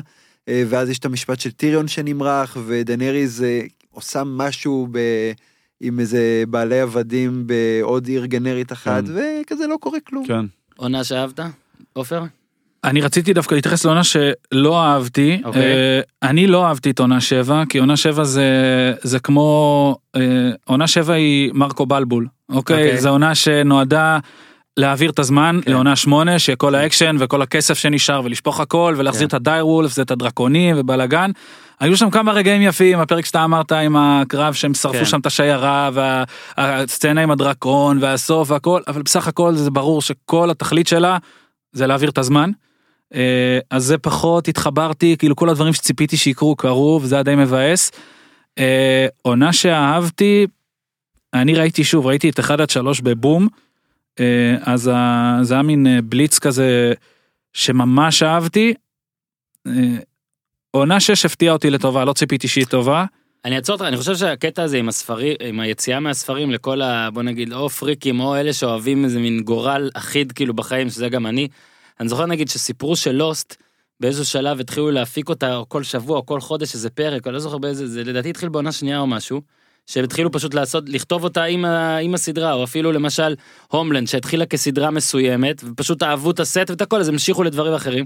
אה, 0.50 0.64
ואז 0.70 0.90
יש 0.90 1.00
את 1.00 1.06
המשפט 1.06 1.40
של 1.40 1.52
טיריון 1.52 1.88
שנמרח 1.88 2.58
ודנריס 2.68 3.44
אה, 3.44 3.62
עושה 3.92 4.24
משהו 4.26 4.88
ב... 4.92 5.00
עם 5.82 6.00
איזה 6.00 6.44
בעלי 6.50 6.80
עבדים 6.80 7.44
בעוד 7.48 8.08
עיר 8.08 8.26
גנרית 8.26 8.72
אחת 8.72 9.04
כן. 9.06 9.12
וכזה 9.46 9.68
לא 9.68 9.76
קורה 9.80 10.00
כלום. 10.08 10.26
כן. 10.28 10.46
עונה 10.78 11.04
שאהבת? 11.04 11.40
עופר? 11.94 12.24
אני 12.84 13.02
רציתי 13.02 13.34
דווקא 13.34 13.56
להתייחס 13.56 13.86
לעונה 13.86 14.04
שלא 14.04 14.84
אהבתי. 14.84 15.42
אוקיי. 15.44 15.62
אה, 15.62 16.00
אני 16.24 16.48
לא 16.48 16.66
אהבתי 16.66 16.92
את 16.92 17.00
עונה 17.00 17.22
7, 17.22 17.64
כי 17.70 17.78
עונה 17.78 17.98
7 17.98 18.24
זה, 18.24 18.44
זה 19.02 19.20
כמו... 19.20 19.96
אה, 20.16 20.22
עונה 20.66 20.88
7 20.88 21.14
היא 21.14 21.52
מרקו 21.54 21.86
בלבול, 21.86 22.28
אוקיי? 22.50 22.84
אוקיי. 22.86 23.02
זו 23.02 23.10
עונה 23.10 23.36
שנועדה 23.36 24.20
להעביר 24.78 25.10
את 25.10 25.20
הזמן 25.20 25.60
כן. 25.66 25.72
לעונה 25.72 25.96
שמונה, 25.96 26.40
שכל 26.40 26.76
האקשן 26.76 27.16
וכל 27.20 27.42
הכסף 27.42 27.78
שנשאר 27.78 28.22
ולשפוך 28.24 28.60
הכל 28.60 28.96
ולהחזיר 28.98 29.28
כן. 29.28 29.28
את 29.28 29.34
ה 29.34 29.40
dire 29.40 29.68
wolf 29.68 29.98
ואת 29.98 30.12
הדרקונים 30.12 30.76
ובלאגן. 30.80 31.32
היו 31.80 31.98
שם 31.98 32.10
כמה 32.10 32.32
רגעים 32.32 32.62
יפים, 32.62 33.00
הפרק 33.00 33.26
שאתה 33.26 33.44
אמרת 33.44 33.72
עם 33.72 33.96
הקרב 33.96 34.54
שהם 34.54 34.74
שרפו 34.74 34.98
כן. 34.98 35.06
שם 35.06 35.20
את 35.20 35.26
השיירה 35.26 35.90
והסצנה 35.94 37.22
עם 37.22 37.32
הדרקון 37.32 37.98
והסוף 38.02 38.52
והכל, 38.52 38.82
אבל 38.88 39.02
בסך 39.02 39.28
הכל 39.28 39.56
זה 39.56 39.72
ברור 39.72 40.02
שכל 40.02 40.50
התכלית 40.50 40.88
שלה 40.88 41.18
זה 41.74 41.88
להעביר 41.88 42.10
את 42.10 42.18
הזמן. 42.18 42.52
אה, 43.16 43.60
אז 43.72 43.84
זה 43.84 43.98
פחות 43.98 44.48
התחברתי, 44.48 45.16
כאילו 45.20 45.36
כל 45.36 45.50
הדברים 45.50 45.74
שציפיתי 45.74 46.18
שיקרו 46.18 46.56
קרו 46.56 47.00
וזה 47.04 47.16
היה 47.16 47.24
די 47.24 47.36
מבאס. 47.36 47.92
אה, 48.60 49.08
עונה 49.22 49.54
שאהבתי, 49.54 50.48
אני 51.34 51.56
ראיתי 51.56 51.84
שוב, 51.84 52.06
ראיתי 52.06 52.30
את 52.30 52.40
1 52.40 52.60
עד 52.60 52.70
3 52.70 53.02
בבום, 53.02 53.48
אה, 54.20 54.56
אז 54.62 54.92
זה 55.42 55.54
היה 55.54 55.64
מין 55.64 55.88
בליץ 56.04 56.40
כזה 56.40 56.94
שממש 57.54 58.24
אהבתי. 58.24 58.74
אה, 59.68 59.72
עונה 60.72 61.00
6 61.00 61.26
הפתיעה 61.26 61.54
אותי 61.54 61.70
לטובה, 61.70 62.06
לא 62.06 62.14
ציפיתי 62.14 62.48
שהיא 62.48 62.66
טובה. 62.66 63.06
אני 63.46 63.56
אעצור 63.56 63.74
אותך, 63.74 63.86
אני 63.86 63.98
חושב 63.98 64.16
שהקטע 64.16 64.64
הזה 64.64 64.78
עם 64.78 64.90
הספרים, 64.90 65.36
עם 65.44 65.60
היציאה 65.60 66.00
מהספרים 66.00 66.52
לכל 66.52 66.82
ה... 66.82 67.10
בוא 67.14 67.24
נגיד, 67.24 67.54
או 67.54 67.70
פריקים 67.70 68.20
או 68.20 68.36
אלה 68.36 68.54
שאוהבים 68.54 69.06
איזה 69.06 69.20
מין 69.20 69.42
גורל 69.42 69.90
אחיד 69.94 70.32
כאילו 70.32 70.54
בחיים, 70.54 70.90
שזה 70.90 71.10
גם 71.10 71.28
אני. 71.28 71.48
אני 72.00 72.10
זוכר 72.10 72.26
נגיד 72.26 72.50
שסיפרו 72.50 72.96
של 72.96 73.12
לוסט, 73.12 73.56
באיזשהו 74.00 74.26
שלב 74.26 74.60
התחילו 74.60 74.92
להפיק 74.92 75.30
אותה 75.30 75.56
או 75.56 75.70
כל 75.70 75.84
שבוע 75.84 76.22
כל 76.22 76.40
חודש 76.40 76.74
איזה 76.74 76.90
פרק, 76.90 77.28
אני 77.28 77.34
לא 77.34 77.40
זוכר 77.40 77.58
באיזה, 77.58 77.88
זה 77.88 78.04
לדעתי 78.04 78.30
התחיל 78.30 78.50
בעונה 78.50 78.72
שנייה 78.72 79.00
או 79.00 79.08
משהו. 79.08 79.42
שהתחילו 79.88 80.32
פשוט 80.32 80.54
לעשות, 80.54 80.90
לכתוב 80.90 81.24
אותה 81.24 81.44
עם, 81.44 81.66
ה, 81.66 81.98
עם 81.98 82.14
הסדרה, 82.14 82.54
או 82.54 82.64
אפילו 82.64 82.92
למשל 82.92 83.36
הומלנד 83.68 84.08
שהתחילה 84.08 84.46
כסדרה 84.46 84.92
מסוימת, 84.92 85.62
ופשוט 85.66 86.04
אהבו 86.04 86.32
את 86.32 86.40
הסט 86.40 86.70
ואת 86.70 86.82
הכל, 86.82 87.00
אז 87.00 87.10
המשיכו 87.10 87.44
לדברים 87.44 87.74
אחרים. 87.74 88.06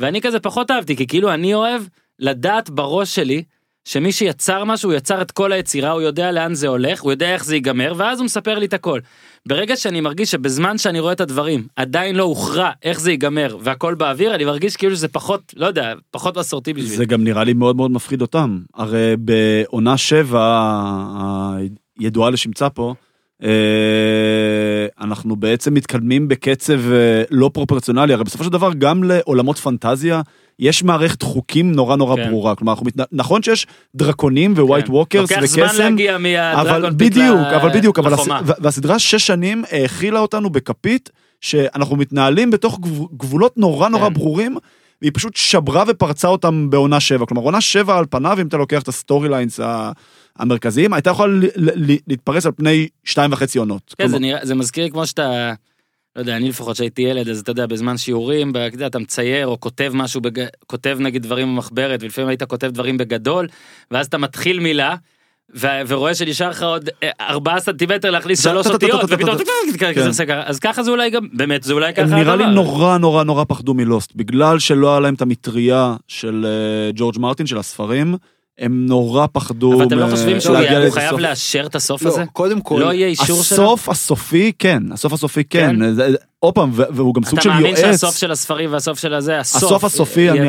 ואני 0.00 0.20
כזה 0.20 0.40
פחות 0.40 0.70
אהבתי, 0.70 0.96
כי 0.96 1.06
כאילו 1.06 1.34
אני 1.34 1.54
אוהב 1.54 1.82
לדעת 2.18 2.70
בראש 2.70 3.14
שלי, 3.14 3.42
שמי 3.88 4.12
שיצר 4.12 4.64
משהו, 4.64 4.90
הוא 4.90 4.96
יצר 4.96 5.22
את 5.22 5.30
כל 5.30 5.52
היצירה, 5.52 5.90
הוא 5.90 6.02
יודע 6.02 6.32
לאן 6.32 6.54
זה 6.54 6.68
הולך, 6.68 7.00
הוא 7.02 7.12
יודע 7.12 7.34
איך 7.34 7.44
זה 7.44 7.54
ייגמר, 7.54 7.92
ואז 7.96 8.18
הוא 8.18 8.24
מספר 8.24 8.58
לי 8.58 8.66
את 8.66 8.72
הכל. 8.72 9.00
ברגע 9.46 9.76
שאני 9.76 10.00
מרגיש 10.00 10.30
שבזמן 10.30 10.78
שאני 10.78 11.00
רואה 11.00 11.12
את 11.12 11.20
הדברים, 11.20 11.66
עדיין 11.76 12.16
לא 12.16 12.22
הוכרע 12.22 12.70
איך 12.82 13.00
זה 13.00 13.10
ייגמר, 13.10 13.56
והכל 13.60 13.94
באוויר, 13.94 14.34
אני 14.34 14.44
מרגיש 14.44 14.76
כאילו 14.76 14.96
שזה 14.96 15.08
פחות, 15.08 15.54
לא 15.56 15.66
יודע, 15.66 15.94
פחות 16.10 16.38
מסורתי 16.38 16.72
בשבילי. 16.72 16.96
זה 16.96 17.04
גם 17.04 17.24
נראה 17.24 17.44
לי 17.44 17.52
מאוד 17.52 17.76
מאוד 17.76 17.90
מפחיד 17.90 18.22
אותם. 18.22 18.58
הרי 18.74 19.14
בעונה 19.18 19.96
שבע, 19.96 20.64
הידועה 21.98 22.30
לשמצה 22.30 22.70
פה, 22.70 22.94
אה, 23.42 24.86
אנחנו 25.00 25.36
בעצם 25.36 25.74
מתקדמים 25.74 26.28
בקצב 26.28 26.92
אה, 26.92 27.22
לא 27.30 27.50
פרופורציונלי, 27.54 28.12
הרי 28.12 28.24
בסופו 28.24 28.44
של 28.44 28.50
דבר 28.50 28.70
גם 28.78 29.04
לעולמות 29.04 29.58
פנטזיה 29.58 30.22
יש 30.58 30.82
מערכת 30.82 31.22
חוקים 31.22 31.72
נורא 31.72 31.96
נורא 31.96 32.16
כן. 32.16 32.30
ברורה, 32.30 32.54
כלומר 32.54 32.72
אנחנו 32.72 32.86
מתנ... 32.86 33.02
נכון 33.12 33.42
שיש 33.42 33.66
דרקונים 33.94 34.54
white 34.56 34.86
כן. 34.86 34.92
walkers 34.92 35.30
לוקח 35.30 35.44
זמן 35.44 35.64
וקסם, 35.64 35.82
להגיע 35.82 36.18
מה 36.18 36.30
Dragon 36.30 36.66
אבל 36.84 36.90
בדיוק, 36.96 37.36
ל- 37.52 37.54
אבל 37.54 37.68
בדיוק, 37.78 37.98
אבל 37.98 38.14
הס... 38.14 38.26
והסדרה 38.58 38.98
שש 38.98 39.26
שנים 39.26 39.64
האכילה 39.70 40.20
אותנו 40.20 40.50
בכפית, 40.50 41.10
שאנחנו 41.40 41.96
מתנהלים 41.96 42.50
בתוך 42.50 42.80
גב- 42.80 43.16
גבולות 43.16 43.58
נורא 43.58 43.88
נורא 43.88 44.08
כן. 44.08 44.14
ברורים, 44.14 44.56
והיא 45.02 45.12
פשוט 45.14 45.36
שברה 45.36 45.84
ופרצה 45.88 46.28
אותם 46.28 46.70
בעונה 46.70 47.00
שבע. 47.00 47.26
כלומר, 47.26 47.42
עונה 47.42 47.60
שבע 47.60 47.98
על 47.98 48.04
פניו, 48.10 48.38
אם 48.40 48.46
אתה 48.46 48.56
לוקח 48.56 48.82
את 48.82 48.88
ה 48.88 48.95
story 48.95 49.28
lines 49.28 49.60
המרכזיים, 50.38 50.92
הייתה 50.92 51.10
יכולה 51.10 51.34
להתפרס 52.06 52.46
על 52.46 52.52
פני 52.56 52.88
שתיים 53.04 53.32
וחצי 53.32 53.58
עונות. 53.58 53.94
כן, 53.98 54.08
זה, 54.08 54.12
כלומר, 54.12 54.26
נראה, 54.28 54.46
זה 54.46 54.54
מזכיר 54.54 54.90
כמו 54.90 55.06
שאתה, 55.06 55.52
לא 56.18 56.22
יודע, 56.22 56.36
אני 56.36 56.48
לפחות 56.48 56.76
שהייתי 56.76 57.02
ילד, 57.02 57.28
אז 57.28 57.40
אתה 57.40 57.50
יודע, 57.50 57.66
בזמן 57.66 57.96
שיעורים, 57.96 58.52
אתה 58.86 58.98
מצייר 58.98 59.46
או 59.46 59.60
כותב 59.60 59.92
משהו, 59.94 60.20
בג... 60.20 60.44
כותב 60.66 60.96
נגיד 61.00 61.22
דברים 61.22 61.48
במחברת, 61.48 62.02
ולפעמים 62.02 62.28
היית 62.28 62.42
כותב 62.42 62.66
דברים 62.66 62.96
בגדול, 62.96 63.48
ואז 63.90 64.06
אתה 64.06 64.18
מתחיל 64.18 64.60
מילה. 64.60 64.94
ו- 65.56 65.66
ורואה 65.88 66.14
שנשאר 66.14 66.50
לך 66.50 66.62
עוד 66.62 66.88
אה, 67.02 67.10
ארבעה 67.20 67.60
סנטימטר 67.60 68.10
להכניס 68.10 68.42
זה- 68.42 68.50
שלוש 68.50 68.66
טה- 68.66 68.68
טה- 68.68 68.74
אותיות 68.74 69.00
טה- 69.00 69.06
טה- 69.06 69.14
ופתאום. 69.14 69.36
אז 70.46 70.58
ככה 70.58 70.82
זה 70.82 70.90
אולי 70.90 71.10
גם 71.10 71.26
באמת 71.32 71.62
זה 71.62 71.72
אולי 71.72 71.94
ככה 71.94 72.04
נראה 72.14 72.36
לי. 72.36 72.46
נורא 72.46 72.98
נורא 72.98 73.24
נורא 73.24 73.44
פחדו 73.48 73.74
מלוסט, 73.74 74.12
בגלל 74.16 74.58
שלא 74.58 74.90
היה 74.90 75.00
להם 75.00 75.14
את 75.14 75.22
המטריה 75.22 75.96
של 76.08 76.46
אה, 76.48 76.90
ג'ורג' 76.94 77.18
מרטין, 77.18 77.46
של 77.46 77.58
הספרים, 77.58 78.14
הם 78.58 78.86
נורא 78.86 79.26
פחדו 79.32 79.74
אבל 79.74 79.86
אתם 79.86 79.98
לא 79.98 80.06
חושבים 80.10 80.40
שהוא 80.40 80.56
חייב. 80.90 81.18
לאשר 81.18 81.66
את 81.66 81.74
הסוף 81.74 82.02
לא, 82.02 82.08
הזה? 82.08 82.24
קודם 82.32 82.60
כל, 82.60 82.80
לא 82.84 82.92
יהיה 82.92 83.06
אישור 83.06 83.26
שלו? 83.26 83.36
הסוף 83.40 83.88
הסופי 83.88 84.52
כן, 84.58 84.82
הסוף 84.92 85.12
הסופי 85.12 85.44
כן, 85.44 85.76
כן? 85.80 85.94
זה- 85.94 86.08
עוד 86.40 86.54
פעם, 86.54 86.70
והוא 86.74 87.14
גם 87.14 87.24
סוג 87.24 87.32
אתה 87.38 87.42
של 87.42 87.48
מאמין 87.48 87.66
יועץ. 87.66 87.78
שהסוף 87.80 88.16
של 88.16 88.30
הספרים 88.30 88.72
והסוף 88.72 88.98
של 88.98 89.14
הזה, 89.14 89.38
הסוף, 89.38 89.62
הסוף 89.62 89.84
הסופי, 89.84 90.30
אני- 90.30 90.40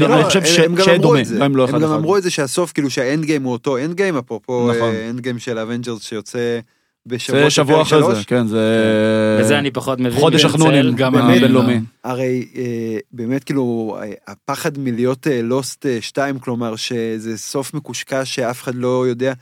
לא, 0.00 0.22
חושב 0.24 0.40
גם 0.40 0.46
שיהיה 0.46 0.66
אמרו 0.66 0.96
דומה, 1.02 1.20
לא 1.56 1.64
הם 1.64 1.70
גם 1.70 1.84
אחד. 1.84 1.92
אמרו 1.94 2.16
את 2.16 2.22
זה 2.22 2.30
שהסוף, 2.30 2.72
כאילו 2.72 2.90
שה 2.90 3.07
end 3.07 3.24
game 3.24 3.42
הוא 3.42 3.52
אותו 3.52 3.78
end 3.78 3.94
game, 3.94 4.16
אפרופו 4.16 4.70
נכון. 4.76 4.90
Endgame 5.10 5.38
של 5.38 5.58
האבנג'רס 5.58 6.02
שיוצא 6.02 6.58
בשבוע 7.06 7.44
זה 7.44 7.50
שבוע 7.50 7.82
אחרי 7.82 8.00
שלוש. 8.00 8.18
זה, 8.18 8.24
כן, 8.24 8.46
זה... 8.46 9.38
בזה 9.40 9.58
אני 9.58 9.70
פחות 9.70 10.00
מבין. 10.00 10.20
חודש. 10.20 10.44
החנונים, 10.44 10.96
גם 10.96 11.12
באמת, 11.12 11.36
הבינלאומי. 11.36 11.80
הרי 12.04 12.48
אה, 12.56 12.98
באמת 13.12 13.44
כאילו 13.44 13.96
אה, 14.00 14.12
הפחד 14.26 14.78
מלהיות 14.78 15.26
לוסט 15.42 15.86
2 16.00 16.38
כלומר 16.38 16.76
שזה 16.76 17.38
סוף 17.38 17.74
מקושקש 17.74 18.34
שאף 18.34 18.62
אחד 18.62 18.74
לא 18.74 19.06
יודע 19.08 19.32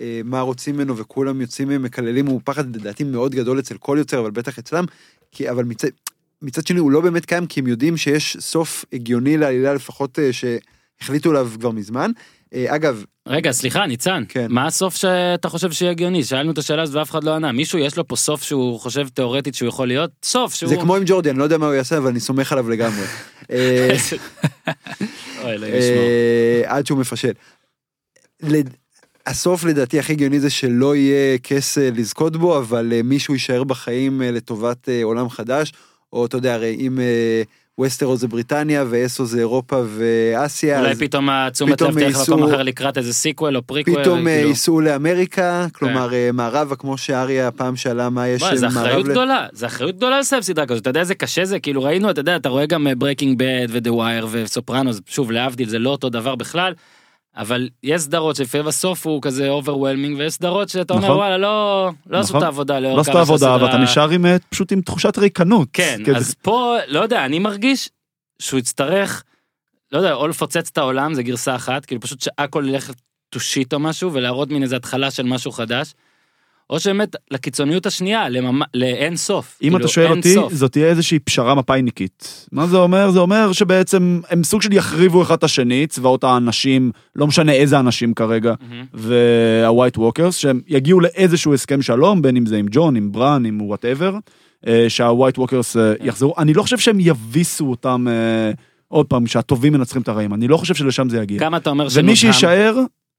אה, 0.00 0.20
מה 0.24 0.40
רוצים 0.40 0.74
ממנו 0.74 0.96
וכולם 0.96 1.40
יוצאים 1.40 1.82
מקללים 1.82 2.26
הוא 2.26 2.40
פחד 2.44 2.76
לדעתי 2.76 3.04
מאוד 3.04 3.34
גדול 3.34 3.58
אצל 3.58 3.76
כל 3.76 3.96
יוצר 3.98 4.20
אבל 4.20 4.30
בטח 4.30 4.58
אצלם 4.58 4.84
כי 5.32 5.50
אבל 5.50 5.64
מצד, 5.64 5.88
מצד 6.42 6.66
שני 6.66 6.78
הוא 6.78 6.90
לא 6.90 7.00
באמת 7.00 7.24
קיים 7.24 7.46
כי 7.46 7.60
הם 7.60 7.66
יודעים 7.66 7.96
שיש 7.96 8.36
סוף 8.40 8.84
הגיוני 8.92 9.36
לעלילה 9.36 9.74
לפחות 9.74 10.18
אה, 10.18 10.30
שהחליטו 10.32 11.30
עליו 11.30 11.50
כבר 11.58 11.70
מזמן. 11.70 12.10
אה, 12.54 12.74
אגב 12.74 13.04
רגע, 13.28 13.52
סליחה, 13.52 13.86
ניצן, 13.86 14.24
כן. 14.28 14.46
מה 14.50 14.66
הסוף 14.66 14.96
שאתה 14.96 15.48
חושב 15.48 15.72
שיהיה 15.72 15.90
הגיוני? 15.90 16.24
שאלנו 16.24 16.52
את 16.52 16.58
השאלה 16.58 16.82
הזאת 16.82 16.96
ואף 16.96 17.10
אחד 17.10 17.24
לא 17.24 17.34
ענה. 17.34 17.52
מישהו 17.52 17.78
יש 17.78 17.96
לו 17.96 18.08
פה 18.08 18.16
סוף 18.16 18.42
שהוא 18.42 18.80
חושב 18.80 19.08
תאורטית 19.08 19.54
שהוא 19.54 19.68
יכול 19.68 19.88
להיות? 19.88 20.10
סוף 20.24 20.54
שהוא... 20.54 20.68
זה 20.68 20.76
כמו 20.76 20.96
עם 20.96 21.02
ג'ורדי 21.06 21.30
אני 21.30 21.38
לא 21.38 21.44
יודע 21.44 21.58
מה 21.58 21.66
הוא 21.66 21.74
יעשה 21.74 21.98
אבל 21.98 22.10
אני 22.10 22.20
סומך 22.20 22.52
עליו 22.52 22.70
לגמרי. 22.70 23.04
אה. 23.50 23.96
אה, 25.44 26.62
עד 26.64 26.86
שהוא 26.86 26.98
מפשל. 26.98 27.32
הסוף 29.26 29.64
לדעתי 29.64 29.98
הכי 29.98 30.12
הגיוני 30.12 30.40
זה 30.40 30.50
שלא 30.50 30.96
יהיה 30.96 31.38
כס 31.38 31.78
לזכות 31.78 32.36
בו, 32.36 32.58
אבל 32.58 32.92
מישהו 33.04 33.34
יישאר 33.34 33.64
בחיים 33.64 34.22
לטובת 34.22 34.88
עולם 35.02 35.30
חדש, 35.30 35.72
או 36.12 36.26
אתה 36.26 36.36
יודע, 36.36 36.54
הרי 36.54 36.76
אם 36.80 36.98
ווסטרוס 37.78 38.16
זה 38.16 38.28
בריטניה 38.28 38.84
ואסוס 38.90 39.26
זה 39.26 39.38
אירופה 39.38 39.82
ואסיה, 39.86 40.80
אולי 40.80 40.94
פתאום 40.94 41.30
התשומת 41.30 41.80
לב 41.80 41.90
תלך 41.90 42.02
ייסעו- 42.16 42.32
למקום 42.32 42.48
אחר 42.48 42.62
לקראת 42.62 42.98
איזה 42.98 43.14
sequel 43.14 43.56
או 43.56 43.62
פריקוול. 43.62 44.02
פתאום 44.02 44.28
אה, 44.28 44.34
כאילו. 44.34 44.48
ייסעו 44.48 44.80
לאמריקה, 44.80 45.66
כלומר 45.72 46.14
אה, 46.14 46.30
מערבה, 46.32 46.76
כמו 46.76 46.98
שאריה 46.98 47.48
הפעם 47.48 47.76
שאלה 47.76 48.10
מה 48.10 48.28
יש 48.28 48.42
זה 48.54 48.66
אה, 48.66 48.72
מערב 48.72 48.86
אחריות 48.86 49.06
גדולה, 49.06 49.46
זה 49.52 49.66
אחריות 49.66 49.96
גדולה 49.96 50.20
לסיים 50.20 50.42
סדרה 50.42 50.66
כזאת, 50.66 50.82
אתה 50.82 50.90
יודע 50.90 51.00
איזה 51.00 51.14
קשה 51.14 51.44
זה, 51.44 51.58
כאילו 51.58 51.82
ראינו, 51.82 52.10
אתה 52.10 52.20
יודע, 52.20 52.36
אתה 52.36 52.48
רואה 52.48 52.66
גם 52.66 52.86
Breaking 52.98 53.38
Bad 53.38 53.66
ו 53.70 53.76
The 53.76 53.92
Wire 53.92 54.26
וסופרנוס, 54.30 55.00
שוב 55.06 55.32
להבדיל 55.32 55.68
זה 55.68 55.78
לא 55.78 55.90
אותו 55.90 56.08
דבר 56.08 56.34
בכלל, 56.34 56.72
אבל 57.36 57.68
יש 57.82 58.02
סדרות 58.02 58.36
שלפעמים 58.36 58.66
הסוף 58.66 59.06
הוא 59.06 59.22
כזה 59.22 59.48
overwhelming, 59.48 60.18
ויש 60.18 60.32
סדרות 60.34 60.68
שאתה 60.68 60.94
אומר 60.94 61.04
נכון. 61.04 61.16
וואלה 61.16 61.38
לא, 61.38 61.90
לא 62.06 62.18
עשו 62.18 62.28
נכון. 62.28 62.38
את 62.38 62.44
העבודה 62.44 62.80
לאור 62.80 62.96
לא 62.98 63.02
כמה 63.02 63.26
שהסדרה- 63.26 63.62
ואתה 63.62 63.76
נשאר 63.78 64.10
עם 64.10 64.26
אה, 64.26 64.36
פשוט 64.48 64.72
עם 64.72 64.80
תחושת 64.80 65.18
ריקנות. 65.18 65.68
כן, 65.72 65.98
כזה. 66.06 66.16
אז 66.16 66.34
פה, 66.42 66.76
לא 66.88 67.00
יודע, 67.00 67.24
אני 67.24 67.38
מרגיש 67.38 67.88
שהוא 68.38 68.58
יצטרך, 68.58 69.24
לא 69.92 69.98
יודע, 69.98 70.12
או 70.14 70.28
לפוצץ 70.28 70.68
את 70.72 70.78
העולם, 70.78 71.14
זה 71.14 71.22
גרסה 71.22 71.54
אחת, 71.56 71.84
כאילו 71.84 72.00
פשוט 72.00 72.20
שהכל 72.20 72.64
ילך 72.68 72.90
to 73.34 73.38
shit 73.38 73.68
או 73.72 73.78
משהו, 73.78 74.12
ולהראות 74.12 74.50
מין 74.50 74.62
איזה 74.62 74.76
התחלה 74.76 75.10
של 75.10 75.22
משהו 75.22 75.52
חדש, 75.52 75.94
או 76.70 76.80
שבאמת 76.80 77.16
לקיצוניות 77.30 77.86
השנייה, 77.86 78.28
לממ... 78.28 78.60
לאין 78.74 79.16
סוף. 79.16 79.58
אם 79.62 79.68
כאילו, 79.68 79.78
אתה 79.78 79.88
שואל 79.88 80.10
אותי, 80.10 80.34
סוף. 80.34 80.52
זאת 80.52 80.72
תהיה 80.72 80.86
איזושהי 80.86 81.18
פשרה 81.18 81.54
מפא"יניקית. 81.54 82.46
מה 82.52 82.66
זה 82.66 82.76
אומר? 82.76 83.10
זה 83.10 83.20
אומר 83.20 83.52
שבעצם 83.52 84.20
הם 84.30 84.44
סוג 84.44 84.62
של 84.62 84.72
יחריבו 84.72 85.22
אחד 85.22 85.34
את 85.34 85.44
השני, 85.44 85.86
צבאות 85.86 86.24
האנשים, 86.24 86.90
לא 87.16 87.26
משנה 87.26 87.52
איזה 87.52 87.80
אנשים 87.80 88.14
כרגע, 88.14 88.54
מהמם. 88.60 88.84
וה 88.94 89.24
White 89.24 89.98
Walkers, 89.98 90.36
שהם 90.36 90.60
יגיעו 90.66 91.00
לאיזשהו 91.00 91.54
הסכם 91.54 91.82
שלום, 91.82 92.22
בין 92.22 92.36
אם 92.36 92.46
זה 92.46 92.56
עם 92.56 92.66
ג'ון, 92.70 92.96
עם 92.96 93.12
בראן, 93.12 93.44
עם 93.46 93.60
whatever, 93.62 94.16
שה 94.88 95.07
White 95.07 95.38
Walkers 95.38 95.76
יחזרו. 96.02 96.34
אני 96.38 96.54
לא 96.54 96.62
חושב 96.62 96.78
שהם 96.78 96.96
יביסו 97.00 97.70
אותם, 97.70 98.06
אה, 98.08 98.52
עוד 98.88 99.06
פעם, 99.06 99.26
שהטובים 99.26 99.72
מנצחים 99.72 100.02
את 100.02 100.08
הרעים. 100.08 100.34
אני 100.34 100.48
לא 100.48 100.56
חושב 100.56 100.74
שלשם 100.74 101.08
זה 101.08 101.18
יגיע. 101.18 101.38
כמה 101.38 101.56
אתה 101.56 101.70
אומר 101.70 101.84
ומי 101.84 102.16
שנודהם? 102.16 102.16
שיישאר, 102.16 102.76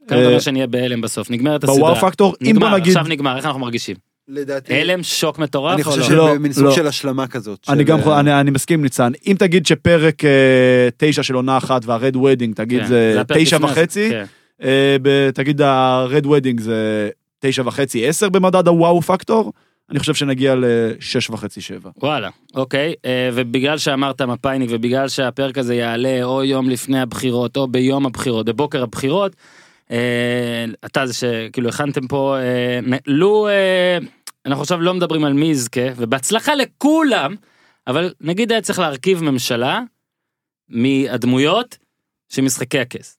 כמה 0.07 0.17
אתה 0.19 0.25
אומר 0.25 0.35
אה, 0.35 0.41
שנהיה 0.41 0.67
בהלם 0.67 1.01
בסוף? 1.01 1.31
נגמרת 1.31 1.63
הסדרה. 1.63 1.77
ב 1.77 1.95
wow 1.95 2.07
factor, 2.07 2.35
אם 2.41 2.55
בוא 2.59 2.69
נגיד, 2.69 2.97
עכשיו 2.97 3.11
נגמר, 3.11 3.37
איך 3.37 3.45
אנחנו 3.45 3.59
מרגישים? 3.59 3.95
לדעתי, 4.27 4.73
הלם, 4.73 5.03
שוק 5.03 5.39
מטורף 5.39 5.73
אני 5.73 5.83
חושב 5.83 6.11
לא? 6.11 6.27
שהם 6.27 6.35
במין 6.35 6.53
סוג 6.53 6.63
לא. 6.63 6.71
של 6.71 6.87
השלמה 6.87 7.27
כזאת. 7.27 7.59
אני 7.69 7.83
גם, 7.83 7.99
אה, 7.99 8.19
אני, 8.19 8.39
אני 8.39 8.51
מסכים 8.51 8.81
ניצן, 8.81 9.11
אם 9.27 9.35
תגיד 9.39 9.65
שפרק 9.65 10.25
אה, 10.25 10.89
תשע 10.97 11.23
של 11.23 11.33
עונה 11.33 11.57
אחת 11.57 11.85
וה 11.85 11.97
Red 11.97 12.15
Wedding, 12.15 12.55
תגיד 12.55 12.81
כן, 12.81 12.87
זה 12.87 13.21
הפרק 13.21 13.37
תשע 13.37 13.55
לפני 13.55 13.67
זה, 13.67 13.73
וחצי, 13.73 14.09
כן. 14.09 14.25
אה, 14.63 14.97
ב- 15.01 15.29
תגיד 15.31 15.61
ה 15.61 15.77
Red 15.77 16.25
Wedding 16.25 16.59
זה 16.59 17.09
תשע 17.39 17.63
וחצי 17.65 18.07
עשר 18.07 18.29
במדד 18.29 18.67
ה 18.67 19.01
wow 19.01 19.17
factor, 19.17 19.53
אני 19.89 19.99
חושב 19.99 20.13
שנגיע 20.13 20.55
לשש 20.57 21.29
וחצי 21.29 21.61
שבע. 21.61 21.89
וואלה, 22.01 22.29
אוקיי, 22.55 22.93
אה, 23.05 23.29
ובגלל 23.33 23.77
שאמרת 23.77 24.21
מפאיניק 24.21 24.69
ובגלל 24.73 25.07
שהפרק 25.07 25.57
הזה 25.57 25.75
יעלה 25.75 26.23
או 26.23 26.43
יום 26.43 26.69
לפני 26.69 27.01
הבחירות 27.01 27.57
או 27.57 27.67
ביום 27.67 28.05
הבחירות, 28.05 28.45
בבוקר 28.45 28.83
הבחירות, 28.83 29.31
אה, 29.31 29.64
אתה 30.85 31.07
זה 31.07 31.13
שכאילו 31.13 31.69
הכנתם 31.69 32.07
פה, 32.07 32.37
אה, 32.37 32.79
לו, 33.07 33.47
אה, 33.47 33.97
אנחנו 34.45 34.61
עכשיו 34.61 34.81
לא 34.81 34.93
מדברים 34.93 35.23
על 35.23 35.33
מי 35.33 35.45
יזכה, 35.45 35.81
ובהצלחה 35.95 36.55
לכולם, 36.55 37.35
אבל 37.87 38.13
נגיד 38.21 38.51
היה 38.51 38.61
צריך 38.61 38.79
להרכיב 38.79 39.23
ממשלה 39.23 39.81
מהדמויות 40.69 41.77
של 42.29 42.41
משחקי 42.41 42.79
הכס. 42.79 43.17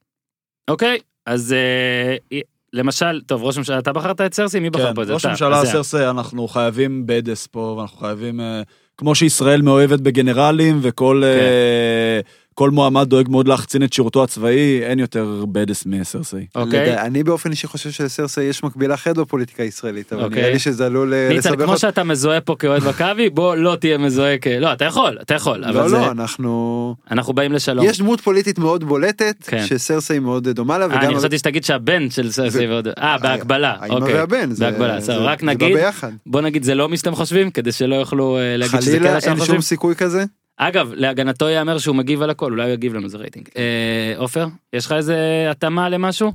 אוקיי? 0.71 0.99
אז 1.27 1.53
אה, 1.53 2.39
למשל, 2.73 3.21
טוב, 3.27 3.43
ראש 3.45 3.59
ממשלה, 3.59 3.79
אתה 3.79 3.93
בחרת 3.93 4.21
את 4.21 4.35
סרסי? 4.35 4.61
מי 4.61 4.71
בחר 4.71 4.89
כן, 4.89 4.95
פה 4.95 5.03
את 5.03 5.07
זה? 5.07 5.15
ראש. 5.15 5.25
הממשלה 5.25 5.65
סרסי, 5.65 6.07
אנחנו 6.07 6.49
חייבים 6.49 7.07
בדס 7.07 7.47
פה, 7.47 7.75
ואנחנו 7.79 7.99
חייבים, 7.99 8.41
אה, 8.41 8.63
כמו 8.97 9.15
שישראל 9.15 9.63
מאוהבת 9.63 10.01
בגנרלים, 10.01 10.79
וכל 10.83 11.23
כן. 11.25 12.31
אה, 12.57 12.65
כל 12.65 12.71
מועמד 12.71 13.09
דואג 13.09 13.29
מאוד 13.29 13.49
להחצין 13.49 13.83
את 13.83 13.93
שירותו 13.93 14.25
הצבאי, 14.25 14.83
אין 14.83 14.99
יותר 14.99 15.45
בדס 15.53 15.87
מסרסי. 15.87 16.47
אוקיי. 16.55 17.01
אני 17.01 17.25
באופן 17.25 17.51
אישי 17.51 17.67
חושב 17.67 17.91
שלסרסי 17.91 18.43
יש 18.43 18.65
מקבילה 18.65 18.95
אחרת 18.95 19.17
בפוליטיקה 19.17 19.63
הישראלית, 19.63 20.13
אבל 20.13 20.25
אוקיי. 20.25 20.39
נראה 20.41 20.53
לי 20.53 20.59
שזה 20.59 20.87
עלול 20.87 21.15
אה, 21.15 21.29
ניצן, 21.29 21.51
לסבך 21.51 21.63
כמו 21.63 21.73
אותך. 21.73 21.81
שאתה 21.81 22.05
מזוהה 22.05 22.41
פה 22.41 22.57
כאוהד 22.59 22.83
מכבי, 22.85 23.31
בוא 23.31 23.57
לא 23.57 23.77
תהיה 23.81 23.99
מזוהה 23.99 24.39
כ... 24.39 24.47
לא, 24.47 24.73
אתה 24.73 24.85
יכול, 24.85 25.19
אתה 25.23 25.35
יכול, 25.35 25.65
אבל 25.65 25.83
לא, 25.83 25.89
זה... 25.89 25.97
לא, 25.97 26.11
אנחנו... 26.11 26.95
אנחנו 27.11 27.33
באים 27.33 27.53
לשלום. 27.53 27.87
יש 27.87 27.99
דמות 27.99 28.21
פוליטית 28.21 28.59
מאוד 28.59 28.85
בולטת, 28.85 29.37
כן. 29.47 29.67
שסרסי 29.67 30.19
מאוד 30.19 30.49
דומה 30.49 30.79
לה, 30.79 30.85
אה, 30.85 30.91
וגם... 30.91 31.01
אני 31.01 31.17
חשבתי 31.17 31.39
שתגיד 31.39 31.65
שהבן 31.65 32.11
של 32.11 32.31
סרסי 32.31 32.67
ועוד... 32.67 32.89
אה, 32.89 33.19
בהקבלה, 33.19 33.77
האמא 33.81 33.95
אוקיי. 33.95 34.15
והבן, 34.15 34.51
זה- 34.51 34.65
בהקבלה, 34.71 34.97
בסדר, 34.97 35.25
רק 35.27 35.41
זה 35.41 35.47
בא 35.47 35.53
נגיד, 35.53 35.77
ביחד. 35.77 36.11
בוא 36.27 36.41
נגיד 36.41 36.63
זה 36.65 36.75
לא 36.75 36.89
מי 36.89 36.97
שאתם 36.97 37.15
חושבים, 37.15 37.51
כדי 37.51 37.73
שלא 37.73 37.95
יוכלו 37.95 38.39
אה, 38.39 38.57
להגיד 38.57 38.81
שזה 38.81 38.91
כן 38.93 38.99
חלילה 38.99 39.15
מה 39.15 39.21
שאנחנו 39.21 39.31
אין 39.33 39.41
חושבים. 39.41 39.57
שום 39.57 39.63
סיכוי 39.63 39.95
כזה. 39.95 40.25
אגב, 40.57 40.93
להגנתו 40.95 41.49
ייאמר 41.49 41.79
שהוא 41.79 41.97
מגיב 41.97 42.23
על 42.23 42.31
הכל, 42.31 42.53
אולי 42.53 42.65
הוא 42.65 42.73
יגיב 42.73 42.95
לנו, 42.95 43.09
זה 43.09 43.19
רייטינג. 43.19 43.49
אה, 43.57 44.15
עופר, 44.17 44.47
יש 44.73 44.87
לך 44.87 44.93
איזה 44.93 45.47
התאמה 45.51 45.89
למשהו? 45.89 46.33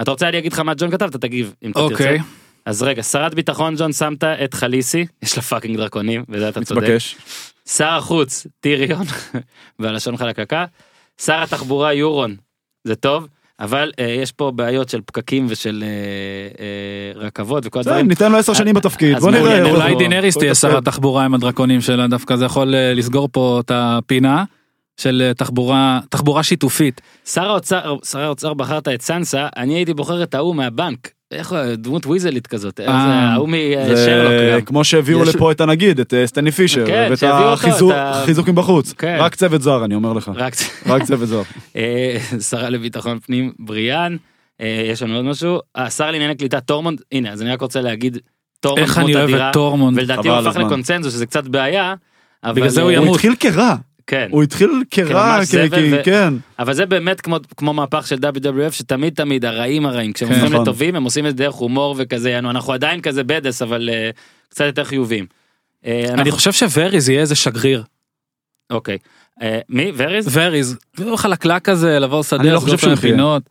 אתה 0.00 0.10
רוצה 0.10 0.28
אני 0.28 0.38
אגיד 0.38 0.52
לך 0.52 0.58
מה 0.58 0.74
ג'ון 0.74 0.90
כתב, 0.90 1.04
אתה 1.04 1.18
תגיב, 1.18 1.54
אם 1.62 1.70
אתה 1.70 1.80
תרצה. 1.80 1.94
אוקיי. 1.94 2.18
אז 2.66 2.82
רגע, 2.82 3.02
שרת 3.02 3.34
ביטחון 3.34 3.74
ג'ון 3.76 3.92
שמת 3.92 4.24
את 4.24 4.54
חליסי, 4.54 5.06
יש 5.22 5.36
לה 5.36 5.42
fucking 5.42 5.76
דרקונים, 5.76 6.24
וזה 6.28 6.48
אתה 6.48 6.64
צודק. 6.64 6.82
מתבקש. 6.82 7.16
שר 7.68 7.88
החוץ 7.88 8.46
טיריון 8.60 9.04
והלשון 9.78 10.16
חלקקה, 10.16 10.64
שר 11.20 11.42
התחבורה 11.42 11.92
יורון 11.92 12.36
זה 12.84 12.94
טוב 12.94 13.28
אבל 13.60 13.92
אה, 13.98 14.04
יש 14.04 14.32
פה 14.32 14.50
בעיות 14.54 14.88
של 14.88 15.00
פקקים 15.06 15.46
ושל 15.48 15.84
אה, 15.86 15.88
אה, 16.64 17.26
רכבות 17.26 17.66
וכל 17.66 17.80
בסדר, 17.80 17.92
הדברים. 17.92 18.08
ניתן 18.08 18.32
לו 18.32 18.38
עשר 18.38 18.54
שנים 18.54 18.74
בתפקיד, 18.74 19.18
בוא 19.18 19.30
נראה. 19.30 19.70
אולי 19.70 19.92
בוא 19.92 19.98
תהיה 19.98 20.20
נטפל. 20.20 20.54
שרת 20.54 20.84
תחבורה 20.84 21.24
עם 21.24 21.34
הדרקונים 21.34 21.80
שלה, 21.80 22.06
דווקא 22.06 22.36
זה 22.36 22.44
יכול 22.44 22.74
אה, 22.74 22.94
לסגור 22.94 23.28
פה 23.32 23.60
את 23.64 23.70
הפינה 23.74 24.44
של 24.96 25.22
אה, 25.26 25.34
תחבורה, 25.34 26.00
תחבורה 26.08 26.42
שיתופית. 26.42 27.00
שר 27.24 27.48
האוצר 27.50 27.96
שר 28.04 28.20
האוצר 28.20 28.54
בחרת 28.54 28.88
את 28.88 29.02
סנסה 29.02 29.48
אני 29.56 29.74
הייתי 29.74 29.94
בוחר 29.94 30.22
את 30.22 30.34
ההוא 30.34 30.54
מהבנק. 30.54 31.15
איך 31.32 31.52
הוא 31.52 31.58
דמות 31.74 32.06
ויזלית 32.06 32.46
כזאת 32.46 32.80
אה, 32.80 32.86
אה. 32.86 33.32
ההוא 33.32 33.48
משרלוק 33.48 34.32
גם. 34.54 34.60
כמו 34.60 34.84
שהביאו 34.84 35.24
לפה 35.24 35.52
את 35.52 35.60
הנגיד, 35.60 36.00
את 36.00 36.14
אה, 36.14 36.26
סטני 36.26 36.50
פישר, 36.50 36.86
כן, 36.86 37.06
ואת 37.10 37.18
שהביאו 37.18 37.38
אותו, 37.38 37.52
החיזוק- 37.52 37.90
את 37.92 37.96
ה- 37.96 38.22
חיזוקים 38.26 38.54
בחוץ. 38.54 38.92
כן. 38.92 39.16
רק 39.20 39.34
צוות 39.34 39.62
זר, 39.62 39.84
אני 39.84 39.94
אומר 39.94 40.12
לך. 40.12 40.30
רק 40.86 41.02
צוות 41.02 41.28
זר. 41.28 41.42
אה, 41.76 42.16
שרה 42.40 42.68
לביטחון 42.70 43.18
פנים 43.18 43.52
בריאן 43.58 44.16
אה, 44.60 44.86
יש 44.90 45.02
לנו 45.02 45.16
עוד 45.16 45.24
משהו 45.24 45.58
השר 45.74 46.10
לענייני 46.10 46.34
קליטה 46.34 46.60
טורמונד 46.60 47.00
הנה 47.12 47.30
אז 47.32 47.42
אני 47.42 47.50
רק 47.52 47.60
רוצה 47.60 47.80
להגיד 47.80 48.18
טורמונד 48.60 48.88
איך 48.88 48.98
אני 48.98 49.14
אוהב 49.14 49.34
את 49.34 49.52
טורמונד. 49.52 49.98
ולדעתי 49.98 50.28
הוא 50.28 50.36
הפך. 50.36 50.56
לקונצנזוס 50.56 51.12
שזה 51.14 51.26
קצת 51.26 51.44
בעיה. 51.48 51.94
אבל, 52.44 52.52
בגלל 52.54 52.68
זה 52.68 52.82
הוא 52.82 52.90
אה, 52.90 52.94
ימות. 52.94 53.06
הוא 53.08 53.14
התחיל 53.14 53.34
כרע, 53.40 53.74
כן. 54.06 54.28
הוא 54.30 54.42
התחיל 54.42 54.70
כרע, 54.90 55.36
ממש 55.38 55.50
כי- 55.50 55.66
זבל 55.68 55.76
כי- 55.76 55.94
ו- 55.94 56.04
כן. 56.04 56.34
אבל 56.58 56.72
זה 56.74 56.86
באמת 56.86 57.20
כמו 57.20 57.36
כמו 57.56 57.72
מהפך 57.74 58.06
של 58.06 58.16
WWF 58.16 58.72
שתמיד 58.72 59.14
תמיד 59.14 59.44
הרעים 59.44 59.86
הרעים 59.86 60.12
כשהם 60.12 60.28
כן, 60.28 60.34
הופכים 60.34 60.52
נכון. 60.52 60.62
לטובים 60.62 60.96
הם 60.96 61.04
עושים 61.04 61.26
את 61.26 61.30
זה 61.30 61.44
דרך 61.44 61.54
הומור 61.54 61.94
וכזה 61.98 62.30
יענו 62.30 62.50
אנחנו 62.50 62.72
עדיין 62.72 63.00
כזה 63.00 63.24
badass 63.24 63.62
אבל 63.62 63.90
אה, 63.92 64.10
קצת 64.48 64.64
יותר 64.64 64.84
חיובים. 64.84 65.26
אני 65.84 66.08
אנחנו- 66.08 66.32
חושב 66.32 66.52
שווריז 66.52 67.08
יהיה 67.08 67.20
איזה 67.20 67.34
שגריר. 67.34 67.82
אוקיי. 68.70 68.98
אה, 69.42 69.58
מי 69.68 69.92
וריז? 69.96 70.28
וריז, 70.36 70.76
הוא 70.98 71.16
חלקלק 71.16 71.62
כזה, 71.64 71.98
לבוא 71.98 72.20
לסדר, 72.20 72.40
אני 72.40 72.50
לא 72.50 72.60
חושב 72.60 72.78
שהוא. 72.78 72.94
פינות. 72.94 73.42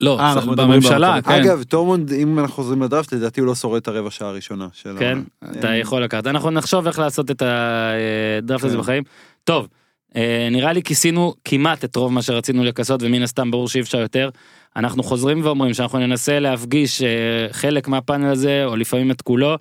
לא, 0.00 0.20
אנחנו 0.32 0.56
בממשלה, 0.56 1.22
כן. 1.22 1.30
אגב, 1.30 1.62
טורמונד, 1.62 2.12
אם 2.12 2.38
אנחנו 2.38 2.54
חוזרים 2.54 2.82
לדראפט, 2.82 3.12
לדעתי 3.14 3.40
הוא 3.40 3.46
לא 3.46 3.54
שורד 3.54 3.76
את 3.82 3.88
הרבע 3.88 4.10
שעה 4.10 4.28
הראשונה 4.28 4.68
כן, 4.98 5.18
אתה 5.58 5.74
יכול 5.76 6.04
לקחת. 6.04 6.26
אנחנו 6.26 6.50
נחשוב 6.50 6.86
איך 6.86 6.98
לעשות 6.98 7.30
את 7.30 7.42
הדראפט 7.42 8.64
הזה 8.64 8.76
כן. 8.76 8.82
בחיים. 8.82 9.02
טוב, 9.44 9.68
אה, 10.16 10.48
נראה 10.50 10.72
לי 10.72 10.82
כיסינו 10.82 11.34
כמעט 11.44 11.84
את 11.84 11.96
רוב 11.96 12.12
מה 12.12 12.22
שרצינו 12.22 12.64
לכסות 12.64 13.02
ומן 13.02 13.22
הסתם 13.22 13.50
ברור 13.50 13.68
שאי 13.68 13.80
אפשר 13.80 13.98
יותר. 13.98 14.30
אנחנו 14.76 15.02
חוזרים 15.02 15.44
ואומרים 15.44 15.74
שאנחנו 15.74 15.98
ננסה 15.98 16.40
להפגיש 16.40 17.02
אה, 17.02 17.08
חלק 17.50 17.88
מהפאנל 17.88 18.26
הזה 18.26 18.64
או 18.64 18.76
לפעמים 18.76 19.10
את 19.10 19.22
כולו. 19.22 19.56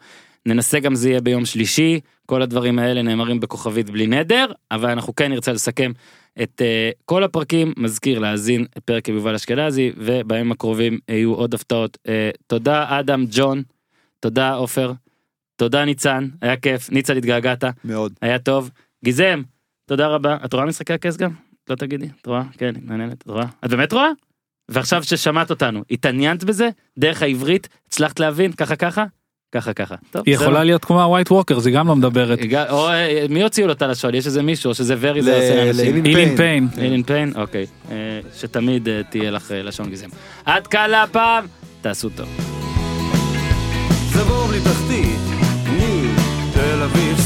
ננסה 0.45 0.79
גם 0.79 0.95
זה 0.95 1.09
יהיה 1.09 1.21
ביום 1.21 1.45
שלישי. 1.45 1.99
כל 2.25 2.41
הדברים 2.41 2.79
האלה 2.79 3.01
נאמרים 3.01 3.39
בכוכבית 3.39 3.89
בלי 3.89 4.07
נדר 4.07 4.45
אבל 4.71 4.89
אנחנו 4.89 5.15
כן 5.15 5.31
נרצה 5.31 5.51
לסכם 5.51 5.91
את 6.43 6.61
uh, 6.61 6.95
כל 7.05 7.23
הפרקים. 7.23 7.73
מזכיר 7.77 8.19
להאזין 8.19 8.65
פרק 8.85 9.09
עם 9.09 9.15
יובל 9.15 9.35
אשכנזי 9.35 9.91
ובימים 9.97 10.51
הקרובים 10.51 10.99
יהיו 11.09 11.33
עוד 11.33 11.53
הפתעות. 11.53 11.97
uh, 12.07 12.09
תודה 12.47 12.99
אדם 12.99 13.25
ג'ון. 13.31 13.63
תודה 14.19 14.53
עופר. 14.53 14.93
תודה 15.55 15.85
ניצן. 15.85 16.27
היה 16.41 16.57
כיף. 16.57 16.91
ניצן 16.91 17.17
התגעגעת. 17.17 17.63
מאוד. 17.85 18.13
היה 18.21 18.39
טוב. 18.39 18.69
גיזם 19.05 19.41
תודה 19.93 20.07
רבה. 20.07 20.37
את 20.45 20.53
רואה 20.53 20.65
משחקי 20.65 20.93
הכס 20.93 21.17
גם? 21.17 21.29
לא 21.69 21.75
תגידי? 21.75 22.05
את 22.21 22.25
רואה? 22.25 22.41
כן 22.57 22.73
מעניינת. 22.85 23.13
את 23.23 23.27
רואה? 23.27 23.45
את 23.65 23.69
באמת 23.69 23.93
רואה? 23.93 24.07
ועכשיו 24.71 25.03
ששמעת 25.03 25.49
אותנו 25.49 25.83
התעניינת 25.91 26.43
בזה? 26.43 26.69
דרך 26.99 27.21
העברית? 27.21 27.67
הצלחת 27.87 28.19
להבין? 28.19 28.51
ככה 28.51 28.75
ככה? 28.75 29.05
ככה 29.55 29.73
ככה. 29.73 29.95
טוב, 30.11 30.23
היא. 30.25 30.35
יכולה 30.35 30.63
להיות 30.63 30.85
כמו 30.85 31.03
הווייט 31.03 31.31
ווקר, 31.31 31.57
היא 31.65 31.73
גם 31.75 31.87
לא 31.87 31.95
מדברת. 31.95 32.39
או 32.69 32.87
מי 33.29 33.43
הוציאו 33.43 33.67
לו 33.67 33.73
את 33.73 33.81
הלשון 33.81 34.15
יש 34.15 34.25
איזה 34.25 34.41
מישהו 34.43 34.69
או 34.69 34.75
שזה 34.75 34.95
ורי 34.99 35.21
זה 35.21 35.31
ל- 35.31 35.35
עושה 35.35 35.65
לאנשים. 35.65 35.85
לאילין 35.85 36.05
אילין 36.05 36.37
פיין. 36.37 36.67
אילין 36.77 37.03
פיין? 37.03 37.31
אוקיי. 37.35 37.65
אה, 37.91 37.95
שתמיד 38.35 38.89
אה, 38.89 39.01
תהיה 39.09 39.31
לך 39.31 39.51
אה, 39.51 39.63
לשון 39.63 39.89
גזם. 39.89 40.07
עד 40.45 40.67
כאן 40.67 40.89
להפעם. 40.89 41.45
תעשו 41.81 42.09
טוב. 42.09 42.27
זה 44.13 44.23
בור 44.23 44.47
בלי 44.47 44.59
תחתית, 44.59 45.19
ניו 45.77 46.09
תל 46.53 46.81
אביב 46.81 47.17